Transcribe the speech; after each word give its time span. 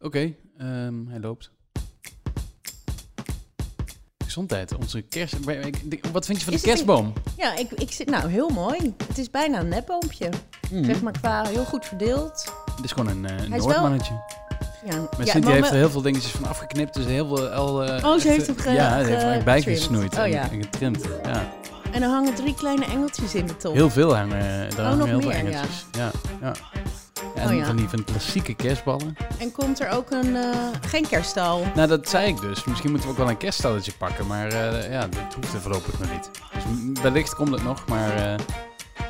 Oké, 0.00 0.32
ehm, 0.58 0.94
hij 1.08 1.20
loopt. 1.20 1.50
Gezondheid, 4.24 4.74
onze 4.76 5.00
kerst... 5.02 5.34
Wat 6.12 6.26
vind 6.26 6.38
je 6.38 6.44
van 6.44 6.54
de 6.54 6.60
kerstboom? 6.60 7.12
Ja, 7.36 7.56
ik, 7.56 7.70
ik 7.70 7.92
zit 7.92 8.10
nou 8.10 8.28
heel 8.28 8.48
mooi. 8.48 8.94
Het 9.08 9.18
is 9.18 9.30
bijna 9.30 9.60
een 9.60 9.68
nepboompje. 9.68 10.28
Hmm. 10.68 10.84
Zeg 10.84 11.02
maar 11.02 11.12
qua 11.20 11.46
heel 11.46 11.64
goed 11.64 11.84
verdeeld. 11.84 12.52
Het 12.76 12.84
is 12.84 12.92
gewoon 12.92 13.08
een, 13.08 13.26
eh, 13.26 13.44
een 13.44 13.50
wel- 13.50 13.58
Noordmannetje. 13.66 14.12
Ja, 14.84 14.96
Maar 14.96 15.26
ja, 15.26 15.38
maar 15.38 15.52
heeft 15.52 15.70
er 15.70 15.74
heel 15.76 15.90
veel 15.90 16.02
dingetjes 16.02 16.30
van 16.30 16.44
afgeknipt. 16.46 16.94
Dus 16.94 17.04
heel 17.04 17.26
veel... 17.36 17.48
Al, 17.48 17.84
eh, 17.84 18.04
Oh, 18.04 18.18
ze 18.20 18.28
heeft 18.28 18.46
hem 18.46 18.56
ge- 18.58 18.70
Ja, 18.70 19.04
ze 19.04 19.10
heeft 19.10 19.44
bijgesnoeid. 19.44 20.14
Oh, 20.14 20.20
en, 20.20 20.30
ja. 20.30 20.50
en 20.50 20.62
getrimd. 20.62 21.04
Ja. 21.24 21.52
En 21.92 22.02
er 22.02 22.08
hangen 22.08 22.34
drie 22.34 22.54
kleine 22.54 22.84
engeltjes 22.84 23.34
in 23.34 23.46
de 23.46 23.56
top. 23.56 23.74
Heel 23.74 23.90
veel 23.90 24.16
hangen. 24.16 24.38
eh, 24.40 24.76
Daar 24.76 24.84
hangen 24.86 24.98
nog 24.98 25.06
heel 25.08 25.20
veel 25.20 25.28
meer, 25.30 25.38
ja. 25.38 25.44
engeltjes. 25.58 25.86
Ja. 25.92 26.10
Ja. 26.40 26.52
En 27.36 27.48
Oh, 27.48 27.54
ja. 27.56 27.64
van 27.66 27.76
die 27.76 27.88
van 27.88 27.96
die 27.96 28.04
klassieke 28.06 28.54
kerstballen. 28.54 29.16
En 29.38 29.52
komt 29.52 29.80
er 29.80 29.88
ook 29.90 30.10
een... 30.10 30.36
eh, 30.36 30.50
geen 30.80 31.08
kerststal. 31.08 31.66
Nou, 31.74 31.88
dat 31.88 32.08
zei 32.08 32.26
ik 32.28 32.40
dus. 32.40 32.64
Misschien 32.64 32.90
moeten 32.90 33.08
we 33.08 33.14
ook 33.14 33.20
wel 33.20 33.30
een 33.30 33.36
kerststalletje 33.36 33.92
pakken. 33.98 34.26
Maar 34.26 34.48
eh, 34.48 34.90
ja, 34.92 35.00
dat 35.08 35.34
hoeft 35.34 35.52
er 35.54 35.60
voorlopig 35.60 35.98
nog 35.98 36.10
niet. 36.12 36.30
Dus 36.54 37.02
wellicht 37.02 37.34
komt 37.34 37.50
het 37.50 37.62
nog. 37.64 37.86
Maar 37.88 38.16
eh, 38.16 38.34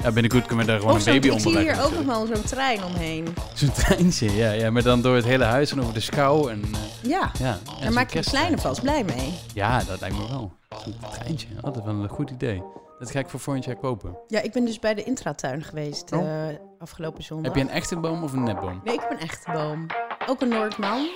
ja, 0.02 0.10
binnenkort 0.12 0.46
kunnen 0.46 0.64
we 0.66 0.70
daar 0.72 0.80
gewoon 0.80 0.94
Of 0.96 1.06
een 1.06 1.12
baby 1.12 1.26
ik 1.26 1.32
onder 1.32 1.50
zie 1.50 1.58
hier 1.60 1.66
leggen. 1.66 1.84
ook 1.84 1.92
nog 1.94 2.04
wel 2.16 2.26
zo'n 2.26 2.44
trein 2.44 2.84
omheen. 2.84 3.26
Zo'n 3.54 3.72
treintje, 3.72 4.32
ja, 4.36 4.50
ja. 4.50 4.70
Maar 4.70 4.82
dan 4.82 5.02
door 5.02 5.14
het 5.14 5.24
hele 5.24 5.44
huis 5.44 5.72
en 5.72 5.80
over 5.80 5.94
de 5.94 6.00
schouw. 6.00 6.48
En, 6.48 6.62
eh, 6.72 7.10
Ja, 7.10 7.30
ja, 7.38 7.58
ja, 7.78 7.80
daar 7.80 7.92
maak 7.92 8.02
je 8.02 8.06
de 8.06 8.12
kersttrein. 8.12 8.44
kleine 8.46 8.58
vast 8.62 8.82
blij 8.82 9.04
mee. 9.04 9.32
Ja, 9.54 9.82
dat 9.84 10.00
lijkt 10.00 10.16
me 10.16 10.28
wel. 10.28 10.52
Zo'n 10.84 10.94
treintje. 11.12 11.48
Oh, 11.56 11.62
dat 11.62 11.76
is 11.76 11.84
wel 11.84 11.94
een 11.94 12.08
goed 12.08 12.30
idee. 12.30 12.62
Dat 12.98 13.10
ga 13.10 13.18
ik 13.18 13.28
voor 13.28 13.40
volgend 13.40 13.64
jaar 13.64 13.76
kopen. 13.76 14.16
Ja, 14.26 14.42
ik 14.42 14.52
ben 14.52 14.64
dus 14.64 14.78
bij 14.78 14.94
de 14.94 15.02
intratuin 15.02 15.62
geweest 15.64 16.12
Oh. 16.12 16.48
eh, 16.48 16.54
afgelopen 16.78 17.22
zondag. 17.24 17.46
Heb 17.46 17.54
je 17.54 17.60
een 17.68 17.74
echte 17.76 17.96
boom 17.96 18.22
of 18.22 18.32
een 18.32 18.42
nepboom? 18.42 18.80
Nee, 18.84 18.94
ik 18.94 19.00
heb 19.00 19.10
een 19.10 19.18
echte 19.28 19.50
boom. 19.52 19.86
Ook 20.26 20.40
een 20.40 20.48
Noordman. 20.48 21.08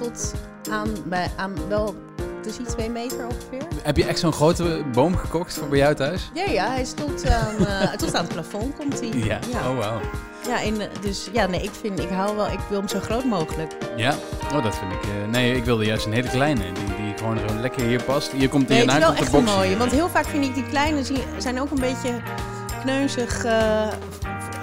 Tot 0.00 0.34
aan, 0.70 0.88
bij, 1.06 1.30
aan 1.36 1.68
wel, 1.68 1.94
het 2.46 2.54
is 2.54 2.60
iets 2.60 2.72
twee 2.74 2.90
meter 2.90 3.18
ongeveer. 3.26 3.66
Heb 3.82 3.96
je 3.96 4.04
echt 4.04 4.18
zo'n 4.18 4.32
grote 4.32 4.82
boom 4.92 5.16
gekocht 5.16 5.54
voor 5.58 5.68
bij 5.68 5.78
jou 5.78 5.94
thuis? 5.94 6.30
Ja, 6.34 6.44
ja, 6.44 6.68
hij 6.70 6.84
tot 6.96 7.28
aan, 7.28 7.66
eh, 7.66 7.90
tot 7.92 8.14
aan 8.14 8.24
het 8.24 8.32
plafond 8.32 8.76
komt 8.76 9.00
hij. 9.00 9.08
Ja. 9.14 9.38
ja. 9.52 9.70
Oh, 9.70 9.78
wauw. 9.78 10.00
Ja, 10.48 10.58
in, 10.60 10.74
de- 10.74 10.88
dus 11.00 11.28
ja, 11.32 11.46
nee, 11.46 11.62
ik 11.62 11.70
vind, 11.80 11.98
ik 12.00 12.08
hou 12.08 12.36
wel, 12.36 12.46
ik 12.46 12.58
wil 12.68 12.78
hem 12.78 12.88
zo 12.88 13.00
groot 13.00 13.24
mogelijk. 13.24 13.72
Ja? 13.96 14.14
Oh, 14.54 14.62
dat 14.62 14.76
vind 14.76 14.92
ik... 14.92 15.02
eh, 15.02 15.30
nee, 15.30 15.56
ik 15.56 15.64
wilde 15.64 15.84
juist 15.84 16.06
een 16.06 16.12
hele 16.12 16.28
kleine. 16.28 16.60
Die, 16.62 16.84
die 17.04 17.14
gewoon 17.18 17.38
zo 17.48 17.54
lekker 17.60 17.82
hier 17.86 18.02
past. 18.02 18.32
Hier 18.32 18.48
komt 18.48 18.68
Nee, 18.68 18.76
hij 18.84 18.86
het 18.86 18.96
is 18.96 19.00
wel 19.02 19.10
de 19.14 19.20
echt 19.20 19.32
een 19.32 19.44
box. 19.44 19.56
mooie. 19.56 19.76
Want 19.76 19.92
heel 19.92 20.08
vaak 20.08 20.26
vind 20.26 20.44
ik 20.44 20.54
die 20.54 20.66
kleine 20.68 21.02
zijn 21.38 21.60
ook 21.60 21.70
een 21.70 21.80
beetje 21.80 22.10
kneuzig 22.82 23.44
eh, 23.44 23.86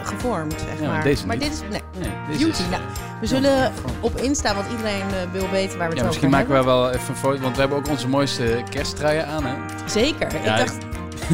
gevormd, 0.06 0.54
zeg 0.68 0.80
Ja, 0.80 0.88
maar. 0.88 1.06
maar 1.28 1.38
dit 1.40 1.52
is, 1.54 1.62
nee. 1.70 1.82
Nee, 2.00 2.38
Beauty, 2.38 2.62
is... 2.62 2.70
nou, 2.70 2.82
eh, 2.82 3.20
We 3.20 3.28
zullen 3.28 3.74
vorm. 3.74 3.94
op 4.02 4.16
Insta, 4.18 4.56
want 4.56 4.72
iedereen 4.72 5.02
eh, 5.02 5.32
wil 5.32 5.50
weten 5.50 5.78
waar 5.78 5.90
we 5.90 5.94
het 5.94 5.94
Ja, 5.94 6.00
over 6.00 6.06
misschien 6.06 6.30
maken 6.30 6.54
hebben. 6.56 6.74
we 6.74 6.80
wel 6.80 6.90
even 6.92 7.10
een 7.10 7.16
foto, 7.20 7.40
want 7.42 7.54
we 7.56 7.60
hebben 7.60 7.78
ook 7.78 7.88
onze 7.90 8.08
mooiste 8.08 8.64
kersttruien 8.70 9.28
aan, 9.28 9.46
hè? 9.46 9.56
Zeker. 9.86 10.36
Ik 10.36 10.46
dacht, 10.46 10.78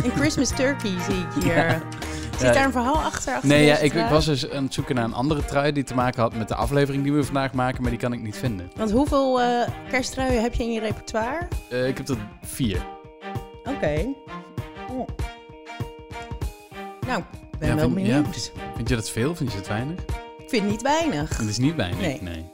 een 0.04 0.12
Christmas 0.16 0.50
turkey 0.50 0.92
zie 1.10 1.20
ik 1.20 1.28
hier. 1.44 1.82
Zit 2.38 2.48
Ja. 2.48 2.54
daar 2.54 2.66
een 2.66 2.72
verhaal 2.72 2.96
achter? 3.02 3.34
achter 3.34 3.50
Nee, 3.50 3.66
ja, 3.66 3.78
ik, 3.78 3.94
ik 3.94 4.06
was 4.10 4.26
dus 4.26 4.52
aan 4.52 4.64
het 4.64 4.74
zoeken 4.74 4.96
naar 4.96 5.04
een 5.04 5.14
andere 5.14 5.46
trui 5.46 5.72
die 5.72 5.84
te 5.84 5.96
maken 5.96 6.22
had 6.22 6.36
met 6.36 6.48
de 6.48 6.56
aflevering 6.56 7.04
die 7.04 7.14
we 7.14 7.24
vandaag 7.24 7.54
maken, 7.54 7.82
maar 7.82 7.92
die 7.92 8.00
kan 8.00 8.14
ik 8.14 8.22
niet 8.22 8.36
vinden. 8.38 8.72
Want 8.76 8.92
hoeveel 8.92 9.42
eh 9.42 9.68
kersttruien 9.90 10.42
heb 10.42 10.54
je 10.54 10.64
in 10.64 10.72
je 10.72 10.80
repertoire? 10.80 11.48
Eh, 11.70 11.88
ik 11.88 11.98
heb 11.98 12.08
er 12.10 12.18
vier. 12.46 12.82
Oké. 13.64 14.06
Oh. 14.92 15.08
Nou, 17.08 17.24
ik 17.60 17.66
ben 17.66 17.70
Ja, 17.70 17.76
wel 17.76 17.90
vind- 17.92 18.08
ja. 18.08 18.24
Vind 18.76 18.90
je 18.90 18.96
dat 18.96 19.10
veel? 19.10 19.36
Vind 19.36 19.52
je 19.52 19.58
het 19.58 19.68
weinig? 19.68 20.00
ik 20.38 20.50
vind 20.50 20.62
het 20.62 20.72
niet 20.72 20.82
weinig. 20.82 21.38
Het 21.38 21.48
is 21.48 21.58
niet 21.58 21.76
weinig, 21.76 22.00
nee. 22.02 22.22
Nee. 22.22 22.46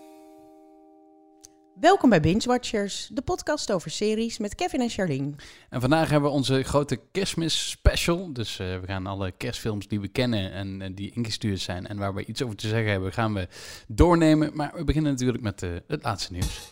Welkom 1.79 2.09
bij 2.09 2.19
Binge 2.19 2.41
Watchers, 2.45 3.09
de 3.13 3.21
podcast 3.21 3.71
over 3.71 3.91
series 3.91 4.37
met 4.37 4.55
Kevin 4.55 4.81
en 4.81 4.89
Charlene. 4.89 5.31
En 5.69 5.81
vandaag 5.81 6.09
hebben 6.09 6.29
we 6.29 6.35
onze 6.35 6.63
grote 6.63 6.99
kerstmis 7.11 7.69
special. 7.69 8.33
Dus 8.33 8.59
eh, 8.59 8.79
we 8.79 8.87
gaan 8.87 9.05
alle 9.07 9.31
kerstfilms 9.31 9.87
die 9.87 9.99
we 9.99 10.07
kennen 10.07 10.51
en 10.51 10.81
eh, 10.81 10.89
die 10.95 11.11
ingestuurd 11.15 11.59
zijn 11.59 11.87
en 11.87 11.97
waar 11.97 12.13
we 12.13 12.25
iets 12.25 12.43
over 12.43 12.55
te 12.55 12.67
zeggen 12.67 12.91
hebben, 12.91 13.13
gaan 13.13 13.33
we 13.33 13.47
doornemen. 13.87 14.51
Maar 14.53 14.71
we 14.75 14.83
beginnen 14.83 15.11
natuurlijk 15.11 15.43
met 15.43 15.63
eh, 15.63 15.69
het 15.87 16.03
laatste 16.03 16.31
nieuws. 16.31 16.67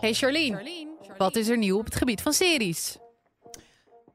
Hey 0.00 0.14
Charlene, 0.14 0.86
wat 1.18 1.36
is 1.36 1.48
er 1.48 1.58
nieuw 1.58 1.78
op 1.78 1.84
het 1.84 1.96
gebied 1.96 2.22
van 2.22 2.32
series? 2.32 2.96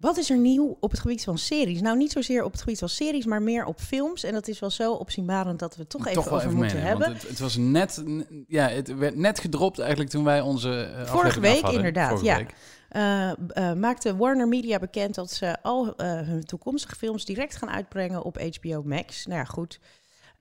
Wat 0.05 0.17
is 0.17 0.29
er 0.29 0.37
nieuw 0.37 0.77
op 0.79 0.91
het 0.91 0.99
gebied 0.99 1.23
van 1.23 1.37
series? 1.37 1.81
Nou, 1.81 1.97
niet 1.97 2.11
zozeer 2.11 2.43
op 2.43 2.51
het 2.51 2.61
gebied 2.61 2.79
van 2.79 2.89
series, 2.89 3.25
maar 3.25 3.41
meer 3.41 3.65
op 3.65 3.79
films. 3.79 4.23
En 4.23 4.33
dat 4.33 4.47
is 4.47 4.59
wel 4.59 4.69
zo 4.69 4.93
opzienbarend 4.93 5.59
dat 5.59 5.75
we 5.75 5.81
het 5.81 5.89
toch 5.89 6.07
even 6.07 6.31
over 6.31 6.51
moeten 6.51 6.59
meenemen, 6.59 6.87
hebben. 6.87 7.13
Het, 7.13 7.27
het 7.27 7.39
was 7.39 7.57
net, 7.57 8.03
ja, 8.47 8.67
het 8.67 8.97
werd 8.97 9.15
net 9.15 9.39
gedropt 9.39 9.79
eigenlijk 9.79 10.09
toen 10.09 10.23
wij 10.23 10.41
onze 10.41 10.83
eh, 10.83 11.11
aflevering 11.11 11.41
week 11.41 11.61
hadden. 11.61 11.73
inderdaad, 11.73 12.09
Vorige 12.09 12.25
ja. 12.25 12.37
week. 12.37 12.53
Eh, 12.89 13.29
eh, 13.31 13.77
maakte 13.77 14.15
Warner 14.15 14.47
Media 14.47 14.79
bekend 14.79 15.15
dat 15.15 15.31
ze 15.31 15.61
al 15.61 15.93
hun 15.97 16.45
toekomstige 16.45 16.95
films 16.95 17.25
direct 17.25 17.55
gaan 17.55 17.69
uitbrengen 17.69 18.23
op 18.23 18.37
HBO 18.37 18.83
Max. 18.83 19.25
Nou 19.25 19.39
ja, 19.39 19.45
goed. 19.45 19.79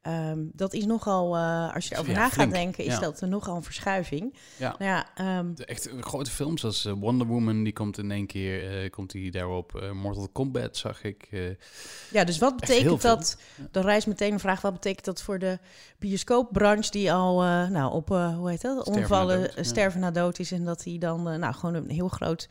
Ehm, 0.04 0.38
dat 0.52 0.72
is 0.72 0.84
nogal, 0.84 1.36
eh, 1.36 1.74
als 1.74 1.88
je 1.88 1.94
erover 1.94 2.12
Ja, 2.12 2.18
na 2.18 2.28
flink, 2.28 2.50
gaat 2.50 2.60
denken, 2.60 2.84
is 2.84 2.92
ja. 2.92 3.00
dat 3.00 3.20
nogal 3.20 3.56
een 3.56 3.62
verschuiving. 3.62 4.34
Ja. 4.56 4.74
Nou 4.78 4.90
ja, 4.90 5.06
ehm, 5.14 5.52
echt 5.54 5.90
grote 6.00 6.30
films 6.30 6.60
zoals 6.60 6.84
eh, 6.84 6.92
Wonder 6.92 7.26
Woman, 7.26 7.62
die 7.62 7.72
komt 7.72 7.98
in 7.98 8.10
één 8.10 8.26
keer, 8.26 8.82
eh, 8.82 8.90
komt 8.90 9.10
die 9.10 9.30
daarop. 9.30 9.90
Mortal 9.92 10.28
Kombat 10.28 10.76
zag 10.76 11.04
ik. 11.04 11.28
ja, 12.10 12.24
dus 12.24 12.38
wat 12.38 12.56
betekent 12.56 13.02
dat? 13.02 13.38
Dan 13.70 13.82
rijst 13.82 14.06
meteen 14.06 14.32
een 14.32 14.40
vraag, 14.40 14.60
wat 14.60 14.72
betekent 14.72 15.04
dat 15.04 15.22
voor 15.22 15.38
de 15.38 15.58
bioscoopbranche 15.98 16.90
die 16.90 17.12
al 17.12 17.40
nou, 17.68 17.92
op, 17.92 18.08
hoe 18.08 18.50
heet 18.50 18.60
dat, 18.60 18.80
Sterven 18.80 18.92
na 18.92 19.00
omvallen, 19.00 19.40
dood, 19.40 19.54
ja. 19.54 19.62
sterven 19.62 20.00
na 20.00 20.10
dood 20.10 20.38
is 20.38 20.52
en 20.52 20.64
dat 20.64 20.84
hij 20.84 20.98
dan 20.98 21.22
nou, 21.22 21.54
gewoon 21.54 21.74
een 21.74 21.90
heel 21.90 22.08
groot 22.08 22.48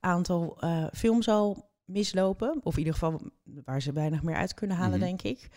aantal 0.00 0.58
films 0.92 1.28
al 1.28 1.72
mislopen. 1.84 2.60
Of 2.62 2.72
in 2.72 2.78
ieder 2.78 2.92
geval 2.92 3.20
waar 3.64 3.82
ze 3.82 3.92
weinig 3.92 4.22
meer 4.22 4.36
uit 4.36 4.54
kunnen 4.54 4.76
halen, 4.76 4.98
Mhm. 4.98 5.06
denk 5.06 5.22
ik. 5.22 5.48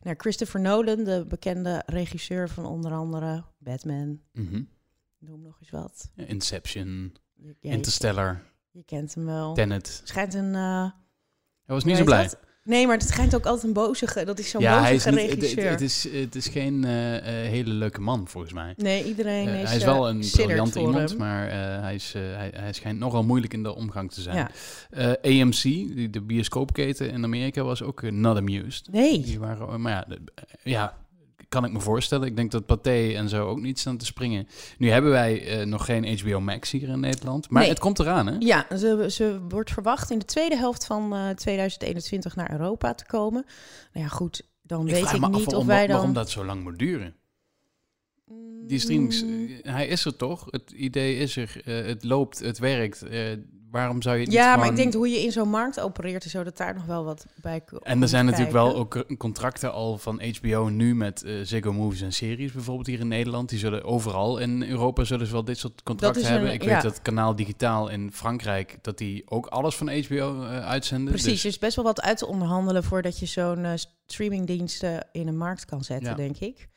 Nou, 0.00 0.16
Christopher 0.18 0.60
Nolan, 0.60 1.04
de 1.04 1.24
bekende 1.28 1.82
regisseur 1.86 2.48
van 2.48 2.66
onder 2.66 2.92
andere 2.92 3.44
Batman, 3.58 4.20
mhm. 4.32 4.62
noem 5.18 5.42
nog 5.42 5.56
eens 5.60 5.70
wat. 5.70 6.10
Inception, 6.14 7.14
ja, 7.34 7.70
Interstellar, 7.72 8.42
je 8.70 8.84
kent 8.84 9.14
hem 9.14 9.24
wel. 9.24 9.54
Tenet. 9.54 10.00
Schijnt 10.04 10.34
een... 10.34 10.54
eh, 10.54 10.90
Hij 11.64 11.74
was 11.74 11.84
niet 11.84 11.96
zo 11.96 12.04
blij. 12.04 12.22
dat? 12.22 12.38
Nee, 12.66 12.86
maar 12.86 12.96
het 12.96 13.08
schijnt 13.08 13.34
ook 13.34 13.44
altijd 13.46 13.64
een 13.66 13.72
bozige. 13.72 14.24
Dat 14.24 14.38
is 14.38 14.50
zo'n 14.50 14.60
Ja, 14.60 14.80
hij 14.82 14.94
is 14.94 15.04
bozige 15.04 15.22
niet, 15.22 15.30
het, 15.30 15.40
het- 15.40 15.50
regisseur. 15.50 15.70
het 15.70 15.80
is, 15.80 16.08
het 16.12 16.34
is 16.34 16.46
geen 16.48 16.84
eh, 16.84 17.16
eh, 17.16 17.22
hele 17.50 17.70
leuke 17.70 18.00
man, 18.00 18.28
volgens 18.28 18.52
mij. 18.52 18.74
Nee, 18.76 19.04
iedereen 19.04 19.48
Eh, 19.48 19.62
is. 19.62 19.68
hij 19.68 19.76
is 19.76 19.84
wel 19.84 20.08
een 20.08 20.18
briljant 20.32 20.74
iemand, 20.74 21.08
hem. 21.08 21.18
maar 21.18 21.50
hij, 21.82 21.94
is, 21.94 22.12
hij, 22.12 22.50
hij 22.54 22.72
schijnt 22.72 22.98
nogal 22.98 23.24
moeilijk 23.24 23.52
in 23.52 23.62
de 23.62 23.74
omgang 23.74 24.12
te 24.12 24.20
zijn. 24.20 24.36
Ja. 24.90 25.16
AMC, 25.22 25.62
die, 25.62 26.10
de 26.10 26.20
bioscoopketen 26.20 27.10
in 27.10 27.24
Amerika, 27.24 27.62
was 27.62 27.82
ook 27.82 28.02
not 28.10 28.36
amused. 28.36 28.88
Nee. 28.92 29.20
Die 29.20 29.38
waren, 29.38 29.68
eh, 29.68 29.74
maar 29.76 29.92
ja, 29.92 30.04
de- 30.08 30.20
ja, 30.62 30.96
kan 31.56 31.64
ik 31.64 31.72
me 31.72 31.80
voorstellen. 31.80 32.26
Ik 32.28 32.36
denk 32.36 32.50
dat 32.50 32.66
Pathé 32.66 33.12
en 33.14 33.28
zo 33.28 33.46
ook 33.48 33.60
niet 33.60 33.78
staan 33.78 33.96
te 33.96 34.04
springen. 34.04 34.48
Nu 34.78 34.90
hebben 34.90 35.10
wij 35.10 35.46
eh, 35.60 35.66
nog 35.66 35.84
geen 35.84 36.18
HBO 36.18 36.40
Max 36.40 36.70
hier 36.70 36.88
in 36.88 37.00
Nederland, 37.00 37.50
maar 37.50 37.60
Nee. 37.60 37.70
het 37.70 37.78
komt 37.80 37.98
eraan, 37.98 38.26
hè? 38.26 38.36
Ja, 38.38 38.66
ze, 38.76 39.06
ze 39.10 39.40
wordt 39.48 39.70
verwacht 39.70 40.10
in 40.10 40.18
de 40.18 40.24
tweede 40.24 40.56
helft 40.56 40.86
van 40.86 41.14
eh, 41.14 41.28
2021 41.30 42.36
naar 42.36 42.50
Europa 42.52 42.94
te 42.94 43.06
komen. 43.06 43.44
Nou 43.92 44.04
ja, 44.06 44.10
goed, 44.12 44.42
dan 44.62 44.84
weet 44.84 45.12
ik 45.12 45.28
niet 45.28 45.54
of 45.54 45.64
wij 45.66 45.86
dan... 45.86 45.96
waarom 45.96 46.12
dat 46.14 46.30
zo 46.30 46.44
lang 46.44 46.62
moet 46.62 46.78
duren. 46.78 47.14
Die 48.66 48.78
streamings, 48.78 49.22
Mm, 49.22 49.48
eh, 49.62 49.72
hij 49.74 49.86
is 49.86 50.04
er 50.04 50.16
toch? 50.16 50.46
Het 50.50 50.70
idee 50.70 51.16
is 51.16 51.36
er, 51.36 51.60
eh, 51.64 51.86
het 51.86 52.04
loopt, 52.04 52.38
het 52.38 52.58
werkt. 52.58 53.02
Waarom 53.76 54.02
zou 54.02 54.14
je 54.14 54.20
het 54.20 54.30
niet 54.30 54.38
Ja, 54.38 54.46
maar 54.46 54.54
gewoon- 54.58 54.70
ik 54.70 54.76
denk 54.76 54.94
hoe 54.94 55.08
je 55.08 55.22
in 55.22 55.32
zo'n 55.32 55.48
markt 55.48 55.80
opereert 55.80 56.24
en 56.24 56.30
zo, 56.30 56.44
dat 56.44 56.56
daar 56.56 56.74
nog 56.74 56.84
wel 56.84 57.04
wat 57.04 57.26
bij 57.40 57.60
komt 57.60 57.82
En 57.82 58.02
er 58.02 58.08
zijn 58.08 58.24
natuurlijk 58.24 58.52
wel 58.52 58.76
ook 58.76 58.94
eh, 58.96 59.16
contracten 59.16 59.72
al 59.72 59.98
van 59.98 60.22
HBO 60.40 60.68
nu 60.68 60.94
met 60.94 61.22
eh 61.22 61.34
Ziggo 61.42 61.72
Movies 61.72 62.00
en 62.02 62.12
series, 62.12 62.52
bijvoorbeeld 62.52 62.86
hier 62.86 63.00
in 63.00 63.08
Nederland. 63.08 63.48
Die 63.48 63.58
zullen 63.58 63.84
overal 63.84 64.38
in 64.38 64.62
Europa 64.62 65.04
zullen 65.04 65.26
ze 65.26 65.32
wel 65.32 65.44
dit 65.44 65.58
soort 65.58 65.82
contracten 65.82 66.24
een- 66.24 66.30
hebben. 66.32 66.52
Ik 66.52 66.62
ja. 66.62 66.72
weet 66.72 66.82
dat 66.82 67.02
Kanaal 67.02 67.36
Digitaal 67.36 67.88
in 67.88 68.12
Frankrijk, 68.12 68.78
dat 68.82 68.98
die 68.98 69.22
ook 69.30 69.46
alles 69.46 69.74
van 69.76 69.88
HBO 69.88 70.42
eh, 70.42 70.66
uitzenden. 70.66 71.08
Precies, 71.08 71.32
Dus- 71.32 71.42
er 71.42 71.48
is 71.48 71.58
best 71.58 71.76
wel 71.76 71.84
wat 71.84 72.00
uit 72.00 72.18
te 72.18 72.26
onderhandelen 72.26 72.84
voordat 72.84 73.18
je 73.18 73.26
zo'n 73.26 73.66
streamingdiensten 74.06 75.06
in 75.12 75.28
een 75.28 75.36
markt 75.36 75.64
kan 75.64 75.84
zetten, 75.84 76.08
Ja. 76.10 76.14
denk 76.14 76.36
ik. 76.38 76.68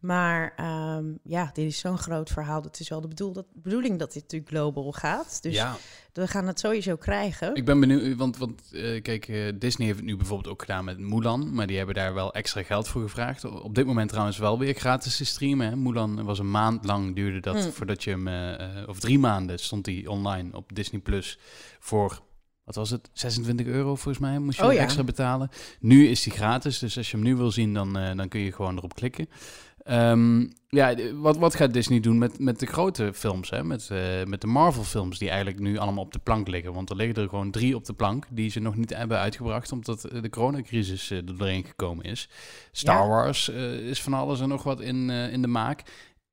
Maar 0.00 0.52
ehm, 0.56 1.04
ja, 1.22 1.50
dit 1.52 1.66
is 1.66 1.78
zo'n 1.78 1.98
groot 1.98 2.30
verhaal. 2.30 2.62
Het 2.62 2.80
is 2.80 2.88
wel 2.88 3.00
de 3.00 3.08
bedoel, 3.08 3.32
dat, 3.32 3.46
bedoeling 3.54 3.98
dat 3.98 4.12
dit 4.12 4.22
natuurlijk 4.22 4.50
global 4.50 4.92
gaat. 4.92 5.42
Dus 5.42 5.54
ja, 5.54 5.76
we 6.12 6.26
gaan 6.28 6.46
het 6.46 6.58
sowieso 6.60 6.96
krijgen. 6.96 7.54
ik 7.54 7.64
ben 7.64 7.80
benieuwd, 7.80 8.16
want, 8.16 8.36
want 8.36 8.62
eh, 8.72 9.02
kijk, 9.02 9.28
eh, 9.28 9.52
Disney 9.54 9.86
heeft 9.86 9.98
het 9.98 10.08
nu 10.08 10.16
bijvoorbeeld 10.16 10.52
ook 10.52 10.60
gedaan 10.60 10.84
met 10.84 10.98
Mulan, 10.98 11.54
maar 11.54 11.66
die 11.66 11.76
hebben 11.76 11.94
daar 11.94 12.14
wel 12.14 12.32
extra 12.34 12.62
geld 12.62 12.88
voor 12.88 13.02
gevraagd. 13.02 13.44
Op 13.44 13.74
dit 13.74 13.86
moment 13.86 14.08
trouwens 14.08 14.38
wel 14.38 14.58
weer 14.58 14.74
gratis 14.74 15.16
te 15.16 15.24
streamen. 15.24 15.66
Hè. 15.68 15.76
Mulan 15.76 16.24
was 16.24 16.38
een 16.38 16.50
maand 16.50 16.84
lang, 16.84 17.14
duurde 17.14 17.40
dat 17.40 17.62
Hmm. 17.62 17.72
voordat 17.72 18.04
je 18.04 18.10
hem, 18.10 18.28
eh, 18.28 18.88
of 18.88 19.00
drie 19.00 19.18
maanden 19.18 19.58
stond 19.58 19.86
hij 19.86 20.06
online 20.06 20.56
op 20.56 20.74
Disney 20.74 21.00
Plus 21.00 21.38
voor, 21.78 22.22
wat 22.64 22.74
was 22.74 22.90
het, 22.90 23.10
26 23.12 23.66
euro 23.66 23.94
volgens 23.94 24.18
mij, 24.18 24.38
moest 24.38 24.58
je 24.58 24.64
Oh 24.66 24.72
ja. 24.72 24.80
extra 24.80 25.02
betalen. 25.04 25.48
Nu 25.80 26.06
is 26.08 26.22
die 26.22 26.32
gratis, 26.32 26.78
dus 26.78 26.96
als 26.96 27.10
je 27.10 27.16
hem 27.16 27.26
nu 27.26 27.36
wil 27.36 27.50
zien, 27.50 27.74
dan, 27.74 27.92
dan 27.92 28.28
kun 28.28 28.40
je 28.40 28.52
gewoon 28.52 28.76
erop 28.76 28.94
klikken. 28.94 29.28
Ehm, 29.82 30.46
ja, 30.68 31.12
wat, 31.12 31.36
wat 31.36 31.54
gaat 31.54 31.72
Disney 31.72 32.00
doen 32.00 32.18
met, 32.18 32.38
met 32.38 32.58
de 32.58 32.66
grote 32.66 33.14
films? 33.14 33.50
Hè? 33.50 33.64
Met, 33.64 33.90
eh, 33.90 34.24
met 34.24 34.40
de 34.40 34.46
Marvel-films 34.46 35.18
die 35.18 35.28
eigenlijk 35.28 35.58
nu 35.58 35.78
allemaal 35.78 36.04
op 36.04 36.12
de 36.12 36.18
plank 36.18 36.48
liggen. 36.48 36.72
Want 36.72 36.90
er 36.90 36.96
liggen 36.96 37.22
er 37.22 37.28
gewoon 37.28 37.50
drie 37.50 37.74
op 37.74 37.84
de 37.84 37.92
plank 37.92 38.26
die 38.30 38.50
ze 38.50 38.60
nog 38.60 38.76
niet 38.76 38.94
hebben 38.94 39.18
uitgebracht, 39.18 39.72
omdat 39.72 40.04
eh, 40.04 40.22
de 40.22 40.28
coronacrisis 40.28 41.10
eh, 41.10 41.18
er 41.18 41.38
doorheen 41.38 41.64
gekomen 41.64 42.04
is. 42.04 42.28
Star 42.72 43.02
Ja. 43.02 43.08
Wars 43.08 43.48
is 43.48 44.02
van 44.02 44.14
alles 44.14 44.40
en 44.40 44.48
nog 44.48 44.62
wat 44.62 44.80
in, 44.80 45.10
in 45.10 45.42
de 45.42 45.48
maak. 45.48 45.82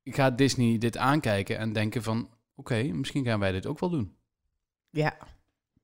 Gaat 0.04 0.38
Disney 0.38 0.78
dit 0.78 0.96
aankijken 0.96 1.58
en 1.58 1.72
denken 1.72 2.02
van, 2.02 2.28
oké, 2.54 2.82
misschien 2.82 3.24
gaan 3.24 3.40
wij 3.40 3.52
dit 3.52 3.66
ook 3.66 3.78
wel 3.78 3.90
doen? 3.90 4.16
Ja. 4.90 5.16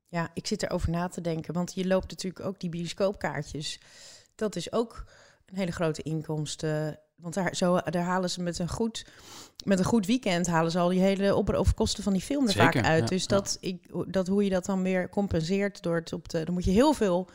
ja, 0.07 0.29
ik 0.33 0.47
zit 0.47 0.63
erover 0.63 0.89
na 0.89 1.07
te 1.07 1.21
denken. 1.21 1.53
Want 1.53 1.73
je 1.73 1.87
loopt 1.87 2.09
natuurlijk 2.09 2.45
ook 2.45 2.59
die 2.59 2.69
bioscoopkaartjes. 2.69 3.79
Dat 4.35 4.55
is 4.55 4.71
ook 4.71 5.03
een 5.45 5.57
hele 5.57 5.71
grote 5.71 6.01
inkomsten. 6.01 6.99
Want 7.15 7.33
daar, 7.33 7.55
zo, 7.55 7.77
daar 7.79 8.03
halen 8.03 8.29
ze 8.29 8.41
met 8.41 8.59
een 8.59 8.69
goed, 8.69 9.05
met 9.63 9.79
een 9.79 9.85
goed 9.85 10.05
weekend 10.05 10.47
halen 10.47 10.71
ze 10.71 10.79
al 10.79 10.89
die 10.89 10.99
hele 10.99 11.35
op- 11.35 11.49
overkosten 11.49 12.03
van 12.03 12.13
die 12.13 12.21
film 12.21 12.45
er 12.45 12.51
Zeker, 12.51 12.73
vaak 12.73 12.83
uit. 12.85 13.03
ja, 13.03 13.09
dus 13.09 13.21
ja. 13.21 13.27
dat, 13.27 13.57
ik, 13.61 13.87
dat 14.07 14.27
hoe 14.27 14.43
je 14.43 14.49
dat 14.49 14.65
dan 14.65 14.81
weer 14.83 15.09
compenseert 15.09 15.81
door 15.83 15.95
het 15.95 16.13
op 16.13 16.29
de. 16.29 16.43
Dan 16.45 16.53
moet 16.53 16.65
je 16.65 16.71
heel 16.71 16.93
veel 16.93 17.29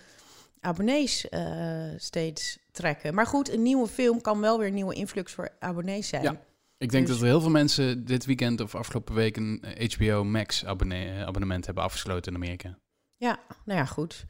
abonnees 0.61 1.29
eh, 1.29 1.85
steeds 1.97 2.59
trekken. 2.73 3.15
Maar 3.15 3.27
goed, 3.27 3.50
een 3.53 3.62
nieuwe 3.62 3.88
film 3.88 4.21
kan 4.21 4.41
wel 4.41 4.59
weer 4.59 4.67
een 4.69 4.75
nieuwe 4.75 4.94
influx 4.94 5.32
voor 5.32 5.49
abonnees 5.59 6.09
zijn. 6.09 6.23
Ja. 6.23 6.41
Ik 6.79 6.91
denk 6.91 7.06
Dus- 7.06 7.15
dat 7.15 7.25
er 7.25 7.31
heel 7.31 7.41
veel 7.41 7.50
mensen 7.50 8.05
dit 8.05 8.25
weekend 8.26 8.61
of 8.61 8.75
afgelopen 8.75 9.15
week 9.15 9.37
een 9.37 9.62
eh, 9.62 9.91
HBO 9.91 10.25
Max 10.25 10.65
abonne- 10.65 11.05
eh, 11.19 11.23
abonnement 11.26 11.67
hebben 11.67 11.85
afgesloten 11.85 12.33
in 12.33 12.38
Amerika. 12.43 12.79
ja, 13.17 13.38
nou 13.65 13.79
ja, 13.79 13.85
goed. 13.85 14.25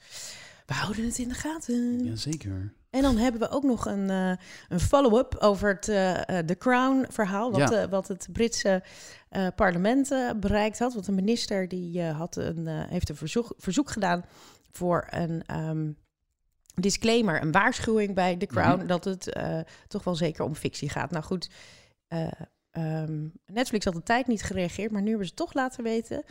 We 0.66 0.74
houden 0.74 1.04
het 1.04 1.18
in 1.18 1.28
de 1.28 1.34
gaten. 1.34 2.04
Jazeker. 2.04 2.72
En 2.90 3.02
dan 3.02 3.16
hebben 3.16 3.40
we 3.40 3.48
ook 3.50 3.62
nog 3.62 3.86
een, 3.86 4.10
eh, 4.10 4.32
een 4.68 4.80
follow-up 4.80 5.36
over 5.38 5.68
het 5.74 5.88
eh, 5.88 6.38
eh, 6.38 6.46
The 6.46 6.56
Crown-verhaal. 6.58 7.50
Wat, 7.52 7.70
Ja. 7.70 7.82
eh, 7.82 7.88
wat 7.90 8.08
het 8.08 8.28
Britse 8.32 8.82
eh, 9.28 9.46
parlement 9.56 10.10
eh, 10.10 10.30
bereikt 10.36 10.78
had. 10.78 10.92
Want 10.94 11.06
de 11.06 11.12
minister 11.12 11.68
die, 11.68 12.00
eh, 12.02 12.16
had 12.18 12.36
een, 12.36 12.66
eh, 12.66 12.82
heeft 12.88 13.08
een 13.08 13.16
verzoek, 13.16 13.52
verzoek 13.58 13.90
gedaan 13.90 14.24
voor 14.72 15.06
een 15.10 15.42
ehm, 15.46 15.90
disclaimer, 16.74 17.42
een 17.42 17.52
waarschuwing 17.52 18.14
bij 18.14 18.36
The 18.36 18.46
Crown. 18.46 18.78
Mhm. 18.78 18.86
Dat 18.86 19.04
het 19.04 19.32
eh, 19.32 19.58
toch 19.88 20.04
wel 20.04 20.14
zeker 20.14 20.44
om 20.44 20.54
fictie 20.54 20.88
gaat. 20.88 21.10
Nou 21.10 21.24
goed, 21.24 21.50
eh, 22.08 22.28
ehm, 22.70 23.26
Netflix 23.46 23.84
had 23.84 23.94
de 23.94 24.02
tijd 24.02 24.26
niet 24.26 24.42
gereageerd, 24.42 24.90
maar 24.90 25.02
nu 25.02 25.08
hebben 25.08 25.26
ze 25.26 25.34
toch 25.34 25.54
laten 25.54 25.84
weten. 25.84 26.22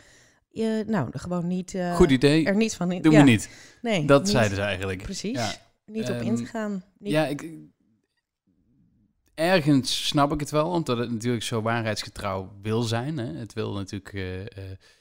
eh, 0.52 0.64
nou, 0.86 1.08
gewoon 1.18 1.46
niet. 1.46 1.74
eh, 1.74 1.96
Goed 1.96 2.10
idee. 2.10 2.44
Er 2.46 2.56
niet 2.56 2.74
van 2.76 2.92
in. 2.92 3.02
Doen 3.02 3.12
ja, 3.12 3.18
we 3.18 3.30
niet. 3.30 3.48
Nee, 3.82 4.04
Dat 4.06 4.20
niet- 4.22 4.30
zeiden 4.30 4.56
ze 4.56 4.62
eigenlijk. 4.62 5.02
Precies. 5.02 5.36
Ja. 5.38 5.50
Niet 5.92 6.08
op 6.08 6.14
Ehm, 6.16 6.26
in 6.26 6.36
te 6.36 6.44
gaan. 6.46 6.84
Niet 6.98 7.12
Ja, 7.12 7.26
ik, 7.26 7.52
ergens 9.34 10.06
snap 10.06 10.32
ik 10.32 10.40
het 10.40 10.50
wel, 10.50 10.68
omdat 10.70 10.98
het 10.98 11.10
natuurlijk 11.10 11.42
zo 11.44 11.62
waarheidsgetrouw 11.62 12.52
wil 12.62 12.82
zijn. 12.82 13.18
Hè. 13.18 13.26
Het 13.38 13.52
wil 13.52 13.72
natuurlijk 13.72 14.12
eh, 14.12 14.40
eh, 14.40 14.46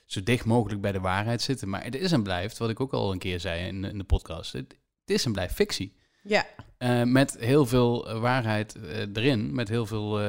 zo 0.06 0.24
dicht 0.24 0.46
mogelijk 0.46 0.82
bij 0.82 0.92
de 0.92 1.00
waarheid 1.00 1.42
zitten. 1.42 1.70
Maar 1.70 1.84
het 1.84 1.96
is 1.96 2.12
en 2.12 2.24
blijft, 2.24 2.58
wat 2.58 2.70
ik 2.70 2.80
ook 2.80 2.94
al 2.94 3.12
een 3.12 3.20
keer 3.20 3.40
zei 3.40 3.68
in, 3.68 3.84
in 3.84 3.98
de 3.98 4.04
podcast, 4.04 4.54
het, 4.54 4.76
het 5.06 5.10
is 5.18 5.26
en 5.26 5.32
blijft 5.32 5.54
fictie. 5.56 5.94
Ja, 6.24 6.46
Eh, 6.78 7.04
met 7.04 7.38
heel 7.40 7.66
veel 7.66 8.20
waarheid 8.20 8.76
erin, 9.14 9.54
met 9.56 9.70
heel 9.70 9.86
veel 9.86 10.22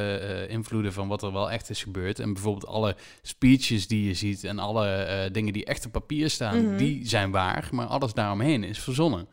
invloeden 0.48 0.92
van 0.92 1.08
wat 1.08 1.22
er 1.22 1.32
wel 1.32 1.50
echt 1.50 1.70
is 1.70 1.82
gebeurd. 1.82 2.18
En 2.18 2.32
bijvoorbeeld 2.32 2.66
alle 2.66 2.96
speeches 3.22 3.86
die 3.88 4.06
je 4.06 4.14
ziet 4.14 4.44
en 4.44 4.58
alle 4.58 5.28
dingen 5.32 5.52
die 5.52 5.64
echt 5.64 5.86
op 5.86 5.92
papier 5.92 6.30
staan, 6.30 6.66
Mhm. 6.66 6.76
die 6.76 7.08
zijn 7.08 7.30
waar, 7.30 7.68
maar 7.72 7.86
alles 7.86 8.12
daaromheen 8.12 8.64
is 8.64 8.78
verzonnen. 8.78 9.28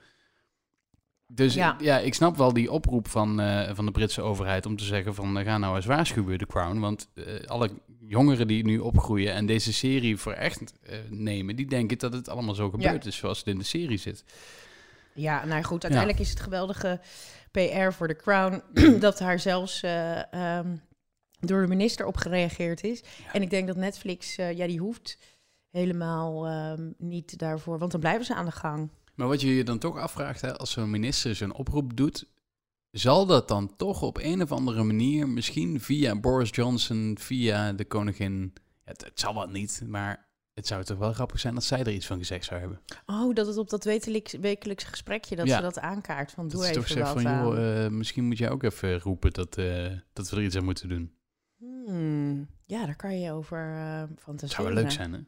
Dus 1.27 1.53
Ja. 1.53 1.75
ja, 1.79 1.99
ik 1.99 2.13
snap 2.13 2.37
wel 2.37 2.53
die 2.53 2.71
oproep 2.71 3.07
van, 3.07 3.39
eh, 3.39 3.75
van 3.75 3.85
de 3.85 3.91
Britse 3.91 4.21
overheid 4.21 4.65
om 4.65 4.75
te 4.75 4.83
zeggen 4.83 5.15
van 5.15 5.37
eh, 5.37 5.45
ga 5.45 5.57
nou 5.57 5.75
eens 5.75 5.85
waarschuwen, 5.85 6.37
The 6.37 6.45
Crown. 6.45 6.79
Want 6.79 7.09
eh, 7.13 7.23
alle 7.45 7.69
jongeren 7.99 8.47
die 8.47 8.65
nu 8.65 8.79
opgroeien 8.79 9.33
en 9.33 9.45
deze 9.45 9.73
serie 9.73 10.17
voor 10.17 10.33
echt 10.33 10.73
nemen, 11.09 11.55
die 11.55 11.67
denken 11.67 11.97
dat 11.97 12.13
het 12.13 12.29
allemaal 12.29 12.55
zo 12.55 12.69
gebeurd 12.69 13.05
is 13.05 13.15
zoals 13.15 13.37
het 13.37 13.47
in 13.47 13.57
de 13.57 13.63
serie 13.63 13.97
zit. 13.97 14.23
Ja, 15.13 15.45
nou 15.45 15.63
goed, 15.63 15.83
uiteindelijk 15.83 16.21
is 16.21 16.29
het 16.29 16.39
geweldige 16.39 16.99
PR 17.51 17.91
voor 17.91 18.07
de 18.07 18.15
Crown 18.15 18.63
dat 18.99 19.17
daar 19.17 19.39
zelfs 19.39 19.83
eh, 19.83 20.33
ehm, 20.33 20.75
door 21.39 21.61
de 21.61 21.67
minister 21.67 22.05
op 22.05 22.17
gereageerd 22.17 22.83
is. 22.83 23.03
En 23.33 23.41
ik 23.41 23.49
denk 23.49 23.67
dat 23.67 23.75
Netflix, 23.75 24.35
ja, 24.35 24.67
die 24.67 24.79
hoeft 24.79 25.17
helemaal 25.69 26.47
ehm, 26.47 26.91
niet 26.97 27.39
daarvoor, 27.39 27.79
want 27.79 27.91
dan 27.91 27.99
blijven 27.99 28.25
ze 28.25 28.35
aan 28.35 28.45
de 28.45 28.51
gang. 28.51 28.89
Maar 29.17 29.27
wat 29.27 29.41
je 29.41 29.55
je 29.55 29.63
dan 29.63 29.77
toch 29.77 29.97
afvraagt, 29.97 30.41
hè, 30.41 30.57
als 30.57 30.71
zo'n 30.71 30.89
minister 30.89 31.35
zijn 31.35 31.53
oproep 31.53 31.97
doet, 31.97 32.27
zal 32.91 33.25
dat 33.25 33.47
dan 33.47 33.75
toch 33.75 34.01
op 34.01 34.17
een 34.21 34.41
of 34.41 34.51
andere 34.51 34.83
manier, 34.83 35.29
misschien 35.29 35.81
via 35.81 36.15
Boris 36.19 36.49
Johnson, 36.51 37.17
via 37.19 37.73
de 37.73 37.85
koningin, 37.85 38.53
het, 38.83 39.03
het 39.03 39.19
zal 39.19 39.33
wel 39.33 39.47
niet, 39.47 39.81
maar 39.87 40.27
het 40.53 40.67
zou 40.67 40.83
toch 40.83 40.97
wel 40.97 41.13
grappig 41.13 41.39
zijn 41.39 41.53
dat 41.53 41.63
zij 41.63 41.79
er 41.79 41.91
iets 41.91 42.05
van 42.05 42.17
gezegd 42.17 42.45
zou 42.45 42.59
hebben. 42.59 42.81
Oh, 43.05 43.33
dat 43.35 43.47
het 43.47 43.57
op 43.57 43.69
dat 43.69 43.83
wekelijks, 43.83 44.83
gesprekje, 44.83 45.35
dat 45.35 45.47
Ja. 45.47 45.55
ze 45.55 45.61
dat 45.61 45.79
aankaart, 45.79 46.31
van 46.31 46.47
doe 46.47 46.59
dat 46.59 46.69
even 46.69 46.81
toch 46.81 46.87
zegt 46.91 47.13
wat 47.13 47.21
van, 47.21 47.31
aan. 47.31 47.43
joh, 47.45 47.85
eh, 47.85 47.91
misschien 47.91 48.25
moet 48.25 48.37
jij 48.37 48.49
ook 48.49 48.63
even 48.63 48.99
roepen 48.99 49.33
dat, 49.33 49.57
eh, 49.57 49.91
dat 50.13 50.29
we 50.29 50.35
er 50.35 50.43
iets 50.43 50.55
aan 50.55 50.63
moeten 50.63 50.89
doen. 50.89 51.11
Hmm, 51.57 52.47
ja, 52.65 52.85
daar 52.85 52.95
kan 52.95 53.19
je 53.19 53.31
over 53.31 53.75
eh 53.75 53.99
Dat 53.99 54.09
fantaseren. 54.19 54.63
zou 54.63 54.73
wel 54.73 54.83
leuk 54.83 54.91
zijn, 54.91 55.13
hè? 55.13 55.19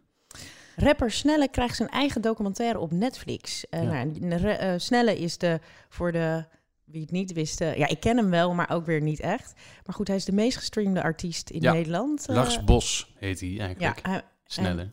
Rapper 0.83 1.11
Snelle 1.11 1.47
krijgt 1.49 1.75
zijn 1.75 1.89
eigen 1.89 2.21
documentaire 2.21 2.79
op 2.79 2.91
Netflix. 2.91 3.69
Eh, 3.69 3.83
Ja. 3.83 4.03
nou, 4.03 4.47
eh, 4.47 4.73
Snelle 4.77 5.19
is 5.19 5.37
de, 5.37 5.59
voor 5.89 6.11
de, 6.11 6.45
wie 6.85 7.01
het 7.01 7.11
niet 7.11 7.33
wist, 7.33 7.59
ja, 7.59 7.87
ik 7.87 7.99
ken 7.99 8.17
hem 8.17 8.29
wel, 8.29 8.53
maar 8.53 8.69
ook 8.69 8.85
weer 8.85 9.01
niet 9.01 9.19
echt. 9.19 9.53
Maar 9.85 9.95
goed, 9.95 10.07
hij 10.07 10.15
is 10.17 10.25
de 10.25 10.31
meest 10.31 10.57
gestreamde 10.57 11.01
artiest 11.03 11.49
in 11.49 11.61
Ja. 11.61 11.73
Nederland. 11.73 12.27
eh. 12.27 12.35
Lars 12.35 12.63
Bos 12.63 13.13
heet 13.17 13.39
hij 13.39 13.49
ja, 13.49 13.63
eigenlijk. 13.65 13.99
hij- 14.05 14.21
Snelle. 14.43 14.89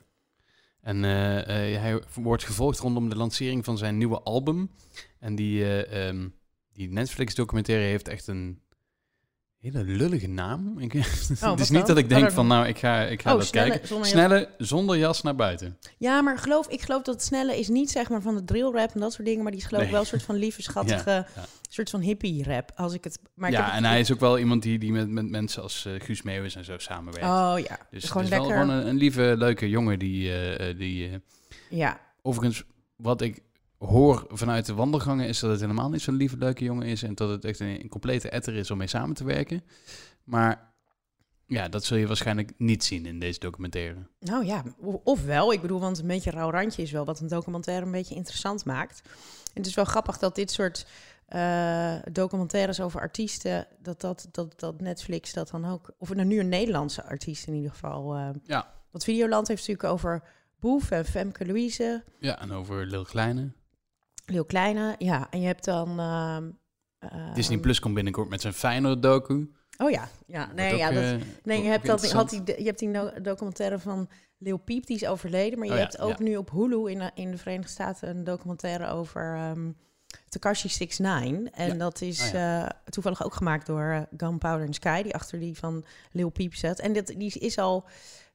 En 0.80 1.02
hij 1.02 2.02
wordt 2.14 2.44
gevolgd 2.44 2.78
rondom 2.78 3.08
de 3.08 3.16
lancering 3.16 3.64
van 3.64 3.78
zijn 3.78 3.98
nieuwe 3.98 4.20
album. 4.22 4.70
En 5.18 5.34
die, 5.34 5.62
eh, 5.64 6.08
ehm, 6.08 6.28
die 6.72 6.90
Netflix-documentaire 6.92 7.84
heeft 7.84 8.08
echt 8.08 8.26
een 8.26 8.60
hele 9.72 9.84
lullige 9.84 10.28
naam. 10.28 10.74
Ik, 10.78 10.92
het 10.92 11.04
is 11.60 11.70
niet 11.70 11.70
dan? 11.70 11.86
dat 11.86 11.96
ik 11.98 12.08
denk 12.08 12.30
van, 12.30 12.46
nou, 12.46 12.66
ik 12.66 12.78
ga, 12.78 13.02
ik 13.02 13.22
ga 13.22 13.32
Oh, 13.32 13.38
dat 13.38 13.46
Snelle 13.46 13.68
kijken. 13.70 13.88
zonder 13.88 14.06
jas. 14.08 14.14
Snelle, 14.20 14.48
zonder 14.58 14.96
jas 14.98 15.22
naar 15.22 15.34
buiten. 15.36 15.78
ja, 15.98 16.20
maar 16.22 16.38
geloof, 16.38 16.68
ik 16.68 16.80
geloof 16.82 17.02
dat 17.02 17.22
Snelle 17.22 17.58
is 17.58 17.68
niet 17.68 17.90
zeg 17.90 18.08
maar 18.08 18.22
van 18.22 18.34
de 18.34 18.44
drill 18.44 18.70
rap 18.72 18.90
en 18.94 19.00
dat 19.00 19.12
soort 19.12 19.26
dingen, 19.26 19.42
maar 19.42 19.52
die 19.52 19.60
is 19.60 19.66
geloof 19.66 19.82
ik 19.82 19.88
Nee. 19.90 19.96
wel 19.96 20.04
een 20.04 20.10
soort 20.18 20.22
van 20.22 20.34
lieve, 20.36 20.62
schattige, 20.72 21.10
Ja, 21.10 21.26
ja. 21.34 21.44
soort 21.68 21.90
van 21.90 22.00
hippie 22.00 22.44
rap. 22.44 22.72
Als 22.74 22.94
ik 22.94 23.04
het, 23.04 23.18
maar 23.34 23.50
ik 23.50 23.56
ja, 23.56 23.74
en 23.74 23.84
hij 23.84 24.00
is 24.00 24.12
ook 24.12 24.20
wel 24.20 24.38
iemand 24.38 24.62
die, 24.62 24.78
die 24.78 24.92
met, 24.92 25.08
met 25.08 25.28
mensen 25.30 25.62
als 25.62 25.84
eh, 25.86 25.92
Guus 25.98 26.22
Meeuwis 26.22 26.54
en 26.56 26.64
zo 26.64 26.78
samenwerkt. 26.78 27.26
Oh 27.28 27.54
ja, 27.68 27.78
dus 27.90 28.04
gewoon 28.10 28.28
lekker. 28.28 28.48
wel 28.48 28.58
gewoon 28.60 28.76
een, 28.76 28.86
een 28.86 28.96
lieve, 28.96 29.34
leuke 29.38 29.68
jongen 29.68 29.98
die... 29.98 30.28
eh, 30.30 30.68
eh, 30.70 30.78
die 30.78 31.10
Ja, 31.70 32.00
Overigens, 32.22 32.64
wat 32.96 33.20
ik 33.20 33.42
hoor 33.86 34.24
vanuit 34.28 34.66
de 34.66 34.74
wandelgangen 34.74 35.28
is 35.28 35.38
dat 35.40 35.50
het 35.50 35.60
helemaal 35.60 35.90
niet 35.90 36.00
zo'n 36.02 36.14
lieve, 36.14 36.36
leuke 36.36 36.64
jongen 36.64 36.86
is. 36.86 37.02
En 37.02 37.14
dat 37.14 37.28
het 37.30 37.44
echt 37.44 37.60
een, 37.60 37.80
een 37.82 37.88
complete 37.88 38.28
etter 38.30 38.54
is 38.54 38.70
om 38.70 38.78
mee 38.78 38.86
samen 38.86 39.14
te 39.14 39.24
werken. 39.24 39.62
Maar 40.24 40.74
ja, 41.46 41.68
dat 41.68 41.84
zul 41.84 41.96
je 41.96 42.06
waarschijnlijk 42.06 42.52
niet 42.58 42.84
zien 42.84 43.06
in 43.06 43.18
deze 43.20 43.38
documentaire. 43.38 44.06
Nou 44.20 44.44
ja, 44.44 44.62
o- 44.82 45.00
of 45.04 45.24
wel. 45.24 45.52
Ik 45.52 45.60
bedoel, 45.60 45.80
want 45.80 45.98
een 45.98 46.06
beetje 46.06 46.30
rauw 46.30 46.50
randje 46.50 46.82
is 46.82 46.90
wel 46.90 47.04
wat 47.04 47.20
een 47.20 47.28
documentaire 47.28 47.86
een 47.86 47.92
beetje 47.92 48.14
interessant 48.14 48.64
maakt. 48.64 49.02
En 49.46 49.62
het 49.62 49.66
is 49.66 49.74
wel 49.74 49.84
grappig 49.84 50.18
dat 50.18 50.34
dit 50.34 50.50
soort 50.50 50.86
eh, 51.26 51.94
documentaires 52.12 52.80
over 52.80 53.00
artiesten, 53.00 53.66
dat, 53.82 54.00
dat, 54.00 54.28
dat, 54.30 54.60
dat 54.60 54.80
Netflix 54.80 55.32
dat 55.32 55.50
dan 55.50 55.64
ook, 55.64 55.90
of 55.98 56.14
nou 56.14 56.26
nu 56.28 56.38
een 56.40 56.48
Nederlandse 56.48 57.04
artiest 57.04 57.46
in 57.46 57.54
ieder 57.54 57.70
geval. 57.70 58.14
eh 58.14 58.28
Ja. 58.44 58.72
Want 58.90 59.04
Videoland 59.04 59.48
heeft 59.48 59.60
natuurlijk 59.68 59.92
over 59.92 60.22
Boef 60.60 60.90
en 60.90 61.04
Femke 61.04 61.46
Louise, 61.46 62.04
Ja, 62.20 62.38
en 62.40 62.52
over 62.52 62.86
Lil 62.86 63.04
Kleine. 63.04 63.52
Lil 64.26 64.44
Kleine. 64.44 64.94
Ja, 64.98 65.26
en 65.30 65.40
je 65.40 65.46
hebt 65.46 65.64
dan... 65.64 65.98
ehm, 66.00 66.50
eh, 66.98 67.34
Disney 67.34 67.58
Plus 67.58 67.80
komt 67.80 67.94
binnenkort 67.94 68.28
met 68.28 68.40
zijn 68.40 68.52
Feyenoord 68.52 69.02
docu. 69.02 69.50
Oh 69.78 69.90
ja, 69.90 70.08
ja. 70.26 70.52
Nee, 70.54 70.72
ook, 70.72 70.78
ja, 70.78 70.90
dat, 70.90 71.02
eh, 71.02 71.20
Nee, 71.42 71.62
je 71.62 71.68
hebt, 71.68 71.86
dat, 71.86 72.12
had 72.12 72.30
die, 72.30 72.42
je 72.46 72.64
hebt 72.64 72.78
die 72.78 73.20
documentaire 73.22 73.78
van 73.78 74.08
Lil 74.38 74.56
Peep, 74.56 74.86
die 74.86 74.96
is 74.96 75.06
overleden. 75.06 75.58
Maar 75.58 75.66
je 75.66 75.72
Oh 75.72 75.78
ja, 75.78 75.84
hebt 75.84 75.98
ook 76.00 76.18
ja. 76.18 76.24
nu 76.24 76.36
op 76.36 76.50
Hulu 76.50 76.90
in, 76.90 76.98
de- 76.98 77.10
in 77.14 77.30
de 77.30 77.38
Verenigde 77.38 77.70
Staten 77.70 78.08
een 78.08 78.24
documentaire 78.24 78.86
over 78.88 79.34
ehm 79.34 79.70
Takashi 80.28 80.68
69. 80.68 81.50
En 81.54 81.66
Ja. 81.68 81.74
dat 81.74 82.00
is 82.00 82.32
Oh 82.32 82.62
eh, 82.62 82.68
toevallig 82.84 83.24
ook 83.24 83.34
gemaakt 83.34 83.66
door 83.66 83.82
eh, 83.90 84.00
Gunpowder 84.16 84.66
and 84.66 84.74
Sky, 84.74 85.02
die 85.02 85.14
achter 85.14 85.38
die 85.38 85.56
van 85.58 85.84
Lil 86.12 86.28
Peep 86.28 86.54
zat. 86.54 86.78
En 86.78 86.92
dit, 86.92 87.06
die 87.18 87.32
is 87.38 87.58
al, 87.58 87.84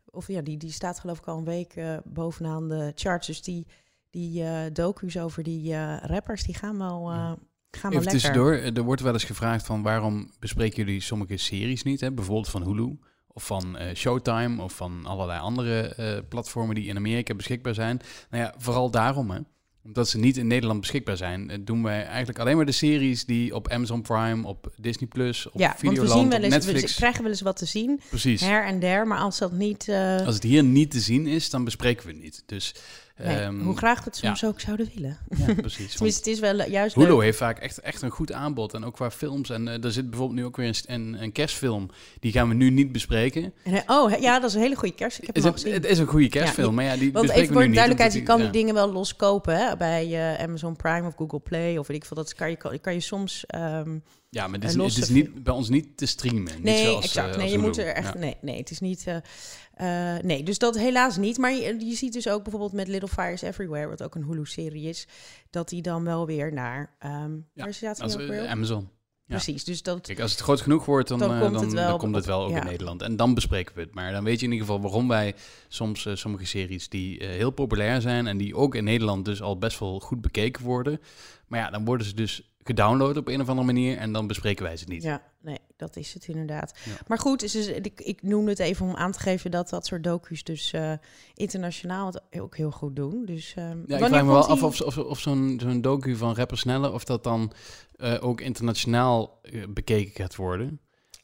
of 0.05 0.27
ja, 0.27 0.41
die, 0.41 0.57
die 0.57 0.71
staat 0.71 0.99
geloof 0.99 1.17
ik 1.17 1.25
al 1.27 1.37
een 1.37 1.43
week 1.45 1.75
eh, 1.75 1.97
bovenaan 2.03 2.69
de 2.69 2.91
charts. 2.95 3.27
Dus 3.27 3.41
die, 3.41 3.67
die 4.11 4.43
eh 4.43 4.59
docu's 4.73 5.17
over 5.17 5.43
die 5.43 5.73
eh, 5.73 5.97
rappers, 6.01 6.43
die 6.43 6.55
gaan 6.55 6.77
wel, 6.77 7.11
Ja. 7.11 7.37
gaan 7.71 7.91
wel 7.91 7.99
Even 7.99 8.11
lekker. 8.11 8.11
tussendoor, 8.11 8.53
er 8.53 8.83
wordt 8.83 9.01
wel 9.01 9.13
eens 9.13 9.23
gevraagd 9.23 9.65
van 9.65 9.81
waarom 9.81 10.31
bespreken 10.39 10.85
jullie 10.85 11.01
sommige 11.01 11.37
series 11.37 11.83
niet? 11.83 12.01
Hè? 12.01 12.11
Bijvoorbeeld 12.11 12.49
van 12.49 12.63
Hulu 12.63 12.99
of 13.27 13.45
van 13.45 13.77
Showtime 13.95 14.61
of 14.61 14.73
van 14.75 15.05
allerlei 15.05 15.39
andere 15.39 16.23
platformen 16.29 16.75
die 16.75 16.87
in 16.87 16.97
Amerika 16.97 17.35
beschikbaar 17.35 17.73
zijn. 17.73 17.99
Nou 18.29 18.43
ja, 18.43 18.53
vooral 18.57 18.91
daarom 18.91 19.29
hè. 19.31 19.39
omdat 19.83 20.09
ze 20.09 20.17
niet 20.17 20.37
in 20.37 20.47
Nederland 20.47 20.79
beschikbaar 20.79 21.17
zijn, 21.17 21.61
doen 21.65 21.83
wij 21.83 22.05
eigenlijk 22.05 22.39
alleen 22.39 22.55
maar 22.55 22.65
de 22.65 22.71
series 22.71 23.25
die 23.25 23.55
op 23.55 23.69
Amazon 23.69 24.01
Prime, 24.01 24.47
op 24.47 24.73
Disney 24.77 25.07
Plus, 25.07 25.47
op 25.49 25.59
ja, 25.59 25.67
want 25.67 25.79
we 25.79 25.87
Videoland, 25.87 26.11
zien 26.19 26.29
wel 26.29 26.37
op 26.37 26.43
eens, 26.43 26.53
Netflix. 26.65 26.91
we 26.93 26.97
krijgen 26.99 27.21
wel 27.21 27.31
eens 27.31 27.41
wat 27.41 27.57
te 27.57 27.65
zien, 27.65 27.99
Precies. 28.09 28.41
her 28.41 28.65
en 28.65 28.79
der, 28.79 29.07
maar 29.07 29.19
als 29.19 29.37
dat 29.37 29.51
niet... 29.51 29.89
Als 30.25 30.35
het 30.35 30.43
hier 30.43 30.63
niet 30.63 30.91
te 30.91 30.99
zien 30.99 31.27
is, 31.27 31.49
dan 31.49 31.63
bespreken 31.63 32.05
we 32.07 32.11
het 32.13 32.21
niet. 32.21 32.43
Dus 32.45 32.75
nee, 33.23 33.37
ehm, 33.37 33.59
hoe 33.59 33.77
graag 33.77 33.97
we 33.97 34.03
het 34.03 34.15
soms 34.15 34.45
ook 34.45 34.59
zouden 34.59 34.89
willen. 34.95 35.17
ja, 35.47 35.53
precies. 35.53 35.99
Het 36.21 36.27
is 36.27 36.39
wel 36.39 36.59
eh, 36.59 36.71
juist 36.71 36.95
Hulu 36.95 37.07
leuk. 37.07 37.21
heeft 37.21 37.37
vaak 37.37 37.59
echt, 37.59 37.79
echt 37.79 38.01
een 38.01 38.09
goed 38.09 38.31
aanbod. 38.31 38.73
En 38.73 38.85
ook 38.85 38.93
qua 38.93 39.11
films. 39.11 39.49
En 39.49 39.67
eh, 39.67 39.83
er 39.83 39.91
zit 39.91 40.09
bijvoorbeeld 40.09 40.39
nu 40.39 40.45
ook 40.45 40.57
weer 40.57 40.67
een, 40.67 40.93
een, 40.93 41.23
een 41.23 41.31
kerstfilm. 41.31 41.89
Die 42.19 42.31
gaan 42.31 42.47
we 42.47 42.53
nu 42.53 42.69
niet 42.69 42.91
bespreken. 42.91 43.53
En, 43.63 43.73
eh, 43.73 43.81
oh, 43.87 44.19
ja, 44.19 44.39
dat 44.39 44.49
is 44.49 44.55
een 44.55 44.61
hele 44.61 44.75
goede 44.75 44.95
kerst. 44.95 45.17
Ik 45.17 45.25
heb 45.25 45.35
Het 45.35 45.63
is, 45.65 45.73
het 45.73 45.85
is 45.85 45.99
een 45.99 46.07
goede 46.07 46.29
kerstfilm. 46.29 46.69
Ja, 46.69 46.75
maar 46.75 46.85
ja, 46.85 46.95
die 46.95 47.11
Want 47.11 47.25
bespreken 47.25 47.49
even 47.49 47.63
voor 47.63 47.73
duidelijkheid, 47.73 48.13
je 48.13 48.23
kan 48.23 48.39
die 48.39 48.49
dingen 48.49 48.73
wel 48.73 48.91
loskopen 48.91 49.57
hè, 49.57 49.77
bij 49.77 50.37
Amazon 50.39 50.75
Prime 50.75 51.07
of 51.07 51.15
Google 51.15 51.39
Play 51.39 51.77
of 51.77 51.87
weet 51.87 51.97
ik 51.97 52.05
veel. 52.05 52.17
Dat 52.17 52.33
kan 52.33 52.49
je, 52.49 52.79
kan 52.81 52.93
je 52.93 52.99
soms... 52.99 53.45
ehm, 53.45 53.97
Ja, 54.33 54.47
maar 54.47 54.59
het 54.59 54.69
is, 54.69 54.75
het 54.75 54.97
is 54.97 55.09
niet, 55.09 55.43
bij 55.43 55.53
ons 55.53 55.69
niet 55.69 55.97
te 55.97 56.05
streamen. 56.05 56.43
Niet 56.53 56.63
nee, 56.63 56.85
zoals, 56.85 57.05
exact. 57.05 57.29
eh, 57.31 57.37
nee, 57.37 57.45
je 57.45 57.51
Hulu. 57.55 57.67
moet 57.67 57.77
er 57.77 57.93
echt... 57.93 58.13
Ja. 58.13 58.19
Nee, 58.19 58.37
nee, 58.41 58.57
het 58.57 58.71
is 58.71 58.79
niet... 58.79 59.03
eh, 59.07 60.15
eh, 60.15 60.23
nee, 60.23 60.43
dus 60.43 60.57
dat 60.57 60.77
helaas 60.77 61.17
niet. 61.17 61.37
Maar 61.37 61.51
je, 61.53 61.85
je 61.85 61.95
ziet 61.95 62.13
dus 62.13 62.29
ook 62.29 62.41
bijvoorbeeld 62.41 62.73
met 62.73 62.87
Little 62.87 63.07
Fires 63.09 63.41
Everywhere, 63.41 63.87
wat 63.87 64.03
ook 64.03 64.15
een 64.15 64.23
Hulu-serie 64.23 64.89
is, 64.89 65.07
dat 65.49 65.69
die 65.69 65.81
dan 65.81 66.03
wel 66.03 66.25
weer 66.25 66.53
naar... 66.53 66.95
ehm 66.99 67.33
Ja, 67.53 67.63
waar 67.63 67.73
staat 67.73 68.01
Als, 68.01 68.15
weer? 68.15 68.47
Amazon. 68.47 68.89
ja. 69.25 69.35
Precies, 69.35 69.63
dus 69.63 69.83
dat... 69.83 70.01
Kijk, 70.01 70.19
als 70.19 70.31
het 70.31 70.39
groot 70.41 70.61
genoeg 70.61 70.85
wordt, 70.85 71.07
dan, 71.07 71.19
Dan 71.19 71.29
dan, 71.29 71.39
komt 71.39 71.53
dan, 71.53 71.63
het 71.63 71.73
wel 71.73 71.87
dan 71.89 71.97
komt 71.97 72.15
het 72.15 72.25
wel 72.25 72.43
ook 72.43 72.55
in 72.55 72.63
Nederland. 72.65 73.01
En 73.01 73.15
dan 73.15 73.33
bespreken 73.33 73.75
we 73.75 73.81
het. 73.81 73.93
Maar 73.93 74.11
dan 74.11 74.23
weet 74.23 74.39
je 74.39 74.45
in 74.45 74.51
ieder 74.51 74.67
geval 74.67 74.81
waarom 74.81 75.07
wij 75.07 75.35
soms 75.67 76.07
sommige 76.13 76.45
series 76.45 76.89
die 76.89 77.23
heel 77.25 77.51
populair 77.51 78.01
zijn 78.01 78.27
en 78.27 78.37
die 78.37 78.55
ook 78.55 78.75
in 78.75 78.83
Nederland 78.83 79.25
dus 79.25 79.41
al 79.41 79.57
best 79.57 79.79
wel 79.79 79.99
goed 79.99 80.21
bekeken 80.21 80.63
worden. 80.63 81.01
Maar 81.47 81.59
ja, 81.59 81.69
dan 81.69 81.85
worden 81.85 82.07
ze 82.07 82.13
dus 82.13 82.50
gedownload 82.63 83.17
op 83.17 83.27
een 83.27 83.41
of 83.41 83.49
andere 83.49 83.65
manier 83.65 83.97
en 83.97 84.11
dan 84.11 84.27
bespreken 84.27 84.63
wij 84.63 84.77
ze 84.77 84.85
niet. 84.87 85.03
Ja, 85.03 85.21
nee, 85.41 85.59
dat 85.77 85.95
is 85.95 86.13
het 86.13 86.27
inderdaad. 86.27 86.77
Ja. 86.85 86.91
Maar 87.07 87.19
goed, 87.19 87.39
dus, 87.39 87.55
ik, 87.55 88.01
ik 88.01 88.23
noemde 88.23 88.49
het 88.49 88.59
even 88.59 88.85
om 88.85 88.95
aan 88.95 89.11
te 89.11 89.19
geven 89.19 89.51
dat 89.51 89.69
dat 89.69 89.85
soort 89.85 90.03
docu's 90.03 90.43
dus 90.43 90.71
eh, 90.71 90.93
internationaal 91.33 92.05
het 92.05 92.21
ook 92.41 92.57
heel 92.57 92.71
goed 92.71 92.95
doen. 92.95 93.25
Dus, 93.25 93.53
ehm, 93.55 93.77
Ja, 93.87 93.97
ik 93.97 94.05
vraag 94.05 94.23
me 94.23 94.31
wel 94.31 94.47
af 94.47 94.63
of, 94.63 94.81
of, 94.81 94.97
of 94.97 95.19
zo'n 95.19 95.59
zo'n 95.63 95.81
docu 95.81 96.15
van 96.15 96.35
Rapper 96.35 96.57
Snelle, 96.57 96.91
of 96.91 97.03
dat 97.03 97.23
dan 97.23 97.53
eh, 97.95 98.17
ook 98.21 98.41
internationaal 98.41 99.39
eh, 99.41 99.63
bekeken 99.69 100.11
gaat 100.11 100.35
worden. 100.35 100.79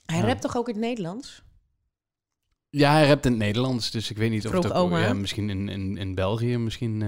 Hij 0.06 0.22
rapt 0.22 0.42
toch 0.42 0.58
ook 0.58 0.68
in 0.68 0.74
het 0.74 0.84
Nederlands? 0.84 1.46
Ja, 2.70 2.92
hij 2.92 3.08
rapt 3.08 3.26
in 3.26 3.32
het 3.32 3.40
Nederlands, 3.40 3.92
dus 3.92 4.10
ik 4.10 4.18
weet 4.18 4.30
niet 4.30 4.48
of 4.48 4.54
ook... 4.54 4.74
oma. 4.74 5.00
Ja, 5.00 5.14
misschien 5.14 5.50
in, 5.50 5.70
in, 5.70 5.98
in 5.98 6.16
België, 6.16 6.58
misschien... 6.58 7.02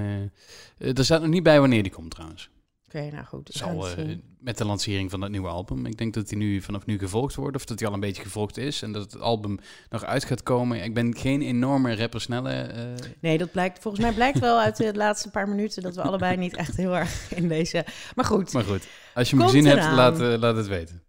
er 0.77 1.05
staat 1.05 1.21
nog 1.21 1.29
niet 1.29 1.43
bij 1.43 1.59
wanneer 1.59 1.83
die 1.83 1.91
komt 1.91 2.12
trouwens. 2.12 2.50
Oké, 2.96 3.10
nou 3.12 3.25
goed. 3.25 3.50
Zal 3.53 3.88
eh, 3.89 4.17
met 4.39 4.58
de 4.58 4.65
lancering 4.65 5.10
van 5.10 5.19
dat 5.19 5.29
nieuwe 5.29 5.48
album. 5.48 5.86
Ik 5.86 5.98
denk 5.98 6.13
dat 6.13 6.29
hij 6.29 6.39
nu 6.39 6.62
vanaf 6.62 6.86
nu 6.86 7.00
gevolgd 7.00 7.36
wordt, 7.36 7.55
of 7.55 7.65
dat 7.65 7.79
hij 7.79 7.88
al 7.88 7.93
een 7.93 8.00
beetje 8.00 8.22
gevolgd 8.24 8.58
is. 8.58 8.81
En 8.81 8.91
dat 8.91 9.12
het 9.12 9.22
album 9.22 9.58
nog 9.89 10.03
uit 10.03 10.24
gaat 10.24 10.43
komen. 10.43 10.84
Ik 10.84 10.93
ben 10.93 11.15
geen 11.15 11.41
enorme 11.41 11.96
rapper 11.96 12.22
snelle. 12.22 12.51
eh, 12.51 12.84
Nee, 13.19 13.38
dat 13.38 13.51
blijkt 13.51 13.79
volgens 13.81 14.03
mij 14.03 14.13
blijkt 14.13 14.39
wel 14.39 14.60
uit 14.60 14.77
de 14.77 14.93
laatste 15.05 15.29
paar 15.29 15.50
minuten 15.50 15.84
dat 15.84 15.96
we 15.96 16.01
allebei 16.01 16.38
niet 16.38 16.55
echt 16.55 16.75
heel 16.75 16.96
erg 16.98 17.34
in 17.36 17.48
deze. 17.48 17.86
Maar 18.15 18.25
goed, 18.25 18.53
maar 18.53 18.63
goed, 18.63 18.88
als 19.13 19.29
je 19.29 19.36
hem 19.36 19.46
Komt 19.46 19.58
gezien 19.58 19.77
hebt, 19.77 19.91
laat, 19.93 20.22
eh, 20.22 20.39
laat 20.39 20.55
het 20.55 20.67
weten. 20.67 21.03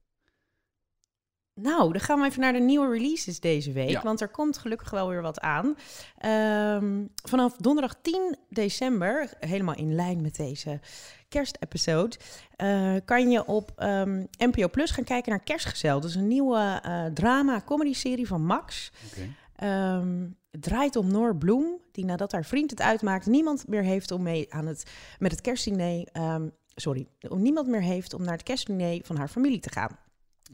Nou, 1.62 1.92
dan 1.92 2.00
gaan 2.00 2.20
we 2.20 2.26
even 2.26 2.40
naar 2.40 2.52
de 2.52 2.58
nieuwe 2.58 2.92
releases 2.92 3.40
deze 3.40 3.72
week. 3.72 3.90
Ja. 3.90 4.02
Want 4.02 4.20
er 4.20 4.28
komt 4.28 4.58
gelukkig 4.58 4.90
wel 4.90 5.08
weer 5.08 5.22
wat 5.22 5.40
aan. 5.40 5.76
Ehm, 6.18 7.04
vanaf 7.22 7.56
donderdag 7.56 7.94
10 8.02 8.36
december, 8.48 9.30
helemaal 9.38 9.74
in 9.74 9.94
lijn 9.94 10.22
met 10.22 10.36
deze 10.36 10.80
kerstepisode, 11.28 12.16
eh, 12.56 12.94
kan 13.04 13.30
je 13.30 13.46
op 13.46 13.72
ehm, 13.76 14.24
NPO 14.38 14.68
Plus 14.68 14.90
gaan 14.90 15.04
kijken 15.04 15.30
naar 15.30 15.42
Kerstgezel. 15.42 16.00
Dat 16.00 16.10
is 16.10 16.16
een 16.16 16.28
nieuwe 16.28 16.80
eh, 16.82 17.04
drama-comedy-serie 17.04 18.26
van 18.26 18.44
Max. 18.44 18.92
Ehm, 19.56 20.26
het 20.50 20.62
draait 20.62 20.96
om 20.96 21.10
Noor 21.10 21.36
Bloem, 21.36 21.80
die 21.92 22.04
nadat 22.04 22.32
haar 22.32 22.44
vriend 22.44 22.70
het 22.70 22.80
uitmaakt, 22.80 23.26
niemand 23.26 23.68
meer 23.68 23.82
heeft 23.82 24.10
om 24.10 24.22
mee 24.22 24.54
aan 24.54 24.66
het, 24.66 24.90
met 25.18 25.30
het 25.30 25.40
kerstdiner. 25.40 26.08
sorry, 26.74 27.06
om 27.28 27.42
niemand 27.42 27.66
meer 27.66 27.82
heeft 27.82 28.14
om 28.14 28.22
naar 28.22 28.32
het 28.32 28.42
kerstdiner 28.42 29.00
van 29.02 29.16
haar 29.16 29.28
familie 29.28 29.60
te 29.60 29.70
gaan. 29.70 29.98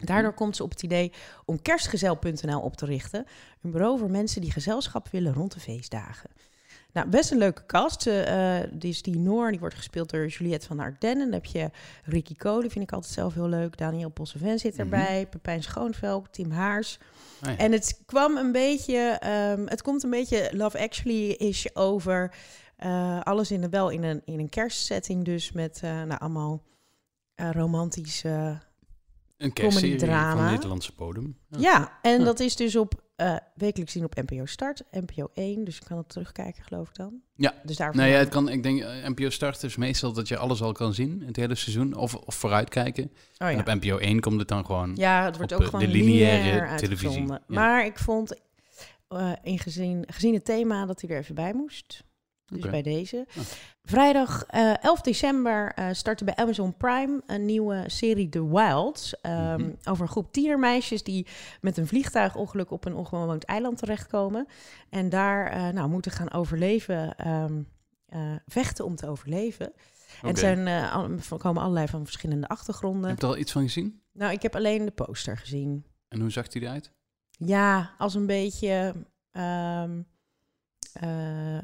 Daardoor 0.05 0.33
komt 0.33 0.57
ze 0.57 0.63
op 0.63 0.71
het 0.71 0.83
idee 0.83 1.13
om 1.45 1.63
kerstgezel.nl 1.63 2.61
op 2.61 2.77
te 2.77 2.87
richten. 2.87 3.27
Een 3.63 3.71
bureau 3.71 3.99
voor 3.99 4.11
mensen 4.11 4.41
die 4.41 4.53
gezelschap 4.53 5.09
willen 5.09 5.33
rond 5.33 5.53
de 5.53 5.61
feestdagen. 5.61 6.31
Nou, 6.97 7.09
best 7.09 7.31
een 7.31 7.39
leuke 7.39 7.67
cast. 7.67 8.05
Die 8.71 8.91
is 8.91 9.03
die 9.03 9.19
Noor, 9.19 9.51
die 9.51 9.61
wordt 9.61 9.75
gespeeld 9.75 10.11
door 10.11 10.27
Juliette 10.27 10.67
van 10.67 10.81
Ardennen. 10.81 11.25
Dan 11.25 11.35
heb 11.35 11.45
je 11.45 11.71
Ricky 12.05 12.35
Cole, 12.35 12.71
vind 12.71 12.85
ik 12.85 12.93
altijd 12.93 13.13
zelf 13.13 13.35
heel 13.35 13.49
leuk. 13.49 13.79
Daniel 13.79 14.09
Posseven 14.09 14.59
zit 14.59 14.79
erbij. 14.79 15.27
Pepijn 15.31 15.63
Schoonveld, 15.63 16.33
Tim 16.33 16.51
Haars. 16.51 16.99
Ah, 17.43 17.51
ja. 17.51 17.57
En 17.57 17.73
het 17.73 18.01
kwam 18.07 18.37
een 18.37 18.53
beetje, 18.53 18.99
ehm, 18.99 19.67
het 19.67 19.83
komt 19.83 20.03
een 20.03 20.11
beetje 20.11 20.51
Love 20.53 20.79
Actually-ish 20.79 21.67
over. 21.73 22.35
Eh, 22.77 23.21
alles 23.21 23.51
in 23.51 23.61
de, 23.61 23.69
wel 23.69 23.91
in 23.91 24.03
een, 24.03 24.23
in 24.25 24.39
een 24.39 24.49
kerstsetting 24.49 25.25
dus 25.25 25.53
met 25.53 25.81
eh, 25.83 26.03
nou, 26.03 26.21
allemaal 26.21 26.63
romantische... 27.35 28.59
een 29.37 29.53
kerstserie 29.53 29.97
comedy-drama. 29.97 30.37
van 30.43 30.53
Nederlandse 30.53 30.93
bodem. 30.97 31.37
Ja. 31.49 31.59
Ja, 31.59 31.99
en 32.03 32.19
Ja. 32.19 32.25
dat 32.25 32.41
is 32.41 32.57
dus 32.57 32.77
op 32.77 33.05
eh, 33.17 33.37
wekelijks 33.55 33.93
zien 33.93 34.05
op 34.05 34.15
NPO 34.15 34.47
Start, 34.47 34.83
NPO 34.91 35.31
1. 35.35 35.65
Dus 35.65 35.77
je 35.77 35.85
kan 35.85 35.97
het 35.99 36.09
terugkijken 36.09 36.65
geloof 36.65 36.89
ik 36.89 36.95
dan. 36.95 37.21
Ja. 37.35 37.55
Dus 37.65 37.77
daarvoor 37.77 38.01
Nou 38.01 38.11
ja, 38.13 38.19
het 38.19 38.29
kan, 38.29 38.49
ik 38.49 38.63
denk, 38.63 38.81
eh, 38.81 39.09
NPO 39.09 39.31
Start 39.31 39.63
is 39.63 39.77
meestal 39.77 40.13
dat 40.13 40.29
je 40.29 40.37
alles 40.37 40.63
al 40.63 40.73
kan 40.73 40.95
zien, 40.95 41.23
het 41.27 41.37
hele 41.37 41.55
seizoen, 41.55 41.95
of, 41.95 42.15
of 42.15 42.35
vooruitkijken. 42.35 43.13
oh, 43.39 43.49
En 43.49 43.59
op 43.59 43.67
NPO 43.67 43.97
1 43.99 44.21
komt 44.21 44.39
het 44.39 44.49
dan 44.49 44.65
gewoon... 44.67 44.93
ja, 44.95 45.25
het 45.25 45.37
wordt 45.37 45.53
op, 45.53 45.59
ook 45.59 45.65
eh, 45.65 45.71
gewoon 45.71 45.87
de 45.87 45.93
lineaire 45.93 46.45
lineair 46.45 46.77
televisie. 46.79 47.27
Maar 47.47 47.85
ik 47.87 47.99
vond, 47.99 48.41
in 49.43 49.59
gezien, 49.59 50.05
gezien 50.07 50.35
het 50.35 50.45
thema, 50.45 50.87
dat 50.87 51.01
hij 51.01 51.11
er 51.11 51.19
even 51.19 51.35
bij 51.35 51.53
moest. 51.55 52.05
Dus 52.47 52.71
bij 52.71 52.83
deze. 52.83 53.27
Vrijdag 53.83 54.45
eh, 54.47 54.85
11 54.85 55.01
december 55.01 55.73
eh 55.75 55.89
startte 55.93 56.25
bij 56.25 56.35
Amazon 56.35 56.77
Prime 56.77 57.23
een 57.27 57.45
nieuwe 57.45 57.85
serie 57.87 58.29
The 58.29 58.49
Wilds. 58.49 59.21
ehm, 59.21 59.61
Mhm. 59.61 59.71
Over 59.85 60.03
een 60.03 60.11
groep 60.11 60.33
tienermeisjes 60.33 61.03
die 61.03 61.27
met 61.61 61.77
een 61.77 61.87
vliegtuigongeluk 61.87 62.71
op 62.71 62.85
een 62.85 62.95
onbewoond 62.95 63.45
eiland 63.45 63.79
terechtkomen. 63.79 64.47
En 64.91 65.09
daar 65.09 65.47
eh, 65.51 65.69
nou, 65.69 65.89
moeten 65.89 66.11
gaan 66.13 66.33
overleven, 66.33 67.17
ehm, 67.17 67.63
eh, 68.07 68.21
vechten 68.47 68.85
om 68.85 68.97
te 68.97 69.09
overleven. 69.09 69.73
En 70.23 70.37
zijn, 70.37 70.69
al- 70.91 71.39
komen 71.39 71.63
allerlei 71.63 71.87
van 71.89 72.05
verschillende 72.05 72.49
achtergronden. 72.49 73.09
Heb 73.11 73.19
je 73.21 73.27
er 73.27 73.33
al 73.33 73.39
iets 73.39 73.53
van 73.53 73.63
gezien? 73.63 74.01
Nou, 74.13 74.33
ik 74.33 74.43
heb 74.43 74.55
alleen 74.57 74.85
de 74.85 74.91
poster 74.91 75.37
gezien. 75.39 75.85
En 76.09 76.21
hoe 76.21 76.31
zag 76.31 76.49
die 76.49 76.63
eruit? 76.63 76.93
Ja, 77.31 77.95
als 77.99 78.15
een 78.15 78.27
beetje 78.27 78.95
ehm 79.33 79.91
eh, 79.91 80.05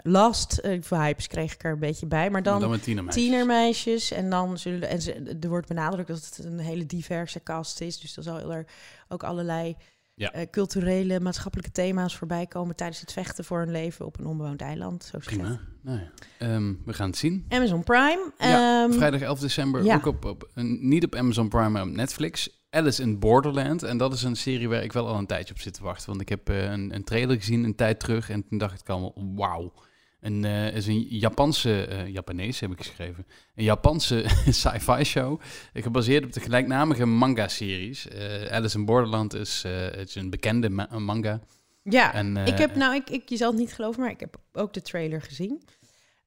Last 0.03 0.59
eh, 0.59 0.79
vibes 0.83 1.27
kreeg 1.27 1.53
ik 1.55 1.65
er 1.65 1.73
een 1.73 1.79
beetje 1.79 2.07
bij. 2.07 2.31
Maar 2.31 2.43
dan, 2.43 2.61
dan 2.61 2.71
met 2.71 2.83
tienermeisjes. 2.83 3.23
tienermeisjes. 3.25 4.11
En 4.11 4.31
dan 4.31 4.59
zullen 4.59 4.89
en 4.89 5.03
ze, 5.03 5.37
er 5.41 5.49
wordt 5.49 5.69
benadrukt 5.69 6.09
dat 6.09 6.33
het 6.37 6.45
een 6.45 6.59
hele 6.59 6.87
diverse 6.87 7.43
cast 7.43 7.81
is. 7.81 8.01
Dus 8.01 8.17
er 8.17 8.23
zal 8.23 8.51
er 8.53 8.67
ook 9.09 9.23
allerlei 9.23 9.77
Ja. 10.15 10.33
eh, 10.33 10.47
culturele, 10.51 11.21
maatschappelijke 11.21 11.73
thema's 11.73 12.17
voorbij 12.17 12.47
komen 12.47 12.77
tijdens 12.77 13.01
het 13.01 13.13
vechten 13.13 13.45
voor 13.45 13.63
een 13.63 13.71
leven 13.71 14.07
op 14.07 14.19
een 14.19 14.27
onbewoond 14.27 14.61
eiland. 14.61 15.05
Zo 15.13 15.19
Prima. 15.19 15.61
Nou 15.83 15.99
ja. 15.99 16.11
Ehm, 16.39 16.75
we 16.85 16.93
gaan 16.93 17.09
het 17.09 17.19
zien. 17.19 17.45
Amazon 17.49 17.83
Prime. 17.85 18.33
Ja, 18.39 18.85
ehm, 18.85 18.93
Vrijdag 18.93 19.21
11 19.21 19.41
december, 19.41 19.85
ja. 19.85 19.95
ook 19.95 20.07
op, 20.07 20.25
op 20.25 20.49
een, 20.55 20.89
niet 20.89 21.05
op 21.05 21.15
Amazon 21.15 21.49
Prime, 21.49 21.69
maar 21.69 21.83
op 21.83 21.89
Netflix. 21.89 22.62
Alice 22.75 23.03
in 23.03 23.19
Borderland. 23.19 23.83
En 23.83 23.97
dat 23.97 24.13
is 24.13 24.23
een 24.23 24.37
serie 24.37 24.69
waar 24.69 24.83
ik 24.83 24.93
wel 24.93 25.07
al 25.09 25.19
een 25.19 25.27
tijdje 25.27 25.55
op 25.55 25.61
zit 25.61 25.75
te 25.75 25.83
wachten. 25.83 26.07
Want 26.09 26.21
ik 26.21 26.29
heb 26.29 26.49
eh, 26.49 26.63
een, 26.71 26.95
een 26.95 27.05
trailer 27.05 27.37
gezien 27.37 27.65
een 27.65 27.75
tijd 27.75 28.01
terug. 28.01 28.31
En 28.31 28.49
toen 28.49 28.59
dacht 28.59 28.81
ik 28.81 28.89
allemaal, 28.89 29.15
wauw. 29.35 29.73
Een, 30.21 30.45
eh, 30.45 30.75
is 30.75 30.87
een 30.87 31.01
Japanse, 31.09 31.85
eh 31.85 32.09
Japanees 32.09 32.61
heb 32.61 32.71
ik 32.71 32.77
geschreven, 32.79 33.27
een 33.55 33.65
Japanse 33.65 34.25
sci-fi 34.49 35.05
show, 35.05 35.41
gebaseerd 35.75 36.25
op 36.25 36.33
de 36.33 36.41
gelijknamige 36.41 37.07
manga-series. 37.07 38.09
Alice 38.51 38.79
in 38.79 38.85
Borderland 38.85 39.35
is, 39.35 39.65
is 39.97 40.15
een 40.15 40.31
bekende 40.31 40.71
ma- 40.71 40.99
manga. 40.99 41.41
ja, 41.83 42.15
En, 42.15 42.37
ik 42.37 42.59
heb, 42.59 42.75
nou, 42.75 42.95
ik, 42.95 43.11
ik, 43.11 43.29
je 43.29 43.37
zal 43.37 43.51
het 43.51 43.59
niet 43.61 43.73
geloven, 43.75 44.01
maar 44.01 44.11
ik 44.11 44.21
heb 44.21 44.37
ook 44.53 44.73
de 44.73 44.83
trailer 44.83 45.23
gezien. 45.23 45.63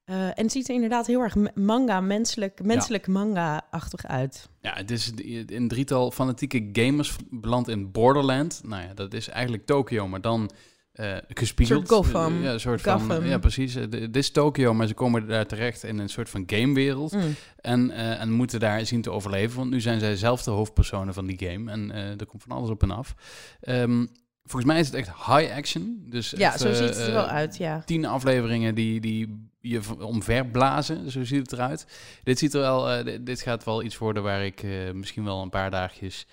Eh, 0.06 0.24
en 0.24 0.32
het 0.42 0.52
ziet 0.52 0.68
er 0.68 0.74
inderdaad 0.74 1.06
heel 1.06 1.20
erg 1.20 1.36
manga, 1.54 2.00
menselijk, 2.00 2.62
menselijk 2.64 3.06
manga-achtig 3.06 4.06
uit. 4.06 4.48
Ja, 4.60 4.72
het 4.74 4.90
is 4.90 5.12
een 5.46 5.68
drietal 5.68 6.10
fanatieke 6.10 6.68
gamers 6.72 7.16
beland 7.30 7.68
in 7.68 7.90
Borderland. 7.92 8.60
Nou 8.64 8.82
ja, 8.82 8.94
dat 8.94 9.14
is 9.14 9.28
eigenlijk 9.28 9.66
Tokio, 9.66 10.08
maar 10.08 10.20
dan 10.20 10.50
eh 10.92 11.16
gespiegeld. 11.28 11.88
Soort 11.88 12.04
Gotham. 12.06 12.36
Eh, 12.36 12.42
ja, 12.42 12.52
een 12.52 12.60
soort 12.60 12.80
van. 12.80 13.24
Ja, 13.24 13.38
precies. 13.38 13.74
Eh, 13.74 13.82
Het 13.90 14.16
is 14.16 14.30
Tokio, 14.30 14.74
maar 14.74 14.86
ze 14.86 14.94
komen 14.94 15.26
daar 15.26 15.46
terecht 15.46 15.84
in 15.84 15.98
een 15.98 16.08
soort 16.08 16.28
van 16.30 16.42
gamewereld. 16.46 17.12
Mm. 17.12 17.34
En, 17.56 17.90
en 17.90 18.32
moeten 18.32 18.60
daar 18.60 18.86
zien 18.86 19.02
te 19.02 19.10
overleven. 19.10 19.56
Want 19.58 19.70
nu 19.70 19.80
zijn 19.80 20.00
zij 20.00 20.16
zelf 20.16 20.42
de 20.42 20.50
hoofdpersonen 20.50 21.14
van 21.14 21.26
die 21.26 21.48
game. 21.48 21.70
En 21.70 21.90
eh, 21.90 22.20
er 22.20 22.26
komt 22.26 22.42
van 22.42 22.56
alles 22.56 22.70
op 22.70 22.82
en 22.82 22.90
af. 22.90 23.14
Ehm, 23.60 24.06
volgens 24.46 24.64
mij 24.72 24.80
is 24.80 24.86
het 24.86 24.94
echt 24.94 25.08
high 25.08 25.56
action. 25.56 26.02
Dus 26.08 26.30
Ja, 26.30 26.50
echt, 26.52 26.60
zo 26.60 26.72
ziet 26.74 26.88
het 26.88 26.96
er 26.98 27.06
eh, 27.06 27.12
wel 27.12 27.26
uit, 27.26 27.56
ja. 27.56 27.82
Tien 27.84 28.04
afleveringen 28.06 28.74
die, 28.74 29.00
die 29.00 29.48
je 29.60 29.82
v- 29.82 29.90
omver 29.90 30.46
blazen, 30.46 31.10
zo 31.10 31.24
ziet 31.24 31.42
het 31.42 31.52
eruit. 31.52 31.86
Dit, 32.22 32.38
ziet 32.38 32.54
er 32.54 32.60
wel, 32.60 32.90
eh, 32.90 33.04
dit, 33.04 33.26
dit 33.26 33.40
gaat 33.40 33.64
wel 33.64 33.82
iets 33.82 33.98
worden 33.98 34.22
waar 34.22 34.44
ik 34.44 34.62
eh, 34.62 34.70
misschien 34.92 35.24
wel 35.24 35.42
een 35.42 35.50
paar 35.50 35.70
dagjes 35.70 36.26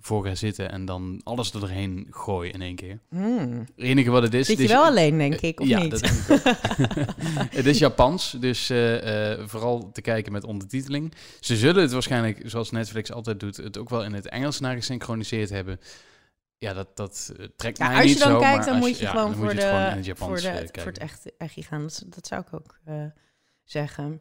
voor 0.00 0.26
ga 0.26 0.34
zitten 0.34 0.70
en 0.70 0.84
dan 0.84 1.20
alles 1.24 1.52
er 1.52 1.60
doorheen 1.60 2.06
gooi 2.10 2.50
in 2.50 2.62
één 2.62 2.74
keer. 2.74 2.98
Hmm. 3.08 3.58
Het 3.76 3.84
enige 3.84 4.10
wat 4.10 4.22
het 4.22 4.34
is... 4.34 4.46
Zit 4.46 4.58
het 4.58 4.66
je 4.68 4.72
is- 4.72 4.78
wel 4.80 4.88
alleen, 4.88 5.18
denk 5.18 5.40
ik, 5.40 5.60
of 5.60 5.66
ja, 5.66 5.78
niet? 5.80 5.90
dat 5.90 6.00
denk 6.00 6.14
ik 6.14 6.30
ook. 6.30 6.54
het 7.58 7.66
is 7.66 7.78
Japans, 7.78 8.36
dus 8.40 8.66
vooral 9.46 9.90
te 9.92 10.00
kijken 10.02 10.32
met 10.32 10.44
ondertiteling. 10.44 11.12
Ze 11.40 11.56
zullen 11.56 11.82
het 11.82 11.92
waarschijnlijk, 11.92 12.40
zoals 12.44 12.70
Netflix 12.70 13.12
altijd 13.12 13.40
doet, 13.40 13.56
het 13.56 13.78
ook 13.78 13.88
wel 13.90 14.04
in 14.04 14.12
het 14.12 14.28
Engels 14.28 14.60
naar 14.60 14.74
gesynchroniseerd 14.74 15.50
hebben. 15.50 15.80
Ja, 16.64 16.72
dat, 16.72 16.96
dat 16.96 17.32
eh, 17.38 17.46
trekt 17.56 17.78
Ja, 17.78 17.86
mij 17.86 17.96
als 17.96 18.04
niet 18.04 18.14
je 18.14 18.24
dan 18.24 18.32
zo, 18.32 18.38
kijkt, 18.38 18.56
maar 18.56 18.64
dan 18.66 18.74
als 18.74 18.84
moet 18.84 18.98
je 18.98 19.04
ja, 19.04 19.10
gewoon 19.10 19.26
dan 19.26 19.34
voor, 19.34 19.44
moet 19.44 19.54
je 19.54 19.60
gewoon 19.60 19.80
de, 19.80 20.08
het 20.08 20.18
voor, 20.18 20.36
de, 20.36 20.48
eh, 20.48 20.54
voor 20.54 20.70
kijken. 20.70 20.84
het 20.84 20.98
echt, 20.98 21.36
echt 21.36 21.54
gaan. 21.66 21.82
Dat, 21.82 22.04
dat 22.06 22.26
zou 22.26 22.40
ik 22.40 22.54
ook 22.54 22.78
eh, 22.84 23.04
zeggen. 23.64 24.20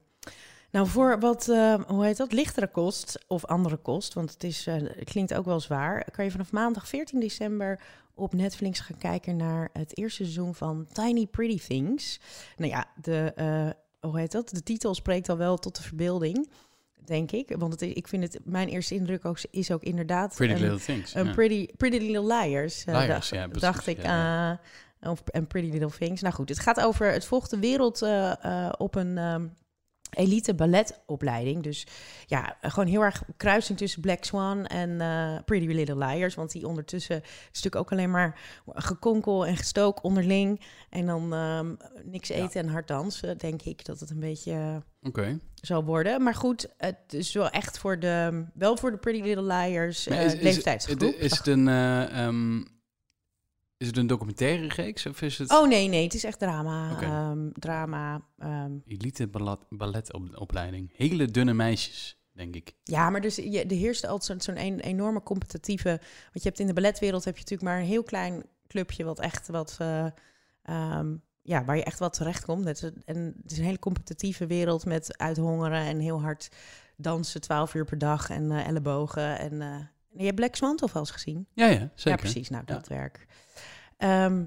Nou, 0.72 0.88
voor 0.88 1.20
wat, 1.20 1.46
hoe 1.88 2.06
heet 2.06 2.18
dat, 2.18 2.32
lichtere 2.32 2.68
kost 2.68 3.26
of 3.28 3.46
andere 3.46 3.78
kost, 3.78 4.14
want 4.14 4.32
het, 4.32 4.44
is, 4.44 4.66
het 4.66 5.04
klinkt 5.04 5.34
ook 5.34 5.46
wel 5.46 5.60
zwaar, 5.60 6.12
kan 6.12 6.26
je 6.26 6.32
vanaf 6.32 6.52
maandag 6.52 6.88
14 6.88 7.20
december 7.20 7.80
op 8.14 8.34
Netflix 8.34 8.80
gaan 8.80 8.98
kijken 8.98 9.36
naar 9.36 9.70
het 9.74 9.98
eerste 9.98 10.24
seizoen 10.24 10.56
van 10.56 10.88
Tiny 10.92 11.26
Pretty 11.26 11.68
Things. 11.68 12.20
Nou 12.58 12.72
ja, 12.72 12.86
de, 13.02 13.34
hoe 14.00 14.20
heet 14.20 14.32
dat? 14.32 14.50
De 14.50 14.64
titel 14.64 14.96
spreekt 14.96 15.30
al 15.30 15.38
wel 15.38 15.58
tot 15.58 15.76
de 15.76 15.84
verbeelding, 15.84 16.50
denk 17.06 17.32
ik. 17.32 17.54
Want 17.58 17.72
het, 17.74 17.82
ik 17.82 18.08
vind 18.08 18.24
het, 18.24 18.40
mijn 18.44 18.68
eerste 18.68 18.96
indruk 18.96 19.26
ook, 19.26 19.38
is 19.52 19.72
ook 19.72 19.84
inderdaad... 19.84 20.36
Pretty 20.36 20.54
een- 20.54 20.62
Little 20.62 20.80
Things. 20.86 21.16
een 21.16 21.32
pretty, 21.32 21.68
pretty 21.78 21.98
Little 21.98 22.36
Liars. 22.36 22.86
eh, 22.86 22.94
Liars, 22.94 23.08
dacht, 23.08 23.28
ja, 23.30 23.44
precies, 23.46 23.62
dacht 23.62 23.88
ik. 23.88 24.02
ja, 24.02 24.60
eh, 25.00 25.12
of 25.12 25.22
en 25.26 25.48
Pretty 25.48 25.70
Little 25.72 25.98
Things. 25.98 26.22
Nou 26.22 26.34
goed, 26.34 26.50
het 26.50 26.60
gaat 26.60 26.80
over 26.82 27.12
het 27.12 27.26
volgt 27.26 27.50
de 27.50 27.60
wereld 27.60 28.02
eh, 28.02 28.70
op 28.78 28.96
een 28.96 29.18
ehm, 29.18 29.48
elite 30.10 30.54
balletopleiding. 30.56 31.64
Dus 31.64 31.88
ja, 32.26 32.58
gewoon 32.62 32.88
heel 32.88 33.02
erg 33.02 33.24
kruising 33.38 33.78
tussen 33.78 34.02
Black 34.02 34.24
Swan 34.24 34.66
en 34.66 34.98
Pretty 35.46 35.66
Little 35.68 35.98
Liars. 36.06 36.36
Want 36.36 36.52
die 36.52 36.68
ondertussen 36.68 37.22
is 37.24 37.30
natuurlijk 37.46 37.76
ook 37.76 37.92
alleen 37.92 38.12
maar 38.12 38.40
gekonkel 38.68 39.46
en 39.46 39.58
gestook 39.58 40.04
onderling. 40.04 40.62
En 40.90 41.06
dan 41.06 41.34
ehm, 41.34 41.74
niks 42.04 42.28
Ja. 42.28 42.36
eten 42.36 42.62
en 42.62 42.68
hard 42.70 42.88
dansen, 42.88 43.38
denk 43.38 43.62
ik 43.62 43.86
dat 43.86 44.00
het 44.00 44.10
een 44.10 44.20
beetje 44.20 44.84
Oké. 45.04 45.40
zal 45.56 45.84
worden. 45.84 46.24
Maar 46.24 46.36
goed, 46.36 46.68
het 46.78 47.14
is 47.14 47.34
wel 47.34 47.50
echt 47.50 47.78
voor 47.78 48.00
de, 48.00 48.46
wel 48.54 48.78
voor 48.78 48.92
de 48.92 48.98
Pretty 48.98 49.22
Little 49.22 49.44
Liars 49.54 50.08
eh, 50.08 50.26
is- 50.26 50.34
is- 50.34 50.42
leeftijdsgroep. 50.42 51.02
Is, 51.02 51.16
is 51.16 51.38
het 51.38 51.48
een... 51.48 51.68
eh, 51.68 52.26
ehm, 52.26 52.58
is 53.78 53.88
het 53.88 53.98
een 53.98 54.08
documentaire 54.08 54.68
reeks 54.68 55.06
of 55.06 55.22
is 55.22 55.38
het 55.38 55.52
Oh 55.52 55.68
nee, 55.68 55.88
nee, 55.88 56.04
het 56.04 56.14
is 56.14 56.24
echt 56.24 56.40
drama. 56.40 57.02
Ehm, 57.02 57.50
drama. 57.54 58.22
ehm. 58.38 58.72
elite 58.86 59.28
ballet, 59.28 59.60
balletopleiding? 59.70 60.90
Hele 60.96 61.26
dunne 61.26 61.54
meisjes, 61.54 62.18
denk 62.32 62.56
ik. 62.56 62.74
ja, 62.84 63.10
maar 63.10 63.22
dus 63.22 63.36
je, 63.36 63.64
er 63.64 63.76
heerst 63.76 64.06
altijd 64.06 64.44
zo'n 64.44 64.60
een- 64.60 64.80
enorme 64.80 65.24
competitieve. 65.24 65.88
Want 66.24 66.32
je 66.34 66.42
hebt 66.44 66.60
in 66.60 66.68
de 66.68 66.74
balletwereld 66.74 67.26
heb 67.26 67.34
je 67.38 67.40
natuurlijk 67.42 67.70
maar 67.70 67.80
een 67.80 67.86
heel 67.88 68.04
klein 68.04 68.44
clubje 68.68 69.04
wat 69.04 69.20
echt 69.20 69.48
wat. 69.48 69.78
ehm, 70.64 71.16
ja, 71.46 71.66
waar 71.66 71.76
je 71.76 71.84
echt 71.84 72.00
wat 72.00 72.14
terecht 72.14 72.46
komt. 72.46 72.66
Het 72.66 72.76
is, 72.76 72.82
een- 72.82 73.02
en 73.06 73.34
het 73.44 73.52
is 73.52 73.58
een 73.58 73.64
hele 73.64 73.80
competitieve 73.80 74.46
wereld 74.48 74.86
met 74.86 75.18
uithongeren 75.18 75.80
en 75.86 76.00
heel 76.00 76.22
hard 76.22 76.50
dansen, 76.98 77.42
12 77.42 77.74
uur 77.74 77.86
per 77.86 77.98
dag 77.98 78.30
en 78.30 78.52
eh, 78.52 78.68
ellebogen. 78.68 79.40
En 79.40 79.62
eh, 79.62 79.76
je 80.18 80.24
hebt 80.24 80.36
Black 80.36 80.56
Swan 80.56 80.76
toch 80.76 80.94
wel 80.94 81.02
eens 81.02 81.12
gezien? 81.12 81.48
Ja, 81.54 81.66
ja, 81.66 81.90
zeker. 81.96 82.10
Ja, 82.10 82.16
precies. 82.16 82.50
Nou, 82.50 82.64
Ja. 82.66 82.74
dat 82.74 82.88
werk. 82.88 83.26
Ehm, 83.98 84.44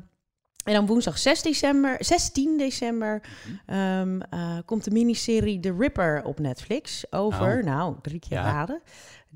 en 0.65 0.73
dan 0.75 0.87
woensdag 0.87 1.19
6 1.19 1.43
december, 1.43 1.97
16 2.05 2.59
december 2.59 3.23
Mhm. 3.23 3.57
ehm, 3.79 4.21
eh, 4.21 4.59
komt 4.65 4.85
de 4.85 4.91
miniserie 4.91 5.61
The 5.61 5.75
Ripper 5.79 6.25
op 6.25 6.39
Netflix 6.39 7.13
over, 7.13 7.59
Oh. 7.59 7.65
nou, 7.65 7.97
drie 8.03 8.19
keer 8.19 8.39
Ja. 8.39 8.43
raden. 8.45 8.83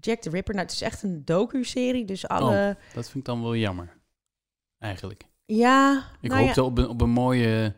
Jack 0.00 0.20
the 0.20 0.30
Ripper, 0.30 0.54
nou, 0.54 0.66
het 0.66 0.74
is 0.74 0.82
echt 0.82 1.02
een 1.02 1.24
docu-serie, 1.24 2.04
dus 2.04 2.28
alle... 2.28 2.76
Dat 2.94 3.04
vind 3.04 3.14
ik 3.16 3.24
dan 3.24 3.42
wel 3.42 3.56
jammer. 3.56 3.96
Eigenlijk. 4.78 5.22
Ja, 5.56 6.04
Ik 6.20 6.30
nou 6.30 6.40
ja, 6.40 6.46
hoopte 6.46 6.62
op, 6.62 6.78
een, 6.78 6.88
op 6.88 7.00
een 7.00 7.10
mooie 7.10 7.74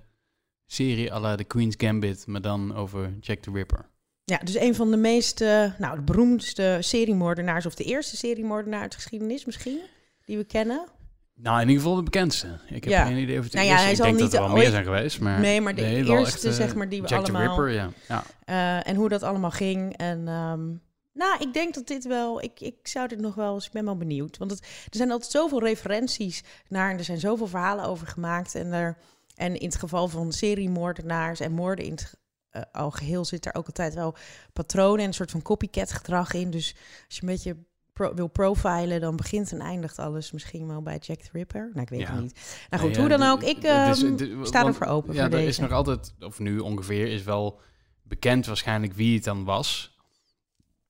serie 0.66 1.12
à 1.12 1.20
la 1.20 1.34
The 1.34 1.44
Queen's 1.44 1.74
Gambit, 1.78 2.26
maar 2.26 2.40
dan 2.40 2.74
over 2.74 3.14
Jack 3.20 3.38
the 3.38 3.50
Ripper. 3.50 3.90
ja, 4.24 4.38
dus 4.38 4.54
een 4.58 4.74
van 4.74 4.90
de 4.90 4.96
meest, 4.96 5.40
eh, 5.40 5.72
nou, 5.78 5.96
de 5.96 6.02
beroemdste 6.02 6.76
seriemoordenaars, 6.80 7.66
of 7.66 7.74
de 7.74 7.84
eerste 7.84 8.16
seriemoordenaar 8.16 8.80
uit 8.80 8.90
de 8.90 8.96
geschiedenis 8.96 9.44
misschien, 9.44 9.80
die 10.24 10.36
we 10.36 10.44
kennen. 10.44 10.86
Nou, 11.34 11.60
in 11.60 11.68
ieder 11.68 11.82
geval 11.82 11.96
de 11.96 12.02
bekendste. 12.02 12.46
Ik 12.68 12.84
heb 12.84 12.92
Ja. 12.92 13.04
geen 13.04 13.16
idee 13.16 13.38
of 13.38 13.44
het 13.44 13.52
Nou 13.54 13.66
ja, 13.66 13.76
hij 13.76 13.90
Ik 13.90 13.96
denk 13.96 14.20
niet 14.20 14.30
dat 14.30 14.48
er 14.48 14.56
meer 14.56 14.70
zijn 14.70 14.84
geweest, 14.84 15.20
maar... 15.20 15.40
Nee, 15.40 15.60
maar 15.60 15.74
de 15.74 15.82
nee, 15.82 16.04
eerste, 16.04 16.14
echt, 16.16 16.44
eh, 16.44 16.52
zeg 16.52 16.74
maar, 16.74 16.88
die 16.88 17.02
we 17.02 17.08
Jack 17.08 17.18
allemaal... 17.18 17.56
the 17.56 17.62
Ripper, 17.62 17.70
ja. 17.74 17.90
ja. 18.08 18.24
Eh, 18.44 18.90
en 18.90 18.96
hoe 18.96 19.08
dat 19.08 19.22
allemaal 19.22 19.50
ging. 19.50 19.96
En 19.96 20.28
ehm, 20.28 20.60
nou, 21.12 21.40
ik 21.42 21.52
denk 21.52 21.74
dat 21.74 21.86
dit 21.86 22.04
wel. 22.06 22.42
Ik, 22.42 22.60
ik 22.60 22.76
zou 22.82 23.08
dit 23.08 23.20
nog 23.20 23.34
wel 23.34 23.54
eens. 23.54 23.66
Ik 23.66 23.72
ben 23.72 23.84
wel 23.84 23.96
benieuwd. 23.96 24.38
Want 24.38 24.50
het, 24.50 24.60
er 24.60 24.96
zijn 24.96 25.10
altijd 25.10 25.30
zoveel 25.30 25.60
referenties 25.62 26.42
naar. 26.68 26.90
En 26.90 26.98
er 26.98 27.04
zijn 27.04 27.20
zoveel 27.20 27.46
verhalen 27.46 27.84
over 27.84 28.06
gemaakt. 28.06 28.54
En, 28.54 28.72
er, 28.72 28.96
en 29.34 29.56
in 29.58 29.66
het 29.66 29.76
geval 29.78 30.08
van 30.08 30.32
seriemoordenaars 30.32 31.40
en 31.40 31.52
moorden 31.52 31.84
in 31.84 31.90
het 31.90 32.14
eh, 32.50 32.62
algeheel 32.72 33.24
zit 33.24 33.46
er 33.46 33.54
ook 33.54 33.66
altijd 33.66 33.94
wel 33.94 34.14
patronen 34.52 35.00
en 35.00 35.06
een 35.06 35.14
soort 35.14 35.30
van 35.30 35.42
copycat 35.42 35.92
gedrag 35.92 36.32
in. 36.34 36.50
Dus 36.50 36.74
als 37.06 37.14
je 37.16 37.22
een 37.22 37.28
beetje 37.28 37.56
pro- 37.92 38.14
wil 38.14 38.26
profilen, 38.28 39.00
dan 39.00 39.16
begint 39.16 39.52
en 39.52 39.60
eindigt 39.60 39.98
alles 39.98 40.32
misschien 40.32 40.66
wel 40.66 40.82
bij 40.82 40.98
Jack 40.98 41.20
the 41.20 41.28
Ripper. 41.32 41.68
Nou, 41.72 41.80
ik 41.80 41.88
weet 41.88 42.00
Ja. 42.00 42.12
het 42.12 42.20
niet. 42.20 42.66
Nou 42.70 42.82
goed, 42.82 42.92
Nee, 42.92 43.00
hoe 43.00 43.08
dan 43.18 43.22
ook. 43.30 43.42
Ik 43.42 43.60
d- 43.60 43.62
het 43.66 43.96
is- 43.96 44.02
ehm, 44.02 44.42
d- 44.42 44.46
sta 44.46 44.66
ervoor 44.66 44.86
open 44.86 45.14
Ja, 45.14 45.28
voor 45.30 45.38
er 45.38 45.46
is 45.46 45.58
nog 45.58 45.70
altijd, 45.72 46.14
of 46.20 46.38
nu 46.38 46.58
ongeveer, 46.58 47.06
is 47.06 47.22
wel 47.22 47.60
bekend 48.02 48.46
waarschijnlijk 48.46 48.92
wie 48.92 49.14
het 49.14 49.24
dan 49.24 49.44
was. 49.44 49.91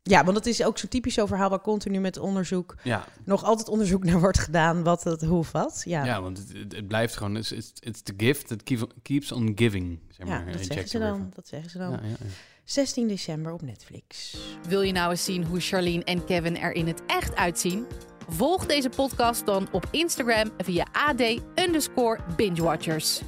Ja, 0.04 0.24
want 0.24 0.36
het 0.36 0.46
is 0.46 0.64
ook 0.64 0.78
zo'n 0.78 0.88
typisch 0.88 1.14
zo'n 1.14 1.26
verhaal 1.26 1.50
waar 1.50 1.60
continu 1.60 2.00
met 2.00 2.18
onderzoek 2.18 2.74
Ja, 2.82 3.04
nog 3.24 3.44
altijd 3.44 3.68
onderzoek 3.68 4.04
naar 4.04 4.20
wordt 4.20 4.38
gedaan 4.38 4.82
wat 4.82 5.04
het 5.04 5.22
hoe 5.24 5.44
wat. 5.52 5.82
Ja, 5.84 6.04
ja. 6.04 6.22
want 6.22 6.44
het, 6.52 6.88
blijft 6.88 7.16
gewoon, 7.16 7.36
it's, 7.36 7.52
it's, 7.52 7.72
it's 7.80 8.02
the 8.02 8.14
gift 8.16 8.46
that 8.48 8.62
keep- 8.62 8.92
keeps 9.02 9.32
on 9.32 9.52
giving, 9.54 9.98
zeg 10.08 10.26
Ja, 10.26 10.32
maar. 10.36 10.46
dat 10.52 10.60
eh, 10.60 10.66
zeggen 10.66 10.88
ze 10.88 10.98
dan. 10.98 11.30
Dat 11.34 11.48
zeggen 11.48 11.70
ze 11.70 11.78
dan. 11.78 11.90
Ja, 11.90 11.98
ja, 12.02 12.08
ja. 12.08 12.16
16 12.64 13.08
december 13.08 13.52
op 13.52 13.62
Netflix. 13.62 14.36
Wil 14.68 14.82
je 14.82 14.92
nou 14.92 15.10
eens 15.10 15.24
zien 15.24 15.44
hoe 15.44 15.60
Charlene 15.60 16.04
en 16.04 16.24
Kevin 16.24 16.58
er 16.58 16.72
in 16.72 16.86
het 16.86 17.02
echt 17.06 17.34
uitzien? 17.36 17.86
Volg 18.28 18.66
deze 18.66 18.88
podcast 18.88 19.46
dan 19.46 19.68
op 19.72 19.86
Instagram 19.90 20.50
via 20.58 20.86
AD 20.92 21.20
underscore 21.54 22.20
bingewatchers. 22.36 23.20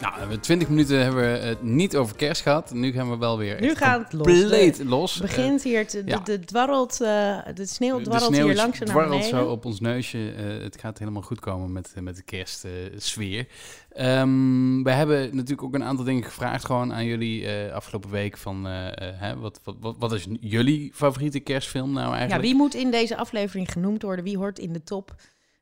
Nou, 0.00 0.12
we 0.12 0.18
hebben 0.20 0.40
20 0.40 0.68
minuten 0.68 1.02
hebben 1.02 1.22
we 1.32 1.38
het 1.38 1.62
niet 1.62 1.96
over 1.96 2.16
kerst 2.16 2.42
gehad. 2.42 2.72
Nu 2.72 2.92
gaan 2.92 3.10
we 3.10 3.16
wel 3.16 3.38
weer 3.38 3.60
Nu 3.60 3.74
gaat 3.74 4.02
het 4.02 4.12
los. 4.12 4.38
compleet 4.38 4.84
los. 4.84 5.14
Het 5.14 5.22
begint 5.22 5.62
hier, 5.62 5.86
te, 5.86 6.04
de, 6.04 6.10
ja. 6.10 6.18
de, 6.18 6.40
dwarrelt, 6.40 7.00
eh, 7.00 7.38
de 7.54 7.66
sneeuw 7.66 7.98
Eh, 7.98 8.04
dwarrelt 8.04 8.34
sneeuw 8.34 8.46
hier 8.46 8.56
langzaam 8.56 8.86
naar 8.86 8.96
dwarrelt 8.96 9.20
beneden. 9.20 9.40
zo 9.40 9.50
op 9.50 9.64
ons 9.64 9.80
neusje. 9.80 10.32
Eh, 10.36 10.62
het 10.62 10.80
gaat 10.80 10.98
helemaal 10.98 11.22
goed 11.22 11.40
komen 11.40 11.72
met, 11.72 11.92
met 12.00 12.16
de 12.16 12.22
kerstsfeer. 12.22 13.46
Ehm 13.92 14.82
we 14.82 14.90
hebben 14.90 15.36
natuurlijk 15.36 15.62
ook 15.62 15.74
een 15.74 15.84
aantal 15.84 16.04
dingen 16.04 16.24
gevraagd 16.24 16.64
gewoon 16.64 16.92
aan 16.92 17.04
jullie 17.04 17.46
eh, 17.46 17.74
afgelopen 17.74 18.10
week. 18.10 18.36
Van, 18.36 18.66
eh, 18.66 19.08
eh, 19.08 19.20
hè, 19.20 19.36
wat, 19.36 19.60
wat, 19.64 19.76
wat, 19.80 19.96
wat 19.98 20.12
is 20.12 20.26
jullie 20.40 20.90
favoriete 20.94 21.40
kerstfilm 21.40 21.92
nou 21.92 22.06
ja, 22.06 22.12
eigenlijk? 22.12 22.42
wie 22.42 22.54
moet 22.54 22.74
in 22.74 22.90
deze 22.90 23.16
aflevering 23.16 23.72
genoemd 23.72 24.02
worden? 24.02 24.24
Wie 24.24 24.36
hoort 24.36 24.58
in 24.58 24.72
de 24.72 24.82
top? 24.82 25.14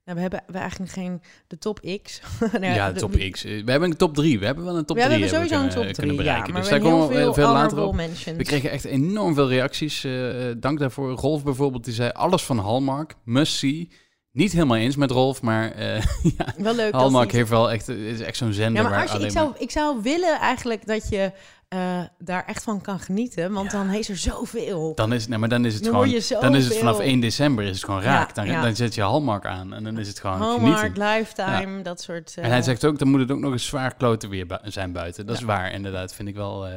Nou, 0.07 0.19
we 0.19 0.25
hebben 0.25 0.43
we 0.47 0.59
eigenlijk 0.59 0.93
geen 0.93 1.23
de 1.47 1.59
top 1.59 1.81
X. 2.03 2.21
Ja, 2.61 2.93
de 2.93 3.01
top 3.01 3.17
X. 3.31 3.45
Eh, 3.45 3.65
We 3.65 3.71
hebben 3.71 3.91
een 3.91 3.97
top 3.97 4.15
3. 4.15 4.39
We 4.39 4.47
hebben 4.47 4.65
wel 4.65 4.77
een 4.77 4.85
top 4.85 4.97
we 4.97 5.03
3 5.03 5.13
hebben 5.13 5.35
sowieso 5.35 5.55
een 5.55 5.69
kunnen, 5.69 5.87
top 5.87 5.95
kunnen 5.95 6.17
3, 6.17 6.17
ja. 6.17 6.23
bereiken. 6.23 6.53
Maar 6.53 6.63
dus 6.63 6.71
we 6.71 6.79
daar 6.79 6.91
komen 6.91 7.17
heel 7.17 7.29
we 7.29 7.35
veel 7.35 7.53
later 7.53 7.79
op. 7.83 7.95
mentions. 7.95 8.37
We 8.37 8.45
kregen 8.45 8.71
echt 8.71 8.85
enorm 8.85 9.35
veel 9.35 9.49
reacties. 9.49 10.05
eh, 10.05 10.51
eh, 10.51 10.57
dank 10.61 10.79
daarvoor. 10.79 11.11
Rolf 11.11 11.45
bijvoorbeeld, 11.45 11.85
die 11.85 11.95
zei 11.95 12.11
alles 12.13 12.43
van 12.43 12.59
Hallmark, 12.59 13.15
must 13.25 13.57
see. 13.57 13.89
Niet 14.33 14.53
helemaal 14.53 14.77
eens 14.77 14.97
met 14.97 15.11
Rolf, 15.11 15.43
maar 15.43 15.73
eh, 15.73 16.03
ja, 16.39 16.55
Wel 16.57 16.75
leuk 16.75 16.93
Hallmark 16.93 17.33
heeft 17.33 17.51
wel 17.51 17.71
echt, 17.71 17.89
is 17.89 18.21
echt 18.21 18.37
zo'n 18.37 18.53
zender 18.53 18.83
Ja, 18.83 18.89
maar 18.89 19.03
als 19.03 19.13
je, 19.13 19.19
ik, 19.19 19.31
zou, 19.31 19.53
ik 19.59 19.71
zou 19.71 20.03
willen 20.03 20.39
eigenlijk 20.41 20.87
dat 20.87 21.09
je 21.09 21.33
eh, 21.69 22.01
daar 22.19 22.45
echt 22.45 22.63
van 22.63 22.81
kan 22.81 23.01
genieten. 23.01 23.53
Want 23.53 23.71
dan 23.71 23.91
is 23.95 24.09
er 24.09 24.17
zoveel. 24.17 24.95
Dan 24.95 25.13
is, 25.13 25.29
nee, 25.29 25.39
maar 25.39 25.49
dan 25.49 25.65
is 25.65 25.75
het 25.75 25.83
Dan 25.85 25.93
gewoon. 25.93 26.09
Dan 26.41 26.55
is 26.55 26.65
het 26.69 26.77
vanaf 26.77 26.99
1 26.99 27.21
december 27.21 27.65
is 27.65 27.77
het 27.77 27.85
gewoon 27.85 28.03
Ja, 28.03 28.07
raak. 28.15 28.35
Dan, 28.35 28.47
ja. 28.47 28.63
dan 28.63 28.77
zet 28.77 28.95
je 28.95 29.03
Hallmark 29.03 29.47
aan 29.47 29.75
en 29.75 29.85
dan 29.85 29.99
is 29.99 30.09
het 30.09 30.21
gewoon 30.21 30.39
Hallmark, 30.41 30.79
genieten. 30.79 31.05
Lifetime, 31.09 31.83
dat 31.83 32.01
soort... 32.01 32.35
eh, 32.37 32.45
En 32.45 32.51
hij 32.51 32.63
zegt 32.63 32.85
ook, 32.85 32.99
dan 32.99 33.09
moet 33.09 33.21
het 33.21 33.31
ook 33.31 33.39
nog 33.41 33.53
eens 33.53 33.67
zwaar 33.67 33.95
kloten 33.95 34.29
weer 34.29 34.47
bu- 34.47 34.59
zijn 34.65 34.93
buiten. 34.93 35.27
Dat 35.27 35.37
is 35.37 35.43
waar, 35.43 35.73
inderdaad. 35.73 36.15
Vind 36.15 36.29
ik 36.29 36.35
wel 36.35 36.67
eh, 36.67 36.73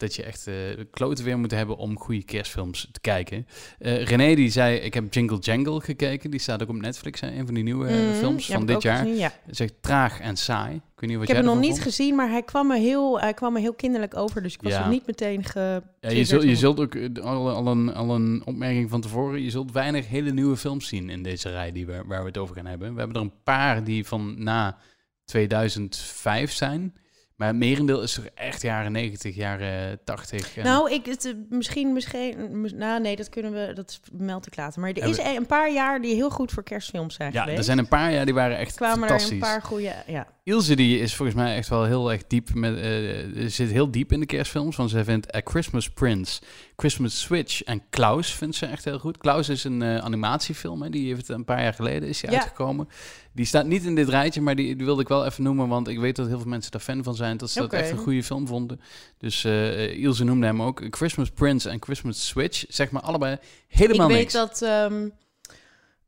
dat 0.00 0.14
je 0.14 0.22
echt 0.22 0.46
eh 0.46 0.54
kloten 0.90 1.24
weer 1.24 1.38
moet 1.38 1.50
hebben 1.50 1.76
om 1.76 1.98
goede 1.98 2.22
kerstfilms 2.22 2.88
te 2.92 3.00
kijken. 3.00 3.46
Eh, 3.78 4.04
René 4.04 4.34
die 4.34 4.50
zei, 4.50 4.76
ik 4.76 4.94
heb 4.94 5.14
Jingle 5.14 5.38
Jangle 5.38 5.80
gekeken. 5.80 6.30
Die 6.30 6.40
staat 6.40 6.62
ook 6.62 6.68
op 6.68 6.80
Netflix, 6.80 7.20
hè, 7.20 7.30
een 7.30 7.44
van 7.46 7.54
die 7.54 7.64
nieuwe 7.64 7.86
eh, 7.86 7.96
mhm, 7.96 8.12
films 8.14 8.46
van 8.46 8.66
dit 8.66 8.82
jaar. 8.82 8.96
gezien, 8.98 9.16
ja. 9.16 9.32
Zegt 9.50 9.74
traag 9.80 10.20
en 10.20 10.36
saai. 10.36 10.74
Ik 10.74 10.80
weet 11.06 11.10
niet 11.10 11.18
wat 11.18 11.28
Ik 11.28 11.34
heb 11.34 11.44
hem 11.44 11.54
nog 11.54 11.64
niet 11.64 11.70
vond. 11.80 11.82
gezien, 11.82 12.14
maar 12.14 12.30
hij 12.30 12.42
kwam 12.42 12.66
me 12.66 12.78
heel, 12.78 13.20
hij 13.20 13.34
kwam 13.34 13.52
me 13.52 13.60
heel 13.60 13.74
kinderlijk 13.74 14.16
over. 14.16 14.42
Dus 14.42 14.54
ik 14.54 14.62
was 14.62 14.72
Ja. 14.72 14.80
nog 14.80 14.90
niet 14.90 15.06
meteen 15.06 15.44
ge... 15.44 15.82
Ja, 16.00 16.10
je, 16.10 16.24
zult, 16.24 16.42
je 16.42 16.56
zult 16.56 16.80
ook 16.80 16.96
al, 17.22 17.50
al, 17.50 17.66
een, 17.66 17.94
al 17.94 18.14
een 18.14 18.42
opmerking 18.44 18.90
van 18.90 19.00
tevoren. 19.00 19.42
Je 19.42 19.50
zult 19.50 19.72
weinig 19.72 20.08
hele 20.08 20.32
nieuwe 20.32 20.56
films 20.56 20.88
zien 20.88 21.10
in 21.10 21.22
deze 21.22 21.50
rij 21.50 21.72
die 21.72 21.86
we, 21.86 22.02
waar 22.06 22.20
we 22.20 22.26
het 22.26 22.38
over 22.38 22.54
gaan 22.54 22.66
hebben. 22.66 22.92
We 22.92 22.98
hebben 22.98 23.16
er 23.16 23.22
een 23.22 23.42
paar 23.44 23.84
die 23.84 24.06
van 24.06 24.42
na 24.42 24.76
2005 25.24 26.52
zijn. 26.52 26.94
Maar 27.40 27.48
het 27.48 27.58
merendeel 27.58 28.02
is 28.02 28.12
toch 28.14 28.24
echt 28.34 28.62
jaren 28.62 28.92
90, 28.92 29.34
jaren 29.34 30.00
80. 30.04 30.56
En 30.56 30.64
Nou, 30.64 30.90
ik, 30.92 31.06
het, 31.06 31.24
eh, 31.24 31.32
misschien, 31.48 31.92
misschien, 31.92 32.60
mis- 32.60 32.72
nou 32.72 33.00
nee, 33.00 33.16
dat 33.16 33.28
kunnen 33.28 33.52
we, 33.52 33.72
dat 33.74 34.00
meld 34.12 34.46
ik 34.46 34.56
later. 34.56 34.80
Maar 34.80 34.90
er 34.90 35.08
is 35.08 35.18
een 35.18 35.46
paar 35.46 35.72
jaar 35.72 36.00
die 36.00 36.14
heel 36.14 36.30
goed 36.30 36.52
voor 36.52 36.62
kerstfilms 36.62 37.14
zijn 37.14 37.32
ja, 37.32 37.40
geweest. 37.40 37.58
er 37.58 37.64
zijn 37.64 37.78
een 37.78 37.88
paar 37.88 38.12
jaar 38.12 38.24
die 38.24 38.34
waren 38.34 38.58
echt 38.58 38.74
kwamen 38.76 39.02
er 39.02 39.08
fantastisch. 39.08 39.32
een 39.32 39.38
paar 39.38 39.62
goede, 39.62 39.94
ja. 40.06 40.26
Ilse 40.44 40.76
die 40.76 40.98
is 40.98 41.14
volgens 41.14 41.36
mij 41.36 41.56
echt 41.56 41.68
wel 41.68 41.84
heel 41.84 42.12
erg 42.12 42.26
diep 42.26 42.54
met, 42.54 42.76
eh, 42.76 43.46
zit 43.46 43.70
heel 43.70 43.90
diep 43.90 44.12
in 44.12 44.20
de 44.20 44.26
kerstfilms. 44.26 44.76
Want 44.76 44.90
zij 44.90 45.04
vindt 45.04 45.36
A 45.36 45.40
Christmas 45.44 45.90
Prince, 45.90 46.40
Christmas 46.80 47.20
Switch 47.20 47.62
en 47.62 47.82
Klaus 47.90 48.34
vindt 48.34 48.56
ze 48.56 48.66
echt 48.66 48.84
heel 48.84 48.98
goed. 48.98 49.18
Klaus 49.18 49.48
is 49.48 49.64
een 49.64 49.82
eh, 49.82 49.96
animatiefilm, 49.96 50.82
hè, 50.82 50.90
die 50.90 51.14
heeft 51.14 51.28
een 51.28 51.44
paar 51.44 51.62
jaar 51.62 51.74
geleden 51.74 52.08
is 52.08 52.20
die 52.20 52.30
Ja. 52.30 52.36
uitgekomen. 52.36 52.88
Die 53.32 53.44
staat 53.44 53.66
niet 53.66 53.84
in 53.84 53.94
dit 53.94 54.08
rijtje, 54.08 54.40
maar 54.40 54.54
die, 54.54 54.76
die 54.76 54.84
wilde 54.86 55.02
ik 55.02 55.08
wel 55.08 55.26
even 55.26 55.42
noemen, 55.42 55.68
want 55.68 55.88
ik 55.88 55.98
weet 55.98 56.16
dat 56.16 56.26
heel 56.26 56.38
veel 56.38 56.48
mensen 56.48 56.70
daar 56.70 56.80
fan 56.80 57.02
van 57.02 57.14
zijn. 57.14 57.36
Dat 57.36 57.50
ze 57.50 57.58
dat 57.60 57.72
echt 57.72 57.90
een 57.90 57.96
goede 57.98 58.22
film 58.24 58.46
vonden. 58.46 58.80
Dus 59.18 59.44
eh 59.44 59.98
Ilse 60.02 60.24
noemde 60.24 60.46
hem 60.46 60.62
ook. 60.62 60.82
Christmas 60.90 61.30
Prince 61.30 61.68
en 61.68 61.82
Christmas 61.82 62.26
Switch, 62.26 62.64
zeg 62.68 62.90
maar 62.90 63.02
allebei 63.02 63.36
helemaal 63.68 64.06
ik 64.08 64.12
weet 64.14 64.20
niks. 64.20 64.32
dat 64.32 64.62
ehm, 64.62 65.08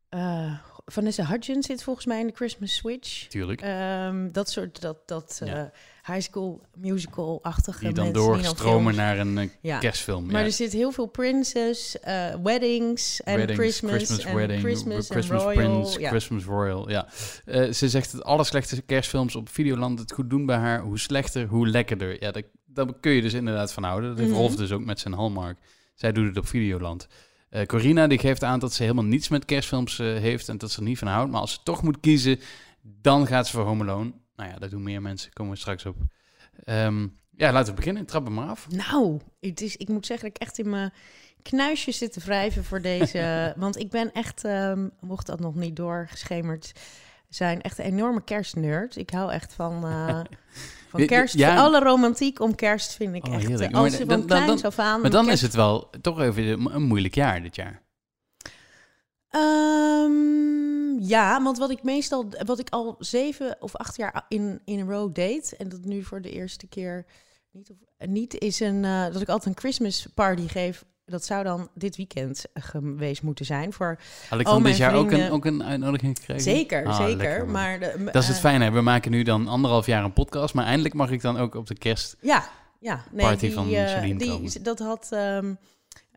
eh, 0.09 0.53
Vanessa 0.85 1.25
Hudgens 1.25 1.67
zit 1.67 1.83
volgens 1.83 2.07
mij 2.07 2.21
in 2.21 2.27
de 2.27 2.33
Christmas 2.35 2.75
Switch. 2.75 3.27
Tuurlijk. 3.27 3.61
Ehm, 3.61 4.31
dat 4.33 4.51
soort, 4.51 4.81
dat, 4.81 4.97
dat 5.07 5.41
Ja. 5.45 5.73
High 6.07 6.21
school 6.21 6.61
musical-achtige 6.77 7.85
die 7.85 7.93
dan 7.93 8.13
doorstromen 8.13 8.95
naar 8.95 9.19
een 9.19 9.39
eh, 9.39 9.49
Ja. 9.61 9.79
kerstfilm. 9.79 10.27
Maar 10.27 10.41
ja. 10.41 10.47
er 10.47 10.53
zit 10.53 10.73
heel 10.73 10.93
veel 10.93 11.07
princess, 11.07 12.01
eh, 12.01 12.35
weddings 12.43 13.23
en 13.23 13.49
Christmas, 13.55 13.93
Christmas 13.93 14.25
en 14.25 14.35
wedding, 14.35 14.61
Christmas, 14.61 15.09
Royal. 15.29 15.53
Prince, 15.53 16.01
ja. 16.01 16.09
Christmas 16.09 16.45
Royal. 16.45 16.91
Ja. 16.91 17.09
Eh, 17.45 17.73
ze 17.73 17.89
zegt 17.89 18.13
dat 18.13 18.25
alle 18.25 18.45
slechte 18.45 18.83
kerstfilms 18.83 19.35
op 19.37 19.49
Videoland 19.49 19.99
het 19.99 20.13
goed 20.13 20.31
doen 20.31 20.47
bij 20.47 20.57
haar. 20.57 20.81
Hoe 20.81 20.99
slechter, 20.99 21.47
hoe 21.47 21.69
lekkerder. 21.69 22.23
Ja, 22.23 22.31
dat, 22.31 22.45
daar 22.67 22.87
kun 23.01 23.13
je 23.13 23.23
dus 23.23 23.33
inderdaad 23.35 23.73
van 23.73 23.83
houden. 23.83 24.09
Dat 24.11 24.19
heeft 24.19 24.31
Mhm. 24.31 24.39
Rolf 24.41 24.57
dus 24.57 24.73
ook 24.73 24.85
met 24.85 25.01
zijn 25.01 25.15
Hallmark. 25.15 25.59
Zij 25.95 26.13
doet 26.13 26.27
het 26.27 26.37
op 26.39 26.47
Videoland. 26.47 27.07
Corina 27.67 28.07
die 28.07 28.19
geeft 28.19 28.45
aan 28.45 28.59
dat 28.59 28.73
ze 28.73 28.83
helemaal 28.83 29.05
niets 29.05 29.29
met 29.29 29.45
kerstfilms 29.45 29.99
heeft 29.99 30.49
en 30.49 30.59
dat 30.59 30.71
ze 30.71 30.79
er 30.79 30.85
niet 30.85 30.99
van 30.99 31.09
houdt. 31.09 31.31
Maar 31.31 31.41
als 31.41 31.53
ze 31.53 31.59
toch 31.65 31.83
moet 31.83 32.01
kiezen, 32.01 32.41
dan 32.83 33.27
gaat 33.27 33.47
ze 33.47 33.53
voor 33.53 33.65
Home 33.65 33.83
Alone. 33.83 34.13
Nou 34.43 34.55
ja, 34.55 34.61
dat 34.61 34.71
doen 34.71 34.83
meer 34.83 35.03
mensen. 35.03 35.33
Komen 35.33 35.53
we 35.53 35.59
straks 35.59 35.87
op. 35.87 35.97
Ehm, 36.65 37.07
ja, 37.37 37.53
laten 37.53 37.69
we 37.71 37.79
beginnen. 37.79 38.07
Trap 38.07 38.25
hem 38.25 38.35
maar 38.35 38.49
af. 38.49 38.67
Nou, 38.71 39.21
het 39.41 39.61
is, 39.61 39.77
ik 39.77 39.89
moet 39.89 40.07
zeggen 40.07 40.27
dat 40.29 40.37
ik 40.37 40.43
echt 40.43 40.59
in 40.59 40.71
mijn 40.71 40.93
knuisjes 41.43 41.99
zit 41.99 42.13
te 42.13 42.21
wrijven 42.21 42.65
voor 42.65 42.81
deze. 42.81 43.53
want 43.57 43.79
ik 43.79 43.91
ben 43.91 44.13
echt, 44.13 44.45
ehm, 44.45 44.89
mocht 45.01 45.27
dat 45.27 45.41
nog 45.41 45.55
niet 45.55 45.77
doorgeschemerd 45.77 46.73
zijn, 47.29 47.61
echt 47.63 47.79
een 47.79 47.85
enorme 47.85 48.25
kerstnerd. 48.25 48.97
Ik 48.97 49.11
hou 49.11 49.33
echt 49.33 49.53
van, 49.55 49.85
eh, 49.87 50.21
van 50.91 51.07
kerst. 51.07 51.35
ja. 51.35 51.57
Alle 51.57 51.81
romantiek 51.81 52.41
om 52.41 52.55
kerst 52.55 52.95
vind 52.97 53.15
ik 53.15 53.27
Oh, 53.27 53.35
echt. 53.35 53.47
heerlijk. 53.47 53.71
eh, 53.73 53.79
Als 53.79 53.91
Maar 53.91 54.01
je 54.01 54.07
dan- 54.07 54.19
van 54.19 54.27
dan- 54.29 54.47
dan- 54.47 54.63
af 54.63 54.79
aan... 54.79 55.01
Maar 55.01 55.11
dan 55.11 55.25
kerst- 55.25 55.37
is 55.37 55.47
het 55.47 55.55
wel 55.57 55.91
toch 56.01 56.21
even 56.21 56.75
een 56.75 56.83
moeilijk 56.83 57.15
jaar 57.15 57.43
dit 57.43 57.57
jaar. 57.57 57.82
Ehm, 59.33 61.01
ja, 61.01 61.43
want 61.43 61.59
wat 61.59 61.71
ik 61.71 61.83
meestal, 61.83 62.27
wat 62.45 62.59
ik 62.59 62.71
al 62.71 62.97
zeven 62.99 63.57
of 63.61 63.77
acht 63.77 63.97
jaar 63.97 64.25
in, 64.29 64.61
in 64.65 64.79
een 64.79 64.91
row 64.91 65.15
deed, 65.15 65.57
en 65.57 65.69
dat 65.69 65.85
nu 65.85 66.03
voor 66.03 66.21
de 66.21 66.31
eerste 66.31 66.67
keer 66.67 67.07
niet, 67.51 67.71
of, 67.71 67.77
niet 68.09 68.39
is 68.39 68.61
een, 68.61 68.85
eh, 68.85 69.05
dat 69.13 69.21
ik 69.21 69.29
altijd 69.29 69.55
een 69.55 69.61
Christmas 69.61 70.07
party 70.15 70.49
geef. 70.49 70.85
Dat 71.05 71.25
zou 71.25 71.45
dan 71.45 71.69
dit 71.75 71.97
weekend 71.97 72.45
geweest 72.55 73.23
moeten 73.23 73.45
zijn. 73.45 73.73
Voor, 73.73 73.99
Had 74.29 74.41
ik 74.41 74.47
van 74.47 74.63
dit 74.63 74.77
jaar 74.77 74.95
ook 74.95 75.11
een, 75.11 75.31
ook 75.31 75.45
een 75.45 75.65
uitnodiging 75.65 76.17
gekregen? 76.19 76.43
zeker, 76.43 76.87
Ah, 76.87 76.97
zeker. 76.97 77.17
lekker, 77.17 77.47
maar 77.47 77.79
de, 77.79 78.09
Dat 78.13 78.23
is 78.23 78.29
het 78.29 78.37
eh, 78.37 78.43
fijne. 78.43 78.71
We 78.71 78.81
maken 78.81 79.11
nu 79.11 79.23
dan 79.23 79.49
anderhalf 79.49 79.87
jaar 79.87 80.05
een 80.05 80.13
podcast, 80.13 80.55
maar 80.55 80.65
eindelijk 80.65 80.95
mag 80.95 81.11
ik 81.11 81.21
dan 81.21 81.37
ook 81.37 81.55
op 81.55 81.67
de 81.67 81.79
kerst. 81.79 82.17
Ja, 82.21 82.49
ja. 82.81 83.05
Nee, 83.11 83.27
Party 83.27 83.47
die, 83.47 83.55
van 83.55 83.67
die, 83.67 84.29
komen. 84.29 84.63
Dat 84.63 84.79
had, 84.79 85.09
ehm, 85.11 85.55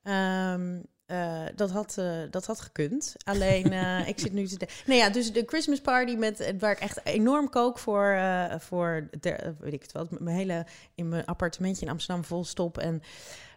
ehm, 0.04 0.80
eh, 1.06 1.42
dat, 1.56 1.72
had, 1.72 1.98
eh, 1.98 2.18
dat 2.30 2.46
had 2.46 2.62
gekund. 2.62 3.14
Alleen, 3.24 3.72
eh, 3.74 4.08
ik 4.08 4.20
zit 4.20 4.34
nu 4.34 4.48
te... 4.48 4.68
Nee 4.86 4.98
ja, 4.98 5.10
dus 5.10 5.34
de 5.34 5.44
Christmas 5.46 5.82
party 5.82 6.16
met, 6.16 6.54
waar 6.60 6.72
ik 6.72 6.80
echt 6.80 7.06
enorm 7.06 7.50
kook 7.50 7.80
voor, 7.80 8.20
voor 8.60 9.08
de, 9.20 9.56
weet 9.60 9.74
ik 9.74 9.82
het 9.82 9.92
wat, 9.92 10.12
met 10.12 10.20
mijn 10.20 10.36
hele, 10.38 10.66
in 10.96 11.10
mijn 11.10 11.26
appartementje 11.26 11.86
in 11.86 11.92
Amsterdam 11.92 12.24
vol 12.26 12.46
stop 12.46 12.78
en 12.78 13.02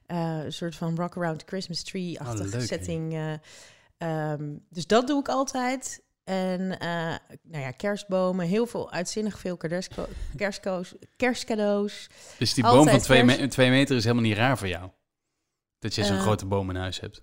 een 0.06 0.52
soort 0.52 0.74
van 0.76 0.96
rock 0.96 1.16
around 1.16 1.42
Christmas 1.46 1.82
tree-achtige 1.82 2.56
Oh, 2.56 2.62
setting. 2.62 3.12
eh, 3.14 3.32
ehm, 4.32 4.56
dus 4.70 4.86
dat 4.86 5.06
doe 5.06 5.20
ik 5.20 5.28
altijd. 5.28 6.02
En 6.24 6.66
nou 7.42 7.62
ja, 7.64 7.70
kerstbomen, 7.70 8.46
heel 8.46 8.66
veel, 8.66 8.90
uitzinnig 8.92 9.38
veel 9.38 9.56
kerstcadeaus. 11.16 12.06
Dus 12.38 12.54
die 12.54 12.64
boom 12.64 12.88
van 12.88 12.98
twee, 13.00 13.24
vers. 13.24 13.38
me- 13.38 13.48
twee 13.48 13.70
meter 13.70 13.96
is 13.96 14.02
helemaal 14.02 14.24
niet 14.24 14.36
raar 14.36 14.58
voor 14.58 14.68
jou. 14.68 14.90
Dat 15.78 15.94
je 15.94 16.04
zo'n 16.04 16.18
grote 16.18 16.46
boom 16.46 16.70
in 16.70 16.76
huis 16.76 17.00
hebt. 17.00 17.22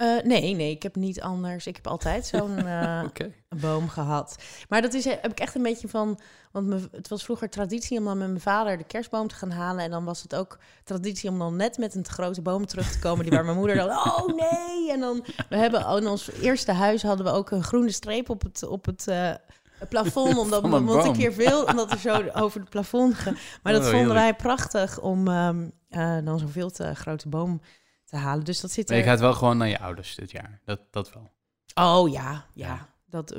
Eh, 0.00 0.22
nee, 0.22 0.54
nee, 0.54 0.70
ik 0.70 0.82
heb 0.82 0.96
niet 0.96 1.20
anders. 1.20 1.66
Ik 1.66 1.76
heb 1.76 1.86
altijd 1.86 2.26
zo'n 2.26 2.58
eh, 2.66 3.02
boom 3.48 3.88
gehad. 3.88 4.36
Maar 4.68 4.82
dat 4.82 4.94
is, 4.94 5.06
eh, 5.06 5.12
heb 5.20 5.30
ik 5.30 5.40
echt 5.40 5.54
een 5.54 5.62
beetje 5.62 5.88
van... 5.88 6.20
Want 6.52 6.66
me, 6.66 6.88
het 6.92 7.08
was 7.08 7.24
vroeger 7.24 7.50
traditie 7.50 7.98
om 7.98 8.04
dan 8.04 8.18
met 8.18 8.28
mijn 8.28 8.40
vader 8.40 8.78
de 8.78 8.84
kerstboom 8.84 9.28
te 9.28 9.34
gaan 9.34 9.50
halen. 9.50 9.84
En 9.84 9.90
dan 9.90 10.04
was 10.04 10.22
het 10.22 10.34
ook 10.34 10.58
traditie 10.84 11.30
om 11.30 11.38
dan 11.38 11.56
net 11.56 11.78
met 11.78 11.94
een 11.94 12.02
te 12.02 12.10
grote 12.10 12.42
boom 12.42 12.66
terug 12.66 12.92
te 12.92 12.98
komen... 12.98 13.24
die 13.24 13.32
waar 13.32 13.44
mijn 13.44 13.56
moeder 13.56 13.76
dan, 13.76 13.88
oh 13.90 14.26
nee! 14.26 14.92
En 14.92 15.00
dan, 15.00 15.24
we 15.48 15.56
hebben 15.56 15.96
in 15.96 16.06
ons 16.06 16.30
eerste 16.32 16.72
huis 16.72 17.02
hadden 17.02 17.26
we 17.26 17.32
ook 17.32 17.50
een 17.50 17.62
groene 17.62 17.92
streep 17.92 18.28
op 18.28 18.42
het... 18.42 18.66
Op 18.66 18.86
het 18.86 19.06
plafond, 19.88 20.38
omdat 20.44 20.60
Van 20.60 20.88
een 20.88 21.12
keer 21.12 21.32
veel, 21.32 21.64
omdat 21.64 21.90
er 21.90 21.98
zo 21.98 22.22
over 22.34 22.60
het 22.60 22.70
plafond 22.70 23.14
ging. 23.14 23.38
Maar 23.62 23.72
dat 23.72 23.82
Oh, 23.82 23.88
vonden 23.88 24.06
heerlijk. 24.06 24.24
wij 24.24 24.34
prachtig 24.34 25.00
om 25.00 25.28
eh, 25.28 26.16
dan 26.24 26.38
zo'n 26.38 26.48
veel 26.48 26.70
te 26.70 26.94
grote 26.94 27.28
boom 27.28 27.60
te 28.10 28.16
halen. 28.16 28.44
Dus 28.44 28.60
dat 28.60 28.70
zit 28.70 28.88
Maar 28.88 28.96
er... 28.98 29.04
je 29.04 29.10
gaat 29.10 29.20
wel 29.20 29.32
gewoon 29.34 29.56
naar 29.56 29.68
je 29.68 29.78
ouders 29.80 30.14
dit 30.14 30.30
jaar. 30.30 30.60
Dat, 30.64 30.80
dat 30.90 31.12
wel. 31.12 31.30
Oh 31.74 32.10
ja, 32.10 32.44
ja. 32.54 32.66
Ja. 32.66 32.88
Dat, 33.06 33.36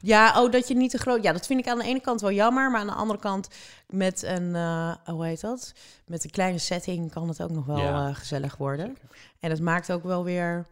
ja, 0.00 0.42
oh, 0.42 0.52
dat 0.52 0.68
je 0.68 0.74
niet 0.74 0.90
te 0.90 0.98
groot... 0.98 1.22
Ja, 1.22 1.32
dat 1.32 1.46
vind 1.46 1.60
ik 1.60 1.68
aan 1.68 1.78
de 1.78 1.84
ene 1.84 2.00
kant 2.00 2.20
wel 2.20 2.32
jammer. 2.32 2.70
Maar 2.70 2.80
aan 2.80 2.86
de 2.86 2.92
andere 2.92 3.18
kant 3.18 3.48
met 3.86 4.22
een... 4.22 4.54
eh, 4.54 4.94
hoe 5.04 5.24
heet 5.26 5.40
dat? 5.40 5.72
Met 6.06 6.24
een 6.24 6.30
kleine 6.30 6.58
setting 6.58 7.10
kan 7.12 7.28
het 7.28 7.42
ook 7.42 7.50
nog 7.50 7.66
wel 7.66 7.78
Ja. 7.78 8.08
eh, 8.08 8.14
gezellig 8.14 8.56
worden. 8.56 8.86
Zeker. 8.86 9.16
En 9.40 9.50
het 9.50 9.60
maakt 9.60 9.92
ook 9.92 10.02
wel 10.02 10.24
weer 10.24 10.66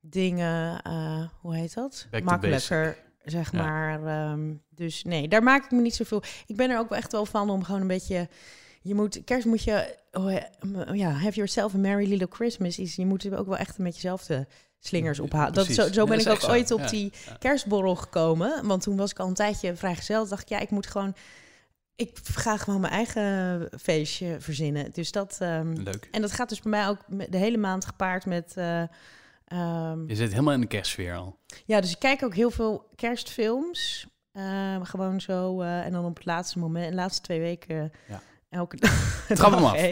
dingen... 0.00 0.82
eh, 0.82 1.22
hoe 1.40 1.54
heet 1.56 1.74
dat? 1.74 2.06
Back 2.10 2.22
Makkelijker, 2.22 2.96
zeg 3.24 3.52
Ja. 3.52 3.62
maar. 3.62 4.06
ehm, 4.06 4.54
dus 4.70 5.02
nee, 5.04 5.28
daar 5.28 5.42
maak 5.42 5.64
ik 5.64 5.70
me 5.70 5.80
niet 5.80 5.94
zoveel... 5.94 6.22
Ik 6.46 6.56
ben 6.56 6.70
er 6.70 6.78
ook 6.78 6.88
wel 6.88 6.98
echt 6.98 7.12
wel 7.12 7.26
van 7.26 7.50
om 7.50 7.64
gewoon 7.64 7.80
een 7.80 7.86
beetje... 7.86 8.28
Je 8.82 8.94
moet, 8.94 9.24
kerst 9.24 9.46
moet 9.46 9.62
je, 9.64 9.96
oh, 10.12 10.34
eh, 10.34 10.42
ja, 10.92 11.10
have 11.10 11.34
yourself 11.34 11.74
a 11.74 11.78
merry 11.78 12.08
little 12.08 12.28
Christmas. 12.30 12.78
Is, 12.78 12.96
je 12.96 13.06
moet 13.06 13.34
ook 13.34 13.46
wel 13.46 13.56
echt 13.56 13.78
met 13.78 13.94
jezelf 13.94 14.24
de 14.26 14.46
slingers 14.78 15.20
ophalen. 15.20 15.52
Dat, 15.52 15.66
zo, 15.66 15.72
zo 15.92 16.02
Ja, 16.02 16.04
ben 16.08 16.16
dat 16.18 16.26
ik 16.26 16.32
ook 16.32 16.40
zo. 16.40 16.50
ooit 16.50 16.70
op 16.70 16.88
die 16.88 17.12
kerstborrel 17.38 17.96
gekomen. 17.96 18.66
Want 18.66 18.82
toen 18.82 18.96
was 18.96 19.10
ik 19.10 19.18
al 19.18 19.28
een 19.28 19.34
tijdje 19.34 19.76
vrijgezel. 19.76 20.28
dacht 20.28 20.42
ik, 20.42 20.48
ja, 20.48 20.58
ik 20.58 20.70
moet 20.70 20.86
gewoon... 20.86 21.14
Ik 21.96 22.18
ga 22.22 22.56
gewoon 22.56 22.80
mijn 22.80 22.92
eigen 22.92 23.68
feestje 23.80 24.36
verzinnen. 24.40 24.90
Dus 24.92 25.12
dat... 25.12 25.36
ehm, 25.40 25.72
Leuk. 25.72 26.08
en 26.10 26.20
dat 26.20 26.32
gaat 26.32 26.48
dus 26.48 26.60
bij 26.60 26.70
mij 26.70 26.88
ook 26.88 26.98
de 27.30 27.36
hele 27.38 27.56
maand 27.56 27.84
gepaard 27.84 28.26
met... 28.26 28.52
eh, 28.56 28.82
ehm, 29.44 30.06
Je 30.08 30.14
zit 30.16 30.30
helemaal 30.30 30.54
in 30.54 30.60
de 30.60 30.66
kerstsfeer 30.66 31.14
al. 31.16 31.38
ja, 31.64 31.80
dus 31.80 31.90
ik 31.90 31.98
kijk 31.98 32.22
ook 32.22 32.34
heel 32.34 32.50
veel 32.50 32.88
kerstfilms. 32.96 34.06
Ehm, 34.32 34.82
gewoon 34.82 35.20
zo. 35.20 35.60
eh, 35.60 35.84
en 35.84 35.92
dan 35.92 36.04
op 36.04 36.16
het 36.16 36.24
laatste 36.24 36.58
moment, 36.58 36.88
de 36.88 36.94
laatste 36.94 37.22
twee 37.22 37.40
weken... 37.40 37.92
Ja. 38.08 38.22
Elke 38.52 38.76
dag 38.76 39.24
Trap 39.34 39.52
hem 39.52 39.64
af. 39.64 39.86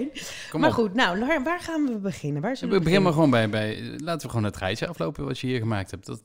Kom 0.50 0.60
maar 0.60 0.68
op. 0.68 0.74
goed, 0.74 0.94
nou, 0.94 1.26
waar, 1.26 1.42
waar 1.42 1.60
gaan 1.60 1.86
we 1.86 1.98
beginnen? 1.98 2.42
Waar 2.42 2.56
We 2.60 2.66
we 2.66 2.78
beginnen 2.78 3.02
maar 3.02 3.12
gewoon 3.12 3.30
bij, 3.30 3.48
bij... 3.48 3.94
Laten 3.96 4.22
we 4.26 4.28
gewoon 4.28 4.44
het 4.44 4.56
rijtje 4.56 4.86
aflopen 4.86 5.24
wat 5.24 5.38
je 5.38 5.46
hier 5.46 5.58
gemaakt 5.58 5.90
hebt. 5.90 6.06
Dat 6.06 6.22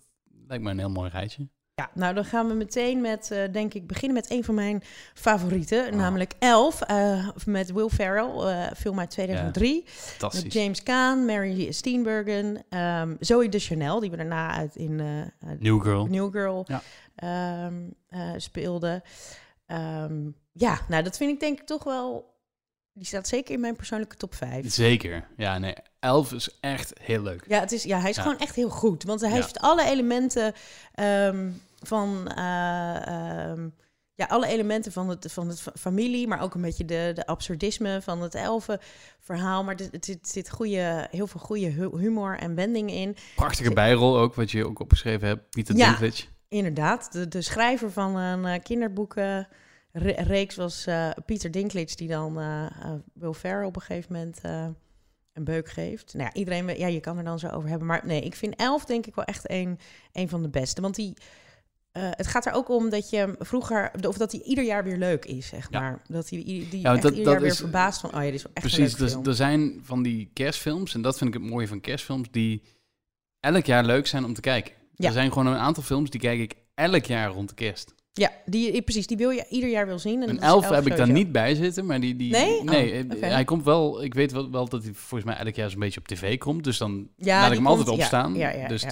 lijkt 0.48 0.64
me 0.64 0.70
een 0.70 0.80
heel 0.80 0.90
mooi 0.90 1.10
rijtje. 1.10 1.48
Ja, 1.76 1.90
nou 1.94 2.14
dan 2.14 2.26
gaan 2.26 2.48
we 2.48 2.54
meteen 2.54 3.02
met, 3.02 3.32
eh, 3.32 3.52
denk 3.52 3.74
ik, 3.74 3.88
beginnen 3.88 4.18
met 4.18 4.32
een 4.32 4.44
van 4.44 4.56
mijn 4.56 4.82
favorieten. 5.14 5.86
Oh. 5.88 5.94
Namelijk 5.94 6.34
Elf, 6.40 6.82
eh, 6.82 7.30
met 7.46 7.72
Will 7.72 7.90
Ferrell, 7.90 8.30
eh, 8.40 8.72
film 8.78 9.00
uit 9.00 9.10
2003. 9.10 9.82
Met 9.84 9.94
Fantastisch. 9.94 10.54
James 10.54 10.84
Caan, 10.84 11.26
Mary 11.26 11.72
Steenburgen, 11.72 12.64
ehm 12.70 13.16
Zoe 13.20 13.50
de 13.50 13.60
Chanel, 13.60 14.00
die 14.00 14.10
we 14.12 14.18
daarna 14.18 14.52
uit 14.52 14.76
in 14.76 14.96
New 15.60 15.82
Girl. 15.82 16.06
New 16.06 16.32
Girl 16.32 16.66
Ja. 16.68 16.82
ehm, 17.16 17.74
eh, 18.10 18.32
speelde. 18.38 19.04
Ehm, 19.66 20.22
ja, 20.58 20.80
nou 20.88 21.04
dat 21.04 21.18
vind 21.18 21.32
ik 21.32 21.40
denk 21.40 21.60
ik 21.60 21.66
toch 21.66 21.84
wel... 21.84 22.34
Die 22.94 23.06
staat 23.06 23.28
zeker 23.28 23.54
in 23.54 23.60
mijn 23.60 23.76
persoonlijke 23.76 24.16
top 24.16 24.36
5. 24.36 24.74
Zeker. 24.74 25.28
Ja, 25.38 25.58
nee. 25.58 25.74
Elf 26.00 26.32
is 26.34 26.58
echt 26.60 26.94
heel 27.02 27.22
leuk. 27.22 27.44
Ja, 27.48 27.60
het 27.60 27.72
is, 27.72 27.84
ja 27.84 28.00
hij 28.00 28.10
is 28.10 28.16
Ja. 28.16 28.22
gewoon 28.22 28.38
echt 28.38 28.56
heel 28.56 28.70
goed. 28.70 29.04
Want 29.04 29.22
hij 29.22 29.30
Ja. 29.30 29.36
heeft 29.36 29.60
alle 29.60 29.86
elementen 29.86 30.54
ehm, 30.94 31.50
van... 31.82 32.32
eh, 32.36 33.08
ehm, 33.08 33.70
ja, 34.16 34.26
alle 34.26 34.48
elementen 34.48 34.92
van 34.92 35.10
het, 35.10 35.32
van 35.32 35.48
het 35.48 35.64
familie, 35.80 36.28
maar 36.28 36.42
ook 36.42 36.54
een 36.56 36.62
beetje 36.62 36.86
de, 36.86 37.12
de 37.16 37.26
absurdisme 37.26 38.02
van 38.02 38.22
het 38.22 38.36
elfenverhaal. 38.36 39.64
Maar 39.64 39.76
het, 39.76 40.08
het, 40.08 40.30
zit 40.30 40.50
goede, 40.50 41.08
heel 41.12 41.28
veel 41.28 41.40
goede 41.40 41.68
humor 41.98 42.38
en 42.40 42.56
wending 42.56 42.92
in. 42.92 43.16
Prachtige 43.36 43.74
bijrol 43.74 44.18
ook, 44.18 44.36
wat 44.36 44.52
je 44.52 44.66
ook 44.66 44.80
opgeschreven 44.80 45.28
hebt, 45.28 45.50
Pieter 45.50 45.76
ja, 45.76 45.88
Dinklage. 45.98 46.24
inderdaad. 46.48 47.12
De, 47.12 47.28
de 47.28 47.42
schrijver 47.42 47.92
van 47.92 48.16
een 48.16 48.62
uh, 49.96 50.02
kinderboekenreeks 50.02 50.56
was 50.56 50.88
uh, 50.88 51.10
Pieter 51.26 51.52
Dinklage, 51.52 51.96
die 51.96 52.08
dan 52.08 52.40
uh, 52.40 52.66
Will 53.14 53.34
Ferrell 53.34 53.66
op 53.66 53.76
een 53.76 53.82
gegeven 53.82 54.14
moment 54.14 54.40
een 55.34 55.44
beuk 55.44 55.70
geeft. 55.70 56.14
Nou 56.14 56.26
ja, 56.26 56.34
iedereen, 56.34 56.78
ja, 56.78 56.88
je 56.88 57.00
kan 57.00 57.18
er 57.18 57.24
dan 57.24 57.40
zo 57.40 57.48
over 57.48 57.70
hebben. 57.70 57.88
Maar 57.88 58.02
nee, 58.06 58.22
ik 58.22 58.36
vind 58.36 58.56
elf 58.56 58.86
denk 58.86 59.06
ik 59.06 59.16
wel 59.16 59.26
echt 59.26 59.50
een, 59.50 59.80
een 60.12 60.30
van 60.30 60.42
de 60.42 60.50
beste. 60.50 60.82
Want 60.82 60.96
die 60.96 61.14
uh, 61.98 62.10
het 62.12 62.28
gaat 62.28 62.46
er 62.46 62.54
ook 62.54 62.70
om 62.70 62.90
dat 62.90 63.10
je 63.10 63.36
vroeger, 63.40 63.92
of 64.08 64.18
dat 64.18 64.32
hij 64.32 64.42
ieder 64.42 64.64
jaar 64.64 64.84
weer 64.84 64.98
leuk 64.98 65.26
is, 65.26 65.48
zeg 65.48 65.72
maar. 65.72 66.02
Dat 66.08 66.30
hij 66.30 66.44
die 66.44 66.82
ja, 66.82 66.96
dat, 66.96 67.12
ieder 67.12 67.32
jaar 67.32 67.42
weer 67.42 67.56
verbaast 67.56 68.00
van, 68.00 68.10
oh 68.10 68.16
ja, 68.16 68.26
dit 68.26 68.34
is 68.34 68.44
echt 68.54 68.54
Precies, 68.54 68.96
dus, 68.96 69.14
er 69.14 69.36
zijn 69.36 69.80
van 69.82 70.04
die 70.04 70.30
kerstfilms, 70.34 70.94
en 70.94 71.02
dat 71.02 71.18
vind 71.18 71.36
ik 71.36 71.42
het 71.42 71.52
mooie 71.52 71.68
van 71.68 71.82
kerstfilms, 71.82 72.32
die 72.32 72.64
elk 73.40 73.66
jaar 73.66 73.84
leuk 73.84 74.08
zijn 74.08 74.26
om 74.26 74.34
te 74.34 74.42
kijken. 74.42 74.74
Ja. 74.94 75.08
Er 75.08 75.14
zijn 75.14 75.32
gewoon 75.32 75.48
een 75.48 75.58
aantal 75.58 75.84
films 75.84 76.10
die 76.10 76.20
kijk 76.20 76.40
ik 76.40 76.56
elk 76.74 77.06
jaar 77.06 77.30
rond 77.30 77.50
de 77.50 77.56
kerst. 77.56 77.94
Ja, 78.18 78.32
die, 78.46 78.82
precies. 78.82 79.08
Die 79.08 79.18
wil 79.18 79.30
je 79.30 79.46
ieder 79.50 79.70
jaar 79.70 79.86
wil 79.86 80.00
zien. 80.00 80.22
En 80.22 80.30
een 80.30 80.40
elf, 80.40 80.70
heb 80.70 80.86
ik 80.86 80.98
daar 80.98 81.12
niet 81.12 81.32
bij 81.32 81.56
zitten, 81.56 81.86
maar 81.86 82.00
die... 82.00 82.16
die 82.16 82.32
nee? 82.32 82.64
Nee, 82.64 83.06
oh, 83.10 83.20
hij 83.20 83.44
komt 83.44 83.64
wel... 83.64 84.04
Ik 84.04 84.14
weet 84.14 84.32
wel, 84.32 84.52
wel 84.52 84.70
dat 84.70 84.84
hij 84.84 84.94
volgens 84.94 85.24
mij 85.24 85.46
elk 85.46 85.56
jaar 85.56 85.70
zo'n 85.70 85.80
beetje 85.80 86.00
op 86.00 86.08
tv 86.08 86.38
komt. 86.38 86.64
Dus 86.64 86.78
dan 86.78 87.10
ja, 87.16 87.42
laat 87.42 87.52
ik 87.52 87.58
hem 87.58 87.68
altijd 87.68 87.90
opstaan. 87.90 88.36
Ja, 88.36 88.50
ja, 88.50 88.68
dus 88.68 88.86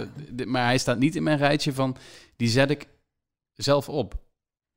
maar 0.46 0.66
hij 0.66 0.78
staat 0.78 1.00
niet 1.00 1.16
in 1.16 1.24
mijn 1.24 1.38
rijtje 1.38 1.74
van... 1.74 1.96
Die 2.36 2.50
zet 2.50 2.70
ik 2.70 2.88
zelf 3.54 3.90
op. 3.90 4.22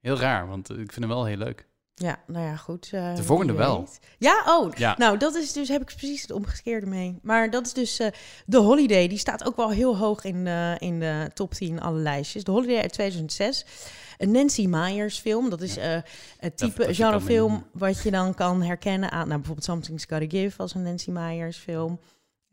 Heel 0.00 0.16
raar, 0.16 0.48
want 0.48 0.70
ik 0.70 0.76
vind 0.76 0.94
hem 0.96 1.09
wel 1.09 1.24
heel 1.24 1.37
leuk. 1.37 1.66
Ja, 1.94 2.18
nou 2.26 2.46
ja, 2.46 2.56
goed. 2.56 2.90
Uh, 2.94 3.14
de 3.14 3.22
volgende 3.22 3.52
wel. 3.52 3.88
Ja, 4.18 4.42
oh. 4.46 4.72
Ja. 4.72 4.94
Nou, 4.98 5.18
dat 5.18 5.35
is 5.35 5.52
dus, 5.52 5.68
heb 5.68 5.80
ik 5.82 5.96
precies 5.96 6.22
het 6.22 6.30
omgekeerde 6.30 6.87
mee. 6.87 7.18
Maar 7.22 7.50
dat 7.50 7.66
is 7.66 7.72
dus 7.72 8.00
uh, 8.00 8.06
The 8.48 8.56
Holiday. 8.56 9.09
Die 9.09 9.18
staat 9.18 9.44
ook 9.46 9.56
wel 9.56 9.70
heel 9.70 9.96
hoog 9.96 10.24
in, 10.24 10.46
uh, 10.46 10.78
in 10.78 11.00
de 11.00 11.30
top 11.35 11.54
10 11.54 11.80
alle 11.80 11.98
lijstjes. 11.98 12.42
The 12.42 12.50
Holiday 12.50 12.80
uit 12.80 12.92
2006. 12.92 13.64
Een 14.18 14.31
Nancy 14.31 14.66
Myers 14.66 15.18
film. 15.18 15.50
Dat 15.50 15.61
is 15.61 15.74
ja. 15.74 16.05
het 16.38 16.57
type 16.57 16.94
genrefilm 16.94 17.66
wat 17.72 18.02
je 18.02 18.11
dan 18.11 18.35
kan 18.35 18.62
herkennen 18.62 19.11
aan... 19.11 19.29
Nou, 19.29 19.37
bijvoorbeeld 19.37 19.66
Something's 19.66 20.05
Gotta 20.09 20.38
Give 20.38 20.62
als 20.62 20.74
een 20.74 20.83
Nancy 20.83 21.11
Myers 21.11 21.57
film. 21.57 21.98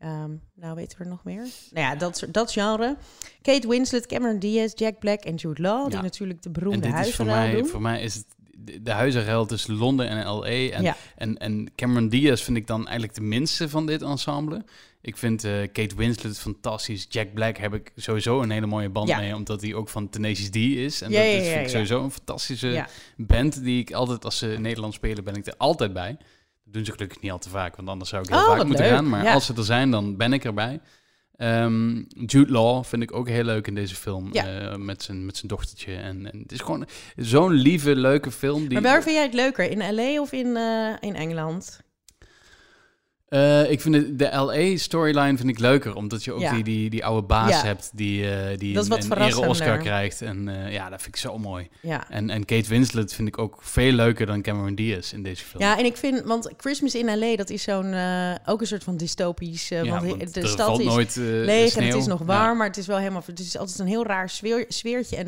Um, 0.04 0.40
nou, 0.54 0.74
weten 0.74 0.98
we 0.98 1.04
er 1.04 1.10
nog 1.10 1.24
meer? 1.24 1.46
Nou 1.70 1.86
ja, 1.86 1.94
dat, 1.94 2.26
dat 2.30 2.52
genre. 2.52 2.96
Kate 3.42 3.68
Winslet, 3.68 4.06
Cameron 4.06 4.38
Diaz, 4.38 4.72
Jack 4.74 4.98
Black 4.98 5.20
en 5.20 5.34
Jude 5.34 5.62
Law. 5.62 5.90
Die 5.90 6.00
natuurlijk 6.00 6.42
de 6.42 6.50
beroemde 6.50 6.88
huizen 6.88 7.14
voor 7.14 7.24
mij, 7.24 7.52
doen. 7.52 7.66
Voor 7.66 7.82
mij 7.82 8.02
is 8.02 8.14
het 8.14 8.26
de 8.82 8.90
huizenruil 8.90 9.46
tussen 9.46 9.74
Londen 9.74 10.08
en 10.08 10.26
L.A. 10.26 10.46
En, 10.46 10.82
ja. 10.82 10.96
en, 11.16 11.38
en 11.38 11.72
Cameron 11.74 12.08
Diaz 12.08 12.42
vind 12.42 12.56
ik 12.56 12.66
dan 12.66 12.82
eigenlijk 12.82 13.14
de 13.14 13.20
minste 13.20 13.68
van 13.68 13.86
dit 13.86 14.02
ensemble. 14.02 14.64
Ik 15.06 15.16
vind 15.16 15.44
uh, 15.44 15.52
Kate 15.72 15.94
Winslet 15.96 16.38
fantastisch. 16.38 17.06
Jack 17.08 17.34
Black 17.34 17.56
heb 17.56 17.74
ik 17.74 17.92
sowieso 17.96 18.42
een 18.42 18.50
hele 18.50 18.66
mooie 18.66 18.88
band 18.88 19.16
mee, 19.16 19.34
omdat 19.34 19.60
hij 19.60 19.74
ook 19.74 19.88
van 19.88 20.08
Tenacious 20.08 20.50
D 20.50 20.56
is. 20.56 21.02
En 21.02 21.10
ja, 21.10 21.16
dat 21.16 21.42
is, 21.42 21.48
vind 21.48 21.60
ik 21.60 21.68
sowieso 21.68 22.04
een 22.04 22.10
fantastische 22.10 22.86
band 23.16 23.62
die 23.62 23.80
ik 23.80 23.92
altijd, 23.92 24.24
als 24.24 24.38
ze 24.38 24.46
Nederland 24.46 24.94
spelen, 24.94 25.24
ben 25.24 25.34
ik 25.34 25.46
er 25.46 25.56
altijd 25.56 25.92
bij 25.92 26.16
doen 26.74 26.84
ze 26.84 26.92
gelukkig 26.92 27.20
niet 27.20 27.30
al 27.30 27.38
te 27.38 27.48
vaak, 27.48 27.76
want 27.76 27.88
anders 27.88 28.10
zou 28.10 28.22
ik 28.22 28.28
heel 28.28 28.38
oh, 28.38 28.46
vaak 28.46 28.66
moeten 28.66 28.84
gaan. 28.84 29.08
Maar 29.08 29.28
als 29.28 29.46
ze 29.46 29.54
er 29.56 29.64
zijn, 29.64 29.90
dan 29.90 30.16
ben 30.16 30.32
ik 30.32 30.44
erbij. 30.44 30.80
Um, 31.38 32.06
Jude 32.26 32.52
Law 32.52 32.84
vind 32.84 33.02
ik 33.02 33.14
ook 33.14 33.28
heel 33.28 33.44
leuk 33.44 33.66
in 33.66 33.74
deze 33.74 33.94
film. 33.94 34.28
Ja. 34.32 34.70
Uh, 34.70 34.76
met, 34.76 35.02
zijn, 35.02 35.24
met 35.24 35.36
zijn 35.36 35.48
dochtertje. 35.48 35.94
En, 35.94 36.32
en 36.32 36.38
het 36.38 36.52
is 36.52 36.60
gewoon 36.60 36.86
zo'n 37.16 37.52
lieve, 37.52 37.96
leuke 37.96 38.30
film. 38.30 38.68
Die... 38.68 38.80
Maar 38.80 38.82
waar 38.82 39.02
vind 39.02 39.14
jij 39.14 39.24
het 39.24 39.34
leuker? 39.34 39.70
In 39.70 39.94
LA 39.94 40.20
of 40.20 40.32
in, 40.32 40.46
uh, 40.46 40.96
in 41.00 41.14
Engeland? 41.14 41.80
Uh, 43.28 43.70
ik 43.70 43.80
vind 43.80 43.94
de, 43.94 44.16
de 44.16 44.30
LA-storyline 44.36 45.36
vind 45.36 45.48
ik 45.48 45.58
leuker, 45.58 45.94
omdat 45.94 46.24
je 46.24 46.32
ook 46.32 46.50
die, 46.50 46.64
die, 46.64 46.90
die 46.90 47.04
oude 47.04 47.26
baas 47.26 47.62
hebt 47.62 47.90
die, 47.94 48.22
uh, 48.22 48.58
die 48.58 48.78
een, 48.78 48.92
een 48.92 49.20
ere 49.20 49.48
Oscar 49.48 49.78
krijgt. 49.78 50.22
En 50.22 50.48
uh, 50.48 50.72
ja, 50.72 50.90
dat 50.90 51.02
vind 51.02 51.14
ik 51.14 51.20
zo 51.20 51.38
mooi. 51.38 51.68
Ja. 51.80 52.10
En, 52.10 52.30
en 52.30 52.44
Kate 52.44 52.68
Winslet 52.68 53.14
vind 53.14 53.28
ik 53.28 53.38
ook 53.38 53.58
veel 53.60 53.92
leuker 53.92 54.26
dan 54.26 54.42
Cameron 54.42 54.74
Diaz 54.74 55.12
in 55.12 55.22
deze 55.22 55.44
film. 55.44 55.62
Ja, 55.62 55.78
en 55.78 55.84
ik 55.84 55.96
vind, 55.96 56.22
want 56.22 56.52
Christmas 56.56 56.94
in 56.94 57.18
LA, 57.18 57.36
dat 57.36 57.50
is 57.50 57.62
zo'n, 57.62 57.94
ook 58.46 58.60
een 58.60 58.66
soort 58.66 58.84
van 58.84 58.96
dystopisch, 58.96 59.68
want 59.68 60.34
de 60.34 60.46
stad 60.46 60.78
is 60.78 60.86
nooit, 60.86 61.16
leeg 61.16 61.76
en 61.76 61.84
het 61.84 61.94
is 61.94 62.06
nog 62.06 62.22
warm, 62.22 62.56
maar 62.58 62.66
het 62.66 62.76
is 62.76 62.86
wel 62.86 62.98
helemaal, 62.98 63.22
het 63.26 63.38
is 63.38 63.58
altijd 63.58 63.78
een 63.78 63.86
heel 63.86 64.06
raar 64.06 64.28
sfeer, 64.28 64.64
sfeertje. 64.68 65.16
En 65.16 65.26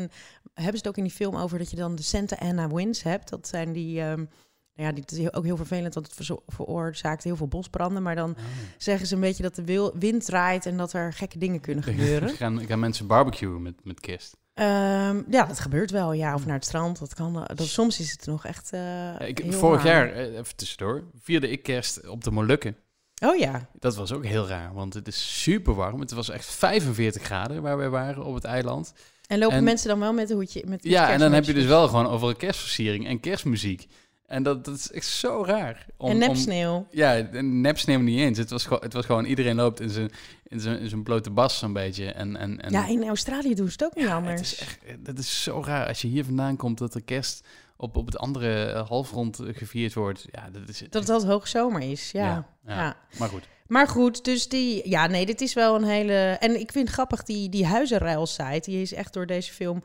hebben 0.53 0.71
ze 0.71 0.77
het 0.77 0.87
ook 0.87 0.97
in 0.97 1.03
die 1.03 1.11
film 1.11 1.35
over 1.35 1.57
dat 1.57 1.69
je 1.69 1.75
dan 1.75 1.95
de 1.95 2.03
Santa 2.03 2.37
Ana 2.39 2.67
Winds 2.67 3.03
hebt, 3.03 3.29
dat 3.29 3.47
zijn 3.47 3.73
die... 3.73 4.01
Um, 4.01 4.29
ja, 4.77 4.91
dit 4.91 5.11
is 5.11 5.33
ook 5.33 5.43
heel 5.43 5.57
vervelend, 5.57 5.93
want 5.93 6.17
het 6.17 6.39
veroorzaakt 6.47 7.23
heel 7.23 7.35
veel 7.35 7.47
bosbranden. 7.47 8.03
Maar 8.03 8.15
dan 8.15 8.29
oh. 8.29 8.43
zeggen 8.77 9.07
ze 9.07 9.15
een 9.15 9.21
beetje 9.21 9.43
dat 9.43 9.55
de 9.55 9.91
wind 9.99 10.25
draait 10.25 10.65
en 10.65 10.77
dat 10.77 10.93
er 10.93 11.13
gekke 11.13 11.37
dingen 11.37 11.59
kunnen 11.59 11.83
gebeuren. 11.83 12.29
gaan, 12.35 12.65
gaan 12.65 12.79
mensen 12.79 13.07
barbecuen 13.07 13.61
met, 13.61 13.75
met 13.83 13.99
kerst? 13.99 14.35
Um, 14.59 15.25
ja, 15.29 15.45
dat 15.45 15.59
gebeurt 15.59 15.91
wel, 15.91 16.13
ja. 16.13 16.33
Of 16.33 16.45
naar 16.45 16.55
het 16.55 16.65
strand, 16.65 16.99
dat 16.99 17.13
kan. 17.13 17.45
Dat, 17.55 17.67
soms 17.67 17.99
is 17.99 18.11
het 18.11 18.25
nog 18.25 18.45
echt 18.45 18.73
uh, 18.73 19.19
ik, 19.19 19.43
Vorig 19.49 19.83
jaar, 19.83 20.11
eh, 20.11 20.37
even 20.37 20.55
tussendoor, 20.55 21.03
vierde 21.21 21.49
ik 21.49 21.63
kerst 21.63 22.07
op 22.07 22.23
de 22.23 22.31
Molukken. 22.31 22.75
Oh 23.23 23.35
ja. 23.35 23.69
Dat 23.79 23.95
was 23.95 24.11
ook 24.11 24.25
heel 24.25 24.47
raar, 24.47 24.73
want 24.73 24.93
het 24.93 25.07
is 25.07 25.43
super 25.43 25.73
warm. 25.73 25.99
Het 25.99 26.11
was 26.11 26.29
echt 26.29 26.45
45 26.45 27.21
graden 27.21 27.61
waar 27.61 27.77
wij 27.77 27.89
waren 27.89 28.25
op 28.25 28.33
het 28.33 28.43
eiland. 28.43 28.93
En 29.27 29.39
lopen 29.39 29.63
mensen 29.63 29.87
dan 29.87 29.99
wel 29.99 30.13
met 30.13 30.29
een 30.29 30.35
hoedje? 30.35 30.63
Met, 30.65 30.83
ja, 30.83 31.11
en 31.11 31.19
dan 31.19 31.31
heb 31.31 31.43
je 31.43 31.53
dus 31.53 31.65
wel 31.65 31.87
gewoon 31.87 32.07
over 32.07 32.29
een 32.29 32.37
kerstversiering 32.37 33.07
en 33.07 33.19
kerstmuziek. 33.19 33.87
En 34.27 34.43
dat, 34.43 34.65
dat 34.65 34.75
is 34.75 34.91
echt 34.91 35.05
zo 35.05 35.43
raar. 35.45 35.85
Om, 35.97 36.09
en 36.09 36.17
nepsneeuw. 36.17 36.75
Om, 36.75 36.87
ja, 36.91 37.27
nepsneeuw 37.41 37.99
niet 37.99 38.19
eens. 38.19 38.37
Het 38.37 38.49
was, 38.49 38.63
gewoon, 38.63 38.81
het 38.81 38.93
was 38.93 39.05
gewoon 39.05 39.25
iedereen 39.25 39.55
loopt 39.55 39.79
in 39.79 39.89
zijn, 39.89 40.11
in 40.47 40.59
zijn, 40.59 40.79
in 40.79 40.89
zijn 40.89 41.03
blote 41.03 41.29
bas 41.29 41.57
zo'n 41.57 41.73
beetje. 41.73 42.11
En, 42.11 42.35
en, 42.35 42.61
en, 42.61 42.71
ja, 42.71 42.87
in 42.87 43.07
Australië 43.07 43.55
doen 43.55 43.67
ze 43.67 43.71
het 43.71 43.83
ook 43.83 43.95
niet 43.95 44.07
anders. 44.07 44.41
Het 44.41 44.51
is 44.51 44.59
echt, 44.59 45.05
dat 45.05 45.17
is 45.17 45.43
zo 45.43 45.63
raar. 45.65 45.87
Als 45.87 46.01
je 46.01 46.07
hier 46.07 46.25
vandaan 46.25 46.55
komt, 46.55 46.77
dat 46.77 46.93
de 46.93 47.01
kerst 47.01 47.47
op, 47.77 47.97
op 47.97 48.05
het 48.05 48.17
andere 48.17 48.65
eh, 48.65 48.87
halfrond 48.87 49.39
gevierd 49.43 49.93
wordt. 49.93 50.25
Ja, 50.31 50.49
dat 50.49 50.69
is, 50.69 50.83
dat 50.89 51.07
het 51.07 51.23
hoogzomer 51.23 51.81
is, 51.81 52.11
ja. 52.11 52.47
Ja, 52.65 52.97
Maar 53.17 53.29
goed. 53.29 53.47
Maar 53.67 53.87
goed, 53.87 54.25
dus 54.25 54.49
die... 54.49 54.89
Ja, 54.89 55.07
nee, 55.07 55.25
dit 55.25 55.41
is 55.41 55.53
wel 55.53 55.75
een 55.75 55.83
hele... 55.83 56.13
En 56.39 56.59
ik 56.59 56.71
vind 56.71 56.89
grappig, 56.89 57.23
die, 57.23 57.49
die 57.49 57.65
huizenruil-site... 57.65 58.69
die 58.69 58.81
is 58.81 58.93
echt 58.93 59.13
door 59.13 59.25
deze 59.25 59.53
film 59.53 59.83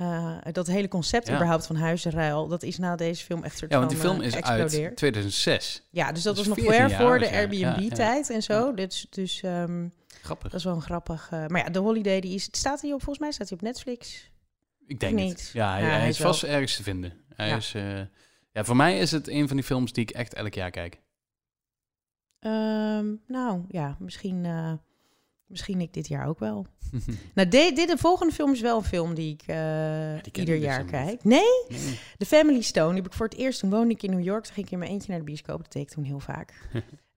uh, 0.00 0.36
dat 0.52 0.66
hele 0.66 0.88
concept 0.88 1.30
überhaupt 1.30 1.66
van 1.66 1.76
huizenruil, 1.76 2.48
dat 2.48 2.62
is 2.62 2.78
na 2.78 2.96
deze 2.96 3.24
film 3.24 3.44
echt 3.44 3.58
soort 3.58 3.72
Ja, 3.72 3.78
want 3.78 3.90
die 3.90 3.98
film 3.98 4.20
is 4.20 4.34
uit 4.34 4.96
2006. 4.96 5.82
Ja, 5.90 6.12
dus 6.12 6.22
dat, 6.22 6.36
was 6.36 6.46
nog 6.46 6.58
ver 6.60 6.90
voor 6.90 7.18
de 7.18 7.30
Airbnb-tijd 7.30 8.30
en 8.30 8.42
zo. 8.42 8.74
Dus, 8.74 9.06
dus 9.10 9.42
um, 9.42 9.92
grappig. 10.22 10.50
Dat 10.50 10.60
is 10.60 10.64
wel 10.66 10.74
een 10.74 10.82
grappig... 10.82 11.30
Uh, 11.32 11.46
maar 11.46 11.64
ja, 11.64 11.70
de 11.70 11.78
Holiday, 11.78 12.20
die 12.20 12.34
is, 12.34 12.48
staat 12.50 12.80
hij 12.80 12.92
op, 12.92 13.02
volgens 13.02 13.18
mij 13.18 13.32
staat 13.32 13.48
hij 13.48 13.58
op 13.58 13.64
Netflix. 13.64 14.30
Ik 14.86 15.00
denk 15.00 15.14
niet. 15.14 15.50
Ja, 15.52 15.72
hij, 15.72 15.82
hij, 15.82 16.08
is 16.08 16.20
vast 16.20 16.42
ergens 16.42 16.76
te 16.76 16.82
vinden. 16.82 17.12
Hij 17.34 17.56
is, 17.56 17.72
ja, 18.52 18.64
voor 18.64 18.76
mij 18.76 18.98
is 18.98 19.10
het 19.10 19.28
een 19.28 19.46
van 19.46 19.56
die 19.56 19.66
films 19.66 19.92
die 19.92 20.02
ik 20.02 20.10
echt 20.10 20.34
elk 20.34 20.54
jaar 20.54 20.70
kijk. 20.70 21.00
Um, 22.40 23.22
nou, 23.26 23.64
ja, 23.68 23.96
misschien... 23.98 24.46
Misschien 25.48 25.80
ik 25.80 25.92
dit 25.92 26.08
jaar 26.08 26.26
ook 26.26 26.38
wel. 26.38 26.66
nou, 27.34 27.48
de, 27.48 27.72
dit, 27.74 27.88
de 27.88 27.98
volgende 27.98 28.32
film 28.32 28.52
is 28.52 28.60
wel 28.60 28.76
een 28.76 28.84
film 28.84 29.14
die 29.14 29.32
ik 29.32 29.42
uh, 29.48 30.14
ieder 30.32 30.56
jaar 30.56 30.84
kijk. 30.84 31.24
Nee? 31.24 31.40
nee? 31.68 31.98
The 32.16 32.26
Family 32.26 32.60
Stone. 32.60 32.88
Die 32.88 33.02
heb 33.02 33.06
ik 33.06 33.16
voor 33.16 33.26
het 33.26 33.36
eerst. 33.36 33.60
Toen 33.60 33.70
woonde 33.70 33.94
ik 33.94 34.02
in 34.02 34.10
New 34.10 34.24
York. 34.24 34.44
Toen 34.44 34.54
ging 34.54 34.66
ik 34.66 34.72
in 34.72 34.78
mijn 34.78 34.90
eentje 34.90 35.10
naar 35.10 35.18
de 35.18 35.24
bioscoop. 35.24 35.62
Dat 35.62 35.72
deed 35.72 35.82
ik 35.82 35.88
toen 35.88 36.04
heel 36.04 36.20
vaak. 36.20 36.54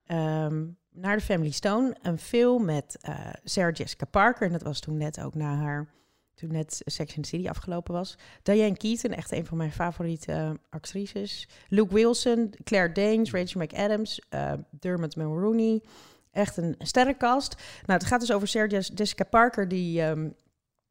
um, 0.08 0.78
naar 1.04 1.18
The 1.18 1.24
Family 1.24 1.52
Stone. 1.52 1.96
Een 2.02 2.18
film 2.18 2.66
met 2.66 2.98
uh, 3.10 3.30
Sarah 3.44 3.76
Jessica 3.76 4.06
Parker. 4.06 4.46
En 4.46 4.52
dat 4.52 4.64
was 4.64 4.80
toen 4.80 4.98
net 4.98 5.22
ook 5.22 5.36
na 5.36 5.56
haar... 5.56 5.88
Toen 6.34 6.52
net 6.52 6.82
Sex 6.86 7.16
and 7.16 7.24
the 7.24 7.30
City 7.30 7.50
afgelopen 7.50 7.94
was. 7.94 8.18
Diane 8.44 8.78
Keaton, 8.78 9.12
echt 9.12 9.32
een 9.32 9.46
van 9.46 9.58
mijn 9.58 9.72
favoriete 9.72 10.32
uh, 10.32 10.52
actrices. 10.70 11.48
Luke 11.68 11.94
Wilson, 11.94 12.54
Claire 12.64 12.92
Danes, 12.92 13.32
Rachel 13.32 13.62
McAdams, 13.62 14.22
Dermot 14.80 15.16
Mulroney... 15.16 15.82
Echt 16.32 16.58
een 16.58 16.76
sterrenkast. 16.78 17.56
Nou, 17.86 18.00
het 18.00 18.08
gaat 18.08 18.20
dus 18.20 18.32
over 18.32 18.48
Sarah 18.48 18.70
Jessica 18.70 19.24
Parker, 19.24 19.68
die, 19.68 20.02
um, 20.02 20.36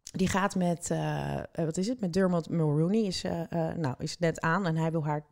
die 0.03 0.29
gaat 0.29 0.55
met, 0.55 0.89
uh, 0.93 1.41
wat 1.53 1.77
is 1.77 1.89
het, 1.89 2.01
met 2.01 2.13
Dermot 2.13 2.49
Mulroney, 2.49 3.01
is, 3.01 3.25
uh, 3.25 3.41
uh, 3.51 3.73
nou, 3.75 3.95
is 3.99 4.19
net 4.19 4.41
aan 4.41 4.67
en 4.67 4.77
hij 4.77 4.91
wil 4.91 5.05
haar, 5.05 5.25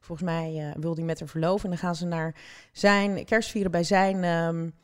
volgens 0.00 0.28
mij 0.28 0.74
wil 0.78 0.94
hij 0.94 1.04
met 1.04 1.18
haar 1.18 1.28
verloven. 1.28 1.64
En 1.64 1.70
dan 1.70 1.78
gaan 1.78 1.96
ze 1.96 2.06
naar 2.06 2.34
zijn, 2.72 3.24
kerstvieren 3.24 3.70
bij 3.70 3.84
zijn, 3.84 4.24
um, 4.24 4.74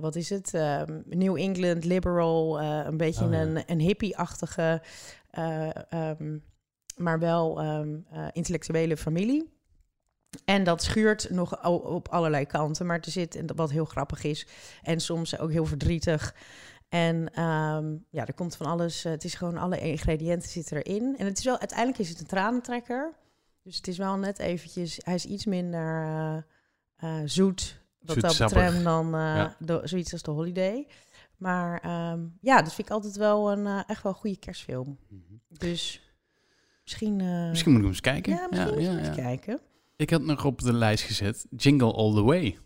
wat 0.00 0.16
is 0.16 0.30
het, 0.30 0.52
um, 0.54 1.02
New 1.06 1.36
England, 1.36 1.84
liberal, 1.84 2.60
een 2.60 2.96
beetje 2.96 3.24
oh, 3.24 3.32
een, 3.32 3.62
een 3.66 3.80
hippie-achtige, 3.80 4.82
maar 6.96 7.18
wel 7.18 7.62
intellectuele 8.32 8.96
familie. 8.96 9.59
En 10.44 10.64
dat 10.64 10.82
schuurt 10.82 11.30
nog 11.30 11.64
op 11.84 12.08
allerlei 12.08 12.46
kanten. 12.46 12.86
Maar 12.86 13.00
er 13.00 13.10
zit, 13.10 13.42
wat 13.54 13.70
heel 13.70 13.84
grappig 13.84 14.24
is, 14.24 14.46
en 14.82 15.00
soms 15.00 15.38
ook 15.38 15.50
heel 15.50 15.66
verdrietig. 15.66 16.34
En 16.88 17.32
ehm, 17.34 17.94
ja, 18.10 18.26
er 18.26 18.34
komt 18.34 18.56
van 18.56 18.66
alles. 18.66 19.04
eh, 19.04 19.12
het 19.12 19.24
is 19.24 19.34
gewoon 19.34 19.56
alle 19.56 19.78
ingrediënten 19.80 20.48
zitten 20.50 20.82
erin. 20.82 21.14
En 21.18 21.26
het 21.26 21.38
is 21.38 21.44
wel, 21.44 21.58
uiteindelijk 21.58 21.98
is 21.98 22.08
het 22.08 22.20
een 22.20 22.26
tranentrekker. 22.26 23.12
Dus 23.62 23.76
het 23.76 23.88
is 23.88 23.98
wel 23.98 24.16
net 24.16 24.38
eventjes. 24.38 24.98
Hij 25.04 25.14
is 25.14 25.24
iets 25.24 25.44
minder 25.46 26.04
eh, 26.04 26.36
eh, 26.96 27.22
zoet. 27.24 27.80
Wat 28.00 28.20
dat 28.20 28.24
Zoetsappig. 28.34 28.56
betreft 28.58 28.84
dan 28.84 29.08
Ja. 29.10 29.56
de- 29.58 29.80
zoiets 29.84 30.12
als 30.12 30.22
de 30.22 30.30
Holiday. 30.30 30.86
Maar 31.36 31.80
ehm, 31.80 32.20
ja, 32.40 32.62
dat 32.62 32.74
vind 32.74 32.88
ik 32.88 32.94
altijd 32.94 33.16
wel 33.16 33.52
een 33.52 33.84
echt 33.86 34.02
wel 34.02 34.12
een 34.12 34.18
goede 34.18 34.36
kerstfilm. 34.38 34.98
Dus 35.48 36.02
misschien. 36.82 37.16
Misschien 37.48 37.70
moet 37.72 37.80
ik 37.80 37.86
hem 37.86 37.94
eens 37.94 38.00
kijken. 38.00 38.32
Ja, 38.32 38.46
misschien 38.50 38.74
moet 38.74 38.82
je 38.82 38.90
ja, 38.90 38.98
eens 38.98 39.06
ja. 39.16 39.22
kijken. 39.22 39.60
Ik 40.00 40.10
had 40.10 40.22
nog 40.22 40.44
op 40.44 40.60
de 40.60 40.72
lijst 40.72 41.04
gezet 41.04 41.46
Jingle 41.56 41.92
All 41.92 42.14
The 42.14 42.22
Way. 42.22 42.58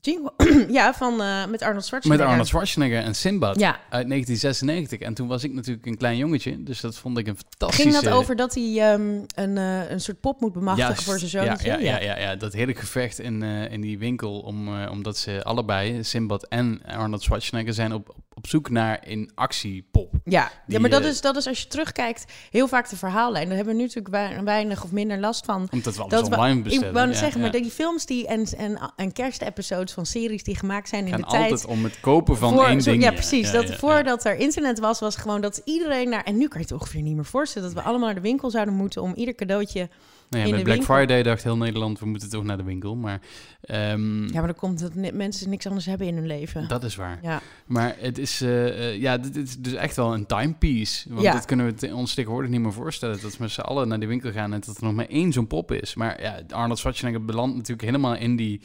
Jingle, 0.00 0.32
ja, 0.78 0.94
van, 0.94 1.22
eh, 1.22 1.46
met 1.46 1.60
Arnold 1.62 1.74
Met 1.74 1.84
Schwarzenegger. 1.84 2.26
Arnold 2.26 2.46
Schwarzenegger 2.48 3.02
en 3.02 3.14
Sinbad 3.14 3.60
Ja, 3.60 3.70
uit 3.70 4.08
1996. 4.08 4.98
En 5.00 5.14
toen 5.14 5.28
was 5.28 5.44
ik 5.44 5.52
natuurlijk 5.52 5.86
een 5.86 5.96
klein 5.96 6.16
jongetje, 6.16 6.62
dus 6.62 6.80
dat 6.80 6.96
vond 6.96 7.18
ik 7.18 7.26
een 7.26 7.36
fantastische... 7.36 7.90
ging 7.90 8.04
dat 8.04 8.12
over 8.12 8.36
dat 8.36 8.54
hij 8.54 8.92
ehm, 8.92 9.20
een, 9.34 9.58
eh, 9.58 9.90
een 9.90 10.00
soort 10.00 10.20
pop 10.20 10.40
moet 10.40 10.52
bemachtigen 10.52 10.90
Juist, 10.90 11.04
voor 11.04 11.18
zijn 11.18 11.30
zoontje? 11.30 11.68
Ja, 11.68 11.78
ja, 11.78 11.98
ja, 11.98 12.00
ja, 12.00 12.18
ja, 12.18 12.36
dat 12.36 12.52
hele 12.52 12.74
gevecht 12.74 13.18
in, 13.18 13.42
eh, 13.42 13.72
in 13.72 13.80
die 13.80 13.98
winkel, 13.98 14.38
om, 14.40 14.84
omdat 14.88 15.16
ze 15.16 15.44
allebei, 15.44 16.04
Sinbad 16.04 16.46
en 16.46 16.80
Arnold 16.86 17.22
Schwarzenegger, 17.22 17.74
zijn 17.74 17.92
op, 17.92 18.14
op, 18.34 18.46
zoek 18.46 18.70
naar 18.70 19.00
een 19.04 19.30
actiepop. 19.34 20.12
Ja, 20.24 20.44
Die, 20.66 20.74
ja 20.74 20.80
maar 20.80 20.90
dat 20.90 21.04
is, 21.04 21.20
dat 21.20 21.36
is 21.36 21.46
als 21.46 21.62
je 21.62 21.68
terugkijkt 21.68 22.32
heel 22.50 22.68
vaak 22.68 22.88
de 22.88 22.96
verhaallijn. 22.96 23.46
Daar 23.46 23.56
hebben 23.56 23.74
we 23.74 23.80
nu 23.80 23.86
natuurlijk 23.86 24.14
wei- 24.14 24.42
weinig 24.42 24.84
of 24.84 24.92
minder 24.92 25.18
last 25.18 25.44
van. 25.44 25.68
Omdat 25.70 25.96
we 25.96 26.02
alles 26.02 26.14
Dat 26.14 26.24
online 26.38 26.58
Ik 26.58 26.62
bestellen. 26.64 26.92
wou 26.92 27.06
net 27.06 27.14
ja, 27.14 27.20
zeggen, 27.20 27.40
ja. 27.42 27.48
maar 27.50 27.60
die 27.60 27.70
films 27.70 28.06
die 28.06 28.26
en, 28.26 28.46
en, 28.56 28.92
en 28.96 29.12
kerstepisodes 29.12 29.85
van 29.92 30.06
series 30.06 30.42
die 30.44 30.56
gemaakt 30.56 30.88
zijn 30.88 31.04
in 31.04 31.10
gaan 31.10 31.20
de 31.20 31.26
tijd... 31.26 31.42
altijd 31.50 31.66
om 31.66 31.84
het 31.84 32.00
kopen 32.00 32.36
van 32.36 32.52
voor- 32.52 32.66
één 32.66 32.78
ding. 32.78 33.02
Ja, 33.02 33.10
precies. 33.12 33.52
Dat 33.52 33.74
voordat 33.74 34.24
er 34.24 34.36
internet 34.36 34.78
was, 34.78 35.00
was 35.00 35.16
gewoon 35.16 35.40
dat 35.40 35.60
iedereen 35.64 36.08
naar... 36.08 36.24
En 36.24 36.36
nu 36.36 36.48
kan 36.48 36.60
je 36.60 36.66
het 36.66 36.80
ongeveer 36.80 37.02
niet 37.02 37.14
meer 37.14 37.24
voorstellen 37.24 37.68
dat 37.74 37.82
we 37.82 37.88
allemaal 37.88 38.06
naar 38.06 38.14
de 38.14 38.20
winkel 38.28 38.50
zouden 38.50 38.74
moeten 38.74 39.02
om 39.02 39.12
ieder 39.14 39.34
cadeautje... 39.34 39.88
Nou 40.30 40.44
ja, 40.44 40.48
met 40.50 40.58
de 40.58 40.64
Black 40.64 40.76
winkel. 40.78 40.94
Friday 40.96 41.22
dacht 41.22 41.42
heel 41.42 41.56
Nederland, 41.56 41.98
we 41.98 42.06
moeten 42.06 42.30
toch 42.30 42.44
naar 42.44 42.56
de 42.56 42.62
winkel. 42.62 42.96
Maar 42.96 43.20
ehm, 43.60 44.22
Ja, 44.26 44.32
maar 44.32 44.46
dan 44.46 44.54
komt 44.54 44.80
dat 44.80 45.12
mensen 45.12 45.50
niks 45.50 45.66
anders 45.66 45.86
hebben 45.86 46.06
in 46.06 46.14
hun 46.14 46.26
leven. 46.26 46.68
dat 46.68 46.84
is 46.84 46.96
waar. 46.96 47.18
Ja, 47.22 47.40
Maar 47.66 47.96
het 47.98 48.18
is, 48.18 48.40
eh, 48.40 48.88
eh, 48.88 49.00
ja, 49.00 49.18
dit, 49.18 49.36
is 49.36 49.56
dus 49.58 49.72
echt 49.72 49.96
wel 49.96 50.14
een 50.14 50.26
timepiece. 50.26 51.08
Want 51.08 51.22
Ja. 51.22 51.32
dat 51.32 51.44
kunnen 51.44 51.74
we 51.76 51.94
ons 51.94 52.14
tegenwoordig 52.14 52.50
niet 52.50 52.60
meer 52.60 52.72
voorstellen. 52.72 53.20
Dat 53.20 53.30
we 53.30 53.36
met 53.42 53.50
z'n 53.50 53.60
allen 53.60 53.88
naar 53.88 53.98
die 53.98 54.08
winkel 54.08 54.32
gaan 54.32 54.52
en 54.52 54.60
dat 54.66 54.76
er 54.76 54.84
nog 54.84 54.94
maar 54.94 55.06
één 55.08 55.32
zo'n 55.32 55.46
pop 55.46 55.72
is. 55.72 55.94
Maar 55.94 56.22
ja, 56.22 56.40
Arnold 56.48 56.78
Schwarzenegger 56.78 57.24
belandt 57.24 57.54
natuurlijk 57.56 57.82
helemaal 57.88 58.14
in 58.16 58.36
die, 58.36 58.60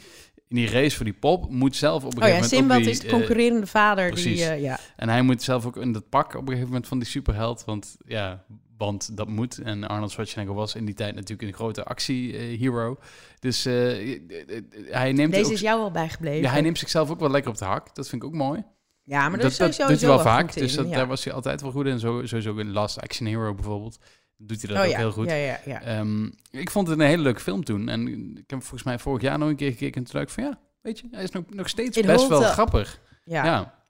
in 0.52 0.58
die 0.58 0.70
race 0.70 0.96
voor 0.96 1.04
die 1.04 1.14
pop. 1.14 1.50
Moet 1.50 1.76
zelf 1.76 2.04
op 2.04 2.16
een 2.16 2.22
oh 2.22 2.28
ja, 2.28 2.34
gegeven 2.34 2.56
moment 2.56 2.78
ook 2.78 2.84
Sinbad 2.84 2.84
die, 2.84 2.90
is 2.90 3.00
de 3.00 3.06
eh, 3.06 3.12
concurrerende 3.12 3.66
vader. 3.66 4.14
Die, 4.14 4.44
eh, 4.44 4.60
ja. 4.60 4.78
en 4.96 5.08
hij 5.08 5.22
moet 5.22 5.42
zelf 5.42 5.66
ook 5.66 5.76
in 5.76 5.92
dat 5.92 6.08
pak 6.08 6.34
op 6.34 6.40
een 6.40 6.46
gegeven 6.46 6.66
moment 6.66 6.88
van 6.88 6.98
die 6.98 7.08
superheld. 7.08 7.64
Want 7.64 7.96
ja, 8.06 8.44
want 8.82 9.16
dat 9.16 9.28
moet. 9.28 9.58
En 9.58 9.88
Arnold 9.88 10.10
Schwarzenegger 10.10 10.54
was 10.54 10.74
in 10.74 10.84
die 10.84 10.94
tijd 10.94 11.14
natuurlijk 11.14 11.48
een 11.48 11.54
grote 11.54 11.84
actie-hero. 11.84 12.98
dus 13.38 13.66
eh, 13.66 14.12
eh, 14.12 14.20
eh, 14.48 14.62
hij 14.90 15.12
neemt 15.12 15.32
Deze 15.32 15.46
ook, 15.46 15.52
is 15.52 15.60
jou 15.60 15.80
wel 15.80 15.90
bijgebleven. 15.90 16.42
ja, 16.42 16.50
hij 16.50 16.60
neemt 16.60 16.78
zichzelf 16.78 17.10
ook 17.10 17.20
wel 17.20 17.30
lekker 17.30 17.50
op 17.50 17.58
de 17.58 17.64
hak. 17.64 17.94
Dat 17.94 18.08
vind 18.08 18.22
ik 18.22 18.28
ook 18.28 18.34
mooi. 18.34 18.64
Ja, 19.04 19.28
maar 19.28 19.38
dat, 19.38 19.50
is 19.50 19.56
sowieso 19.56 19.86
doet 19.86 20.00
hij 20.00 20.08
wel 20.08 20.20
vaak. 20.20 20.54
Dus 20.54 20.74
dat, 20.74 20.88
ja. 20.88 20.96
daar 20.96 21.06
was 21.06 21.24
hij 21.24 21.32
altijd 21.32 21.60
wel 21.60 21.70
goed 21.70 21.86
in. 21.86 21.98
Zo, 21.98 22.26
sowieso 22.26 22.56
in 22.56 22.72
Last 22.72 23.00
Action 23.00 23.26
Hero 23.26 23.54
bijvoorbeeld. 23.54 23.98
Doet 24.44 24.62
hij 24.62 24.68
dat 24.74 24.78
oh, 24.78 24.84
ook 24.84 24.90
ja. 24.90 24.98
heel 24.98 25.12
goed. 25.12 25.26
Ja, 25.28 25.34
ja, 25.34 25.60
ja. 25.64 25.80
Ehm, 25.82 26.30
ik 26.50 26.70
vond 26.70 26.88
het 26.88 26.98
een 26.98 27.06
hele 27.06 27.22
leuke 27.22 27.40
film 27.40 27.64
toen. 27.64 27.88
En 27.88 28.08
ik 28.36 28.50
heb 28.50 28.60
volgens 28.60 28.82
mij 28.82 28.98
vorig 28.98 29.22
jaar 29.22 29.38
nog 29.38 29.48
een 29.48 29.56
keer 29.56 29.70
gekeken. 29.70 29.94
En 30.00 30.04
toen 30.10 30.12
dacht 30.20 30.28
ik 30.28 30.34
van 30.34 30.44
ja, 30.44 30.58
weet 30.80 30.98
je, 30.98 31.08
hij 31.10 31.22
is 31.22 31.30
nog, 31.30 31.44
nog 31.48 31.68
steeds 31.68 31.96
It 31.96 32.06
best 32.06 32.28
wel 32.28 32.40
up. 32.42 32.46
grappig. 32.48 33.00
ja. 33.24 33.44
Ja. 33.44 33.80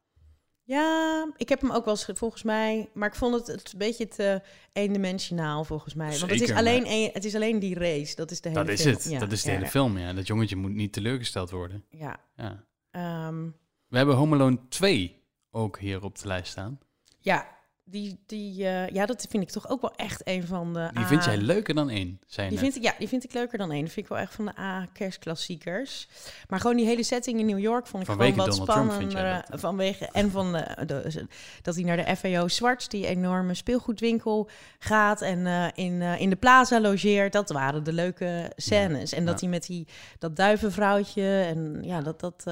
Ja, 0.65 1.27
ik 1.37 1.49
heb 1.49 1.61
hem 1.61 1.71
ook 1.71 1.85
wel 1.85 1.95
eens 1.95 2.05
ge- 2.05 2.15
volgens 2.15 2.43
mij, 2.43 2.91
maar 2.95 3.09
ik 3.09 3.15
vond 3.15 3.35
het, 3.35 3.47
het 3.47 3.73
een 3.73 3.79
beetje 3.79 4.09
te 4.09 4.43
eendimensionaal 4.73 5.65
volgens 5.65 5.95
mij. 5.95 6.09
Want 6.09 6.21
het 6.21 6.31
is, 6.31 6.38
Zeker, 6.38 6.57
alleen 6.57 6.85
een, 6.87 7.11
het 7.12 7.25
is 7.25 7.35
alleen 7.35 7.59
die 7.59 7.75
race, 7.79 8.15
dat 8.17 8.31
is 8.31 8.41
de 8.41 8.49
hele 8.49 8.61
Dat 8.65 8.73
is 8.73 8.81
film. 8.83 8.95
het. 8.95 9.05
Ja, 9.11 9.19
dat 9.19 9.33
is 9.33 9.43
de 9.43 9.51
hele 9.51 9.67
film. 9.67 9.99
Ja. 9.99 10.12
Dat 10.12 10.27
jongetje 10.27 10.57
moet 10.57 10.75
niet 10.75 10.93
teleurgesteld 10.93 11.51
worden. 11.51 11.85
Ja, 11.91 12.17
Ja. 12.37 12.65
ehm, 12.91 13.45
We 13.88 13.97
hebben 13.97 14.15
Home 14.17 14.35
Alone 14.35 14.59
2 14.69 15.23
ook 15.51 15.79
hier 15.79 16.03
op 16.05 16.19
de 16.19 16.27
lijst 16.27 16.51
staan. 16.51 16.79
ja, 17.19 17.47
die, 17.85 18.18
die, 18.27 18.66
eh, 18.66 18.88
ja, 18.88 19.07
dat 19.07 19.27
vind 19.31 19.42
ik 19.42 19.51
toch 19.51 19.68
ook 19.68 19.81
wel 19.81 19.95
echt 19.97 20.21
een 20.25 20.47
van 20.47 20.73
de 20.75 20.88
Die 20.92 21.03
A- 21.05 21.07
vind 21.07 21.25
jij 21.25 21.37
leuker 21.37 21.75
dan 21.75 21.90
één, 21.90 22.21
zei 22.27 22.47
je 22.51 22.53
Die 22.53 22.62
net. 22.62 22.73
vind 22.73 22.85
ik, 22.85 22.90
ja, 22.92 22.99
die 22.99 23.09
vind 23.09 23.25
ik 23.25 23.33
leuker 23.33 23.59
dan 23.59 23.71
één. 23.71 23.83
Dat 23.85 23.92
vind 23.92 24.07
ik 24.07 24.12
wel 24.12 24.21
echt 24.21 24.35
van 24.35 24.45
de 24.45 24.59
A-kerstklassiekers. 24.59 26.09
Maar 26.49 26.61
gewoon 26.61 26.77
die 26.77 26.87
hele 26.87 27.03
setting 27.03 27.38
in 27.40 27.47
New 27.47 27.59
York 27.59 27.87
vond 27.87 28.03
ik 28.03 28.09
Vanwege 28.09 28.33
gewoon 28.33 28.49
wat 28.59 28.66
Donald 28.66 28.92
vind 28.92 29.11
spannender. 29.11 29.45
dat? 29.51 29.61
Vanwege, 29.61 30.09
en 30.12 30.31
van 30.31 30.53
de, 30.53 30.85
de- 30.87 31.27
dat 31.62 31.75
hij 31.75 31.85
naar 31.85 31.97
de 31.97 32.16
FAO 32.16 32.49
Zwarts, 32.49 32.88
die 32.88 33.07
enorme 33.07 33.55
speelgoedwinkel, 33.55 34.49
gaat 34.79 35.21
en 35.23 35.47
eh, 35.47 35.66
in, 35.75 36.03
eh, 36.03 36.21
in 36.21 36.31
de 36.31 36.37
plaza 36.37 36.81
logeert. 36.81 37.33
Dat 37.33 37.51
waren 37.51 37.85
de 37.85 37.92
leuke 37.92 38.53
scènes. 38.57 39.12
En 39.12 39.25
dat 39.25 39.35
ja. 39.35 39.40
hij 39.40 39.49
met 39.49 39.66
die, 39.66 39.87
dat 40.18 40.37
duivenvrouwtje, 40.37 41.40
en 41.42 41.79
ja, 41.83 42.01
dat, 42.01 42.21
dat 42.21 42.45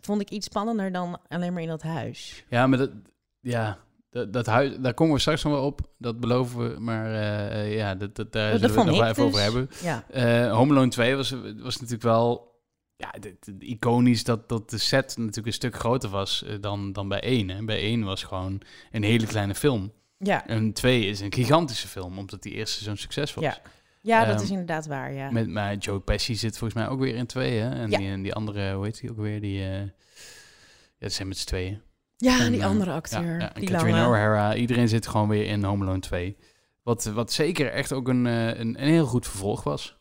vond 0.00 0.20
ik 0.20 0.30
iets 0.30 0.46
spannender 0.46 0.92
dan 0.92 1.18
alleen 1.28 1.52
maar 1.52 1.62
in 1.62 1.68
dat 1.68 1.82
huis. 1.82 2.44
Ja, 2.48 2.66
maar 2.66 2.78
dat, 2.78 2.90
ja, 3.40 3.78
dat, 4.10 4.32
dat 4.32 4.46
huis, 4.46 4.76
daar 4.80 4.94
komen 4.94 5.14
we 5.14 5.20
straks 5.20 5.42
nog 5.42 5.52
wel 5.52 5.64
op. 5.64 5.80
Dat 5.98 6.20
beloven 6.20 6.74
we. 6.74 6.80
Maar 6.80 7.06
eh, 7.06 7.60
eh, 7.60 7.74
ja, 7.76 7.94
dat, 7.94 8.14
dat, 8.16 8.32
daar 8.32 8.54
Oh, 8.54 8.60
dat 8.60 8.70
zullen 8.70 8.74
we 8.74 8.80
het 8.80 8.90
nog 8.90 9.00
wel 9.00 9.10
even 9.10 9.24
over 9.24 9.66
dus. 9.68 9.80
hebben. 9.82 10.04
Ja, 10.12 10.44
Eh 10.44 10.52
Home 10.56 10.72
Alone 10.72 10.88
2 10.90 11.16
was, 11.16 11.30
was 11.56 11.74
natuurlijk 11.74 12.02
wel 12.02 12.56
ja, 12.96 13.14
iconisch 13.58 14.24
dat, 14.24 14.48
dat 14.48 14.70
de 14.70 14.78
set 14.78 15.16
natuurlijk 15.16 15.46
een 15.46 15.52
stuk 15.52 15.74
groter 15.76 16.10
was 16.10 16.44
dan, 16.60 16.92
dan 16.92 17.08
bij 17.08 17.20
1. 17.20 17.48
Hè. 17.50 17.64
Bij 17.64 17.78
1 17.80 18.04
was 18.04 18.22
gewoon 18.22 18.60
een 18.92 19.02
hele 19.02 19.26
kleine 19.26 19.54
film. 19.54 19.92
ja. 20.18 20.46
En 20.46 20.72
2 20.72 21.06
is 21.06 21.20
een 21.20 21.32
gigantische 21.32 21.88
film, 21.88 22.18
omdat 22.18 22.42
die 22.42 22.52
eerste 22.52 22.84
zo'n 22.84 22.96
succes 22.96 23.34
was. 23.34 23.44
Ja. 23.44 23.58
ja 24.00 24.24
dat 24.24 24.34
Ehm, 24.34 24.44
is 24.44 24.50
inderdaad 24.50 24.86
waar, 24.86 25.12
ja. 25.12 25.30
Met, 25.30 25.48
maar 25.48 25.76
Joe 25.76 26.00
Pesci 26.00 26.34
zit 26.34 26.58
volgens 26.58 26.80
mij 26.80 26.88
ook 26.88 27.00
weer 27.00 27.14
in 27.14 27.26
2, 27.26 27.58
hè? 27.58 27.68
En, 27.70 27.90
Ja. 27.90 27.98
die, 27.98 28.08
en 28.08 28.22
die 28.22 28.34
andere, 28.34 28.74
hoe 28.74 28.84
heet 28.84 29.00
die 29.00 29.10
ook 29.10 29.18
weer? 29.18 29.40
Die, 29.40 29.58
ja, 29.58 29.84
dat 30.98 31.12
zijn 31.12 31.28
met 31.28 31.38
z'n 31.38 31.46
tweeën. 31.46 31.80
Ja, 32.20 32.40
En, 32.40 32.52
die 32.52 32.60
eh, 32.60 32.66
andere 32.66 32.92
acteur. 32.92 33.40
ja, 33.40 33.50
die 33.54 33.68
Catherine 33.68 33.98
lange. 33.98 34.08
O'Hara, 34.08 34.54
iedereen 34.54 34.88
zit 34.88 35.06
gewoon 35.06 35.28
weer 35.28 35.46
in 35.46 35.64
Home 35.64 35.84
Alone 35.84 36.00
2. 36.00 36.36
Wat, 36.82 37.04
wat 37.04 37.32
zeker 37.32 37.70
echt 37.72 37.92
ook 37.92 38.08
een, 38.08 38.26
eh, 38.26 38.46
een, 38.46 38.82
een 38.82 38.88
heel 38.88 39.06
goed 39.06 39.26
vervolg 39.26 39.62
was. 39.62 39.96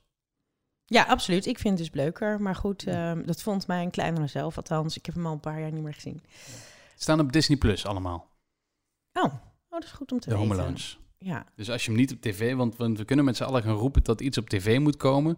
Ja, 0.86 1.04
absoluut. 1.04 1.46
Ik 1.46 1.60
vind 1.60 1.80
het 1.80 1.92
dus 1.92 2.02
leuker. 2.04 2.42
Maar 2.42 2.56
goed, 2.56 2.84
ehm, 2.84 3.26
dat 3.26 3.42
vond 3.42 3.68
mij 3.68 3.84
een 3.84 3.92
kleinere 3.92 4.28
zelf. 4.28 4.58
Althans, 4.58 4.98
ik 4.98 5.06
heb 5.06 5.16
hem 5.16 5.26
al 5.26 5.34
een 5.34 5.40
paar 5.40 5.60
jaar 5.60 5.72
niet 5.72 5.84
meer 5.84 5.94
gezien. 5.94 6.22
Staan 6.96 7.20
op 7.20 7.32
Disney 7.32 7.58
Plus 7.58 7.86
allemaal, 7.86 8.30
Oh, 9.14 9.24
oh 9.24 9.32
dat 9.70 9.84
is 9.84 9.92
goed 9.92 10.12
om 10.12 10.20
te 10.20 10.30
de 10.30 10.36
Home 10.36 10.48
weten. 10.48 10.64
Alones. 10.64 11.00
Ja, 11.20 11.46
Dus 11.56 11.70
als 11.70 11.84
je 11.86 11.92
hem 11.92 12.00
niet 12.00 12.12
op 12.12 12.22
tv, 12.22 12.56
want, 12.56 12.76
want 12.76 12.98
we 12.98 13.06
kunnen 13.06 13.26
met 13.26 13.36
z'n 13.38 13.44
allen 13.44 13.64
gaan 13.64 13.74
roepen 13.76 14.04
dat 14.04 14.22
iets 14.22 14.38
op 14.38 14.50
tv 14.50 14.80
moet 14.80 14.98
komen. 14.98 15.38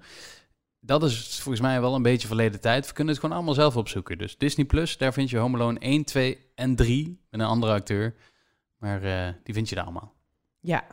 Dat 0.81 1.03
is 1.03 1.39
volgens 1.39 1.61
mij 1.63 1.81
wel 1.81 1.95
een 1.95 2.01
beetje 2.01 2.27
verleden 2.27 2.59
tijd. 2.61 2.87
We 2.87 2.93
kunnen 2.93 3.13
het 3.13 3.21
gewoon 3.21 3.37
allemaal 3.37 3.53
zelf 3.53 3.77
opzoeken. 3.77 4.17
Dus 4.17 4.37
Disney 4.37 4.65
Plus, 4.65 4.97
daar 4.97 5.13
vind 5.13 5.29
je 5.29 5.37
Home 5.37 5.57
Alone 5.57 5.79
1, 5.79 6.03
2 6.03 6.37
en 6.55 6.75
3 6.75 7.21
met 7.29 7.39
een 7.41 7.47
andere 7.47 7.73
acteur. 7.73 8.15
Maar 8.77 9.03
eh, 9.03 9.33
die 9.43 9.53
vind 9.53 9.69
je 9.69 9.75
daar 9.75 9.83
allemaal. 9.83 10.13
ja. 10.59 10.83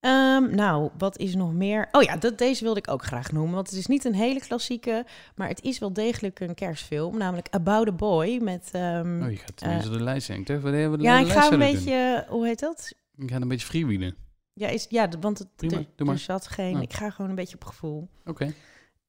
Ehm, 0.00 0.54
nou, 0.54 0.90
wat 0.98 1.18
is 1.18 1.34
nog 1.34 1.52
meer? 1.52 1.88
Oh 1.92 2.02
ja, 2.02 2.16
dat, 2.16 2.38
deze 2.38 2.64
wilde 2.64 2.78
ik 2.78 2.90
ook 2.90 3.04
graag 3.04 3.32
noemen. 3.32 3.54
Want 3.54 3.68
het 3.70 3.78
is 3.78 3.86
niet 3.86 4.04
een 4.04 4.14
hele 4.14 4.40
klassieke, 4.40 5.06
maar 5.34 5.48
het 5.48 5.62
is 5.62 5.78
wel 5.78 5.92
degelijk 5.92 6.40
een 6.40 6.54
kerstfilm. 6.54 7.18
Namelijk 7.18 7.48
About 7.50 7.88
a 7.88 7.92
Boy 7.92 8.38
met... 8.42 8.68
ehm, 8.72 9.22
Oh, 9.22 9.30
je 9.30 9.36
gaat 9.36 9.62
eh, 9.62 9.82
door 9.82 9.92
de 9.98 10.02
lijst 10.02 10.28
heen. 10.28 10.40
Ik 10.40 10.46
wat 10.46 10.72
hebben 10.72 10.98
we 10.98 11.04
ja, 11.04 11.14
de 11.18 11.20
ik 11.26 11.32
lijst 11.32 11.48
ga 11.48 11.52
een 11.52 11.58
beetje... 11.58 12.24
Hoe 12.28 12.46
heet 12.46 12.60
dat? 12.60 12.92
Ik 13.16 13.30
ga 13.30 13.36
een 13.40 13.48
beetje 13.48 13.66
freewheelen. 13.66 14.16
Ja, 14.52 14.68
is, 14.68 14.86
ja 14.88 15.08
want 15.20 15.38
het, 15.38 15.48
Prima, 15.56 15.76
er, 15.76 15.86
doe 15.96 16.06
maar. 16.06 16.14
er 16.16 16.20
zat 16.20 16.46
geen... 16.46 16.74
Ja. 16.76 16.80
Ik 16.80 16.92
ga 16.92 17.10
gewoon 17.10 17.30
een 17.30 17.36
beetje 17.36 17.54
op 17.54 17.64
gevoel. 17.64 18.08
Oké. 18.24 18.52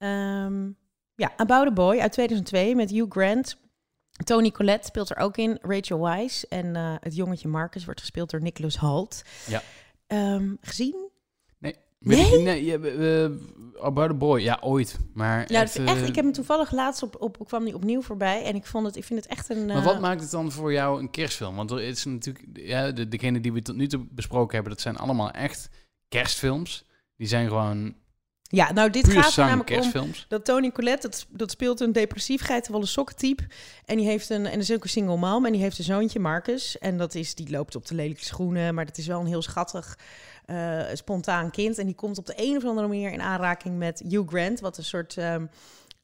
Ehm, 0.01 0.69
ja, 1.15 1.31
About 1.37 1.67
a 1.67 1.71
Boy 1.71 1.99
uit 1.99 2.11
2002 2.11 2.75
met 2.75 2.91
Hugh 2.91 3.11
Grant. 3.11 3.57
Tony 4.23 4.51
Collette 4.51 4.87
speelt 4.87 5.09
er 5.09 5.17
ook 5.17 5.37
in. 5.37 5.57
Rachel 5.61 5.99
Weisz. 6.01 6.43
En 6.43 6.75
eh, 6.75 6.93
het 6.99 7.15
jongetje 7.15 7.47
Marcus 7.47 7.85
wordt 7.85 7.99
gespeeld 7.99 8.29
door 8.29 8.41
Nicholas 8.41 8.77
Holt. 8.77 9.21
Ja. 9.47 9.61
Ehm, 10.07 10.53
gezien? 10.61 11.09
Weet 11.59 11.77
Nee? 12.17 12.33
ik- 12.37 12.41
nee, 12.43 12.77
eh, 13.23 13.31
About 13.81 14.09
a 14.09 14.13
Boy, 14.13 14.41
ja, 14.41 14.57
ooit. 14.61 14.97
Maar, 15.13 15.51
Ja, 15.51 15.61
echt, 15.61 15.75
echt, 15.75 15.87
echt, 15.87 16.01
eh, 16.01 16.07
ik 16.07 16.15
heb 16.15 16.23
hem 16.23 16.33
toevallig 16.33 16.71
laatst 16.71 17.03
op, 17.03 17.21
op 17.21 17.45
kwam 17.47 17.63
die 17.65 17.75
opnieuw 17.75 18.01
voorbij. 18.01 18.43
En 18.43 18.55
ik, 18.55 18.65
vond 18.65 18.85
het, 18.85 18.95
ik 18.95 19.03
vind 19.03 19.19
het 19.23 19.29
echt 19.31 19.49
een... 19.49 19.65
Maar 19.65 19.75
eh, 19.75 19.83
wat 19.85 19.99
maakt 19.99 20.21
het 20.21 20.31
dan 20.31 20.51
voor 20.51 20.73
jou 20.73 20.99
een 20.99 21.09
kerstfilm? 21.09 21.55
Want 21.55 21.71
er 21.71 21.81
is 21.81 22.05
natuurlijk, 22.05 22.45
ja, 22.53 22.91
de, 22.91 23.07
degene 23.07 23.39
die 23.39 23.53
we 23.53 23.61
tot 23.61 23.75
nu 23.75 23.87
toe 23.87 24.05
besproken 24.09 24.53
hebben, 24.53 24.71
dat 24.73 24.81
zijn 24.81 24.97
allemaal 24.97 25.31
echt 25.31 25.69
kerstfilms. 26.07 26.85
Die 27.17 27.27
zijn 27.27 27.47
gewoon 27.47 27.95
Ja, 28.51 28.71
nou 28.71 28.89
dit 28.89 29.03
puur 29.03 29.23
gaat 29.23 29.37
er 29.37 29.45
namelijk 29.45 29.95
om... 29.95 30.11
Dat 30.27 30.45
Tony 30.45 30.71
Collette, 30.71 31.09
dat, 31.09 31.25
dat 31.29 31.51
speelt 31.51 31.79
een 31.79 31.91
depressief 31.91 32.41
geitenwolle 32.41 32.85
sokkentype. 32.85 33.43
En 33.85 33.97
die 33.97 34.05
heeft 34.05 34.29
een, 34.29 34.45
en 34.45 34.59
is 34.59 34.71
ook 34.71 34.83
een 34.83 34.89
single 34.89 35.17
mom. 35.17 35.45
En 35.45 35.51
die 35.51 35.61
heeft 35.61 35.77
een 35.77 35.83
zoontje, 35.83 36.19
Marcus. 36.19 36.77
En 36.77 36.97
dat 36.97 37.15
is, 37.15 37.35
die 37.35 37.49
loopt 37.49 37.75
op 37.75 37.87
de 37.87 37.95
lelijke 37.95 38.25
schoenen. 38.25 38.75
Maar 38.75 38.85
dat 38.85 38.97
is 38.97 39.07
wel 39.07 39.19
een 39.19 39.25
heel 39.25 39.41
schattig, 39.41 39.97
eh, 40.45 40.81
spontaan 40.93 41.51
kind. 41.51 41.77
En 41.77 41.85
die 41.85 41.95
komt 41.95 42.17
op 42.17 42.25
de 42.25 42.33
een 42.35 42.57
of 42.57 42.65
andere 42.65 42.87
manier 42.87 43.11
in 43.11 43.21
aanraking 43.21 43.77
met 43.77 44.03
Hugh 44.09 44.27
Grant. 44.27 44.59
Wat 44.59 44.77
een 44.77 44.83
soort 44.83 45.17
ehm, 45.17 45.45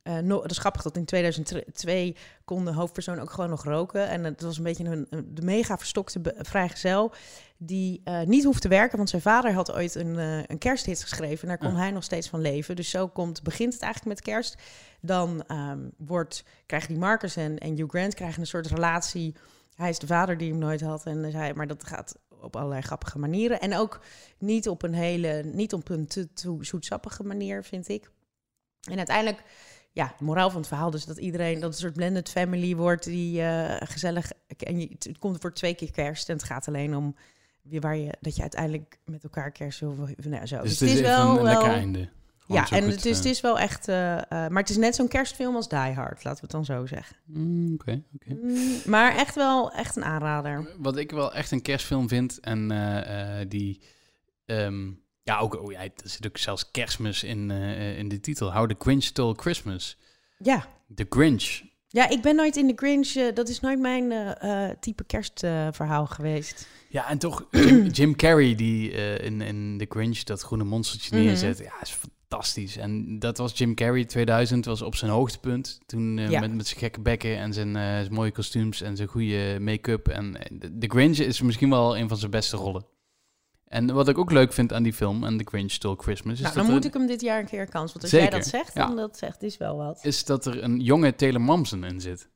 eh, 0.08 0.18
no, 0.18 0.42
dat 0.42 0.52
is 0.52 0.58
grappig 0.58 0.82
dat 0.82 0.98
in 0.98 1.06
2002 1.06 2.16
kon 2.46 2.66
de 2.66 2.74
hoofdpersoon 2.74 3.20
ook 3.20 3.32
gewoon 3.32 3.50
nog 3.50 3.64
roken. 3.64 4.08
En 4.08 4.24
het 4.24 4.42
was 4.42 4.58
een 4.58 4.64
beetje 4.64 4.84
een, 5.10 5.28
de 5.34 5.42
mega 5.42 5.78
verstokte 5.78 6.36
vrijgezel 6.38 7.14
die 7.58 8.02
eh, 8.04 8.22
niet 8.22 8.44
hoeft 8.44 8.62
te 8.62 8.68
werken. 8.68 8.98
Want 8.98 9.10
zijn 9.10 9.22
vader 9.22 9.54
had 9.54 9.72
ooit 9.72 9.96
een, 9.96 10.20
eh, 10.20 10.44
een 10.46 10.58
kersthit 10.58 11.02
geschreven. 11.02 11.42
En 11.42 11.48
daar 11.48 11.70
kon 11.70 11.80
hij 11.80 11.92
nog 11.92 12.04
steeds 12.04 12.30
van 12.30 12.42
leven. 12.42 12.76
Dus 12.76 12.90
zo 12.90 13.08
komt, 13.08 13.44
begint 13.44 13.74
het 13.74 13.82
eigenlijk 13.82 14.16
met 14.16 14.26
kerst. 14.34 14.56
Dan 15.02 15.44
ehm, 15.48 15.90
wordt, 15.98 16.44
krijgen 16.66 16.90
die 16.90 16.98
Marcus 16.98 17.36
en, 17.36 17.58
en 17.58 17.76
Hugh 17.76 17.90
Grant 17.90 18.14
krijgen 18.14 18.40
een 18.40 18.48
soort 18.48 18.68
relatie. 18.68 19.36
Hij 19.76 19.90
is 19.90 20.00
de 20.00 20.08
vader 20.08 20.38
die 20.38 20.50
hem 20.50 20.60
nooit 20.60 20.82
had. 20.82 21.06
En 21.06 21.24
hij, 21.24 21.54
maar 21.54 21.68
dat 21.68 21.84
gaat 21.84 22.18
op 22.42 22.56
allerlei 22.56 22.82
grappige 22.82 23.20
manieren. 23.20 23.60
En 23.60 23.76
ook 23.76 24.00
niet 24.38 24.70
op 24.70 24.84
een 24.84 24.94
hele, 24.94 25.44
niet 25.44 25.74
op 25.74 25.90
een 25.90 26.08
te, 26.08 26.34
te 26.34 26.58
zoetsappige 26.62 27.24
manier, 27.24 27.64
vind 27.64 27.88
ik. 27.88 28.10
En 28.90 28.98
uiteindelijk, 28.98 29.44
ja, 29.98 30.14
de 30.18 30.24
moraal 30.24 30.50
van 30.50 30.60
het 30.60 30.68
verhaal 30.68 30.92
dus 30.92 31.06
dat 31.06 31.18
iedereen, 31.18 31.60
dat 31.60 31.72
een 31.72 31.80
soort 31.80 31.94
blended 31.94 32.30
family 32.30 32.76
wordt 32.76 33.04
die 33.04 33.42
eh, 33.42 33.88
gezellig, 33.88 34.32
en 34.58 34.80
je, 34.80 34.88
het 34.90 35.18
komt 35.20 35.38
voor 35.42 35.54
twee 35.54 35.76
keer 35.76 35.92
kerst 35.92 36.30
en 36.30 36.36
het 36.36 36.44
gaat 36.44 36.68
alleen 36.68 36.96
om 36.96 37.16
wie 37.62 37.80
waar 37.80 37.98
je, 37.98 38.14
dat 38.20 38.36
je 38.36 38.42
uiteindelijk 38.42 39.00
met 39.06 39.24
elkaar 39.24 39.52
kerst 39.52 39.80
wil, 39.80 39.96
nou, 40.18 40.46
zo. 40.46 40.62
Dus, 40.62 40.78
Dus 40.78 40.80
het 40.80 41.00
is, 41.00 41.06
even 41.06 41.22
een 41.22 41.44
lekker 41.44 41.70
einde. 41.70 42.10
Gewoon 42.38 42.62
ja, 42.62 42.68
zo 42.68 42.76
en 42.76 42.84
het 42.84 43.06
is, 43.06 43.12
eh, 43.12 43.18
het 43.18 43.26
is 43.26 43.42
wel 43.42 43.60
echt, 43.60 43.88
eh, 43.88 44.18
eh, 44.18 44.24
maar 44.30 44.62
het 44.62 44.70
is 44.70 44.78
net 44.78 44.96
zo'n 44.96 45.08
kerstfilm 45.08 45.56
als 45.56 45.70
Die 45.70 45.78
Hard, 45.78 46.24
laten 46.24 46.32
we 46.32 46.40
het 46.42 46.52
dan 46.52 46.66
zo 46.66 46.86
zeggen. 46.86 47.16
mm, 47.26 47.74
Oké, 47.74 48.04
oké. 48.16 48.34
Mm, 48.34 48.78
maar 48.86 49.16
echt 49.16 49.36
wel 49.36 49.72
echt 49.72 49.96
een 49.96 50.04
aanrader. 50.04 50.68
Wat 50.78 50.98
ik 50.98 51.12
wel 51.12 51.34
echt 51.34 51.52
een 51.52 51.62
kerstfilm 51.62 52.08
vind 52.08 52.40
en 52.40 52.72
eh, 52.72 53.40
eh, 53.42 53.50
die... 53.50 53.82
ehm, 54.46 54.92
ja, 55.28 55.40
ook, 55.40 55.62
oh 55.62 55.72
ja, 55.72 55.80
er 55.80 55.92
zit 56.04 56.28
ook 56.28 56.38
zelfs 56.38 56.72
kerstmis 56.72 57.24
in, 57.24 57.52
eh, 57.52 57.98
in 57.98 58.08
de 58.08 58.20
titel. 58.20 58.54
How 58.54 58.70
the 58.70 58.76
Grinch 58.80 59.04
Stole 59.04 59.34
Christmas. 59.38 59.98
Ja. 60.38 60.66
The 60.96 61.06
Grinch. 61.10 61.62
Ja, 61.88 62.10
ik 62.10 62.22
ben 62.22 62.36
nooit 62.36 62.56
in 62.56 62.68
de 62.68 62.74
Grinch. 62.76 63.16
eh, 63.16 63.34
dat 63.36 63.50
is 63.50 63.60
nooit 63.60 63.80
mijn 63.80 64.12
eh, 64.12 64.70
type 64.80 65.04
kerstverhaal 65.04 66.06
geweest. 66.06 66.68
Ja, 66.90 67.10
en 67.10 67.18
toch 67.18 67.48
Jim, 67.52 67.86
Jim 67.88 68.16
Carrey 68.16 68.56
die 68.56 68.92
in, 69.22 69.42
in 69.42 69.76
The 69.78 69.86
Grinch 69.90 70.20
dat 70.24 70.42
groene 70.42 70.64
monstertje 70.64 71.16
Mhm. 71.16 71.26
neerzet. 71.26 71.58
Ja, 71.58 71.82
is 71.82 71.92
fantastisch. 72.30 72.78
En 72.78 73.20
dat 73.20 73.38
was 73.38 73.58
Jim 73.58 73.76
Carrey 73.76 74.06
2000, 74.06 74.66
was 74.66 74.82
op 74.82 74.96
zijn 74.96 75.12
hoogtepunt. 75.12 75.80
Toen 75.86 76.18
Ja. 76.18 76.40
met, 76.40 76.54
met 76.54 76.68
zijn 76.68 76.80
gekke 76.80 77.02
bekken 77.02 77.38
en 77.38 77.54
zijn, 77.54 77.74
zijn 77.74 78.14
mooie 78.14 78.32
kostuums 78.32 78.82
en 78.82 78.96
zijn 78.96 79.08
goede 79.08 79.58
make-up. 79.60 80.08
En 80.08 80.32
de- 80.52 80.78
The 80.78 80.88
Grinch 80.90 81.18
is 81.18 81.42
misschien 81.42 81.70
wel 81.70 81.98
een 81.98 82.08
van 82.08 82.18
zijn 82.18 82.32
beste 82.32 82.58
rollen. 82.58 82.86
En 83.68 83.94
wat 83.94 84.08
ik 84.08 84.18
ook 84.18 84.32
leuk 84.32 84.54
vind 84.54 84.74
aan 84.74 84.84
die 84.84 84.94
film, 84.94 85.24
en 85.24 85.38
The 85.38 85.44
Grinch 85.48 85.72
Stole 85.72 85.96
Christmas, 85.98 86.34
is, 86.34 86.42
Nou, 86.42 86.54
dat, 86.56 86.64
dan 86.66 86.74
moet 86.74 86.86
ik 86.86 86.94
hem 86.94 87.08
dit 87.08 87.22
jaar 87.22 87.40
een 87.40 87.46
keer 87.48 87.66
kans. 87.70 87.92
Want 87.92 88.02
als 88.04 88.12
Zeker, 88.12 88.30
jij 88.30 88.40
dat 88.40 88.48
zegt, 88.48 88.74
ja. 88.74 88.86
dan 88.88 88.96
dat 88.96 89.18
zegt, 89.18 89.44
is 89.44 89.58
wel 89.58 89.78
wat. 89.78 90.00
is 90.02 90.26
dat 90.26 90.46
er 90.46 90.64
een 90.64 90.80
jonge 90.80 91.16
Taylor 91.16 91.42
Momsen 91.42 91.84
in 91.84 92.02
zit. 92.02 92.30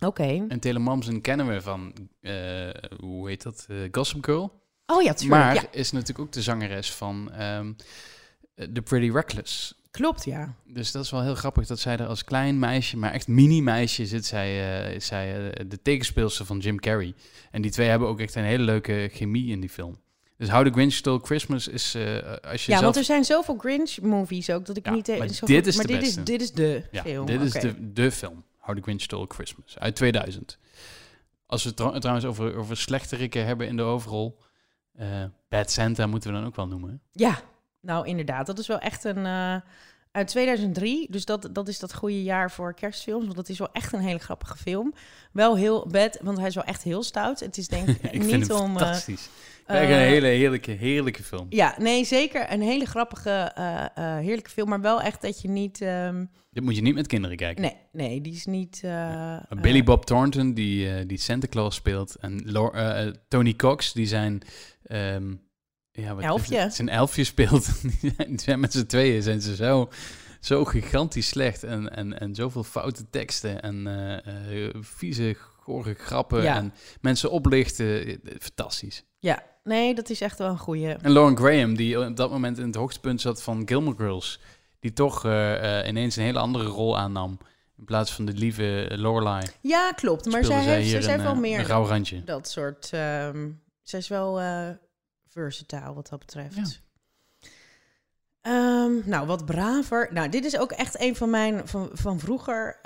Oké. 0.00 0.44
En 0.48 0.60
Taylor 0.60 0.80
Momsen 0.82 1.20
kennen 1.20 1.48
we 1.48 1.60
van, 1.60 1.92
eh, 2.20 2.32
hoe 3.00 3.28
heet 3.28 3.42
dat, 3.42 3.66
Eh, 3.68 3.76
Gossip 3.92 4.24
Girl. 4.24 4.62
Oh 4.86 5.02
ja, 5.02 5.12
tuurlijk. 5.14 5.40
Maar 5.42 5.54
Ja, 5.54 5.62
is 5.70 5.92
natuurlijk 5.92 6.18
ook 6.20 6.32
de 6.32 6.42
zangeres 6.42 6.92
van 6.92 7.32
ehm 7.32 7.72
The 8.72 8.82
Pretty 8.82 9.10
Reckless. 9.12 9.74
klopt, 9.90 10.24
ja. 10.24 10.54
Dus 10.66 10.92
dat 10.92 11.04
is 11.04 11.10
wel 11.10 11.22
heel 11.22 11.34
grappig 11.34 11.66
dat 11.66 11.78
zij 11.78 11.96
er 11.96 12.06
als 12.06 12.24
klein 12.24 12.58
meisje, 12.58 12.96
maar 12.96 13.12
echt 13.12 13.28
mini-meisje, 13.28 14.06
zit 14.06 14.26
zij, 14.26 14.92
is 14.94 15.06
zij 15.06 15.50
eh, 15.50 15.64
de 15.68 15.82
tegenspeelster 15.82 16.46
van 16.46 16.58
Jim 16.58 16.80
Carrey. 16.80 17.14
En 17.50 17.62
die 17.62 17.70
twee 17.70 17.88
hebben 17.88 18.08
ook 18.08 18.20
echt 18.20 18.34
een 18.34 18.44
hele 18.44 18.62
leuke 18.64 19.08
chemie 19.12 19.50
in 19.50 19.60
die 19.60 19.70
film. 19.70 19.98
Dus 20.36 20.48
How 20.48 20.64
the 20.66 20.72
Grinch 20.72 20.92
Stole 20.92 21.20
Christmas 21.22 21.68
is, 21.68 21.94
eh, 21.94 22.02
als 22.50 22.64
je 22.66 22.70
Ja, 22.72 22.78
zelf... 22.78 22.80
want 22.80 22.96
er 22.96 23.04
zijn 23.04 23.24
zoveel 23.24 23.56
Grinch-movies 23.58 24.50
ook 24.50 24.66
dat 24.66 24.76
ik 24.76 24.86
Ja, 24.86 24.92
niet... 24.92 25.08
eh, 25.08 25.18
maar 25.18 25.28
zo 25.28 25.46
dit 25.46 25.66
is 25.66 25.76
maar 25.76 25.86
dit 25.86 26.02
is, 26.02 26.14
dit 26.14 26.42
is 26.42 26.52
de 26.52 26.82
ja, 26.90 27.02
film. 27.02 27.26
dit 27.26 27.40
is 27.40 27.52
de, 27.52 27.92
de 27.92 28.10
film, 28.10 28.44
How 28.58 28.76
the 28.76 28.82
Grinch 28.82 29.00
Stole 29.02 29.26
Christmas, 29.28 29.78
uit 29.78 29.96
2000. 29.96 30.58
Als 31.46 31.62
we 31.62 31.68
het 31.68 31.76
trou- 31.78 31.98
trouwens 32.00 32.26
over, 32.26 32.56
over 32.56 32.76
slechteriken 32.76 33.46
hebben 33.46 33.66
in 33.66 33.76
de 33.76 33.82
overrol, 33.82 34.38
eh, 34.94 35.24
Bad 35.48 35.70
Santa 35.70 36.06
moeten 36.06 36.30
we 36.32 36.36
dan 36.38 36.46
ook 36.46 36.56
wel 36.56 36.66
noemen. 36.66 37.00
Ja, 37.12 37.40
nou 37.80 38.06
inderdaad. 38.06 38.46
Dat 38.46 38.58
is 38.58 38.66
wel 38.66 38.78
echt 38.78 39.04
een... 39.04 39.26
eh, 39.26 39.56
uit 40.12 40.28
2003, 40.28 41.06
dus 41.10 41.24
dat, 41.24 41.48
dat 41.52 41.68
is 41.68 41.78
dat 41.78 41.94
goede 41.94 42.22
jaar 42.22 42.50
voor 42.50 42.74
kerstfilms. 42.74 43.24
Want 43.24 43.36
dat 43.36 43.48
is 43.48 43.58
wel 43.58 43.72
echt 43.72 43.92
een 43.92 44.00
hele 44.00 44.18
grappige 44.18 44.56
film. 44.56 44.94
Wel 45.32 45.56
heel 45.56 45.86
bad, 45.90 46.18
want 46.22 46.38
hij 46.38 46.46
is 46.46 46.54
wel 46.54 46.64
echt 46.64 46.82
heel 46.82 47.02
stout. 47.02 47.40
Het 47.40 47.56
is 47.58 47.68
denk 47.68 47.88
ik 48.02 48.12
Ik 48.12 48.22
niet 48.22 48.52
om... 48.52 48.60
eh, 48.76 48.82
fantastisch. 48.82 49.26
eh, 49.26 49.32
Echt 49.66 49.90
een 49.90 49.96
hele 49.96 50.26
heerlijke, 50.26 50.70
heerlijke 50.70 51.22
film. 51.22 51.46
Ja, 51.48 51.74
nee, 51.78 52.04
zeker. 52.04 52.52
Een 52.52 52.60
hele 52.62 52.84
grappige, 52.86 53.30
eh, 53.30 53.84
eh, 53.94 54.24
heerlijke 54.24 54.50
film. 54.50 54.68
Maar 54.68 54.80
wel 54.80 55.02
echt 55.02 55.22
dat 55.22 55.40
je 55.42 55.48
niet... 55.48 55.80
ehm, 55.80 56.24
Dit 56.50 56.64
moet 56.64 56.76
je 56.76 56.82
niet 56.82 56.94
met 56.94 57.06
kinderen 57.06 57.36
kijken. 57.36 57.62
nee, 57.62 57.76
nee, 57.92 58.20
die 58.20 58.32
is 58.32 58.46
niet... 58.46 58.80
eh, 58.84 59.32
eh, 59.34 59.40
Billy 59.60 59.84
Bob 59.84 60.04
Thornton, 60.04 60.54
die, 60.54 60.94
eh, 60.94 61.04
die 61.06 61.18
Santa 61.18 61.46
Claus 61.46 61.74
speelt. 61.74 62.14
En 62.20 62.44
eh, 62.54 63.06
eh, 63.06 63.14
Tony 63.28 63.54
Cox, 63.54 63.92
die 63.92 64.06
zijn... 64.06 64.42
ehm, 64.84 65.34
ja, 65.92 66.14
wat 66.14 66.24
Elfje. 66.24 66.70
Zijn 66.70 66.88
elfje 66.88 67.24
speelt. 67.24 67.82
die 68.00 68.14
zijn- 68.36 68.60
met 68.60 68.72
z'n 68.72 68.86
tweeën 68.86 69.22
zijn 69.22 69.40
ze 69.40 69.54
zo, 69.54 69.88
zo 70.40 70.64
gigantisch 70.64 71.28
slecht. 71.28 71.62
En, 71.64 71.96
en, 71.96 72.20
en 72.20 72.34
zoveel 72.34 72.64
foute 72.64 73.10
teksten. 73.10 73.62
En 73.62 73.86
eh, 73.86 74.66
eh, 74.66 74.74
vieze, 74.80 75.34
gore 75.38 75.94
grappen. 75.94 76.42
Ja. 76.42 76.56
En 76.56 76.72
mensen 77.00 77.30
oplichten. 77.30 78.06
Eh, 78.06 78.16
Fantastisch. 78.40 79.04
Ja, 79.18 79.42
nee, 79.64 79.94
dat 79.94 80.10
is 80.10 80.20
echt 80.20 80.38
wel 80.38 80.48
een 80.48 80.58
goeie. 80.58 80.88
En 80.88 81.10
Lauren 81.12 81.36
Graham, 81.36 81.76
die 81.76 82.00
op 82.00 82.16
dat 82.16 82.30
moment 82.30 82.58
in 82.58 82.66
het 82.66 82.74
hoogtepunt 82.74 83.20
zat 83.20 83.42
van 83.42 83.62
Gilmore 83.66 83.96
Girls. 83.96 84.40
Die 84.84 84.92
toch 84.92 85.24
eh, 85.24 85.78
eh, 85.80 85.88
ineens 85.88 86.16
een 86.16 86.22
hele 86.22 86.38
andere 86.38 86.64
rol 86.64 86.98
aannam. 86.98 87.38
In 87.76 87.84
plaats 87.84 88.12
van 88.12 88.24
de 88.24 88.32
lieve 88.32 88.86
Lorelai. 88.90 89.46
Ja, 89.60 89.92
klopt. 89.92 90.24
Maar 90.24 90.44
speelde 90.44 90.62
zij 90.62 90.82
heeft, 90.82 91.04
zij 91.04 91.14
een, 91.14 91.22
wel 91.22 91.32
eh, 91.32 91.38
meer 91.38 91.58
een 91.58 91.66
rauw 91.66 91.86
randje. 91.86 92.24
dat 92.24 92.48
soort... 92.48 92.90
ehm 92.92 93.50
zij 93.82 93.98
is 93.98 94.08
wel 94.08 94.40
eh 94.40 94.68
versatile 95.28 95.94
wat 95.94 96.08
dat 96.08 96.18
betreft. 96.18 96.56
Ja. 96.56 96.64
Ehm, 98.40 99.08
nou, 99.08 99.26
wat 99.26 99.44
braver. 99.44 100.08
Nou, 100.12 100.28
dit 100.28 100.44
is 100.44 100.58
ook 100.58 100.72
echt 100.72 101.00
een 101.00 101.16
van 101.16 101.30
mijn 101.30 101.68
van, 101.68 101.90
van 101.92 102.18
vroeger 102.18 102.80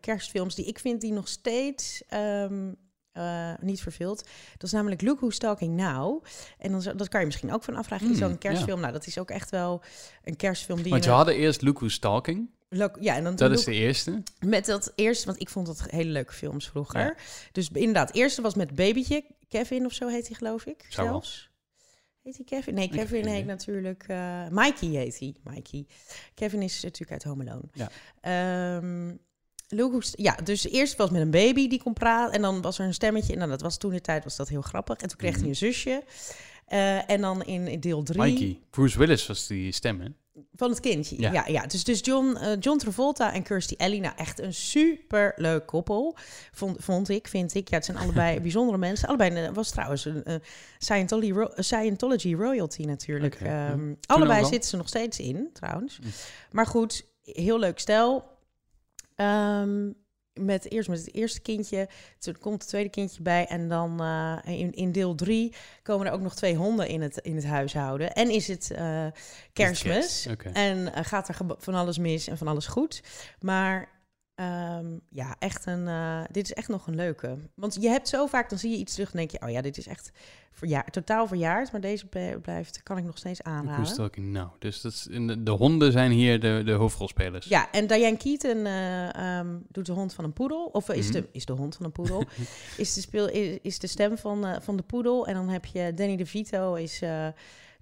kerstfilms 0.00 0.54
die 0.54 0.64
ik 0.64 0.78
vind 0.78 1.00
die 1.00 1.12
nog 1.12 1.28
steeds 1.28 2.02
ehm, 2.08 2.72
eh, 3.12 3.52
niet 3.60 3.82
verveelt. 3.82 4.22
Dat 4.52 4.62
is 4.62 4.72
namelijk 4.72 5.02
Look 5.02 5.18
Who's 5.20 5.38
Talking 5.38 5.76
Now. 5.76 6.24
En 6.58 6.70
dan, 6.72 6.96
dat 6.96 7.08
kan 7.08 7.20
je 7.20 7.26
misschien 7.26 7.52
ook 7.52 7.64
van 7.64 7.76
afvragen. 7.76 8.10
Is 8.10 8.18
Hmm, 8.18 8.28
zo'n 8.28 8.38
kerstfilm? 8.38 8.80
Nou, 8.80 8.92
dat 8.92 9.06
is 9.06 9.18
ook 9.18 9.30
echt 9.30 9.50
wel 9.50 9.82
een 10.24 10.36
kerstfilm 10.36 10.82
die... 10.82 10.90
Want 10.90 11.04
je 11.04 11.10
een- 11.10 11.16
hadden 11.16 11.34
eerst 11.36 11.62
Look 11.62 11.78
Who's 11.78 11.98
Talking. 11.98 12.50
Look- 12.68 12.96
ja, 13.00 13.16
en 13.16 13.24
dan 13.24 13.36
Dat 13.36 13.50
is 13.50 13.64
de 13.64 13.72
eerste. 13.74 14.22
met 14.46 14.66
dat 14.66 14.92
eerste, 14.94 15.26
want 15.26 15.40
ik 15.40 15.48
vond 15.48 15.66
dat 15.66 15.84
hele 15.90 16.10
leuke 16.10 16.32
films 16.32 16.68
vroeger. 16.68 17.00
Ja. 17.00 17.14
Dus 17.52 17.68
inderdaad, 17.72 18.14
eerste 18.14 18.42
was 18.42 18.54
met 18.54 18.74
babytje. 18.74 19.24
Kevin 19.48 19.84
of 19.86 19.92
zo 19.92 20.08
heet 20.08 20.26
hij, 20.28 20.36
geloof 20.36 20.66
ik. 20.66 20.86
Zou 20.88 21.08
wel. 21.08 21.22
zelfs. 21.22 21.50
Heet 22.22 22.36
hij 22.36 22.44
Kevin? 22.44 22.74
Nee, 22.74 22.88
Kevin 22.88 23.24
heet 23.26 23.32
idee. 23.34 23.44
natuurlijk... 23.44 24.04
eh 24.08 24.48
Mikey 24.50 24.88
heet 24.88 25.18
hij. 25.18 25.34
Mikey. 25.44 25.86
Kevin 26.34 26.62
is 26.62 26.82
natuurlijk 26.82 27.10
uit 27.12 27.22
Home 27.24 27.50
Alone. 27.50 27.68
Ja. 27.72 27.90
Ehm, 28.20 29.14
Look 29.74 29.90
Who's- 29.90 30.12
ja, 30.16 30.34
dus 30.44 30.68
eerst 30.68 30.96
was 30.96 31.10
met 31.10 31.20
een 31.20 31.30
baby 31.30 31.68
die 31.68 31.82
kon 31.82 31.92
praten. 31.92 32.34
En 32.34 32.42
dan 32.42 32.60
was 32.62 32.78
er 32.78 32.84
een 32.86 32.94
stemmetje. 32.94 33.32
En 33.32 33.38
dan, 33.38 33.48
dat 33.48 33.60
was 33.60 33.76
toen 33.78 33.90
de 33.92 34.00
tijd 34.00 34.24
was 34.24 34.36
dat 34.36 34.48
heel 34.48 34.62
grappig. 34.62 34.96
En 34.96 35.08
toen 35.08 35.16
kreeg 35.18 35.30
Mhm. 35.32 35.40
hij 35.40 35.48
een 35.48 35.56
zusje. 35.56 36.02
Eh, 36.66 37.10
en 37.10 37.20
dan 37.20 37.42
in, 37.44 37.68
in 37.68 37.80
deel 37.80 38.02
drie... 38.02 38.22
Mikey. 38.22 38.58
Bruce 38.70 38.98
Willis 38.98 39.26
was 39.26 39.46
die 39.46 39.72
stem, 39.72 40.00
hè? 40.00 40.06
Van 40.54 40.70
het 40.70 40.80
kindje, 40.80 41.20
ja. 41.20 41.32
Ja. 41.32 41.44
ja, 41.46 41.66
Dus, 41.66 41.84
dus 41.84 42.00
John, 42.02 42.36
eh, 42.36 42.56
John 42.60 42.78
Travolta 42.78 43.32
en 43.32 43.42
Kirstie 43.42 43.78
Alley, 43.78 43.98
nou 43.98 44.14
echt 44.16 44.40
een 44.40 44.54
super 44.54 45.32
leuk 45.36 45.66
koppel, 45.66 46.16
vond, 46.52 46.76
vond 46.80 47.08
ik, 47.08 47.28
vind 47.28 47.54
ik. 47.54 47.68
Ja, 47.70 47.76
het 47.76 47.84
zijn 47.84 47.96
allebei 47.96 48.40
bijzondere 48.48 48.78
mensen. 48.78 49.08
Allebei 49.08 49.34
eh, 49.34 49.52
was 49.52 49.70
trouwens 49.70 50.04
een 50.04 50.24
eh, 50.24 50.34
Scientology, 50.78 51.30
ro- 51.32 51.50
Scientology 51.56 52.34
royalty 52.34 52.82
natuurlijk. 52.82 53.40
Ja. 53.40 53.68
Ehm, 53.70 53.94
allebei 54.06 54.44
zitten 54.44 54.70
ze 54.70 54.76
nog 54.76 54.88
steeds 54.88 55.18
in, 55.18 55.50
trouwens. 55.52 55.98
Hm. 56.02 56.08
Maar 56.50 56.66
goed, 56.66 57.04
heel 57.22 57.58
leuk 57.58 57.78
stel. 57.78 58.30
Ehm, 59.22 59.90
met 60.32 60.70
eerst 60.70 60.88
met 60.88 60.98
het 60.98 61.14
eerste 61.14 61.40
kindje, 61.40 61.88
toen 62.18 62.38
komt 62.38 62.60
het 62.60 62.68
tweede 62.68 62.90
kindje 62.90 63.22
bij 63.22 63.46
en 63.46 63.68
dan 63.68 64.00
eh, 64.00 64.38
in, 64.44 64.72
in 64.72 64.92
deel 64.92 65.14
drie 65.14 65.54
komen 65.82 66.06
er 66.06 66.12
ook 66.12 66.20
nog 66.20 66.34
twee 66.34 66.56
honden 66.56 66.88
in 66.88 67.00
het, 67.00 67.18
in 67.18 67.36
het 67.36 67.46
huishouden. 67.46 68.12
En 68.12 68.30
is 68.30 68.48
het 68.48 68.70
eh, 68.70 69.06
kerstmis. 69.52 70.26
Kerst. 70.36 70.56
En 70.56 70.94
eh, 70.94 71.04
gaat 71.04 71.28
er 71.28 71.36
van 71.58 71.74
alles 71.74 71.98
mis 71.98 72.28
en 72.28 72.38
van 72.38 72.48
alles 72.48 72.66
goed. 72.66 73.02
Maar 73.40 73.88
ehm, 74.42 74.86
ja, 75.08 75.36
echt 75.38 75.66
een, 75.66 75.88
eh, 75.88 76.20
dit 76.30 76.44
is 76.44 76.52
echt 76.52 76.68
nog 76.68 76.86
een 76.86 76.94
leuke. 76.94 77.36
Want 77.54 77.76
je 77.80 77.88
hebt 77.88 78.08
zo 78.08 78.26
vaak, 78.26 78.48
dan 78.50 78.58
zie 78.58 78.70
je 78.70 78.76
iets 78.76 78.92
terug 78.92 79.10
en 79.10 79.16
denk 79.16 79.30
je... 79.30 79.40
oh 79.42 79.50
ja, 79.50 79.60
dit 79.60 79.78
is 79.78 79.86
echt 79.86 80.12
verjaar, 80.52 80.90
totaal 80.90 81.26
verjaard. 81.26 81.72
Maar 81.72 81.80
deze 81.80 82.06
blijft, 82.42 82.82
kan 82.82 82.98
ik 82.98 83.04
nog 83.04 83.18
steeds 83.18 83.42
aanraden. 83.42 84.32
Now. 84.32 84.50
Dus 84.58 84.80
dat 84.80 84.92
is 84.92 85.02
de, 85.10 85.42
de 85.42 85.50
honden 85.50 85.92
zijn 85.92 86.10
hier 86.10 86.40
de, 86.40 86.62
de 86.64 86.72
hoofdrolspelers. 86.72 87.46
Ja, 87.46 87.70
en 87.70 87.86
Diane 87.86 88.16
Keaton 88.16 88.66
eh, 88.66 89.38
ehm, 89.38 89.56
doet 89.68 89.86
de 89.86 89.92
hond 89.92 90.14
van 90.14 90.24
een 90.24 90.32
poedel. 90.32 90.64
Of 90.64 90.88
is, 90.88 91.04
Mhm. 91.04 91.12
de, 91.12 91.28
is 91.32 91.44
de 91.44 91.52
hond 91.52 91.76
van 91.76 91.86
een 91.86 91.92
poedel. 91.92 92.24
is, 92.76 92.94
de 92.94 93.00
speel, 93.00 93.28
is, 93.28 93.58
is 93.62 93.78
de 93.78 93.86
stem 93.86 94.18
van, 94.18 94.46
eh, 94.46 94.60
van 94.60 94.76
de 94.76 94.82
poedel. 94.82 95.26
En 95.26 95.34
dan 95.34 95.48
heb 95.48 95.64
je 95.64 95.92
Danny 95.94 96.16
DeVito 96.16 96.74
is... 96.74 97.02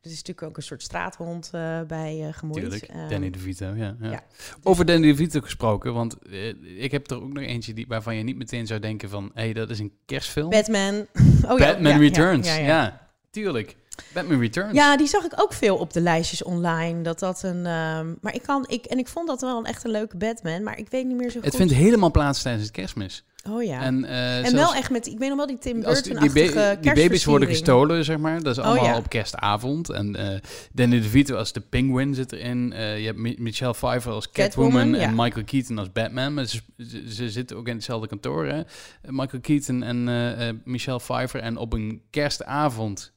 eh, 0.00 0.02
Dat 0.02 0.12
is 0.12 0.18
natuurlijk 0.18 0.46
ook 0.46 0.56
een 0.56 0.62
soort 0.62 0.82
straathond 0.82 1.50
uh, 1.54 1.80
bij 1.80 2.20
uh, 2.20 2.32
gemoeid. 2.32 2.60
Tuurlijk, 2.62 2.88
um, 2.94 3.08
Danny 3.08 3.30
DeVito, 3.30 3.66
ja, 3.66 3.96
ja. 4.00 4.10
ja. 4.10 4.22
Over 4.62 4.84
Danny 4.84 5.06
DeVito 5.06 5.40
gesproken, 5.40 5.94
want 5.94 6.16
uh, 6.22 6.82
ik 6.82 6.90
heb 6.90 7.10
er 7.10 7.22
ook 7.22 7.32
nog 7.32 7.42
eentje 7.42 7.72
die, 7.72 7.86
waarvan 7.88 8.16
je 8.16 8.22
niet 8.22 8.36
meteen 8.36 8.66
zou 8.66 8.80
denken 8.80 9.08
van... 9.08 9.30
hé, 9.34 9.42
hey, 9.42 9.52
dat 9.52 9.70
is 9.70 9.78
een 9.78 9.92
kerstfilm. 10.06 10.50
Batman. 10.50 11.06
Oh, 11.40 11.58
Batman 11.58 11.92
ja, 11.92 11.98
Returns, 11.98 12.48
ja, 12.48 12.54
ja, 12.54 13.08
tuurlijk. 13.30 13.76
Batman 14.12 14.40
Returns. 14.40 14.74
Ja, 14.74 14.96
die 14.96 15.06
zag 15.06 15.24
ik 15.24 15.32
ook 15.36 15.52
veel 15.52 15.76
op 15.76 15.92
de 15.92 16.00
lijstjes 16.00 16.42
online. 16.42 17.02
Dat 17.02 17.18
dat 17.18 17.42
een. 17.42 17.66
Um, 17.66 18.18
maar 18.20 18.34
ik 18.34 18.42
kan. 18.42 18.64
Ik, 18.68 18.84
en 18.84 18.98
ik 18.98 19.08
vond 19.08 19.26
dat 19.26 19.40
wel 19.40 19.58
een 19.58 19.64
echt 19.64 19.84
een 19.84 19.90
leuke 19.90 20.16
Batman. 20.16 20.62
Maar 20.62 20.78
ik 20.78 20.88
weet 20.88 21.06
niet 21.06 21.16
meer 21.16 21.30
zo 21.30 21.40
goed. 21.40 21.44
Het 21.44 21.56
vindt 21.56 21.72
helemaal 21.72 22.10
plaats 22.10 22.42
tijdens 22.42 22.64
het 22.64 22.72
kerstmis. 22.72 23.24
Oh 23.48 23.62
ja. 23.62 23.82
En, 23.82 24.04
uh, 24.04 24.46
en 24.46 24.54
wel 24.54 24.74
echt 24.74 24.90
met, 24.90 25.06
ik 25.06 25.18
weet 25.18 25.28
nog 25.28 25.36
wel 25.36 25.46
die 25.46 25.58
Tim 25.58 25.80
Burton 25.80 26.18
die, 26.18 26.32
die, 26.32 26.54
ba 26.54 26.74
die 26.74 26.92
baby's 26.92 27.24
worden 27.24 27.48
gestolen, 27.48 28.04
zeg 28.04 28.18
maar. 28.18 28.42
Dat 28.42 28.56
is 28.56 28.62
allemaal 28.62 28.84
oh, 28.84 28.90
ja. 28.90 28.96
op 28.96 29.08
kerstavond. 29.08 29.90
En 29.90 30.20
uh, 30.20 30.38
Danny 30.72 31.00
DeVito 31.00 31.36
als 31.36 31.52
de 31.52 31.60
Penguin 31.60 32.14
zit 32.14 32.32
erin. 32.32 32.72
Uh, 32.72 32.98
je 32.98 33.06
hebt 33.06 33.38
Michelle 33.38 33.72
Pfeiffer 33.72 34.12
als 34.12 34.30
Catwoman, 34.30 34.70
Catwoman 34.70 35.00
en 35.00 35.16
ja. 35.16 35.22
Michael 35.22 35.44
Keaton 35.44 35.78
als 35.78 35.92
Batman. 35.92 36.34
Maar 36.34 36.44
ze, 36.44 36.60
ze, 36.76 37.14
ze, 37.14 37.30
zitten 37.30 37.56
ook 37.56 37.68
in 37.68 37.74
hetzelfde 37.74 38.08
kantoor, 38.08 38.46
hè. 38.46 38.62
Michael 39.02 39.42
Keaton 39.42 39.82
en 39.82 40.62
Michelle 40.64 40.98
Pfeiffer. 40.98 41.40
En 41.40 41.56
op 41.56 41.72
een 41.72 42.02
kerstavond 42.10 43.12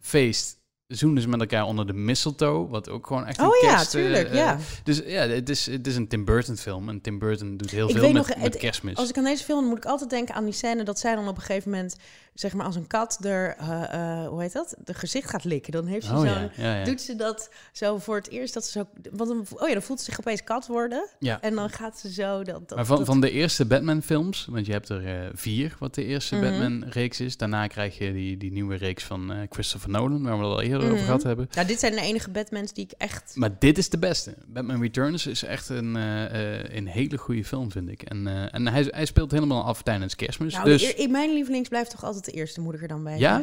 feest 0.00 0.58
zoenen 0.88 1.22
ze 1.22 1.28
met 1.28 1.40
elkaar 1.40 1.64
onder 1.64 1.86
de 1.86 1.92
mistletoe, 1.92 2.68
wat 2.68 2.88
ook 2.88 3.06
gewoon 3.06 3.26
echt 3.26 3.38
een 3.38 3.44
oh, 3.44 3.60
kerst... 3.60 3.92
ja, 3.92 4.00
tuurlijk, 4.00 4.28
uh, 4.28 4.34
ja. 4.34 4.58
Dus 4.84 5.02
ja, 5.06 5.20
het 5.20 5.48
is, 5.48 5.66
het 5.66 5.86
is 5.86 5.96
een 5.96 6.08
Tim 6.08 6.24
Burton 6.24 6.56
film 6.56 6.88
en 6.88 7.00
Tim 7.00 7.18
Burton 7.18 7.56
doet 7.56 7.70
heel 7.70 7.88
ik 7.88 7.96
veel 7.96 8.12
met, 8.12 8.28
nog, 8.28 8.36
met 8.36 8.56
kerstmis. 8.56 8.96
Als 8.96 9.08
ik 9.08 9.18
aan 9.18 9.24
deze 9.24 9.44
film 9.44 9.64
moet 9.64 9.76
ik 9.76 9.84
altijd 9.84 10.10
denken 10.10 10.34
aan 10.34 10.44
die 10.44 10.52
scène 10.52 10.82
dat 10.82 10.98
zij 10.98 11.14
dan 11.14 11.28
op 11.28 11.36
een 11.36 11.42
gegeven 11.42 11.70
moment, 11.70 11.96
zeg 12.38 12.54
maar 12.54 12.66
als 12.66 12.76
een 12.76 12.86
kat 12.86 13.24
er, 13.24 13.56
uh, 13.60 13.68
uh, 13.68 14.26
hoe 14.28 14.40
heet 14.40 14.52
dat, 14.52 14.74
de 14.84 14.94
gezicht 14.94 15.30
gaat 15.30 15.44
likken. 15.44 15.72
Dan 15.72 15.86
heeft 15.86 16.06
ze 16.06 16.12
oh, 16.12 16.18
zo'n, 16.18 16.50
ja, 16.56 16.78
ja, 16.78 16.84
doet 16.84 17.00
ze 17.00 17.16
dat 17.16 17.50
zo 17.72 17.98
voor 17.98 18.16
het 18.16 18.30
eerst 18.30 18.54
dat 18.54 18.64
ze 18.64 18.70
zo, 18.70 18.86
want 19.12 19.28
dan, 19.30 19.46
oh 19.60 19.68
ja, 19.68 19.72
dan 19.72 19.82
voelt 19.82 19.98
ze 19.98 20.04
zich 20.04 20.20
opeens 20.20 20.44
kat 20.44 20.66
worden. 20.66 21.08
Ja. 21.18 21.40
En 21.40 21.54
dan 21.54 21.70
gaat 21.70 21.98
ze 21.98 22.12
zo 22.12 22.44
dat. 22.44 22.68
dat 22.68 22.76
maar 22.76 22.86
van, 22.86 22.96
dat, 22.96 23.06
van 23.06 23.20
de 23.20 23.30
eerste 23.30 23.66
Batman 23.66 24.02
films, 24.02 24.46
want 24.50 24.66
je 24.66 24.72
hebt 24.72 24.88
er 24.88 25.30
vier, 25.34 25.76
wat 25.78 25.94
de 25.94 26.04
eerste 26.04 26.34
mm 26.34 26.42
-hmm. 26.42 26.50
Batman 26.50 26.88
reeks 26.88 27.20
is. 27.20 27.36
Daarna 27.36 27.66
krijg 27.66 27.98
je 27.98 28.12
die, 28.12 28.36
die 28.36 28.52
nieuwe 28.52 28.76
reeks 28.76 29.04
van 29.04 29.46
Christopher 29.50 29.90
Nolan, 29.90 30.22
waar 30.22 30.38
we 30.38 30.44
het 30.44 30.52
al 30.52 30.62
eerder 30.62 30.78
mm 30.78 30.84
-hmm. 30.84 30.92
over 30.92 31.04
gehad 31.04 31.22
hebben. 31.22 31.48
Ja, 31.50 31.64
dit 31.64 31.78
zijn 31.78 31.92
de 31.92 32.00
enige 32.00 32.30
Batmans 32.30 32.72
die 32.72 32.84
ik 32.84 32.92
echt... 32.98 33.32
Maar 33.34 33.58
dit 33.58 33.78
is 33.78 33.88
de 33.88 33.98
beste. 33.98 34.34
Batman 34.46 34.80
Returns 34.80 35.26
is 35.26 35.42
echt 35.42 35.68
een, 35.68 35.94
een 35.94 36.86
hele 36.86 37.16
goede 37.16 37.44
film, 37.44 37.70
vind 37.70 37.88
ik. 37.88 38.02
En, 38.02 38.50
en 38.52 38.68
hij, 38.68 38.86
hij 38.90 39.06
speelt 39.06 39.30
helemaal 39.30 39.64
af 39.64 39.82
tijdens 39.82 40.16
kerstmis. 40.16 40.52
Nou, 40.52 40.64
dus... 40.64 40.94
in 40.94 41.10
mijn 41.10 41.32
lievelings 41.32 41.68
blijft 41.68 41.90
toch 41.90 42.04
altijd 42.04 42.27
de 42.30 42.34
eerste, 42.34 42.60
moet 42.60 42.74
ik 42.74 42.82
er 42.82 42.88
dan 42.88 43.04
bij 43.04 43.18
ja? 43.18 43.42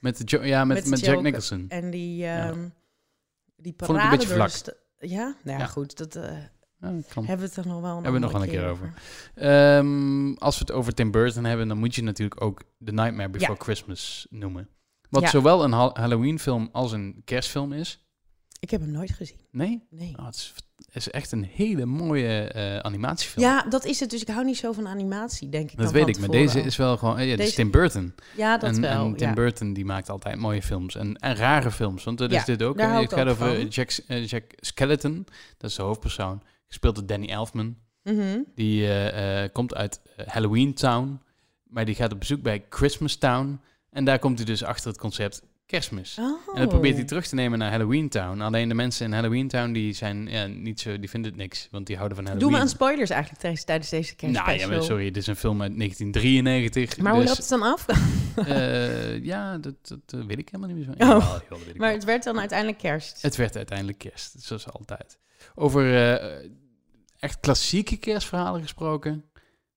Met, 0.00 0.28
de 0.28 0.38
ja, 0.46 0.64
met, 0.64 0.76
met, 0.76 0.88
met 0.88 1.00
Jack 1.00 1.22
Nicholson. 1.22 1.64
En 1.68 1.90
die, 1.90 2.12
um, 2.12 2.62
ja. 2.62 2.70
die 3.56 3.72
parade... 3.72 3.98
Vond 3.98 3.98
ik 3.98 4.28
een 4.28 4.44
beetje 4.44 4.48
vlak. 4.62 4.76
Ja? 4.98 5.36
Nou 5.44 5.58
ja, 5.58 5.66
goed. 5.66 5.96
Dat... 5.96 6.16
Uh, 6.16 6.22
ja, 6.80 6.88
hebben 7.14 7.38
we 7.38 7.42
het 7.42 7.56
er 7.56 7.66
nog 7.66 7.80
wel 7.80 7.96
een, 7.96 8.02
hebben 8.02 8.12
we 8.12 8.18
nog 8.18 8.32
wel 8.32 8.42
een 8.42 8.48
keer 8.48 8.68
over. 8.68 8.94
over. 9.34 9.76
Um, 9.76 10.36
als 10.36 10.58
we 10.58 10.60
het 10.60 10.72
over 10.72 10.94
Tim 10.94 11.10
Burton 11.10 11.44
hebben, 11.44 11.68
dan 11.68 11.78
moet 11.78 11.94
je 11.94 12.02
natuurlijk 12.02 12.40
ook 12.40 12.62
The 12.84 12.92
Nightmare 12.92 13.28
Before 13.28 13.52
ja. 13.52 13.64
Christmas 13.64 14.26
noemen. 14.30 14.68
Wat 15.10 15.22
ja. 15.22 15.28
zowel 15.28 15.64
een 15.64 15.72
ha 15.72 15.90
Halloween-film 15.92 16.68
als 16.72 16.92
een 16.92 17.22
kerstfilm 17.24 17.72
is. 17.72 18.06
Ik 18.60 18.70
heb 18.70 18.80
hem 18.80 18.90
nooit 18.90 19.10
gezien. 19.10 19.40
Nee? 19.50 19.86
Nee. 19.90 20.14
Oh, 20.18 20.26
het, 20.26 20.34
is, 20.34 20.52
het, 20.54 20.65
is, 20.92 21.10
echt 21.10 21.32
een 21.32 21.44
hele 21.44 21.86
mooie 21.86 22.52
uh, 22.56 22.78
animatiefilm. 22.78 23.46
Ja, 23.46 23.62
dat 23.62 23.84
is 23.84 24.00
het. 24.00 24.10
Dus 24.10 24.20
ik 24.20 24.28
hou 24.28 24.44
niet 24.44 24.56
zo 24.56 24.72
van 24.72 24.88
animatie, 24.88 25.48
denk 25.48 25.70
ik. 25.70 25.78
Dat 25.78 25.92
weet 25.92 26.08
ik, 26.08 26.18
maar 26.18 26.28
deze 26.28 26.60
is 26.60 26.76
wel 26.76 26.96
gewoon... 26.96 27.26
Ja, 27.26 27.36
deze... 27.36 27.48
is 27.48 27.54
Tim 27.54 27.70
Burton. 27.70 28.14
Ja, 28.36 28.58
dat 28.58 28.74
en, 28.74 28.80
wel. 28.80 29.06
En 29.06 29.16
Tim 29.16 29.28
ja. 29.28 29.34
Burton 29.34 29.72
die 29.72 29.84
maakt 29.84 30.10
altijd 30.10 30.36
mooie 30.36 30.62
films. 30.62 30.96
En, 30.96 31.16
en 31.16 31.34
rare 31.34 31.70
films. 31.70 32.04
Want 32.04 32.18
dat 32.18 32.30
ja, 32.30 32.38
is 32.38 32.44
dit 32.44 32.62
ook. 32.62 32.76
Daar 32.76 33.00
het 33.00 33.12
gaat 33.12 33.28
over 33.28 33.54
van. 33.54 33.66
Jack, 33.66 33.98
uh, 34.08 34.26
Jack 34.26 34.44
Skeleton. 34.56 35.26
Dat 35.56 35.70
is 35.70 35.76
de 35.76 35.82
hoofdpersoon. 35.82 36.42
Gespeeld 36.66 36.94
door 36.94 37.06
Danny 37.06 37.28
Elfman. 37.28 37.76
Mm 38.02 38.18
-hmm. 38.18 38.44
Die 38.54 38.86
uh, 38.86 39.42
komt 39.52 39.74
uit 39.74 40.00
Halloween 40.26 40.74
Town. 40.74 41.20
Maar 41.62 41.84
die 41.84 41.94
gaat 41.94 42.12
op 42.12 42.18
bezoek 42.18 42.42
bij 42.42 42.64
Christmas 42.68 43.16
Town. 43.16 43.60
En 43.90 44.04
daar 44.04 44.18
komt 44.18 44.38
hij 44.38 44.46
dus 44.46 44.64
achter 44.64 44.88
het 44.88 44.98
concept 44.98 45.42
kerstmis. 45.66 46.18
Oh. 46.18 46.54
En 46.54 46.60
dat 46.60 46.68
probeert 46.68 46.94
hij 46.94 47.04
terug 47.04 47.26
te 47.26 47.34
nemen 47.34 47.58
naar 47.58 47.70
Halloween 47.70 48.08
Town. 48.08 48.40
Alleen 48.40 48.68
de 48.68 48.74
mensen 48.74 49.06
in 49.06 49.12
Halloween 49.12 49.48
Town 49.48 49.72
die 49.72 49.92
zijn 49.92 50.26
ja, 50.26 50.46
niet 50.46 50.80
zo, 50.80 50.98
die 50.98 51.10
vinden 51.10 51.30
het 51.30 51.40
niks, 51.40 51.68
want 51.70 51.86
die 51.86 51.96
houden 51.96 52.16
van 52.16 52.26
Halloween. 52.26 52.48
Doe 52.50 52.58
me 52.58 52.64
aan 52.64 52.70
spoilers 52.72 53.10
eigenlijk 53.10 53.40
tijdens, 53.40 53.64
tijdens 53.64 53.90
deze 53.90 54.14
kerstmis. 54.14 54.46
Nou 54.46 54.58
ja, 54.58 54.68
maar 54.68 54.82
sorry, 54.82 55.04
dit 55.04 55.16
is 55.16 55.26
een 55.26 55.36
film 55.36 55.62
uit 55.62 55.76
1993. 55.76 56.98
Maar 56.98 57.12
dus, 57.12 57.20
hoe 57.20 57.28
loopt 57.28 57.38
het 57.38 57.48
dan 57.48 57.62
af? 57.62 57.86
uh, 58.48 59.24
ja, 59.32 59.58
dat, 59.58 59.74
dat, 59.88 59.98
dat, 60.06 60.24
weet 60.24 60.38
ik 60.38 60.48
helemaal 60.48 60.76
niet 60.76 60.86
meer 60.86 60.96
zo. 60.96 61.12
Oh. 61.12 61.36
Ja, 61.50 61.56
maar 61.76 61.92
het 61.92 62.04
werd 62.04 62.24
dan 62.24 62.38
uiteindelijk 62.38 62.78
kerst. 62.78 63.22
Het 63.22 63.36
werd 63.36 63.56
uiteindelijk 63.56 63.98
kerst, 63.98 64.34
zoals 64.38 64.72
altijd. 64.72 65.18
Over 65.54 65.84
uh, 65.84 66.50
echt 67.18 67.40
klassieke 67.40 67.96
kerstverhalen 67.96 68.62
gesproken, 68.62 69.24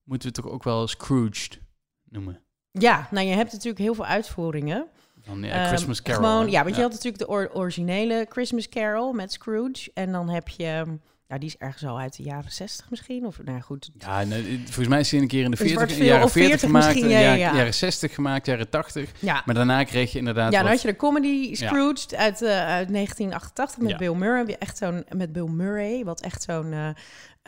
moeten 0.03 0.27
we 0.27 0.33
toch 0.33 0.51
ook 0.51 0.63
wel 0.63 0.87
Scrooged 0.87 1.59
noemen. 2.03 2.41
Ja, 2.71 3.07
nou 3.11 3.27
je 3.27 3.33
hebt 3.33 3.51
natuurlijk 3.51 3.79
heel 3.79 3.93
veel 3.93 4.05
uitvoeringen. 4.05 4.87
Dan, 5.29 5.43
ja, 5.43 5.67
Christmas 5.67 6.01
Carol. 6.01 6.23
Um, 6.23 6.29
gewoon, 6.29 6.49
ja, 6.51 6.63
want 6.63 6.75
ja. 6.75 6.81
je 6.81 6.87
had 6.87 6.91
natuurlijk 6.91 7.23
de 7.23 7.27
or 7.27 7.49
originele 7.53 8.25
Christmas 8.29 8.69
Carol 8.69 9.13
met 9.13 9.31
Scrooge. 9.31 9.91
En 9.93 10.11
dan 10.11 10.29
heb 10.29 10.47
je, 10.47 10.85
ja, 11.27 11.37
die 11.37 11.47
is 11.47 11.57
ergens 11.57 11.85
al 11.85 11.99
uit 11.99 12.15
de 12.15 12.23
jaren 12.23 12.51
60 12.51 12.89
misschien. 12.89 13.25
Of 13.25 13.43
nou 13.43 13.61
goed. 13.61 13.89
Ja, 13.97 14.23
nee, 14.23 14.61
volgens 14.65 14.87
mij 14.87 14.99
is 14.99 15.09
die 15.09 15.21
een 15.21 15.27
keer 15.27 15.43
in 15.43 15.51
de 15.51 15.57
40, 15.57 15.97
jaren 15.97 16.29
40, 16.29 16.59
gemaakt, 16.59 16.97
ja, 16.97 17.07
ja, 17.07 17.33
ja. 17.33 17.55
jaren 17.55 17.73
60 17.73 18.13
gemaakt, 18.13 18.45
jaren 18.45 18.69
80. 18.69 19.11
Ja. 19.19 19.41
Maar 19.45 19.55
daarna 19.55 19.83
kreeg 19.83 20.11
je 20.11 20.17
inderdaad. 20.17 20.51
Ja, 20.51 20.57
dan 20.57 20.67
wat... 20.67 20.71
had 20.71 20.81
je 20.81 20.87
de 20.87 20.95
comedy 20.95 21.55
Scrooge 21.55 22.17
uit, 22.17 22.41
uh, 22.41 22.49
uit 22.49 22.93
1988 22.93 23.81
met 23.81 23.97
Bill 23.97 24.13
Murray. 24.13 24.55
Echt 24.59 24.77
zo'n 24.77 25.05
met 25.15 25.31
Bill 25.31 25.47
Murray, 25.47 26.03
wat 26.03 26.21
echt 26.21 26.43
zo'n. 26.43 26.71
Uh, 26.71 26.89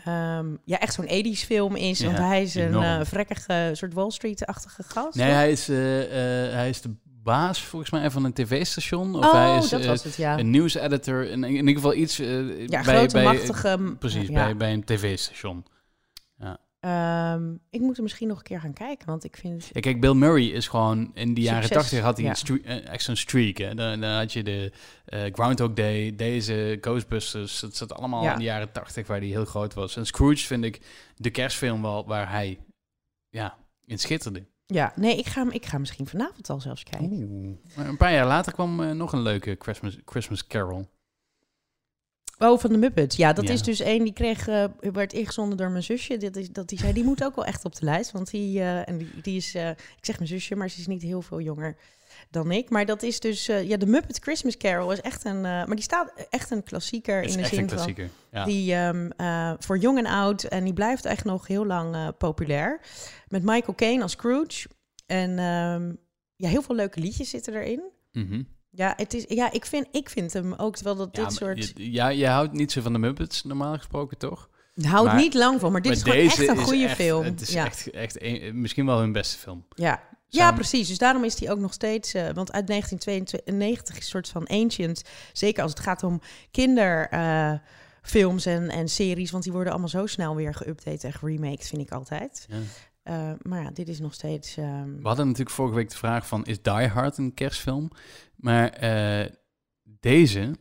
Um, 0.08 0.58
ja, 0.64 0.78
echt 0.78 0.94
zo'n 0.94 1.08
80s 1.08 1.46
film 1.46 1.76
is. 1.76 2.04
Want 2.04 2.18
hij 2.18 2.42
is 2.42 2.54
een 2.54 2.72
uh, 2.72 3.00
vrekkige 3.02 3.70
soort 3.72 3.94
Wall 3.94 4.10
Street-achtige 4.10 4.82
gast. 4.82 5.14
Nee, 5.14 5.30
hij 5.30 5.50
is, 5.50 5.68
uh, 5.68 5.98
uh, 5.98 6.52
hij 6.52 6.68
is 6.68 6.80
de 6.80 6.94
baas 7.22 7.62
volgens 7.62 7.90
mij 7.90 8.10
van 8.10 8.24
een 8.24 8.32
tv-station. 8.32 9.14
Of 9.14 9.24
oh, 9.24 9.32
hij 9.32 9.56
is 9.56 9.68
dat 9.68 9.84
was 9.84 10.04
het, 10.04 10.16
ja. 10.16 10.38
een 10.38 10.50
nieuwseditor. 10.50 11.24
In, 11.24 11.44
in 11.44 11.54
ieder 11.54 11.74
geval 11.74 11.94
iets 11.94 12.16
ja, 12.16 12.44
bij, 12.66 12.82
grote, 12.82 13.12
bij, 13.12 13.24
machtige, 13.24 13.96
precies, 13.98 14.28
ja. 14.28 14.34
bij, 14.34 14.56
bij 14.56 14.72
een 14.72 14.84
tv-station. 14.84 15.64
Ja. 16.36 16.58
Um, 16.84 17.60
ik 17.70 17.80
moet 17.80 17.96
er 17.96 18.02
misschien 18.02 18.28
nog 18.28 18.36
een 18.36 18.42
keer 18.42 18.60
gaan 18.60 18.72
kijken, 18.72 19.06
want 19.06 19.24
ik 19.24 19.36
vind... 19.36 19.70
Ja, 19.72 19.80
kijk, 19.80 20.00
Bill 20.00 20.14
Murray 20.14 20.46
is 20.46 20.68
gewoon... 20.68 21.10
In 21.14 21.34
de 21.34 21.40
jaren 21.40 21.70
80 21.70 22.00
had 22.00 22.16
hij 22.16 22.24
ja. 22.24 22.30
een 22.30 22.36
streak, 22.36 22.64
echt 22.64 23.04
zo'n 23.04 23.16
streak. 23.16 23.56
Hè. 23.56 23.74
Dan, 23.74 24.00
dan 24.00 24.10
had 24.10 24.32
je 24.32 24.42
de 24.42 24.72
uh, 25.08 25.20
Groundhog 25.32 25.72
Day, 25.72 26.16
deze 26.16 26.78
Ghostbusters. 26.80 27.60
Dat 27.60 27.76
zat 27.76 27.94
allemaal 27.94 28.22
Ja. 28.22 28.32
in 28.32 28.38
de 28.38 28.44
jaren 28.44 28.72
80 28.72 29.06
waar 29.06 29.18
hij 29.18 29.26
heel 29.26 29.44
groot 29.44 29.74
was. 29.74 29.96
En 29.96 30.06
Scrooge 30.06 30.46
vind 30.46 30.64
ik 30.64 30.80
de 31.16 31.30
kerstfilm 31.30 31.82
wel 31.82 32.06
waar 32.06 32.30
hij 32.30 32.58
ja, 33.28 33.56
in 33.84 33.98
schitterde. 33.98 34.46
Ja, 34.72 34.92
nee, 34.96 35.16
ik 35.16 35.26
ga, 35.26 35.46
ik 35.50 35.66
ga 35.66 35.78
misschien 35.78 36.06
vanavond 36.06 36.50
al 36.50 36.60
zelfs 36.60 36.82
kijken. 36.82 37.12
Oeh. 37.12 37.86
Een 37.88 37.96
paar 37.96 38.12
jaar 38.12 38.26
later 38.26 38.52
kwam 38.52 38.80
uh, 38.80 38.90
nog 38.90 39.12
een 39.12 39.22
leuke 39.22 39.56
Christmas, 39.58 39.98
Christmas 40.04 40.46
Carol. 40.46 40.88
Oh, 42.38 42.58
van 42.58 42.70
de 42.70 42.78
Muppets. 42.78 43.16
Ja, 43.16 43.32
dat 43.32 43.46
Ja. 43.46 43.52
is 43.52 43.62
dus 43.62 43.80
één 43.80 44.04
die 44.04 44.12
kreeg, 44.12 44.48
eh, 44.48 44.64
werd 44.80 45.12
ingezonden 45.12 45.56
door 45.58 45.70
mijn 45.70 45.82
zusje. 45.82 46.16
Dit 46.16 46.36
is, 46.36 46.50
dat 46.50 46.68
die 46.68 46.78
zei, 46.78 46.92
die 46.92 47.04
moet 47.04 47.24
ook 47.24 47.34
wel 47.36 47.44
echt 47.44 47.64
op 47.64 47.74
de 47.74 47.84
lijst. 47.84 48.10
Want 48.10 48.30
die, 48.30 48.60
eh, 48.60 48.88
en 48.88 48.98
die, 48.98 49.10
die 49.22 49.36
is, 49.36 49.54
eh, 49.54 49.68
ik 49.70 50.04
zeg 50.04 50.16
mijn 50.16 50.28
zusje, 50.28 50.54
maar 50.56 50.68
ze 50.68 50.80
is 50.80 50.86
niet 50.86 51.02
heel 51.02 51.22
veel 51.22 51.40
jonger 51.40 51.76
dan 52.32 52.50
ik. 52.50 52.70
Maar 52.70 52.86
dat 52.86 53.02
is 53.02 53.20
dus, 53.20 53.48
eh, 53.48 53.68
ja, 53.68 53.76
de 53.76 53.86
Muppet 53.86 54.18
Christmas 54.18 54.56
Carol 54.56 54.92
is 54.92 55.00
echt 55.00 55.24
een, 55.24 55.36
eh, 55.36 55.42
maar 55.42 55.74
die 55.74 55.82
staat 55.82 56.12
echt 56.30 56.50
een 56.50 56.62
klassieker 56.62 57.22
is 57.22 57.36
in 57.36 57.42
de 57.42 57.48
zin 57.48 57.68
van. 57.68 57.94
Ja. 58.30 58.44
die 58.44 58.74
ehm, 58.74 59.10
eh, 59.16 59.52
voor 59.58 59.78
jong 59.78 59.98
en 59.98 60.06
oud 60.06 60.42
en 60.44 60.64
die 60.64 60.72
blijft 60.72 61.04
echt 61.04 61.24
nog 61.24 61.46
heel 61.46 61.66
lang 61.66 62.16
populair. 62.16 62.80
Met 63.28 63.42
Michael 63.42 63.74
Caine 63.74 64.02
als 64.02 64.12
Scrooge 64.12 64.68
en 65.06 65.38
ehm, 65.38 65.92
ja, 66.36 66.48
heel 66.48 66.62
veel 66.62 66.74
leuke 66.74 67.00
liedjes 67.00 67.30
zitten 67.30 67.54
erin. 67.54 67.82
Mhm. 68.12 68.42
Ja, 68.70 68.92
het 68.96 69.14
is, 69.14 69.24
ja 69.28 69.52
ik, 69.52 69.66
vind, 69.66 69.86
ik 69.90 70.08
vind 70.10 70.32
hem 70.32 70.52
ook 70.52 70.78
wel 70.78 70.96
dat 70.96 71.16
Ja, 71.16 71.24
dit 71.24 71.32
soort... 71.32 71.72
je- 71.76 71.92
ja, 71.92 72.12
jij 72.12 72.30
houdt 72.30 72.52
niet 72.52 72.72
zo 72.72 72.80
van 72.80 72.92
de 72.92 72.98
Muppets, 72.98 73.44
normaal 73.44 73.76
gesproken, 73.76 74.18
toch? 74.18 74.50
Houdt 74.82 75.06
maar- 75.06 75.20
niet 75.20 75.34
lang 75.34 75.60
van, 75.60 75.72
maar 75.72 75.82
dit 75.82 76.04
Maar 76.04 76.16
is 76.16 76.32
gewoon 76.32 76.48
echt 76.48 76.58
een 76.58 76.64
goede 76.64 76.88
film. 76.88 77.24
Het 77.24 77.40
is 77.40 77.52
ja. 77.52 77.64
echt, 77.64 77.90
echt 77.90 78.22
een- 78.22 78.60
misschien 78.60 78.86
wel 78.86 78.98
hun 78.98 79.12
beste 79.12 79.38
film. 79.38 79.66
Ja. 79.74 80.02
Ja, 80.32 80.52
precies. 80.52 80.88
Dus 80.88 80.98
daarom 80.98 81.24
is 81.24 81.34
die 81.34 81.50
ook 81.50 81.58
nog 81.58 81.72
steeds... 81.72 82.14
eh, 82.14 82.22
want 82.22 82.52
uit 82.52 82.66
1992 82.66 83.96
is 83.96 84.02
een 84.02 84.08
soort 84.08 84.28
van 84.28 84.46
ancient. 84.46 85.02
Zeker 85.32 85.62
als 85.62 85.70
het 85.72 85.80
gaat 85.80 86.02
om 86.02 86.20
kinderfilms 86.50 88.46
en, 88.46 88.68
en 88.70 88.88
series. 88.88 89.30
Want 89.30 89.42
die 89.44 89.52
worden 89.52 89.72
allemaal 89.72 89.90
zo 89.90 90.06
snel 90.06 90.34
weer 90.36 90.54
geüpdate 90.54 91.00
en 91.04 91.12
geremaked, 91.12 91.66
vind 91.68 91.82
ik 91.82 91.90
altijd. 91.90 92.46
Ja. 92.48 92.58
Eh, 93.02 93.32
maar 93.42 93.62
ja, 93.62 93.70
dit 93.70 93.88
is 93.88 93.98
nog 94.00 94.14
steeds... 94.14 94.56
ehm, 94.56 94.96
We 94.96 95.06
hadden 95.08 95.26
natuurlijk 95.26 95.56
vorige 95.56 95.74
week 95.74 95.90
de 95.90 95.96
vraag 95.96 96.26
van, 96.26 96.44
is 96.44 96.62
Die 96.62 96.86
Hard 96.86 97.18
een 97.18 97.34
kerstfilm? 97.34 97.90
Maar 98.36 98.68
eh, 98.70 99.30
deze 99.82 100.56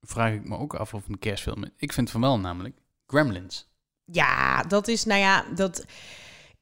vraag 0.00 0.32
ik 0.32 0.48
me 0.48 0.58
ook 0.58 0.74
af 0.74 0.94
of 0.94 1.08
een 1.08 1.18
kerstfilm 1.18 1.64
is. 1.64 1.70
Ik 1.76 1.92
vind 1.92 2.10
van 2.10 2.20
wel 2.20 2.38
namelijk 2.38 2.78
Gremlins. 3.06 3.70
Ja, 4.04 4.62
dat 4.62 4.88
is, 4.88 5.04
nou 5.04 5.20
ja, 5.20 5.44
dat... 5.54 5.84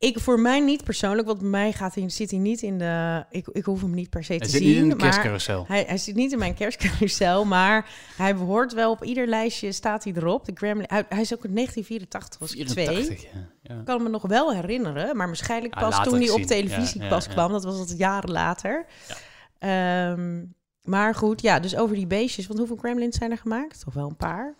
Ik, 0.00 0.18
voor 0.20 0.40
mij 0.40 0.60
niet 0.60 0.84
persoonlijk, 0.84 1.26
want 1.26 1.40
mij 1.40 1.72
gaat 1.72 1.94
hij, 1.94 2.08
zit 2.08 2.30
hij 2.30 2.40
niet 2.40 2.62
in 2.62 2.78
de... 2.78 3.24
Ik, 3.30 3.48
ik 3.48 3.64
hoef 3.64 3.80
hem 3.80 3.94
niet 3.94 4.10
per 4.10 4.24
se 4.24 4.32
Hij 4.32 4.40
te 4.40 4.48
zit 4.48 4.62
zien. 4.62 4.68
niet 4.68 4.82
in 4.82 4.88
de 4.88 4.96
kerstcarousel. 4.96 5.64
hij, 5.66 5.84
hij 5.86 5.98
zit 5.98 6.14
niet 6.14 6.32
in 6.32 6.38
mijn 6.38 6.54
kerstcarousel, 6.54 7.44
maar 7.44 7.88
hij 8.16 8.36
behoort 8.36 8.72
wel 8.72 8.90
op 8.90 9.04
ieder 9.04 9.26
lijstje, 9.26 9.72
staat 9.72 10.04
hij 10.04 10.12
erop. 10.12 10.44
De 10.44 10.52
Gremlin, 10.54 10.86
hij, 10.88 11.04
hij 11.08 11.20
is 11.20 11.34
ook 11.34 11.44
in 11.44 11.54
1984, 11.54 12.40
was 12.40 12.54
ik 12.54 12.66
twee. 12.66 12.86
84, 12.86 13.22
ja. 13.32 13.48
ja. 13.62 13.78
Ik 13.78 13.84
kan 13.84 14.02
me 14.02 14.08
nog 14.08 14.22
wel 14.22 14.52
herinneren, 14.54 15.16
maar 15.16 15.26
waarschijnlijk 15.26 15.74
pas 15.74 16.02
toen 16.02 16.20
hij 16.20 16.30
op 16.30 16.42
televisie 16.42 17.02
Ja, 17.02 17.08
pas 17.08 17.28
kwam. 17.28 17.52
Dat 17.52 17.64
was 17.64 17.78
het 17.78 17.94
jaren 17.98 18.30
later. 18.30 18.86
Ja. 19.08 20.12
Ehm, 20.12 20.44
maar 20.82 21.14
goed, 21.14 21.42
ja, 21.42 21.60
dus 21.60 21.76
over 21.76 21.96
die 21.96 22.06
beestjes. 22.06 22.46
Want 22.46 22.58
hoeveel 22.58 22.76
gremlins 22.76 23.16
zijn 23.16 23.30
er 23.30 23.38
gemaakt? 23.38 23.80
Toch 23.84 23.94
wel 23.94 24.08
een 24.08 24.16
paar? 24.16 24.54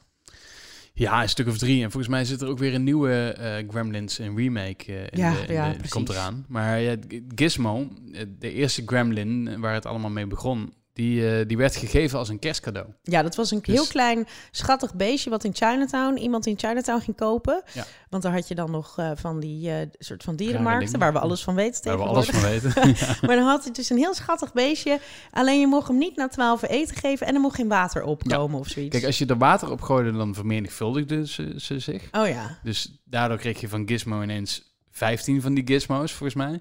Ja, 1.01 1.23
een 1.23 1.29
stuk 1.29 1.47
of 1.49 1.59
drie. 1.59 1.83
En 1.83 1.91
volgens 1.91 2.13
mij 2.13 2.25
zit 2.25 2.41
er 2.41 2.49
ook 2.49 2.59
weer 2.59 2.75
een 2.75 2.83
nieuwe 2.85 3.13
eh, 3.33 3.69
Gremlins, 3.69 4.19
een 4.19 4.37
remake 4.37 4.85
eh, 4.93 5.01
in 5.01 5.19
Ja, 5.19 5.33
de, 5.33 5.47
in 5.47 5.53
ja, 5.53 5.73
de- 5.73 5.79
die 5.83 5.91
komt 5.91 6.09
eraan. 6.09 6.45
Maar 6.49 6.81
ja, 6.81 6.97
Gizmo, 7.35 7.89
eh, 8.13 8.23
de 8.39 8.53
eerste 8.53 8.83
Gremlin 8.87 9.61
waar 9.61 9.75
het 9.75 9.87
allemaal 9.87 10.11
mee 10.11 10.27
begon, 10.27 10.73
die, 11.01 11.39
eh, 11.39 11.47
die 11.47 11.57
werd 11.57 11.77
gegeven 11.77 12.19
als 12.19 12.29
een 12.29 12.39
kerstcadeau. 12.39 12.87
Ja, 13.03 13.23
dat 13.23 13.35
was 13.37 13.51
een 13.51 13.61
Dus- 13.63 13.75
heel 13.75 13.87
klein 13.87 14.27
schattig 14.51 14.95
beestje 14.95 15.31
wat 15.31 15.45
in 15.45 15.55
Chinatown, 15.55 16.17
iemand 16.17 16.47
in 16.47 16.59
Chinatown 16.59 17.01
ging 17.01 17.17
kopen. 17.17 17.63
Ja. 17.73 17.87
Want 18.09 18.23
daar 18.23 18.33
had 18.33 18.49
je 18.49 18.55
dan 18.55 18.71
nog 18.71 18.99
eh, 18.99 19.11
van 19.15 19.41
die 19.41 19.71
eh, 19.71 19.87
soort 19.99 20.23
van 20.23 20.37
dierenmarkten 20.37 20.99
waar 20.99 21.13
we 21.13 21.19
alles 21.19 21.43
van 21.43 21.55
weten 21.55 21.85
Waar 21.85 21.99
we 21.99 22.05
alles 22.05 22.29
van 22.29 22.41
weten. 22.41 22.73
Ja. 23.01 23.17
Maar 23.27 23.37
dan 23.37 23.47
had 23.47 23.65
hij 23.65 23.73
dus 23.73 23.91
een 23.91 23.97
heel 23.97 24.15
schattig 24.15 24.53
beestje. 24.53 25.01
Alleen 25.31 25.61
je 25.61 25.67
mocht 25.67 25.89
hem 25.89 25.99
niet 25.99 26.17
na 26.17 26.29
twaalf 26.29 26.63
eten 26.63 26.97
geven 26.97 27.27
en 27.27 27.35
er 27.35 27.41
mocht 27.41 27.55
geen 27.55 27.69
water 27.69 28.03
opkomen 28.03 28.59
of 28.59 28.69
zoiets. 28.69 28.93
Kijk, 28.93 29.05
als 29.05 29.19
je 29.19 29.27
er 29.27 29.39
water 29.39 29.71
op 29.71 29.81
gooide, 29.81 30.13
dan 30.13 30.35
vermenigvuldigden 30.35 31.29
ze, 31.29 31.55
ze 31.57 31.79
zich. 31.79 32.09
Oh 32.13 32.29
ja. 32.29 32.59
Dus 32.63 33.01
daardoor 33.05 33.39
kreeg 33.39 33.61
je 33.61 33.69
van 33.69 33.89
Gizmo 33.89 34.23
ineens 34.23 34.63
15 34.91 35.41
van 35.41 35.55
die 35.55 35.67
Gizmo's, 35.67 36.13
volgens 36.13 36.35
mij. 36.35 36.61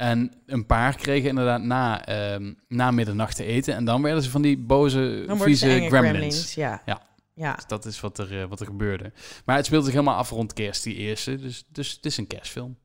En 0.00 0.32
een 0.46 0.66
paar 0.66 0.96
kregen 0.96 1.28
inderdaad 1.28 1.62
na, 1.62 2.06
ehm, 2.06 2.52
na 2.68 2.90
middernacht 2.90 3.36
te 3.36 3.44
eten. 3.44 3.74
En 3.74 3.84
dan 3.84 4.02
werden 4.02 4.22
ze 4.22 4.30
van 4.30 4.42
die 4.42 4.58
boze, 4.58 5.24
vieze 5.28 5.66
gremlins. 5.66 5.88
gremlins. 5.88 6.54
Ja. 6.54 6.82
Ja. 6.86 7.02
Ja. 7.34 7.54
Dus 7.54 7.66
dat 7.66 7.84
is 7.84 8.00
wat 8.00 8.18
er, 8.18 8.40
eh, 8.40 8.48
wat 8.48 8.60
er 8.60 8.66
gebeurde. 8.66 9.12
Maar 9.44 9.56
het 9.56 9.66
speelt 9.66 9.84
zich 9.84 9.92
helemaal 9.92 10.16
af 10.16 10.30
rond 10.30 10.52
kerst, 10.52 10.82
die 10.82 10.94
eerste. 10.94 11.36
Dus, 11.36 11.64
dus 11.68 11.92
het 11.92 12.06
is 12.06 12.16
een 12.16 12.26
kerstfilm, 12.26 12.78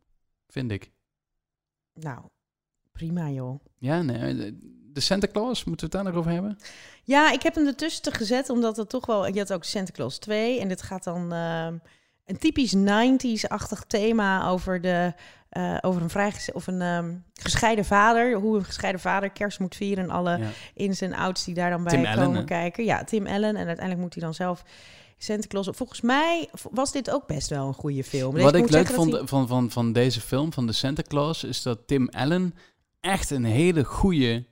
vind 0.48 0.72
ik. 0.72 0.92
Nou, 1.94 2.20
prima 2.92 3.30
joh. 3.30 3.66
Ja, 3.78 4.02
nee. 4.02 4.60
De 4.92 5.00
Santa 5.00 5.28
Claus, 5.28 5.64
moeten 5.64 5.90
we 5.90 5.98
het 5.98 6.04
daar 6.04 6.14
nog 6.14 6.20
over 6.22 6.32
hebben? 6.32 6.58
Ja, 7.04 7.32
ik 7.32 7.42
heb 7.42 7.56
hem 7.56 7.68
ertussen 7.68 8.14
gezet, 8.14 8.50
omdat 8.50 8.78
het 8.78 8.90
toch 8.90 9.06
wel... 9.06 9.28
Je 9.28 9.40
had 9.40 9.54
ook 9.54 9.64
Santa 9.64 9.92
Claus 9.92 10.18
2 10.18 10.60
en 10.60 10.68
dit 10.68 10.82
gaat 10.82 11.04
dan 11.04 11.34
ehm, 11.34 11.78
een 12.26 12.38
typisch 12.38 12.76
90s-achtig 12.76 13.84
thema 13.88 14.48
over, 14.50 14.82
de, 14.82 15.14
eh, 15.50 15.78
over 15.82 16.02
een, 16.02 16.10
vrij, 16.10 16.34
of 16.54 16.68
een 16.68 16.82
ehm, 16.82 17.14
gescheiden 17.34 17.86
vader. 17.86 18.34
Hoe 18.36 18.58
een 18.58 18.66
gescheiden 18.66 19.02
vader 19.02 19.30
kerst 19.30 19.60
moet 19.60 19.76
vieren 19.76 20.04
en 20.04 20.10
alle 20.10 20.38
Ja. 20.38 20.48
ins 20.74 21.02
en 21.02 21.14
outs 21.14 21.44
die 21.44 21.54
daar 21.54 21.70
dan 21.70 21.84
bij 21.84 21.94
Tim 21.94 22.04
komen 22.04 22.28
Allen, 22.28 22.46
kijken. 22.46 22.84
Ja, 22.84 23.04
Tim 23.04 23.28
Allen. 23.28 23.56
En 23.56 23.66
uiteindelijk 23.68 24.00
moet 24.00 24.14
hij 24.14 24.24
dan 24.24 24.34
zelf 24.34 24.64
Santa 25.18 25.48
Claus... 25.48 25.68
Volgens 25.72 26.02
mij 26.02 26.50
was 26.72 26.92
dit 26.92 27.12
ook 27.12 27.28
best 27.28 27.50
wel 27.50 27.68
een 27.68 27.74
goede 27.74 28.04
film. 28.04 28.32
Deze- 28.34 28.44
Wat 28.46 28.56
ik 28.56 28.70
leuk 28.70 28.88
vond 28.88 29.12
hij- 29.12 29.28
van, 29.28 29.48
van, 29.48 29.72
van 29.72 29.92
deze 29.94 30.22
film, 30.22 30.54
van 30.54 30.66
de 30.68 30.74
Santa 30.74 31.02
Claus, 31.08 31.44
is 31.44 31.62
dat 31.62 31.88
Tim 31.88 32.10
Allen 32.10 32.54
echt 33.02 33.30
een 33.30 33.44
hele 33.46 33.84
goede 33.84 34.46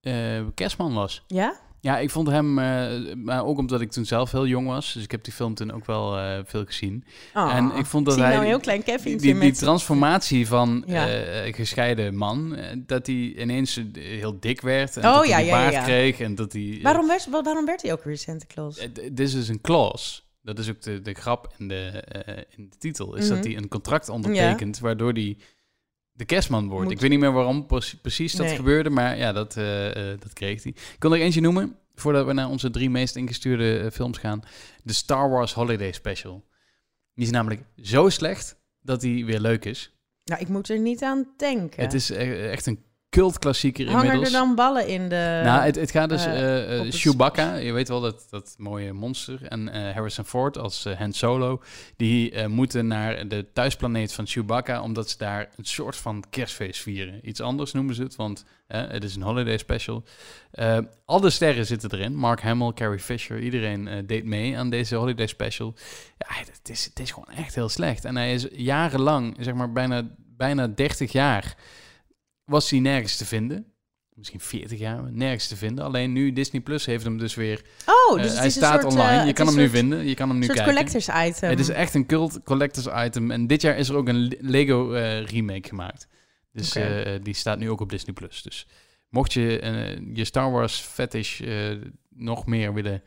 eh, 0.00 0.40
kerstman 0.54 0.94
was. 0.94 1.24
Ja? 1.26 1.54
Ja, 1.84 1.98
ik 1.98 2.10
vond 2.10 2.28
hem, 2.28 2.58
eh, 2.58 3.14
maar 3.14 3.44
ook 3.44 3.58
omdat 3.58 3.80
ik 3.80 3.90
toen 3.90 4.04
zelf 4.04 4.32
heel 4.32 4.46
jong 4.46 4.66
was, 4.66 4.92
dus 4.92 5.02
ik 5.02 5.10
heb 5.10 5.24
die 5.24 5.32
film 5.32 5.54
toen 5.54 5.70
ook 5.72 5.86
wel 5.86 6.18
eh, 6.18 6.38
veel 6.44 6.64
gezien. 6.64 7.04
Oh, 7.34 7.54
en 7.56 7.70
ik 7.76 7.86
vond 7.86 8.06
dat 8.06 8.16
hij 8.18 8.32
nou 8.34 8.44
heel 8.46 8.60
klein 8.60 8.80
die, 8.84 8.94
Kevin 8.94 9.16
die, 9.18 9.38
die 9.38 9.52
transformatie 9.52 10.46
van 10.46 10.84
Ja. 10.86 11.08
eh, 11.08 11.54
gescheiden 11.54 12.16
man, 12.16 12.56
dat 12.86 13.06
hij 13.06 13.14
ineens 13.36 13.80
heel 13.92 14.40
dik 14.40 14.60
werd 14.60 14.96
en 14.96 15.08
Oh, 15.08 15.14
dat 15.16 15.26
ja, 15.26 15.32
hij 15.34 15.42
die 15.42 15.52
baard 15.52 15.72
ja. 15.72 15.82
kreeg 15.82 16.20
en 16.20 16.34
dat 16.34 16.52
hij... 16.52 16.78
Waarom 16.82 17.06
werd, 17.06 17.26
wa- 17.30 17.42
waarom 17.42 17.64
werd 17.66 17.82
hij 17.82 17.92
ook 17.92 18.04
weer 18.04 18.18
Santa 18.18 18.46
Claus? 18.48 18.88
Dit 18.92 19.20
is 19.20 19.32
dus 19.32 19.48
een 19.48 19.60
clause. 19.60 20.20
Dat 20.42 20.58
is 20.58 20.68
ook 20.70 20.80
de, 20.82 21.00
de 21.02 21.14
grap 21.14 21.54
in 21.58 21.68
de, 21.68 22.04
in 22.56 22.68
de 22.70 22.76
titel. 22.78 23.14
Is 23.16 23.26
Mhm. 23.26 23.34
dat 23.34 23.44
hij 23.44 23.56
een 23.56 23.68
contract 23.68 24.08
ondertekent 24.08 24.78
waardoor 24.78 25.12
hij 25.12 25.36
de 26.16 26.24
kerstman 26.24 26.68
wordt. 26.68 26.84
Moet- 26.84 26.92
Ik 26.92 27.00
weet 27.00 27.10
niet 27.10 27.18
meer 27.18 27.32
waarom 27.32 27.66
precies- 28.02 28.32
dat 28.32 28.46
Nee. 28.46 28.56
gebeurde, 28.56 28.90
maar 28.90 29.16
ja, 29.16 29.32
dat, 29.32 29.56
eh, 29.56 30.12
eh, 30.12 30.20
dat 30.20 30.32
kreeg 30.32 30.62
hij. 30.62 30.72
Ik 30.72 30.96
kon 30.98 31.12
er 31.12 31.20
eentje 31.20 31.40
noemen, 31.40 31.76
voordat 31.94 32.26
we 32.26 32.32
naar 32.32 32.48
onze 32.48 32.70
drie 32.70 32.90
meest 32.90 33.16
ingestuurde 33.16 33.78
eh, 33.78 33.90
films 33.90 34.18
gaan. 34.18 34.42
De 34.82 34.92
Star 34.92 35.30
Wars 35.30 35.52
Holiday 35.52 35.92
Special. 35.92 36.44
Die 37.14 37.24
is 37.24 37.30
namelijk 37.30 37.62
zo 37.82 38.08
slecht 38.08 38.56
dat 38.80 39.02
hij 39.02 39.24
weer 39.24 39.40
leuk 39.40 39.64
is. 39.64 39.92
Nou, 40.24 40.40
ik 40.40 40.48
moet 40.48 40.68
er 40.68 40.78
niet 40.78 41.02
aan 41.02 41.28
denken. 41.36 41.82
Het 41.82 41.92
is 41.94 42.10
echt 42.10 42.66
een 42.66 42.82
cultklassieker 43.14 43.86
Hangen 43.86 44.04
inmiddels. 44.04 44.32
er 44.32 44.38
dan 44.38 44.54
ballen 44.54 44.86
in 44.88 45.08
de... 45.08 45.40
nou, 45.44 45.62
het, 45.62 45.76
het 45.76 45.90
gaat 45.90 46.08
dus 46.08 46.24
het- 46.24 46.94
Chewbacca, 46.94 47.54
je 47.54 47.72
weet 47.72 47.88
wel 47.88 48.00
dat, 48.00 48.26
dat 48.30 48.54
mooie 48.58 48.92
monster, 48.92 49.38
en 49.48 49.92
Harrison 49.92 50.24
Ford 50.24 50.58
als 50.58 50.84
Han 50.98 51.12
Solo, 51.12 51.62
die 51.96 52.48
moeten 52.48 52.86
naar 52.86 53.28
de 53.28 53.46
thuisplaneet 53.52 54.12
van 54.12 54.26
Chewbacca, 54.26 54.82
omdat 54.82 55.10
ze 55.10 55.18
daar 55.18 55.48
een 55.56 55.64
soort 55.64 55.96
van 55.96 56.24
kerstfeest 56.30 56.80
vieren. 56.80 57.28
Iets 57.28 57.40
anders 57.40 57.72
noemen 57.72 57.94
ze 57.94 58.02
het, 58.02 58.16
want 58.16 58.44
het 58.66 59.04
is 59.04 59.14
een 59.16 59.22
holiday 59.22 59.58
special. 59.58 60.04
Eh, 60.50 60.78
alle 61.04 61.30
sterren 61.30 61.66
zitten 61.66 61.92
erin. 61.92 62.16
Mark 62.16 62.42
Hamill, 62.42 62.72
Carrie 62.72 62.98
Fisher, 62.98 63.40
iedereen 63.40 64.04
deed 64.06 64.24
mee 64.24 64.58
aan 64.58 64.70
deze 64.70 64.94
holiday 64.96 65.26
special. 65.26 65.74
Ja, 66.18 66.26
het 66.36 66.68
is, 66.68 66.84
het 66.84 66.98
is 67.00 67.10
gewoon 67.10 67.34
echt 67.36 67.54
heel 67.54 67.68
slecht. 67.68 68.04
En 68.04 68.16
hij 68.16 68.34
is 68.34 68.46
jarenlang, 68.52 69.36
zeg 69.40 69.54
maar 69.54 69.72
bijna, 69.72 70.02
bijna 70.36 70.66
30 70.66 71.12
jaar, 71.12 71.54
was 72.44 72.70
hij 72.70 72.78
nergens 72.80 73.16
te 73.16 73.24
vinden. 73.26 73.66
Misschien 74.14 74.40
40 74.40 74.78
jaar, 74.78 75.12
nergens 75.12 75.46
te 75.48 75.56
vinden. 75.56 75.84
Alleen 75.84 76.12
nu 76.12 76.32
Disney 76.32 76.60
Plus 76.62 76.86
heeft 76.86 77.04
hem 77.04 77.18
dus 77.18 77.34
weer. 77.34 77.62
Oh, 77.86 78.16
dus 78.16 78.26
het 78.28 78.36
hij 78.38 78.46
is 78.46 78.56
een 78.56 78.62
staat 78.62 78.80
soort, 78.82 78.92
online. 78.94 79.20
eh, 79.20 79.26
je 79.26 79.32
kan 79.32 79.46
hem 79.46 79.56
nu 79.56 79.62
een 79.62 79.70
vinden. 79.70 80.06
Je 80.06 80.14
kan 80.14 80.28
hem 80.28 80.38
nu 80.38 80.42
Een 80.48 80.54
kijken. 80.54 80.72
collectors 80.74 81.08
item. 81.08 81.48
Het 81.50 81.58
is 81.60 81.68
echt 81.68 81.94
een 81.94 82.06
cult 82.06 82.42
collectors 82.44 83.06
item. 83.06 83.30
En 83.30 83.46
dit 83.46 83.62
jaar 83.62 83.76
is 83.76 83.88
er 83.88 83.96
ook 83.96 84.08
een 84.08 84.18
Le- 84.28 84.36
Lego 84.40 84.92
eh, 84.92 85.24
remake 85.24 85.68
gemaakt. 85.68 86.08
Dus 86.52 86.76
die 87.22 87.34
staat 87.34 87.58
nu 87.58 87.70
ook 87.70 87.80
op 87.80 87.90
Disney 87.90 88.14
Plus. 88.14 88.42
Dus 88.42 88.66
mocht 89.08 89.32
je 89.32 90.00
je 90.14 90.24
Star 90.24 90.50
Wars 90.50 90.80
fetish 90.80 91.40
nog 92.08 92.46
meer 92.46 92.74
willen 92.74 93.02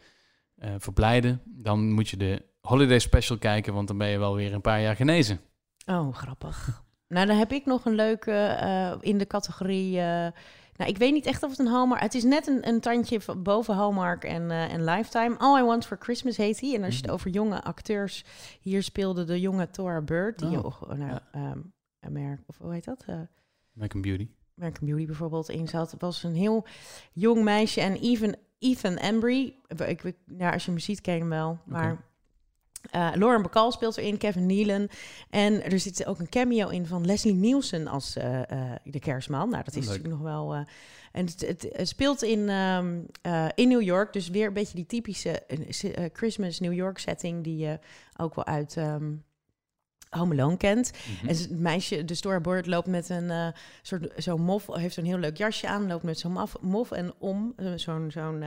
verblijden, 0.77 1.41
dan 1.45 1.91
moet 1.91 2.09
je 2.09 2.17
de 2.17 2.45
Holiday 2.61 2.99
Special 2.99 3.38
kijken, 3.38 3.73
want 3.73 3.88
dan 3.88 3.97
ben 3.97 4.07
je 4.07 4.17
wel 4.17 4.35
weer 4.35 4.53
een 4.53 4.61
paar 4.61 4.81
jaar 4.81 4.95
genezen. 4.95 5.39
Oh, 5.85 6.15
grappig. 6.15 6.83
Nou, 7.08 7.26
dan 7.28 7.38
heb 7.38 7.51
ik 7.51 7.66
nog 7.66 7.86
een 7.86 7.95
leuke 7.95 8.32
eh, 8.32 8.93
in 8.99 9.18
de 9.18 9.28
categorie... 9.28 9.97
eh, 9.99 10.28
nou, 10.76 10.89
ik 10.89 10.97
weet 10.97 11.14
niet 11.14 11.26
echt 11.26 11.43
of 11.43 11.49
het 11.49 11.60
een 11.60 11.68
Hallmark... 11.68 12.01
Het 12.01 12.14
is 12.14 12.24
net 12.24 12.47
een, 12.47 12.68
een 12.68 12.80
tandje 12.80 13.20
boven 13.38 13.76
Hallmark 13.76 14.24
en, 14.24 14.51
eh, 14.51 14.74
en 14.74 14.84
Lifetime. 14.84 15.38
All 15.38 15.60
I 15.62 15.64
Want 15.64 15.86
For 15.86 15.97
Christmas 15.99 16.38
heet 16.38 16.60
hij. 16.60 16.76
En 16.76 16.84
als 16.84 16.91
je 16.93 16.97
het 16.97 17.05
Mhm. 17.05 17.14
over 17.16 17.30
jonge 17.32 17.64
acteurs... 17.64 18.26
Hier 18.62 18.84
speelde 18.84 19.24
de 19.24 19.39
jonge 19.39 19.70
Tora 19.70 20.01
Bird. 20.01 20.39
Die 20.39 20.64
Oh, 20.64 20.82
nou, 20.82 20.99
ja. 20.99 21.22
ehm, 21.32 21.60
Amer- 21.99 22.43
of 22.47 22.58
hoe 22.58 22.74
heet 22.74 22.86
dat? 22.86 23.05
American 23.76 24.01
Beauty. 24.01 24.28
American 24.58 24.88
Beauty 24.88 25.05
bijvoorbeeld 25.05 25.49
in 25.49 25.68
zat. 25.68 25.91
Het 25.91 26.01
was 26.01 26.24
een 26.24 26.36
heel 26.36 26.66
jong 27.14 27.43
meisje. 27.43 27.82
En 27.82 27.95
even 27.95 28.36
Ethan 28.60 28.95
Embry, 28.97 29.55
ik, 29.86 30.14
ja, 30.38 30.51
als 30.51 30.66
je 30.66 30.72
hem 30.72 30.80
ziet, 30.80 31.01
ken 31.01 31.14
je 31.14 31.20
hem 31.20 31.30
wel. 31.30 31.60
Maar 31.66 32.05
eh, 32.91 33.09
Lauren 33.15 33.41
Bacall 33.41 33.71
speelt 33.71 33.97
erin, 33.97 34.17
Kevin 34.17 34.45
Nealon. 34.45 34.89
En 35.29 35.63
er 35.63 35.79
zit 35.79 36.05
ook 36.05 36.19
een 36.19 36.29
cameo 36.29 36.69
in 36.69 36.85
van 36.85 37.05
Leslie 37.05 37.33
Nielsen 37.33 37.88
als 37.88 38.15
eh, 38.15 38.51
eh, 38.51 38.71
de 38.83 38.99
kerstman. 38.99 39.49
Nou, 39.49 39.63
dat 39.63 39.75
is 39.75 39.85
Leuk. 39.88 39.95
natuurlijk 39.97 40.23
nog 40.23 40.31
wel... 40.33 40.53
en 41.11 41.25
het, 41.25 41.41
het, 41.41 41.67
het 41.71 41.88
speelt 41.88 42.21
in, 42.23 42.49
ehm, 42.49 42.99
eh, 43.21 43.45
in 43.55 43.67
New 43.67 43.81
York. 43.81 44.13
Dus 44.13 44.29
weer 44.29 44.47
een 44.47 44.53
beetje 44.53 44.75
die 44.75 44.85
typische 44.85 45.43
Christmas 46.13 46.59
New 46.59 46.73
York 46.73 46.97
setting... 46.97 47.43
die 47.43 47.57
je 47.57 47.79
ook 48.17 48.35
wel 48.35 48.45
uit... 48.45 48.77
ehm 48.77 49.13
Home 50.09 50.33
Alone 50.33 50.57
kent. 50.57 50.91
Mhm. 50.91 51.27
En 51.27 51.35
het 51.35 51.49
meisje, 51.59 52.05
de 52.05 52.13
storyboard, 52.15 52.65
loopt 52.65 52.88
met 52.88 53.09
een 53.09 53.53
soort 53.81 54.13
zo'n 54.15 54.41
mof, 54.41 54.67
heeft 54.75 54.97
een 54.97 55.05
heel 55.05 55.17
leuk 55.17 55.38
jasje 55.38 55.67
aan, 55.67 55.88
loopt 55.88 56.03
met 56.03 56.19
zo'n 56.19 56.31
mof, 56.31 56.55
mof 56.61 56.91
en 56.91 57.13
om, 57.19 57.55
zo'n 57.75 58.11
zo'n 58.11 58.43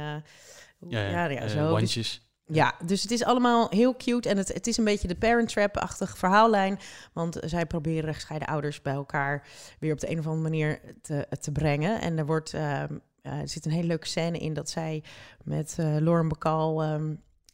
hoe- 0.79 0.91
ja, 0.91 1.09
ja, 1.09 1.25
ja, 1.29 1.49
zo. 1.49 1.61
Dus, 1.63 1.71
wandjes. 1.71 2.30
Ja, 2.53 2.75
dus 2.85 3.03
het 3.03 3.11
is 3.11 3.25
allemaal 3.25 3.67
heel 3.71 3.97
cute 3.97 4.29
en 4.29 4.37
het, 4.37 4.49
het 4.49 4.67
is 4.67 4.77
een 4.77 4.85
beetje 4.85 5.09
de 5.09 5.17
Parent 5.17 5.49
Trap-achtige 5.49 6.17
verhaallijn, 6.17 6.79
want 7.13 7.39
zij 7.45 7.67
proberen 7.67 8.15
gescheiden 8.15 8.49
ouders 8.49 8.83
bij 8.83 8.93
elkaar 8.93 9.49
weer 9.79 9.93
op 9.93 10.01
de 10.01 10.11
een 10.11 10.19
of 10.19 10.27
andere 10.27 10.43
manier 10.43 10.81
te, 11.03 11.27
te 11.41 11.53
brengen. 11.53 12.01
En 12.01 12.19
er 12.19 12.27
wordt 12.27 12.55
ehm, 12.55 12.95
eh, 13.23 13.39
er 13.39 13.49
zit 13.49 13.65
een 13.65 13.73
hele 13.73 13.87
leuke 13.87 14.07
scène 14.07 14.39
in 14.39 14.55
dat 14.55 14.71
zij 14.71 15.03
met 15.45 15.75
eh 15.79 15.97
Lauren 15.99 16.29
Bacall 16.29 17.01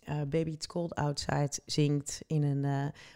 eh, 0.05 0.21
Baby 0.29 0.51
It's 0.51 0.67
Cold 0.67 0.95
Outside 0.95 1.51
zingt 1.67 2.21
in 2.27 2.43
een, 2.43 2.65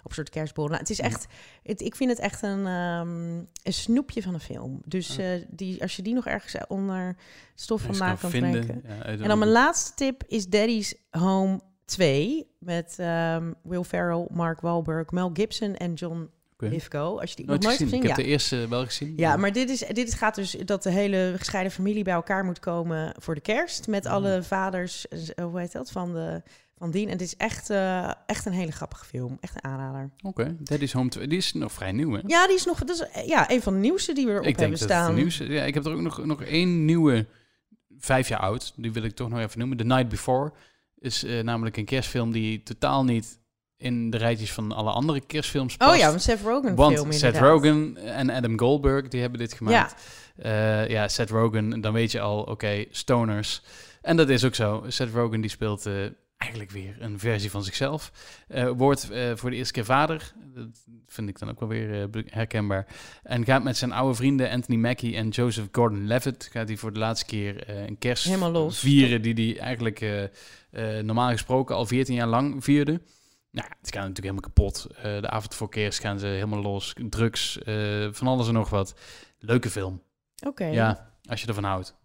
op 0.02 0.08
een 0.08 0.14
soort 0.14 0.30
kerstborrel. 0.30 0.72
Nou, 0.72 0.88
het 0.88 0.98
is 0.98 1.00
echt, 1.00 1.26
het, 1.62 1.80
ik 1.80 1.96
vind 1.96 2.10
het 2.10 2.18
echt 2.18 2.42
een, 2.42 2.66
ehm, 2.66 3.36
een 3.62 3.72
snoepje 3.72 4.22
van 4.22 4.34
een 4.34 4.40
film. 4.40 4.82
Dus 4.84 5.18
die, 5.48 5.82
als 5.82 5.96
je 5.96 6.02
die 6.02 6.14
nog 6.14 6.26
ergens 6.26 6.66
onder 6.68 7.16
stof 7.54 7.82
van 7.82 7.96
na 7.96 8.08
kan 8.08 8.18
kan 8.18 8.30
vinden. 8.30 8.82
Ja, 8.86 9.02
En 9.02 9.28
dan 9.28 9.38
mijn 9.38 9.50
laatste 9.50 9.94
tip 9.94 10.24
is 10.26 10.48
Daddy's 10.48 10.94
Home 11.10 11.60
2 11.90 12.46
met 12.58 12.94
ehm, 12.98 13.52
Will 13.62 13.82
Ferrell, 13.82 14.26
Mark 14.30 14.60
Wahlberg, 14.60 15.10
Mel 15.10 15.30
Gibson 15.32 15.74
en 15.76 15.94
John. 15.94 16.30
Lithgow. 16.62 17.18
Als 17.18 17.30
je 17.30 17.36
die 17.36 17.46
Nooit 17.46 17.60
nog 17.62 17.68
nooit 17.70 17.82
gezien. 17.82 18.02
hebt 18.02 18.02
Ik 18.04 18.08
heb 18.08 18.16
gezien, 18.16 18.24
de 18.26 18.32
eerste 18.32 18.68
wel 18.68 18.84
gezien. 18.84 19.08
ja. 19.16 19.30
Ja, 19.30 19.36
maar 19.36 19.52
dit, 19.52 19.70
is, 19.70 19.78
dit 19.92 20.14
gaat 20.14 20.34
dus 20.34 20.50
dat 20.50 20.82
de 20.82 20.90
hele 20.90 21.34
gescheiden 21.36 21.72
familie 21.72 22.04
bij 22.04 22.12
elkaar 22.14 22.44
moet 22.44 22.58
komen 22.58 23.14
voor 23.18 23.34
de 23.34 23.40
kerst. 23.40 23.86
Met 23.88 24.04
Mm. 24.04 24.10
alle 24.10 24.42
vaders, 24.42 25.06
hoe 25.42 25.58
heet 25.60 25.72
dat, 25.72 25.90
van, 25.90 26.12
de, 26.12 26.42
van 26.78 26.90
Dien. 26.90 27.06
En 27.06 27.12
het 27.12 27.20
is 27.20 27.36
echt, 27.36 27.70
eh, 27.70 28.10
echt 28.26 28.46
een 28.46 28.52
hele 28.52 28.72
grappige 28.72 29.04
film. 29.04 29.36
Echt 29.40 29.54
een 29.54 29.70
aanrader. 29.70 30.10
Oké, 30.22 30.56
Daddy's 30.58 30.92
Home 30.92 31.08
2. 31.08 31.26
Die 31.26 31.38
is 31.38 31.52
nog 31.52 31.72
vrij 31.72 31.92
nieuw, 31.92 32.12
hè? 32.12 32.20
Ja, 32.26 32.46
die 32.46 32.56
is 32.56 32.64
nog, 32.64 32.78
dat 32.78 32.88
is 32.96 33.00
eh, 33.08 33.26
ja, 33.26 33.50
een 33.50 33.62
van 33.62 33.72
de 33.72 33.78
nieuwste 33.78 34.12
die 34.12 34.24
we 34.26 34.30
erop 34.32 34.44
ik 34.46 34.58
denk 34.58 34.60
hebben 34.70 34.78
dat 34.78 34.88
het 34.88 34.98
staan. 34.98 35.14
nieuwste... 35.14 35.44
Ja, 35.48 35.62
ik 35.64 35.74
heb 35.74 35.84
er 35.84 35.92
ook 35.92 36.00
nog, 36.00 36.24
nog 36.24 36.42
één 36.42 36.84
nieuwe, 36.84 37.26
vijf 37.98 38.28
jaar 38.28 38.40
oud. 38.40 38.72
Die 38.76 38.92
wil 38.92 39.02
ik 39.02 39.14
toch 39.14 39.28
nog 39.28 39.38
even 39.38 39.58
noemen. 39.58 39.76
The 39.76 39.84
Night 39.84 40.08
Before 40.08 40.52
is 41.00 41.24
eh, 41.24 41.40
namelijk 41.42 41.76
een 41.76 41.84
kerstfilm 41.84 42.32
die 42.32 42.62
totaal 42.62 43.04
niet 43.04 43.38
in 43.76 44.10
de 44.10 44.16
rijtjes 44.16 44.52
van 44.52 44.72
alle 44.72 44.90
andere 44.90 45.20
kerstfilms 45.20 45.76
past. 45.76 45.92
Oh 45.92 45.98
ja, 45.98 46.12
een 46.12 46.20
Seth 46.20 46.40
Rogen 46.40 46.74
Want 46.74 46.94
film 46.94 47.12
Seth. 47.12 47.38
Rogen 47.38 47.96
en 47.96 48.30
Adam 48.30 48.58
Goldberg, 48.58 49.08
die 49.08 49.20
hebben 49.20 49.38
dit 49.38 49.52
gemaakt. 49.52 49.94
Ja, 50.36 50.80
ja 50.82 51.08
Seth 51.08 51.30
Rogen, 51.30 51.80
dan 51.80 51.92
weet 51.92 52.12
je 52.12 52.20
al, 52.20 52.42
oké, 52.42 52.84
stoners. 52.90 53.62
En 54.02 54.16
dat 54.16 54.28
is 54.28 54.44
ook 54.44 54.54
zo. 54.54 54.84
Seth 54.88 55.12
Rogen 55.12 55.40
die 55.40 55.50
speelt 55.50 55.86
eh, 55.86 55.94
eigenlijk 56.40 56.70
weer 56.70 56.96
een 56.98 57.18
versie 57.18 57.50
van 57.50 57.64
zichzelf. 57.64 58.12
Eh, 58.48 58.70
wordt 58.70 59.10
eh, 59.10 59.32
voor 59.34 59.50
de 59.50 59.56
eerste 59.56 59.72
keer 59.72 59.84
vader. 59.84 60.32
Dat 60.54 60.86
vind 61.06 61.28
ik 61.28 61.38
dan 61.38 61.50
ook 61.50 61.60
wel 61.60 61.68
weer 61.68 62.02
eh, 62.02 62.22
herkenbaar. 62.26 62.86
En 63.22 63.44
gaat 63.44 63.62
met 63.62 63.76
zijn 63.76 63.92
oude 63.92 64.14
vrienden 64.14 64.50
Anthony 64.50 64.78
Mackie 64.78 65.16
en 65.16 65.28
Joseph 65.28 65.68
Gordon-Levitt... 65.72 66.48
gaat 66.52 66.68
hij 66.68 66.76
voor 66.76 66.92
de 66.92 66.98
laatste 66.98 67.26
keer 67.26 67.68
een 67.68 67.98
kerst 67.98 68.36
vieren... 68.68 69.22
die 69.22 69.34
hij 69.34 69.62
eigenlijk 69.62 70.30
normaal 71.02 71.30
gesproken 71.30 71.74
al 71.76 71.86
14 71.86 72.14
jaar 72.14 72.26
lang 72.26 72.64
vierde. 72.64 72.92
Nou, 73.50 73.68
ja, 73.68 73.76
het 73.80 73.94
gaat 73.94 74.08
natuurlijk 74.08 74.18
helemaal 74.18 74.42
kapot. 74.42 74.86
De 75.02 75.30
avond 75.30 75.54
voor 75.54 75.68
kerst 75.68 76.00
gaan 76.00 76.18
ze 76.18 76.26
helemaal 76.26 76.62
los. 76.62 76.94
Drugs, 77.08 77.58
van 78.10 78.26
alles 78.26 78.48
en 78.48 78.54
nog 78.54 78.70
wat. 78.70 78.94
Leuke 79.38 79.70
film. 79.70 80.02
Oké, 80.46 80.64
Ja, 80.64 81.12
als 81.24 81.40
je 81.40 81.46
ervan 81.46 81.64
houdt. 81.64 81.96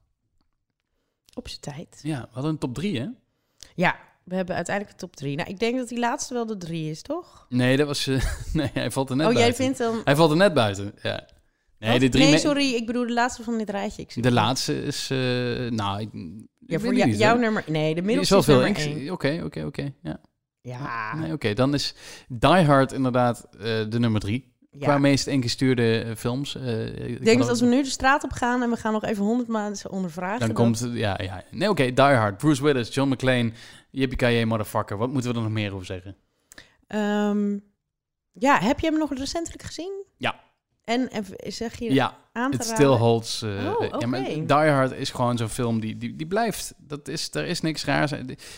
op 1.33 1.47
zijn 1.47 1.61
tijd. 1.61 1.99
Ja, 2.03 2.21
we 2.21 2.27
hadden 2.31 2.51
een 2.51 2.57
top 2.57 2.73
3, 2.73 2.99
hè? 2.99 3.07
Ja, 3.75 3.99
we 4.25 4.35
hebben 4.35 4.55
uiteindelijk 4.55 4.95
de 4.99 5.05
top 5.05 5.15
drie. 5.15 5.35
Nou, 5.35 5.49
ik 5.49 5.59
denk 5.59 5.77
dat 5.77 5.87
die 5.89 5.99
laatste 5.99 6.33
wel 6.33 6.45
de 6.45 6.57
drie 6.57 6.89
is, 6.89 7.01
toch? 7.01 7.45
Nee, 7.49 7.77
dat 7.77 7.87
was... 7.87 8.07
eh, 8.07 8.23
nee, 8.53 8.69
hij 8.73 8.91
valt 8.91 9.09
er 9.09 9.15
net 9.15 9.27
oh, 9.27 9.31
jij 9.33 9.41
buiten. 9.41 9.63
vindt 9.63 9.77
dan... 9.79 10.01
Hij 10.03 10.15
valt 10.15 10.31
er 10.31 10.37
net 10.37 10.53
buiten, 10.53 10.93
ja. 11.01 11.27
Nee, 11.79 11.91
Wat? 11.91 11.99
de 11.99 12.09
drie... 12.09 12.25
nee, 12.25 12.37
sorry, 12.37 12.73
ik 12.73 12.85
bedoel 12.85 13.07
de 13.07 13.13
laatste 13.13 13.43
van 13.43 13.57
dit 13.57 13.69
rijtje. 13.69 14.01
Ik 14.01 14.11
zie 14.11 14.21
De 14.21 14.31
laatste 14.31 14.83
is... 14.83 15.09
eh, 15.11 15.17
nou, 15.69 15.99
ik, 16.01 16.09
Ja, 16.13 16.75
ik 16.75 16.79
voor 16.83 16.95
jou- 16.95 17.09
niet, 17.09 17.19
jouw 17.19 17.31
hoor. 17.31 17.39
nummer... 17.41 17.63
Nee, 17.67 17.95
de 17.95 18.01
Die 18.01 18.11
is 18.11 18.17
middelste 18.17 18.51
wel 18.53 18.63
is 18.65 18.81
veel. 18.83 18.89
nummer 18.91 19.11
Oké, 19.13 19.41
oké, 19.43 19.63
oké. 19.65 19.93
Ja. 20.01 20.19
Ja, 20.61 21.15
Nee, 21.15 21.33
oké. 21.33 21.53
Dan 21.53 21.73
is 21.73 21.93
Die 22.27 22.49
Hard 22.49 22.91
inderdaad 22.91 23.47
eh, 23.51 23.59
de 23.89 23.99
nummer 23.99 24.21
drie. 24.21 24.54
Ja. 24.79 24.85
Qua 24.85 24.97
meest 24.97 25.27
ingestuurde 25.27 26.01
eh, 26.01 26.15
films. 26.15 26.55
Eh, 26.55 27.09
Ik 27.09 27.25
denk 27.25 27.39
dat 27.39 27.49
als 27.49 27.59
we 27.59 27.65
nu 27.65 27.83
de 27.83 27.89
straat 27.89 28.23
op 28.23 28.31
gaan 28.31 28.61
en 28.61 28.69
we 28.69 28.75
gaan 28.75 28.93
nog 28.93 29.03
even 29.03 29.23
honderd 29.23 29.49
maanden 29.49 29.91
ondervragen... 29.91 30.39
Dan 30.39 30.53
komt... 30.53 30.87
Ja, 30.93 31.19
ja. 31.23 31.43
Nee, 31.51 31.69
oké. 31.69 31.93
Die 31.93 32.03
Hard. 32.05 32.37
Bruce 32.37 32.63
Willis, 32.63 32.93
John 32.93 33.09
McClane. 33.11 33.51
Yippie 33.89 34.45
motherfucker. 34.45 34.97
Wat 34.97 35.09
moeten 35.11 35.31
we 35.31 35.37
er 35.37 35.43
nog 35.43 35.51
meer 35.51 35.73
over 35.73 35.85
zeggen? 35.85 36.15
Ehm, 36.87 37.57
ja, 38.31 38.59
heb 38.59 38.79
je 38.79 38.87
hem 38.87 38.97
nog 38.97 39.13
recentelijk 39.13 39.63
gezien? 39.63 40.03
Ja. 40.17 40.43
En, 40.83 41.09
en 41.11 41.25
zeg 41.47 41.79
je 41.79 41.93
Ja, 41.93 42.17
aan 42.31 42.51
te 42.51 42.57
het 42.57 42.65
still 42.65 42.85
holds... 42.85 43.41
eh, 43.41 43.75
Oh, 43.79 43.99
ja, 43.99 44.07
maar. 44.07 44.23
Die 44.23 44.45
Hard 44.71 44.91
is 44.91 45.09
gewoon 45.09 45.37
zo'n 45.37 45.49
film 45.49 45.79
die, 45.79 45.97
die, 45.97 46.15
die 46.15 46.27
blijft. 46.27 46.73
Dat 46.77 47.07
is, 47.07 47.29
er 47.33 47.45
is 47.45 47.61
niks 47.61 47.85
raars. 47.85 48.11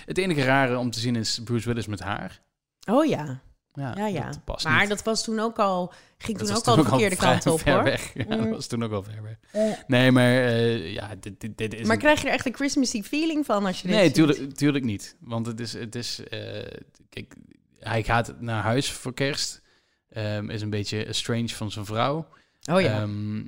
Het 0.05 0.18
enige 0.18 0.43
rare 0.43 0.78
om 0.78 0.91
te 0.91 0.99
zien 0.99 1.15
is 1.15 1.41
Bruce 1.43 1.68
Willis 1.68 1.88
met 1.88 1.99
haar. 1.99 2.41
Oh 2.89 3.05
ja, 3.05 3.41
Ja, 3.78 3.94
ja, 3.98 4.08
ja. 4.08 4.26
dat 4.26 4.44
past 4.46 4.66
maar 4.66 4.80
niet. 4.80 4.90
dat 4.90 5.04
was 5.04 5.24
toen 5.24 5.40
ook 5.40 5.58
al... 5.60 5.94
Ging 6.18 6.38
Dat 6.38 6.48
toen 6.48 6.56
ook 6.58 6.66
al 6.66 6.76
de 6.76 6.84
verkeerde 6.84 7.16
vrij 7.16 7.32
kant 7.32 7.46
op, 7.48 7.60
ver 7.60 7.74
hoor. 7.74 7.84
weg. 7.84 8.14
Ja, 8.14 8.24
dat 8.24 8.40
Mm. 8.40 8.50
was 8.50 8.68
toen 8.68 8.84
ook 8.84 8.92
al 8.92 9.04
ver 9.04 9.24
weg. 9.24 9.38
Eh, 9.52 9.78
Nee, 9.88 10.12
maar 10.12 10.32
eh, 10.32 10.94
ja, 10.94 11.16
dit, 11.20 11.40
dit, 11.42 11.58
dit 11.58 11.74
is 11.74 11.82
maar 11.86 11.96
een- 11.96 12.02
krijg 12.02 12.22
je 12.22 12.28
er 12.28 12.34
echt 12.34 12.46
een 12.46 12.54
Christmassy 12.56 13.04
feeling 13.04 13.46
van 13.46 13.66
als 13.66 13.82
je 13.82 13.88
dit 13.88 13.96
Nee, 13.96 14.06
ziet? 14.06 14.14
tuurlijk, 14.14 14.54
tuurlijk 14.56 14.86
niet. 14.86 15.16
Want 15.20 15.46
het 15.46 15.60
is, 15.60 15.74
het 15.74 15.96
is 15.96 16.24
eh, 16.24 16.40
kijk, 17.10 17.36
hij 17.80 18.04
gaat 18.04 18.42
naar 18.42 18.64
huis 18.64 18.92
voor 18.92 19.14
kerst. 19.14 19.62
Ehm, 20.10 20.50
is 20.50 20.62
een 20.62 20.70
beetje 20.70 21.06
estranged 21.06 21.52
van 21.54 21.72
zijn 21.72 21.86
vrouw. 21.86 22.28
Oh 22.72 22.82
ja. 22.82 23.02
Ehm, 23.02 23.42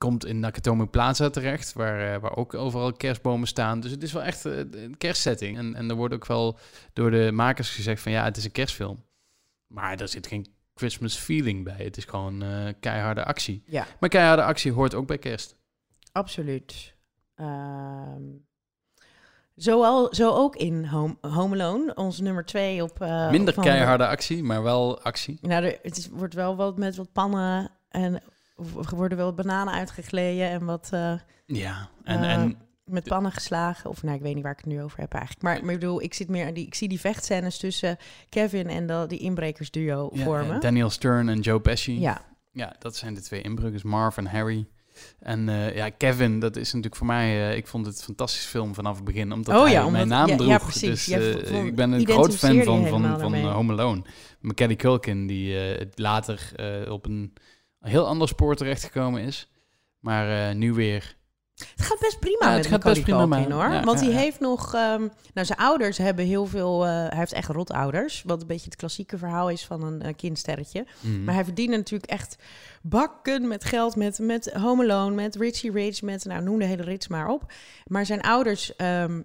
komt 0.00 0.26
in 0.26 0.40
Nakatomi 0.40 0.86
Plaza 0.86 1.30
terecht, 1.30 1.72
waar, 1.72 2.14
eh, 2.14 2.20
waar 2.20 2.36
ook 2.36 2.54
overal 2.54 2.92
kerstbomen 2.92 3.48
staan. 3.48 3.80
Dus 3.80 3.90
het 3.90 4.02
is 4.02 4.12
wel 4.12 4.22
echt 4.22 4.44
eh, 4.44 4.58
een 4.58 4.96
kerstsetting. 4.98 5.58
En, 5.58 5.74
en 5.74 5.90
er 5.90 5.96
wordt 5.96 6.14
ook 6.14 6.26
wel 6.26 6.58
door 6.92 7.10
de 7.10 7.30
makers 7.32 7.70
gezegd 7.70 8.02
van 8.02 8.12
ja, 8.12 8.24
het 8.24 8.36
is 8.36 8.44
een 8.44 8.52
kerstfilm. 8.52 9.04
Maar 9.66 10.00
er 10.00 10.08
zit 10.08 10.26
geen 10.26 10.46
Christmas 10.74 11.16
feeling 11.16 11.64
bij. 11.64 11.84
Het 11.84 11.96
is 11.96 12.04
gewoon 12.04 12.42
eh, 12.42 12.72
keiharde 12.80 13.24
actie. 13.24 13.62
ja, 13.66 13.86
Maar 14.00 14.08
keiharde 14.08 14.42
actie 14.42 14.72
hoort 14.72 14.94
ook 14.94 15.06
bij 15.06 15.18
kerst. 15.18 15.56
absoluut. 16.12 16.94
Ehm, 17.34 18.22
zo, 19.56 19.84
al, 19.84 20.14
zo 20.14 20.30
ook 20.30 20.56
in 20.56 20.84
Home, 20.84 21.16
Home 21.20 21.54
Alone, 21.54 21.94
ons 21.94 22.20
nummer 22.20 22.44
twee 22.44 22.82
op... 22.82 22.98
Minder 23.30 23.54
keiharde 23.54 24.06
actie, 24.06 24.42
maar 24.42 24.62
wel 24.62 25.00
actie. 25.00 25.38
Nou, 25.42 25.64
er, 25.64 25.78
het 25.82 25.96
is, 25.96 26.08
wordt 26.08 26.34
wel 26.34 26.56
wat 26.56 26.78
met 26.78 26.96
wat 26.96 27.12
pannen 27.12 27.70
en 27.88 28.22
er 28.90 28.96
worden 28.96 29.18
wel 29.18 29.34
bananen 29.34 29.74
uitgegleden 29.74 30.48
en 30.48 30.64
wat 30.64 30.88
eh, 30.92 31.12
Ja, 31.46 31.88
en, 32.04 32.22
Eh, 32.22 32.32
en 32.32 32.56
met 32.84 33.04
pannen 33.04 33.32
geslagen. 33.32 33.90
Of 33.90 34.02
nou, 34.02 34.16
ik 34.16 34.22
weet 34.22 34.34
niet 34.34 34.42
waar 34.42 34.52
ik 34.52 34.58
het 34.64 34.66
nu 34.66 34.82
over 34.82 35.00
heb 35.00 35.12
eigenlijk. 35.12 35.42
Maar, 35.44 35.64
maar 35.64 35.74
ik 35.74 35.80
bedoel, 35.80 36.02
ik, 36.02 36.14
zit 36.14 36.28
meer, 36.28 36.46
aan 36.46 36.54
die, 36.54 36.66
ik 36.66 36.74
zie 36.74 36.88
die 36.88 37.00
vechtscènes 37.00 37.58
tussen 37.58 37.96
Kevin 38.28 38.68
en 38.68 38.86
de, 38.86 39.04
die 39.08 39.18
inbrekersduo 39.18 40.10
ja, 40.12 40.24
vormen. 40.24 40.54
eh, 40.54 40.60
Daniel 40.60 40.90
Stern 40.90 41.28
en 41.28 41.40
Joe 41.40 41.60
Pesci. 41.60 42.00
ja, 42.00 42.22
Ja, 42.52 42.74
dat 42.78 42.96
zijn 42.96 43.14
de 43.14 43.20
twee 43.20 43.42
inbrekers, 43.42 43.82
Marv 43.82 44.16
en 44.16 44.26
Harry. 44.26 44.66
En 45.20 45.44
ja, 45.74 45.88
Kevin, 45.90 46.40
dat 46.40 46.56
is 46.56 46.66
natuurlijk 46.66 46.96
voor 46.96 47.06
mij... 47.06 47.56
ik 47.56 47.66
vond 47.66 47.86
het 47.86 47.96
een 47.98 48.04
fantastische 48.04 48.48
film 48.48 48.74
vanaf 48.74 48.96
het 48.96 49.04
begin, 49.04 49.32
omdat 49.32 49.54
Oh 49.56 49.62
hij 49.62 49.70
ja, 49.72 49.78
omdat- 49.78 49.92
mijn 49.92 50.08
naam 50.08 50.28
ja, 50.28 50.36
droeg. 50.36 50.48
ja, 50.48 50.58
precies. 50.58 51.04
Dus 51.04 51.34
ik 51.50 51.74
ben 51.74 51.92
een 51.92 52.06
groot 52.06 52.36
fan 52.36 52.62
van, 52.62 52.86
van, 52.86 53.18
van 53.20 53.34
Home 53.34 53.72
Alone. 53.72 54.02
Macaulay 54.40 54.76
Culkin, 54.76 55.26
die 55.26 55.54
het 55.56 55.98
later 55.98 56.52
op 56.90 57.06
een 57.06 57.32
heel 57.80 58.06
ander 58.06 58.28
spoor 58.28 58.56
terechtgekomen 58.56 59.22
is. 59.22 59.50
Maar 59.98 60.48
eh, 60.48 60.54
nu 60.54 60.72
weer... 60.72 61.16
het 61.54 61.86
gaat 61.86 61.98
best 62.00 62.20
prima 62.20 62.38
Ja, 62.40 62.48
met 62.48 62.56
het 62.56 62.66
gaat 62.66 62.82
best 62.82 63.02
prima 63.02 63.42
hoor. 63.42 63.72
Ja, 63.72 63.84
Want 63.84 64.00
ja, 64.00 64.06
hij 64.06 64.22
heeft 64.22 64.40
nog... 64.40 64.74
ehm, 64.74 65.08
nou, 65.34 65.46
zijn 65.46 65.58
ouders 65.58 65.98
hebben 65.98 66.24
heel 66.24 66.46
veel... 66.46 66.84
eh, 66.86 66.90
hij 66.90 67.18
heeft 67.18 67.32
echt 67.32 67.48
rotouders. 67.48 68.22
Wat 68.26 68.40
een 68.40 68.46
beetje 68.46 68.64
het 68.70 68.76
klassieke 68.76 69.18
verhaal 69.18 69.50
is 69.50 69.66
van 69.66 69.82
een 69.82 70.02
eh, 70.02 70.14
kindsterretje. 70.16 70.86
Mhm. 71.00 71.24
Maar 71.24 71.34
hij 71.34 71.44
verdiende 71.44 71.76
natuurlijk 71.76 72.10
echt 72.10 72.36
bakken 72.82 73.48
met 73.48 73.64
geld, 73.64 73.96
met, 73.96 74.18
met 74.18 74.52
Home 74.52 74.82
Alone, 74.82 75.14
met 75.14 75.36
Richie 75.36 75.72
Rich, 75.72 76.02
met, 76.02 76.24
nou, 76.24 76.42
noem 76.42 76.58
de 76.58 76.64
hele 76.64 76.82
rits 76.82 77.08
maar 77.08 77.28
op. 77.28 77.52
Maar 77.86 78.06
zijn 78.06 78.20
ouders 78.20 78.76
ehm, 78.76 79.12
eh, 79.18 79.24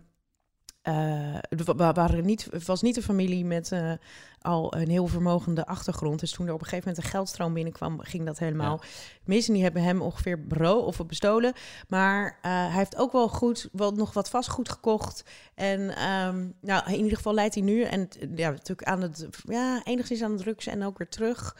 het 1.49 1.65
wa- 1.65 1.75
wa- 1.75 1.93
waren 1.93 2.25
niet, 2.25 2.47
het 2.51 2.65
was 2.65 2.81
niet 2.81 2.97
een 2.97 3.03
familie 3.03 3.45
met 3.45 3.71
eh, 3.71 3.91
al 4.41 4.75
een 4.75 4.89
heel 4.89 5.07
vermogende 5.07 5.65
achtergrond. 5.65 6.19
Dus 6.19 6.31
toen 6.31 6.47
er 6.47 6.53
op 6.53 6.59
een 6.59 6.65
gegeven 6.65 6.87
moment 6.87 7.05
een 7.05 7.11
geldstroom 7.11 7.53
binnenkwam, 7.53 7.99
ging 7.99 8.25
dat 8.25 8.39
helemaal 8.39 8.81
mis. 9.23 9.47
En 9.47 9.53
die 9.53 9.63
hebben 9.63 9.83
hem 9.83 10.01
ongeveer 10.01 10.39
bro 10.39 10.73
of 10.77 11.05
bestolen. 11.05 11.53
Maar 11.87 12.39
eh, 12.41 12.51
hij 12.51 12.69
heeft 12.69 12.95
ook 12.97 13.11
wel 13.11 13.27
goed, 13.29 13.69
wel 13.71 13.91
nog 13.91 14.13
wat 14.13 14.29
vastgoed 14.29 14.69
gekocht. 14.69 15.23
En 15.55 15.95
ehm, 15.95 16.47
nou, 16.61 16.91
in 16.91 16.97
ieder 17.03 17.17
geval 17.17 17.33
leidt 17.33 17.55
hij 17.55 17.63
nu, 17.63 17.81
en 17.81 18.09
ja, 18.35 18.49
natuurlijk 18.49 18.87
aan 18.87 19.01
het, 19.01 19.27
ja, 19.43 19.81
enigszins 19.83 20.23
aan 20.23 20.35
de 20.37 20.43
drugs 20.43 20.67
en 20.67 20.83
ook 20.83 20.97
weer 20.97 21.09
terug. 21.09 21.55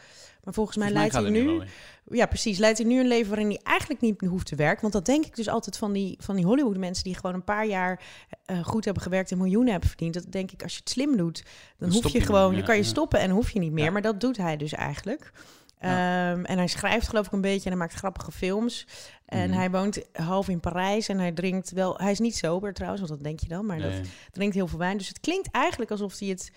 Maar 0.46 0.54
volgens 0.54 0.76
mij 0.76 0.88
Volgens 0.92 1.12
mij 1.12 1.22
leidt 1.22 1.44
hij 1.46 1.52
nu, 1.52 1.58
wel 1.58 2.16
ja 2.18 2.26
precies, 2.26 2.58
leidt 2.58 2.78
hij 2.78 2.86
nu 2.86 3.00
een 3.00 3.06
leven 3.06 3.28
waarin 3.28 3.48
hij 3.48 3.60
eigenlijk 3.62 4.00
niet 4.00 4.20
hoeft 4.20 4.46
te 4.46 4.56
werken. 4.56 4.80
Want 4.80 4.92
dat 4.92 5.04
denk 5.06 5.26
ik 5.26 5.36
dus 5.36 5.48
altijd 5.48 5.76
van 5.78 5.92
die, 5.92 6.16
van 6.20 6.36
die 6.36 6.44
Hollywood 6.44 6.76
mensen 6.76 7.04
die 7.04 7.14
gewoon 7.14 7.34
een 7.34 7.44
paar 7.44 7.66
jaar 7.66 8.00
eh, 8.44 8.64
goed 8.64 8.84
hebben 8.84 9.02
gewerkt 9.02 9.30
en 9.30 9.38
miljoenen 9.38 9.70
hebben 9.70 9.88
verdiend. 9.88 10.14
Dat 10.14 10.32
denk 10.32 10.50
ik, 10.50 10.62
als 10.62 10.72
je 10.72 10.78
het 10.80 10.90
slim 10.90 11.16
doet, 11.16 11.42
dan, 11.78 11.88
Dan 11.90 12.02
hoef 12.02 12.12
je 12.12 12.18
je 12.18 12.24
gewoon, 12.24 12.56
ja, 12.56 12.62
kan 12.62 12.76
je 12.76 12.82
ja. 12.82 12.88
stoppen 12.88 13.20
en 13.20 13.30
hoef 13.30 13.50
je 13.50 13.58
niet 13.58 13.72
meer. 13.72 13.84
Ja. 13.84 13.90
Maar 13.90 14.02
dat 14.02 14.20
doet 14.20 14.36
hij 14.36 14.56
dus 14.56 14.72
eigenlijk. 14.72 15.32
Ehm, 15.78 16.44
en 16.44 16.56
hij 16.58 16.66
schrijft 16.66 17.08
geloof 17.08 17.26
ik 17.26 17.32
een 17.32 17.40
beetje 17.40 17.64
en 17.64 17.70
hij 17.70 17.76
maakt 17.80 17.94
grappige 17.94 18.32
films. 18.32 18.86
En 19.26 19.48
Mhm. 19.50 19.58
hij 19.58 19.70
woont 19.70 20.02
half 20.12 20.48
in 20.48 20.60
Parijs 20.60 21.08
en 21.08 21.18
hij 21.18 21.32
drinkt 21.32 21.70
wel... 21.70 21.94
Hij 21.96 22.10
is 22.10 22.18
niet 22.18 22.36
sober 22.36 22.72
trouwens, 22.72 23.02
want 23.02 23.14
dat 23.14 23.24
denk 23.24 23.40
je 23.40 23.48
dan. 23.48 23.66
Maar 23.66 23.78
Nee. 23.78 24.00
dat 24.00 24.08
drinkt 24.32 24.54
heel 24.54 24.66
veel 24.66 24.78
wijn. 24.78 24.96
Dus 24.96 25.08
het 25.08 25.20
klinkt 25.20 25.48
eigenlijk 25.50 25.90
alsof 25.90 26.18
hij 26.18 26.28
het 26.28 26.50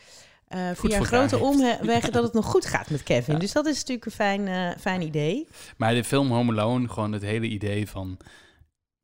eh, 0.49 0.69
via 0.73 1.03
grote 1.03 1.37
omweg... 1.37 2.09
dat 2.09 2.23
het 2.23 2.33
nog 2.33 2.45
goed 2.45 2.65
gaat 2.65 2.89
met 2.89 3.03
Kevin. 3.03 3.33
Ja. 3.33 3.39
Dus 3.39 3.51
dat 3.51 3.65
is 3.65 3.77
natuurlijk 3.77 4.05
een 4.05 4.11
fijn, 4.11 4.47
eh, 4.47 4.77
fijn 4.79 5.01
idee. 5.01 5.47
Maar 5.77 5.93
de 5.93 6.03
film 6.03 6.31
Home 6.31 6.51
Alone, 6.51 6.89
gewoon 6.89 7.11
het 7.11 7.21
hele 7.21 7.47
idee 7.47 7.87
van 7.87 8.17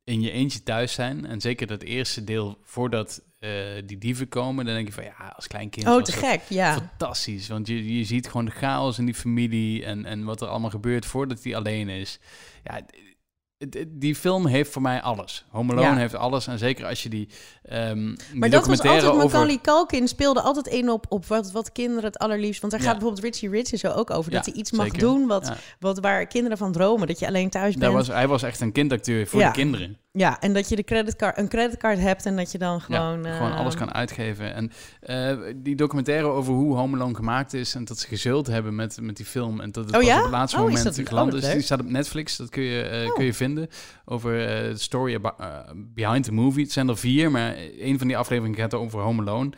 in 0.04 0.20
je 0.20 0.30
eentje 0.30 0.62
thuis 0.62 0.92
zijn. 0.92 1.26
En 1.26 1.40
zeker 1.40 1.66
dat 1.66 1.82
eerste 1.82 2.24
deel, 2.24 2.58
voordat 2.62 3.22
eh, 3.38 3.50
die 3.84 3.98
dieven 3.98 4.28
komen, 4.28 4.64
dan 4.64 4.74
denk 4.74 4.86
je 4.86 4.92
van 4.92 5.04
ja, 5.04 5.32
als 5.36 5.46
klein 5.46 5.70
kind 5.70 5.86
Oh, 5.86 6.02
te 6.02 6.12
gek, 6.12 6.42
ja. 6.48 6.74
fantastisch. 6.74 7.48
Want 7.48 7.66
je, 7.66 7.98
je 7.98 8.04
ziet 8.04 8.26
gewoon 8.26 8.46
de 8.46 8.50
chaos 8.50 8.98
in 8.98 9.04
die 9.04 9.14
familie 9.14 9.84
en, 9.84 10.04
en 10.04 10.24
wat 10.24 10.40
er 10.40 10.48
allemaal 10.48 10.70
gebeurt 10.70 11.06
voordat 11.06 11.44
hij 11.44 11.56
alleen 11.56 11.88
is. 11.88 12.18
Ja, 12.64 12.80
die 13.88 14.14
film 14.14 14.46
heeft 14.46 14.70
voor 14.72 14.82
mij 14.82 15.02
alles. 15.02 15.44
Home 15.50 15.72
Alone 15.72 15.86
Ja. 15.88 15.96
heeft 15.96 16.14
alles. 16.14 16.46
En 16.46 16.58
zeker 16.58 16.86
als 16.86 17.02
je 17.02 17.08
die, 17.08 17.28
ehm 17.62 17.94
die 18.14 18.38
Maar 18.38 18.50
dat 18.50 18.66
was 18.66 18.78
altijd, 18.80 19.04
over... 19.04 19.16
Macaulay 19.16 19.58
Culkin 19.62 20.08
speelde 20.08 20.40
altijd 20.40 20.66
in 20.66 20.90
op, 20.90 21.06
op 21.08 21.26
wat, 21.26 21.52
wat 21.52 21.72
kinderen 21.72 22.04
het 22.04 22.18
allerliefst. 22.18 22.60
Want 22.60 22.72
daar 22.72 22.82
Ja. 22.82 22.88
gaat 22.88 22.98
bijvoorbeeld 22.98 23.24
Richie 23.34 23.50
Rich 23.50 23.72
en 23.72 23.78
zo 23.78 23.88
ook 23.90 24.10
over. 24.10 24.30
Ja, 24.32 24.36
dat 24.36 24.46
hij 24.46 24.54
iets 24.54 24.70
mag 24.72 24.90
doen 24.90 25.26
wat, 25.26 25.52
wat 25.80 25.98
waar 25.98 26.26
kinderen 26.26 26.58
van 26.58 26.72
dromen. 26.72 27.06
Dat 27.06 27.18
je 27.18 27.26
alleen 27.26 27.50
thuis 27.50 27.74
Daar 27.74 27.92
bent. 27.92 28.06
was, 28.06 28.16
hij 28.16 28.28
was 28.28 28.42
echt 28.42 28.60
een 28.60 28.72
kindacteur 28.72 29.26
voor 29.26 29.40
de 29.42 29.50
kinderen. 29.50 29.98
Ja, 30.18 30.40
en 30.40 30.52
dat 30.52 30.68
je 30.68 30.76
de 30.76 30.84
creditcard, 30.84 31.38
een 31.38 31.48
creditcard 31.48 31.98
hebt 31.98 32.26
en 32.26 32.36
dat 32.36 32.52
je 32.52 32.58
dan 32.58 32.80
gewoon... 32.80 33.22
ja, 33.22 33.36
gewoon 33.36 33.52
eh, 33.52 33.58
alles 33.58 33.74
kan 33.74 33.92
uitgeven. 33.94 34.54
En 34.54 34.70
eh, 35.00 35.36
die 35.56 35.76
documentaire 35.76 36.26
over 36.26 36.52
hoe 36.52 36.76
Home 36.76 36.96
Alone 36.96 37.14
gemaakt 37.14 37.52
is... 37.54 37.74
en 37.74 37.84
dat 37.84 37.98
ze 37.98 38.06
gezult 38.06 38.46
hebben 38.46 38.74
met, 38.74 38.98
met 39.00 39.16
die 39.16 39.26
film... 39.26 39.60
en 39.60 39.72
dat 39.72 39.84
het 39.84 39.94
Oh 39.94 40.00
pas 40.00 40.08
ja? 40.08 40.16
op 40.16 40.22
het 40.22 40.32
laatste 40.32 40.58
Oh, 40.60 40.70
is 40.70 40.76
moment 40.76 40.96
dat- 40.96 41.08
geland 41.08 41.32
oh, 41.32 41.38
is. 41.38 41.44
leuk. 41.44 41.52
Die 41.52 41.62
staat 41.62 41.80
op 41.80 41.88
Netflix, 41.90 42.36
dat 42.36 42.48
kun 42.48 42.62
je, 42.62 42.82
eh, 42.82 43.06
Oh. 43.08 43.14
kun 43.14 43.24
je 43.24 43.34
vinden. 43.34 43.68
Over 44.04 44.46
eh, 44.46 44.70
de 44.72 44.78
story 44.78 45.14
eh, 45.14 45.58
behind 45.74 46.24
the 46.24 46.32
movie. 46.32 46.62
Het 46.62 46.72
zijn 46.72 46.88
er 46.88 46.96
vier, 46.98 47.30
maar 47.30 47.54
een 47.78 47.98
van 47.98 48.06
die 48.06 48.16
afleveringen 48.16 48.58
gaat 48.58 48.74
over 48.74 49.00
Home 49.00 49.20
Alone... 49.22 49.50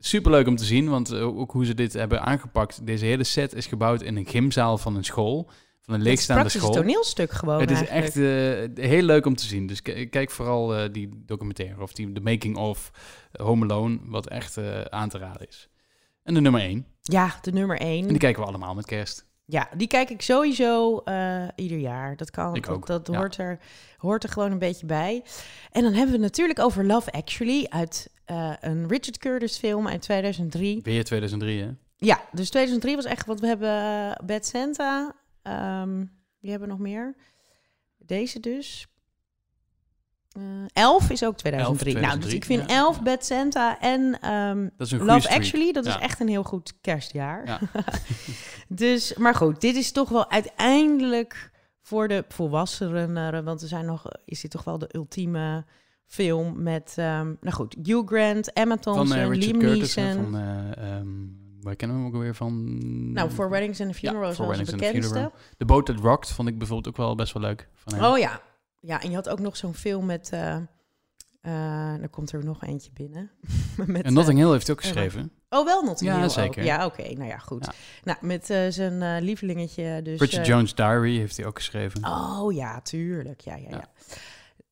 Superleuk 0.00 0.46
om 0.46 0.56
te 0.56 0.64
zien, 0.64 0.88
want 0.88 1.10
eh, 1.12 1.38
ook 1.38 1.52
hoe 1.52 1.64
ze 1.66 1.74
dit 1.74 1.92
hebben 1.92 2.22
aangepakt. 2.22 2.86
Deze 2.86 3.04
hele 3.04 3.24
set 3.24 3.54
is 3.54 3.66
gebouwd 3.66 4.02
in 4.02 4.16
een 4.16 4.26
gymzaal 4.26 4.78
van 4.78 4.96
een 4.96 5.04
school. 5.04 5.50
Van 5.88 6.00
een 6.00 6.06
Het 6.06 6.18
is 6.18 6.52
school. 6.52 6.68
een 6.68 6.74
toneelstuk 6.74 7.32
gewoon 7.32 7.60
Het 7.60 7.70
is 7.70 7.86
eigenlijk. 7.86 8.04
echt 8.04 8.76
eh, 8.76 8.88
heel 8.88 9.02
leuk 9.02 9.26
om 9.26 9.36
te 9.36 9.44
zien. 9.44 9.66
Dus 9.66 9.82
kijk 10.10 10.30
vooral 10.30 10.76
eh, 10.76 10.92
die 10.92 11.08
documentaire 11.26 11.82
of 11.82 11.92
die, 11.92 12.12
de 12.12 12.20
making 12.20 12.56
of 12.56 12.90
Home 13.32 13.64
Alone, 13.64 13.98
wat 14.02 14.28
echt 14.28 14.56
eh, 14.56 14.80
aan 14.80 15.08
te 15.08 15.18
raden 15.18 15.48
is. 15.48 15.68
En 16.22 16.34
de 16.34 16.40
nummer 16.40 16.60
één. 16.60 16.86
Ja, 17.02 17.34
de 17.42 17.52
nummer 17.52 17.78
En 17.78 17.86
één. 17.86 18.08
die 18.08 18.18
kijken 18.18 18.42
we 18.42 18.48
allemaal 18.48 18.74
met 18.74 18.86
kerst. 18.86 19.26
Ja, 19.44 19.68
die 19.76 19.86
kijk 19.86 20.10
ik 20.10 20.22
sowieso 20.22 21.02
ieder 21.56 21.78
jaar. 21.78 22.16
Dat 22.16 22.30
kan. 22.30 22.54
Ik 22.54 22.70
ook, 22.70 22.86
dat 22.86 23.06
ja. 23.06 23.16
hoort, 23.16 23.36
er, 23.36 23.58
hoort 23.96 24.24
er 24.24 24.30
gewoon 24.30 24.52
een 24.52 24.58
beetje 24.58 24.86
bij. 24.86 25.22
En 25.70 25.82
dan 25.82 25.92
hebben 25.92 26.06
we 26.06 26.22
het 26.22 26.32
natuurlijk 26.32 26.58
over 26.58 26.84
Love 26.84 27.12
Actually 27.12 27.66
uit 27.68 28.10
een 28.60 28.88
Richard 28.88 29.18
Curtis 29.18 29.56
film 29.56 29.88
uit 29.88 30.02
2003. 30.02 30.80
Weer 30.82 31.04
2003, 31.04 31.62
hè? 31.62 31.70
Ja, 31.96 32.20
dus 32.32 32.48
2003 32.50 32.96
was 32.96 33.04
echt, 33.04 33.26
want 33.26 33.40
we 33.40 33.46
hebben 33.46 33.70
Bad 34.26 34.46
Santa. 34.46 35.14
Ehm 35.48 36.04
die 36.40 36.50
hebben 36.50 36.68
we 36.68 36.74
nog 36.74 36.82
meer. 36.82 37.14
Deze 37.96 38.40
dus. 38.40 38.86
Eh 40.32 40.42
Elf 40.72 41.10
is 41.10 41.24
ook 41.24 41.36
2003. 41.36 41.94
Elf, 41.94 42.04
nou, 42.04 42.20
dus 42.20 42.32
ik 42.32 42.40
2003, 42.40 42.56
vind 42.56 42.70
ja. 42.70 42.76
Elf, 42.76 43.02
Bad 43.02 43.24
Santa 43.24 43.80
en 43.80 44.20
ehm, 44.20 44.68
Dat 44.76 44.86
is 44.86 44.92
een 44.92 44.98
goede 44.98 45.12
Love 45.12 45.24
streak. 45.26 45.40
Actually, 45.40 45.72
dat 45.72 45.86
is 45.86 45.96
echt 45.96 46.20
een 46.20 46.28
heel 46.28 46.42
goed 46.42 46.74
kerstjaar. 46.80 47.46
Ja. 47.46 47.60
dus, 48.68 49.14
maar 49.14 49.34
goed, 49.34 49.60
dit 49.60 49.76
is 49.76 49.92
toch 49.92 50.08
wel 50.08 50.30
uiteindelijk 50.30 51.50
voor 51.80 52.08
de 52.08 52.24
volwassenen, 52.28 53.34
eh, 53.34 53.40
want 53.40 53.62
er 53.62 53.68
zijn 53.68 53.84
nog, 53.84 54.04
is 54.24 54.40
dit 54.40 54.50
toch 54.50 54.64
wel 54.64 54.78
de 54.78 54.88
ultieme 54.92 55.64
film 56.06 56.62
met, 56.62 56.94
ehm, 56.96 57.34
nou 57.40 57.54
goed, 57.54 57.76
Hugh 57.82 58.06
Grant, 58.06 58.52
Emma 58.52 58.76
Thompson, 58.76 59.08
Van 59.08 59.18
eh, 59.18 59.38
Liam 59.38 59.56
Neeson. 59.58 60.12
Van, 60.12 60.36
eh, 60.36 61.00
waar 61.60 61.76
kennen 61.76 61.96
we 61.96 62.02
hem 62.02 62.12
ook 62.14 62.20
weer 62.20 62.34
van? 62.34 62.78
nou, 63.12 63.30
For 63.30 63.50
Weddings 63.50 63.80
and 63.80 63.90
a 63.90 63.92
Ja, 63.92 63.98
Funeral 63.98 64.30
is 64.30 64.36
For 64.36 64.46
wel 64.46 64.54
zijn 64.54 64.66
Weddings 64.66 65.06
and 65.06 65.16
a 65.16 65.20
bekendste. 65.20 65.56
The 65.56 65.64
Boat 65.64 65.86
That 65.86 65.98
Rocked 66.00 66.30
vond 66.30 66.48
ik 66.48 66.58
bijvoorbeeld 66.58 66.88
ook 66.88 66.96
wel 67.06 67.14
best 67.14 67.32
wel 67.32 67.42
leuk. 67.42 67.68
Van 67.74 67.94
hem. 67.94 68.04
Oh 68.04 68.18
ja. 68.18 68.40
Ja, 68.80 69.02
en 69.02 69.08
je 69.08 69.14
had 69.14 69.28
ook 69.28 69.40
nog 69.40 69.56
zo'n 69.56 69.74
film 69.74 70.06
met, 70.06 70.28
eh 70.32 70.56
eh 71.40 71.94
dan 71.98 72.10
komt 72.10 72.32
er 72.32 72.44
nog 72.44 72.64
eentje 72.64 72.90
binnen. 72.94 73.30
met, 73.86 74.04
en 74.04 74.12
Notting 74.12 74.38
eh, 74.38 74.44
Hill 74.44 74.52
heeft 74.52 74.66
hij 74.66 74.76
ook 74.76 74.82
geschreven. 74.82 75.32
Oh, 75.48 75.64
wel 75.64 75.82
Notting 75.82 76.10
Ja, 76.10 76.16
Hill 76.16 76.24
ook. 76.24 76.30
zeker. 76.30 76.64
Ja, 76.64 76.86
oké. 76.86 77.02
Nou 77.02 77.24
ja, 77.28 77.38
goed. 77.38 77.64
Ja. 77.64 77.72
Nou, 78.04 78.18
met 78.20 78.50
eh, 78.50 78.66
zijn 78.68 79.02
eh, 79.02 79.22
lievelingetje 79.22 80.02
dus... 80.02 80.16
Bridget 80.16 80.38
eh, 80.40 80.44
Jones' 80.46 80.74
Diary 80.74 81.16
heeft 81.18 81.36
hij 81.36 81.46
ook 81.46 81.56
geschreven. 81.56 82.04
Oh 82.04 82.52
ja, 82.54 82.80
tuurlijk. 82.80 83.40
Ja, 83.40 83.56
ja, 83.56 83.68
ja. 83.70 83.76
Ja. 83.76 83.88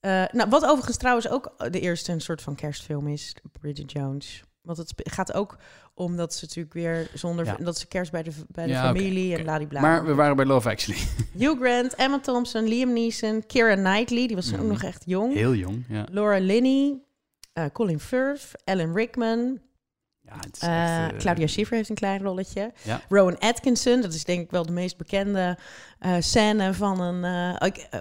Eh, 0.00 0.32
nou, 0.32 0.48
wat 0.48 0.64
overigens 0.64 0.96
trouwens 0.96 1.28
ook 1.28 1.70
de 1.70 1.80
eerste 1.80 2.12
een 2.12 2.20
soort 2.20 2.42
van 2.42 2.54
kerstfilm 2.54 3.06
is, 3.08 3.36
Bridget 3.60 3.92
Jones. 3.92 4.42
Want 4.66 4.78
het 4.78 4.92
gaat 4.96 5.32
ook 5.32 5.56
om 5.94 6.16
dat 6.16 6.34
ze 6.34 6.44
natuurlijk 6.44 6.74
weer 6.74 7.08
zonder 7.14 7.44
Ja. 7.44 7.56
dat 7.60 7.78
ze 7.78 7.86
kerst 7.86 8.12
bij 8.12 8.22
de, 8.22 8.30
bij 8.48 8.64
de 8.66 8.72
Ja, 8.72 8.82
familie 8.86 9.28
oké. 9.28 9.36
en 9.38 9.42
bladibla. 9.44 9.80
Maar 9.80 10.04
we 10.06 10.14
waren 10.14 10.36
bij 10.36 10.44
Love 10.44 10.68
Actually. 10.70 11.00
Hugh 11.38 11.60
Grant, 11.60 11.94
Emma 11.94 12.18
Thompson, 12.20 12.68
Liam 12.68 12.92
Neeson, 12.92 13.46
Keira 13.46 13.74
Knightley, 13.74 14.26
die 14.26 14.36
was 14.36 14.44
toen 14.46 14.54
ook 14.54 14.60
Mhm. 14.64 14.72
nog 14.72 14.82
echt 14.82 15.02
jong. 15.06 15.34
Heel 15.34 15.54
jong, 15.54 15.84
ja. 15.88 16.04
Laura 16.10 16.38
Linney, 16.38 16.98
eh, 17.52 17.64
Colin 17.72 18.00
Firth, 18.00 18.50
Alan 18.64 18.94
Rickman, 18.94 19.58
ja 20.20 20.36
het 20.36 20.56
is 20.56 20.60
eh, 20.62 21.04
eh, 21.06 21.16
Claudia 21.18 21.46
Schiffer 21.46 21.76
heeft 21.76 21.88
een 21.88 21.94
klein 21.94 22.22
rolletje. 22.22 22.72
Ja. 22.82 23.00
Rowan 23.08 23.38
Atkinson, 23.38 24.00
dat 24.00 24.14
is 24.14 24.24
denk 24.24 24.40
ik 24.40 24.50
wel 24.50 24.66
de 24.66 24.72
meest 24.72 24.96
bekende 24.96 25.58
eh, 25.98 26.14
scène 26.18 26.74
van 26.74 27.00
een, 27.00 27.24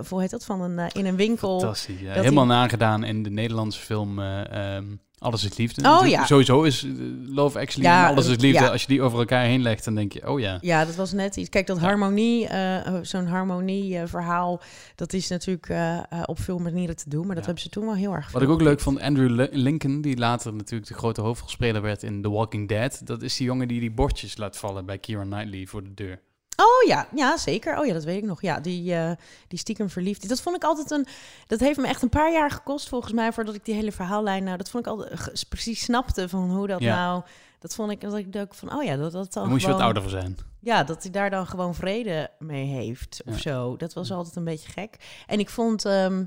hoe 0.09 0.21
heet 0.21 0.29
dat, 0.29 0.45
van 0.45 0.61
een, 0.61 0.89
in 0.91 1.05
een 1.05 1.15
winkel. 1.15 1.59
Fantastisch. 1.59 1.99
Ja. 1.99 2.13
Helemaal 2.13 2.47
hij- 2.47 2.55
nagedaan 2.55 3.03
in 3.03 3.23
de 3.23 3.29
Nederlandse 3.29 3.79
film 3.79 4.19
eh, 4.19 4.75
ehm, 4.75 4.85
Alles 5.25 5.43
is 5.43 5.57
Liefde. 5.57 5.81
Oh, 5.81 5.87
Natuurlijk. 5.87 6.19
ja. 6.19 6.25
Sowieso 6.25 6.61
is 6.63 6.83
eh, 6.83 6.91
Love 7.25 7.59
Actually 7.59 7.87
Ja, 7.89 8.07
Alles 8.09 8.25
is 8.27 8.35
eh, 8.35 8.41
Liefde. 8.41 8.63
ja. 8.63 8.69
Als 8.71 8.81
je 8.81 8.87
die 8.87 9.01
over 9.01 9.19
elkaar 9.19 9.45
heen 9.45 9.61
legt, 9.61 9.85
dan 9.85 9.95
denk 9.95 10.13
je, 10.13 10.29
oh 10.31 10.39
ja. 10.39 10.57
Ja, 10.61 10.85
dat 10.85 10.95
was 10.95 11.11
net 11.11 11.35
iets. 11.35 11.49
Kijk, 11.49 11.67
dat 11.67 11.79
harmonie, 11.79 12.47
eh, 12.47 12.93
zo'n 13.01 13.25
harmonie-verhaal, 13.27 14.61
dat 14.95 15.13
is 15.13 15.27
natuurlijk 15.27 15.69
eh, 15.69 15.97
eh, 15.97 16.03
op 16.25 16.39
veel 16.39 16.57
manieren 16.57 16.95
te 16.95 17.09
doen, 17.09 17.25
maar 17.25 17.35
dat 17.35 17.45
Ja. 17.45 17.51
hebben 17.51 17.63
ze 17.63 17.69
toen 17.69 17.85
wel 17.85 17.95
heel 17.95 18.13
erg 18.13 18.31
Wat 18.31 18.41
ik 18.41 18.49
ook 18.49 18.61
leuk 18.61 18.79
vond, 18.79 18.99
Andrew 19.01 19.29
Li- 19.29 19.47
Lincoln, 19.51 20.01
die 20.01 20.17
later 20.17 20.53
natuurlijk 20.53 20.87
de 20.89 20.93
grote 20.97 21.21
hoofdrolspeler 21.21 21.81
werd 21.81 22.03
in 22.03 22.21
The 22.21 22.29
Walking 22.29 22.67
Dead. 22.67 23.01
Dat 23.03 23.21
is 23.21 23.35
die 23.37 23.45
jongen 23.45 23.67
die 23.67 23.79
die 23.79 23.91
bordjes 23.91 24.37
laat 24.37 24.57
vallen 24.57 24.85
bij 24.85 24.97
Keira 24.97 25.23
Knightley 25.23 25.65
voor 25.65 25.83
de 25.83 25.93
deur. 25.93 26.19
Oh 26.55 26.87
ja, 26.87 27.07
ja, 27.15 27.37
zeker. 27.37 27.79
Oh 27.79 27.85
ja, 27.85 27.93
dat 27.93 28.03
weet 28.03 28.17
ik 28.17 28.23
nog. 28.23 28.41
Ja, 28.41 28.59
die, 28.59 28.93
eh, 28.95 29.11
die 29.47 29.59
stiekem 29.59 29.89
verliefd. 29.89 30.29
Dat 30.29 30.41
vond 30.41 30.55
ik 30.55 30.63
altijd 30.63 30.91
een. 30.91 31.05
Dat 31.47 31.59
heeft 31.59 31.77
me 31.79 31.87
echt 31.87 32.01
een 32.01 32.09
paar 32.09 32.31
jaar 32.31 32.51
gekost, 32.51 32.89
volgens 32.89 33.13
mij, 33.13 33.33
voordat 33.33 33.55
ik 33.55 33.65
die 33.65 33.75
hele 33.75 33.91
verhaallijn. 33.91 34.43
Nou, 34.43 34.57
dat 34.57 34.69
vond 34.69 34.85
ik 34.85 34.91
altijd 34.91 35.45
precies 35.49 35.83
snapte 35.83 36.29
van 36.29 36.51
hoe 36.51 36.67
dat 36.67 36.79
Ja. 36.81 36.95
nou. 36.95 37.23
Dat 37.59 37.75
vond 37.75 37.91
ik 37.91 38.01
dat 38.01 38.15
ik 38.15 38.33
dacht 38.33 38.55
van, 38.55 38.73
oh 38.73 38.83
ja, 38.83 38.95
dat 38.95 39.11
dat 39.11 39.33
dan. 39.33 39.43
Daar 39.43 39.51
moest 39.51 39.65
je 39.65 39.71
wat 39.71 39.81
ouder 39.81 40.01
voor 40.01 40.11
zijn. 40.11 40.37
Ja, 40.59 40.83
dat 40.83 41.01
hij 41.03 41.11
daar 41.11 41.29
dan 41.29 41.47
gewoon 41.47 41.75
vrede 41.75 42.29
mee 42.39 42.65
heeft 42.65 43.21
of 43.25 43.33
Ja. 43.33 43.39
zo. 43.53 43.75
Dat 43.77 43.93
was 43.93 44.11
altijd 44.11 44.35
een 44.35 44.43
beetje 44.43 44.71
gek. 44.71 45.23
En 45.27 45.39
ik 45.39 45.49
vond, 45.49 45.85
ehm, 45.85 46.23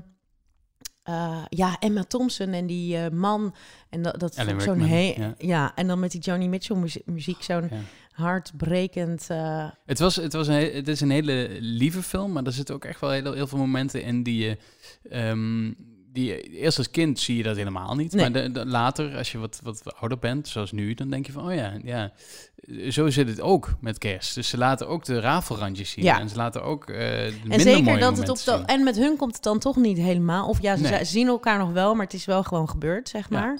eh, 1.03 1.41
ja, 1.49 1.75
Emma 1.79 2.03
Thompson 2.03 2.47
en 2.53 2.65
die 2.67 2.97
eh, 2.97 3.11
man. 3.11 3.55
En 3.89 4.01
dat, 4.01 4.19
dat 4.19 4.35
zo'n 4.35 4.45
Rickman, 4.45 4.79
he- 4.79 5.13
ja. 5.17 5.33
ja. 5.37 5.71
en 5.75 5.87
dan 5.87 5.99
met 5.99 6.11
die 6.11 6.21
Joni 6.21 6.47
Mitchell 6.49 6.77
muzie- 6.77 7.03
muziek, 7.05 7.43
zo'n 7.43 7.67
Ja. 7.71 7.77
Hartbrekend. 8.19 9.25
eh, 9.29 9.69
Het, 9.85 9.99
was, 9.99 10.15
het, 10.15 10.33
was 10.33 10.47
een, 10.47 10.53
he- 10.53 10.71
het 10.73 10.87
is 10.87 11.01
een 11.01 11.09
hele 11.11 11.47
lieve 11.59 12.03
film, 12.03 12.31
maar 12.31 12.43
er 12.43 12.51
zitten 12.51 12.75
ook 12.75 12.85
echt 12.85 12.99
wel 13.01 13.09
heel, 13.11 13.33
heel 13.33 13.47
veel 13.47 13.57
momenten 13.57 14.03
in 14.03 14.23
die 14.23 14.45
je... 14.45 14.57
ehm, 15.09 15.71
die 16.11 16.41
eerst 16.41 16.77
als 16.77 16.91
kind 16.91 17.19
zie 17.19 17.37
je 17.37 17.43
dat 17.43 17.55
helemaal 17.55 17.95
niet. 17.95 18.13
Nee. 18.13 18.29
Maar 18.29 18.41
de, 18.41 18.51
de- 18.51 18.65
later, 18.65 19.17
als 19.17 19.31
je 19.31 19.37
wat, 19.37 19.59
wat 19.63 19.95
ouder 19.99 20.19
bent, 20.19 20.47
zoals 20.47 20.71
nu, 20.71 20.93
dan 20.93 21.09
denk 21.09 21.25
je 21.25 21.31
van, 21.31 21.45
oh 21.47 21.53
ja, 21.53 21.73
ja, 21.83 22.11
zo 22.89 23.09
zit 23.09 23.27
het 23.27 23.41
ook 23.41 23.73
met 23.81 23.97
kerst. 23.97 24.35
Dus 24.35 24.49
ze 24.49 24.57
laten 24.57 24.87
ook 24.87 25.05
de 25.05 25.19
rafelrandjes 25.19 25.91
zien. 25.91 26.03
Ja. 26.03 26.19
En 26.19 26.29
ze 26.29 26.35
laten 26.35 26.63
ook 26.63 26.87
de 26.87 26.93
En 26.93 27.33
minder 27.41 27.59
zeker 27.59 27.83
mooie 27.83 27.99
dat 27.99 28.17
het 28.17 28.29
op 28.29 28.37
de, 28.37 28.51
en 28.65 28.83
met 28.83 28.95
hun 28.97 29.17
komt 29.17 29.33
het 29.33 29.43
dan 29.43 29.59
toch 29.59 29.75
niet 29.75 29.97
helemaal. 29.97 30.47
Of 30.47 30.61
ja, 30.61 30.75
ze 30.75 30.83
Nee. 30.83 31.03
zien 31.05 31.27
elkaar 31.27 31.57
nog 31.59 31.71
wel, 31.71 31.93
maar 31.95 32.05
het 32.05 32.13
is 32.13 32.25
wel 32.25 32.43
gewoon 32.43 32.69
gebeurd, 32.69 33.09
zeg 33.09 33.29
Ja. 33.29 33.39
maar. 33.39 33.59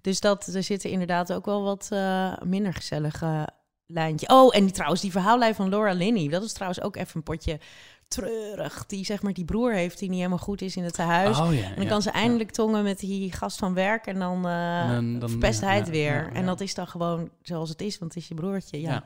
Dus 0.00 0.20
dat 0.20 0.46
er 0.46 0.62
zitten 0.62 0.90
inderdaad 0.90 1.32
ook 1.32 1.44
wel 1.44 1.62
wat 1.62 1.88
eh, 1.90 2.32
minder 2.44 2.74
gezellige 2.74 3.48
lijntje. 3.88 4.28
Oh, 4.28 4.56
en 4.56 4.64
die, 4.64 4.72
trouwens, 4.72 5.00
die 5.00 5.10
verhaallijn 5.10 5.54
van 5.54 5.68
Laura 5.68 5.92
Linney, 5.92 6.28
dat 6.28 6.42
is 6.42 6.52
trouwens 6.52 6.80
ook 6.82 6.96
even 6.96 7.16
een 7.16 7.22
potje 7.22 7.60
treurig. 8.08 8.86
Die 8.86 9.04
zeg 9.04 9.22
maar 9.22 9.32
die 9.32 9.44
broer 9.44 9.72
heeft 9.72 9.98
die 9.98 10.08
niet 10.08 10.16
helemaal 10.18 10.38
goed 10.38 10.62
is 10.62 10.76
in 10.76 10.84
het 10.84 10.94
tehuis. 10.94 11.38
Oh 11.38 11.54
ja, 11.54 11.62
en 11.68 11.74
dan 11.74 11.84
ja, 11.84 11.90
kan 11.90 12.02
ze 12.02 12.08
ja. 12.08 12.14
eindelijk 12.14 12.50
tongen 12.50 12.82
met 12.82 12.98
die 12.98 13.32
gast 13.32 13.58
van 13.58 13.74
werk 13.74 14.06
en 14.06 14.18
dan, 14.18 14.46
En 14.48 14.88
dan- 14.94 15.18
dan- 15.18 15.30
verpest 15.30 15.60
hij 15.60 15.76
het 15.76 15.88
weer. 15.88 16.30
En 16.32 16.46
dat 16.46 16.60
is 16.60 16.74
dan 16.74 16.86
gewoon 16.86 17.30
zoals 17.42 17.68
het 17.68 17.80
is, 17.80 17.98
want 17.98 18.14
het 18.14 18.22
is 18.22 18.28
je 18.28 18.34
broertje. 18.34 18.80
Ja, 18.80 19.04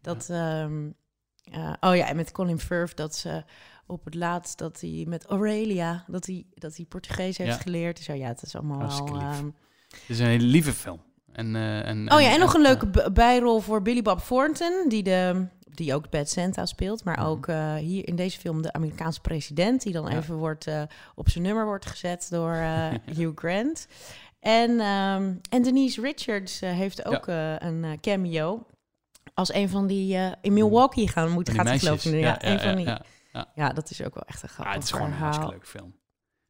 dat. 0.00 0.28
ehm, 0.30 0.88
eh, 1.44 1.72
oh 1.80 1.96
ja, 1.96 2.06
en 2.08 2.16
met 2.16 2.32
Colin 2.32 2.58
Firth 2.60 2.96
dat 2.96 3.16
ze 3.16 3.44
op 3.86 4.04
het 4.04 4.14
laatst 4.14 4.58
dat 4.58 4.80
hij 4.80 5.04
met 5.08 5.24
Aurelia 5.26 6.04
dat 6.06 6.26
hij 6.26 6.46
dat 6.54 6.76
hij 6.76 6.84
Portugees 6.84 7.38
heeft 7.38 7.60
geleerd. 7.60 7.98
Zo 7.98 8.12
ja, 8.12 8.26
het 8.28 8.42
is 8.42 8.54
allemaal 8.56 8.80
ehm, 9.06 9.44
Het 9.90 10.02
is 10.06 10.18
een 10.18 10.26
hele 10.26 10.44
lieve 10.44 10.72
film. 10.72 11.00
En, 11.34 11.56
eh, 11.56 11.86
en, 11.88 12.12
Oh 12.12 12.20
ja, 12.20 12.32
en 12.32 12.40
nog 12.40 12.54
een 12.54 12.60
leuke 12.62 13.10
bijrol 13.12 13.60
voor 13.60 13.82
Billy 13.82 14.02
Bob 14.02 14.20
Thornton, 14.20 14.84
die, 14.88 15.02
de, 15.02 15.46
die 15.64 15.94
ook 15.94 16.10
Bad 16.10 16.28
Santa 16.28 16.66
speelt. 16.66 17.04
Maar 17.04 17.18
Mhm. 17.18 17.26
ook 17.26 17.46
eh, 17.46 17.74
hier 17.74 18.08
in 18.08 18.16
deze 18.16 18.38
film 18.38 18.62
de 18.62 18.72
Amerikaanse 18.72 19.20
president, 19.20 19.82
die 19.82 19.92
dan 19.92 20.10
Ja. 20.10 20.16
even 20.16 20.34
wordt, 20.34 20.66
eh, 20.66 20.82
op 21.14 21.28
zijn 21.28 21.44
nummer 21.44 21.64
wordt 21.64 21.86
gezet 21.86 22.26
door 22.30 22.52
Hugh 23.16 23.32
Grant. 23.34 23.86
En, 24.40 24.80
ehm, 24.80 25.32
en 25.50 25.62
Denise 25.62 26.00
Richards 26.00 26.60
heeft 26.60 27.04
ook 27.04 27.26
een 27.58 27.98
cameo. 28.00 28.66
Als 29.34 29.54
een 29.54 29.68
van 29.68 29.86
die 29.86 30.18
in 30.40 30.52
Milwaukee 30.52 31.08
gaan 31.08 31.30
moeten, 31.30 31.54
geloof 31.78 32.04
ik. 32.04 32.20
Ja, 32.20 32.44
een 32.44 32.60
van 32.60 32.76
die, 32.76 32.88
ja. 33.54 33.68
dat 33.68 33.90
is 33.90 34.02
ook 34.02 34.14
wel 34.14 34.22
echt 34.26 34.42
een 34.42 34.48
Ah, 34.48 34.54
grappig 34.54 34.74
het 34.74 34.82
is 34.84 34.90
gewoon 34.90 35.06
een 35.06 35.12
hartstikke 35.12 35.50
leuke 35.52 35.66
film. 35.66 35.94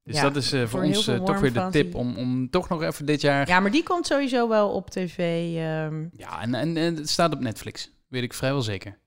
Dus 0.05 0.17
Ja, 0.17 0.23
dat 0.23 0.37
is 0.37 0.53
eh, 0.53 0.61
voor, 0.61 0.69
voor 0.69 0.83
ons 0.83 1.07
eh, 1.07 1.23
toch 1.23 1.41
weer 1.41 1.53
de 1.53 1.69
tip 1.71 1.95
om, 1.95 2.17
om 2.17 2.51
toch 2.51 2.69
nog 2.69 2.83
even 2.83 3.07
dit 3.07 3.21
jaar... 3.21 3.49
Ja, 3.49 3.55
Ja, 3.55 3.61
maar 3.61 3.71
die 3.71 3.83
komt 3.83 4.07
sowieso 4.07 4.49
wel 4.49 4.71
op 4.71 4.91
tv. 4.91 5.19
ehm, 5.57 6.07
en, 6.41 6.55
en, 6.55 6.77
en 6.77 6.97
het 6.97 7.11
staat 7.11 7.33
op 7.33 7.41
Netflix. 7.41 7.91
Weet 8.09 8.23
ik 8.23 8.35
vrijwel 8.35 8.63
zeker. 8.63 8.99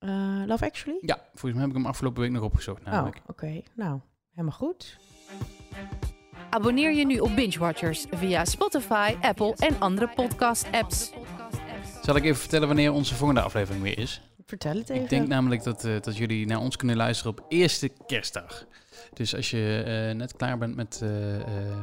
Uh, 0.00 0.42
Love 0.46 0.64
Actually? 0.64 0.98
Ja, 1.00 1.16
volgens 1.30 1.52
mij 1.52 1.60
heb 1.60 1.70
ik 1.70 1.76
hem 1.76 1.86
afgelopen 1.86 2.22
week 2.22 2.30
nog 2.30 2.42
opgezocht 2.42 2.84
namelijk. 2.84 3.16
Oh, 3.16 3.22
oké. 3.26 3.62
Nou, 3.74 4.00
helemaal 4.30 4.56
goed. 4.58 4.98
Abonneer 6.50 6.92
je 6.92 7.06
nu 7.06 7.18
op 7.18 7.34
Binge 7.34 7.58
Watchers 7.58 8.06
via 8.10 8.44
Spotify, 8.44 9.14
Apple 9.20 9.54
en 9.58 9.80
andere 9.80 10.08
podcast-apps. 10.14 11.12
Zal 12.02 12.16
ik 12.16 12.24
even 12.24 12.40
vertellen 12.40 12.66
wanneer 12.66 12.92
onze 12.92 13.14
volgende 13.14 13.40
aflevering 13.42 13.82
weer 13.82 13.98
is? 13.98 14.22
Vertel 14.52 14.76
het 14.76 14.90
even. 14.90 15.02
Ik 15.02 15.08
denk 15.08 15.28
namelijk 15.28 15.62
dat, 15.62 15.84
uh, 15.84 15.92
dat 16.00 16.16
jullie 16.16 16.46
naar 16.46 16.58
ons 16.58 16.76
kunnen 16.76 16.96
luisteren 16.96 17.32
op 17.32 17.44
eerste 17.48 17.90
kerstdag. 18.06 18.64
Dus 19.14 19.36
als 19.36 19.50
je 19.50 19.84
uh, 20.10 20.16
net 20.16 20.36
klaar 20.36 20.58
bent 20.58 20.76
met, 20.76 21.00
uh, 21.02 21.10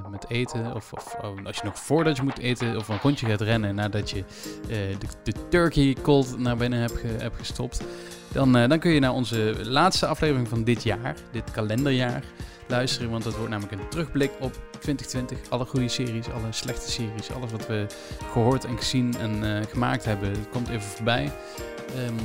met 0.09 0.29
eten, 0.29 0.75
of, 0.75 0.93
of 0.93 1.15
oh, 1.21 1.45
als 1.45 1.57
je 1.57 1.63
nog 1.63 1.79
voordat 1.79 2.17
je 2.17 2.23
moet 2.23 2.39
eten, 2.39 2.77
of 2.77 2.87
een 2.87 2.99
rondje 3.01 3.25
gaat 3.25 3.41
rennen 3.41 3.75
nadat 3.75 4.09
je 4.09 4.23
de, 4.67 4.97
de, 5.23 5.33
turkey 5.49 5.95
cold 6.01 6.37
naar 6.37 6.57
binnen 6.57 6.79
hebt, 6.79 6.97
ge, 6.97 7.07
hebt 7.07 7.37
gestopt, 7.37 7.81
dan, 8.31 8.51
dan 8.51 8.79
kun 8.79 8.91
je 8.91 8.99
naar 8.99 9.13
onze 9.13 9.55
laatste 9.63 10.07
aflevering 10.07 10.47
van 10.47 10.63
dit 10.63 10.83
jaar, 10.83 11.15
dit 11.31 11.51
kalenderjaar, 11.51 12.23
luisteren. 12.67 13.11
Want 13.11 13.23
dat 13.23 13.35
wordt 13.35 13.49
namelijk 13.49 13.81
een 13.81 13.89
terugblik 13.89 14.31
op 14.39 14.59
2020. 14.71 15.49
Alle 15.49 15.65
goede 15.65 15.87
series, 15.87 16.29
alle 16.29 16.51
slechte 16.51 16.91
series, 16.91 17.31
alles 17.31 17.51
wat 17.51 17.67
we 17.67 17.85
gehoord 18.31 18.65
en 18.65 18.77
gezien 18.77 19.15
en 19.17 19.65
gemaakt 19.65 20.05
hebben, 20.05 20.49
komt 20.49 20.69
even 20.69 20.81
voorbij. 20.81 21.31
Um, 21.97 22.15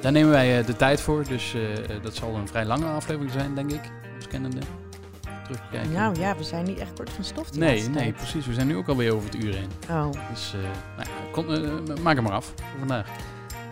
daar 0.00 0.12
nemen 0.12 0.30
wij 0.30 0.64
de 0.64 0.76
tijd 0.76 1.00
voor, 1.00 1.24
dus 1.28 1.54
dat 2.02 2.14
zal 2.14 2.34
een 2.34 2.48
vrij 2.48 2.64
lange 2.64 2.86
aflevering 2.86 3.32
zijn, 3.32 3.54
denk 3.54 3.72
ik 3.72 3.90
kennende 4.28 4.60
terugkijken. 5.42 5.92
Nou 5.92 6.18
ja, 6.18 6.36
we 6.36 6.44
zijn 6.44 6.64
niet 6.64 6.78
echt 6.78 6.92
kort 6.92 7.10
van 7.10 7.24
stof. 7.24 7.52
Nee, 7.52 7.88
nee, 7.88 8.12
precies. 8.12 8.46
We 8.46 8.52
zijn 8.52 8.66
nu 8.66 8.76
ook 8.76 8.88
alweer 8.88 9.14
over 9.14 9.30
het 9.30 9.44
uur 9.44 9.54
heen. 9.54 9.68
Oh. 9.90 10.10
Dus 10.30 10.54
nou 10.96 11.08
ja, 11.08 11.30
kom, 11.32 11.46
maak 12.02 12.14
hem 12.14 12.24
maar 12.24 12.32
af 12.32 12.44
voor 12.56 12.78
vandaag. 12.78 13.06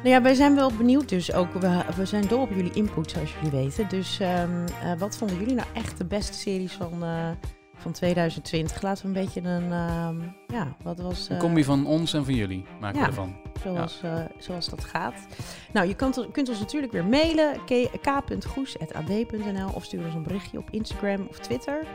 Nou 0.03 0.09
ja, 0.14 0.22
wij 0.22 0.34
zijn 0.34 0.55
wel 0.55 0.72
benieuwd 0.72 1.09
dus 1.09 1.32
ook. 1.32 1.53
We, 1.53 1.82
we 1.97 2.05
zijn 2.05 2.26
dol 2.26 2.41
op 2.41 2.51
jullie 2.55 2.72
input, 2.72 3.11
zoals 3.11 3.34
jullie 3.34 3.51
weten. 3.51 3.88
Dus 3.88 4.18
um, 4.20 4.28
uh, 4.28 4.99
wat 4.99 5.16
vonden 5.16 5.38
jullie 5.38 5.55
nou 5.55 5.68
echt 5.72 5.99
de 5.99 6.05
beste 6.05 6.34
series 6.34 6.72
van, 6.72 7.05
van 7.81 7.93
2020? 7.93 8.83
Laten 8.83 9.03
we 9.03 9.09
een 9.09 9.24
beetje 9.24 9.41
een, 9.41 9.72
um, 9.72 10.37
ja, 10.47 10.76
wat 10.83 10.99
was... 10.99 11.28
een 11.28 11.39
combi 11.39 11.64
van 11.64 11.87
ons 11.87 12.12
en 12.12 12.24
van 12.24 12.35
jullie 12.35 12.64
maken 12.81 12.99
ja. 12.99 13.05
we 13.05 13.09
ervan 13.09 13.37
zoals, 13.62 14.01
ja. 14.03 14.18
uh, 14.18 14.24
zoals 14.39 14.68
dat 14.68 14.85
gaat. 14.85 15.26
Nou, 15.72 15.89
je 15.89 15.95
kunt, 15.95 16.26
kunt 16.33 16.49
ons 16.49 16.59
natuurlijk 16.59 16.93
weer 16.93 17.05
mailen, 17.05 17.61
k.goes.ad.nl 17.64 19.70
of 19.74 19.85
stuur 19.85 20.05
ons 20.05 20.14
een 20.14 20.22
berichtje 20.22 20.59
op 20.59 20.70
Instagram 20.70 21.26
of 21.28 21.39
Twitter. 21.39 21.87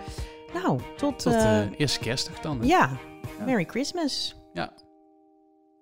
Nou, 0.54 0.80
tot... 0.98 1.20
Tot 1.20 1.34
uh, 1.34 1.62
eerste 1.78 2.00
kerstdag 2.00 2.40
dan. 2.40 2.60
Ja. 2.62 2.90
ja, 3.38 3.46
Merry 3.46 3.64
Christmas. 3.64 4.36
Ja, 4.54 4.74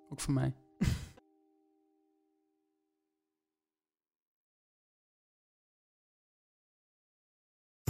ook 0.08 0.20
voor 0.20 0.32
mij. 0.32 0.54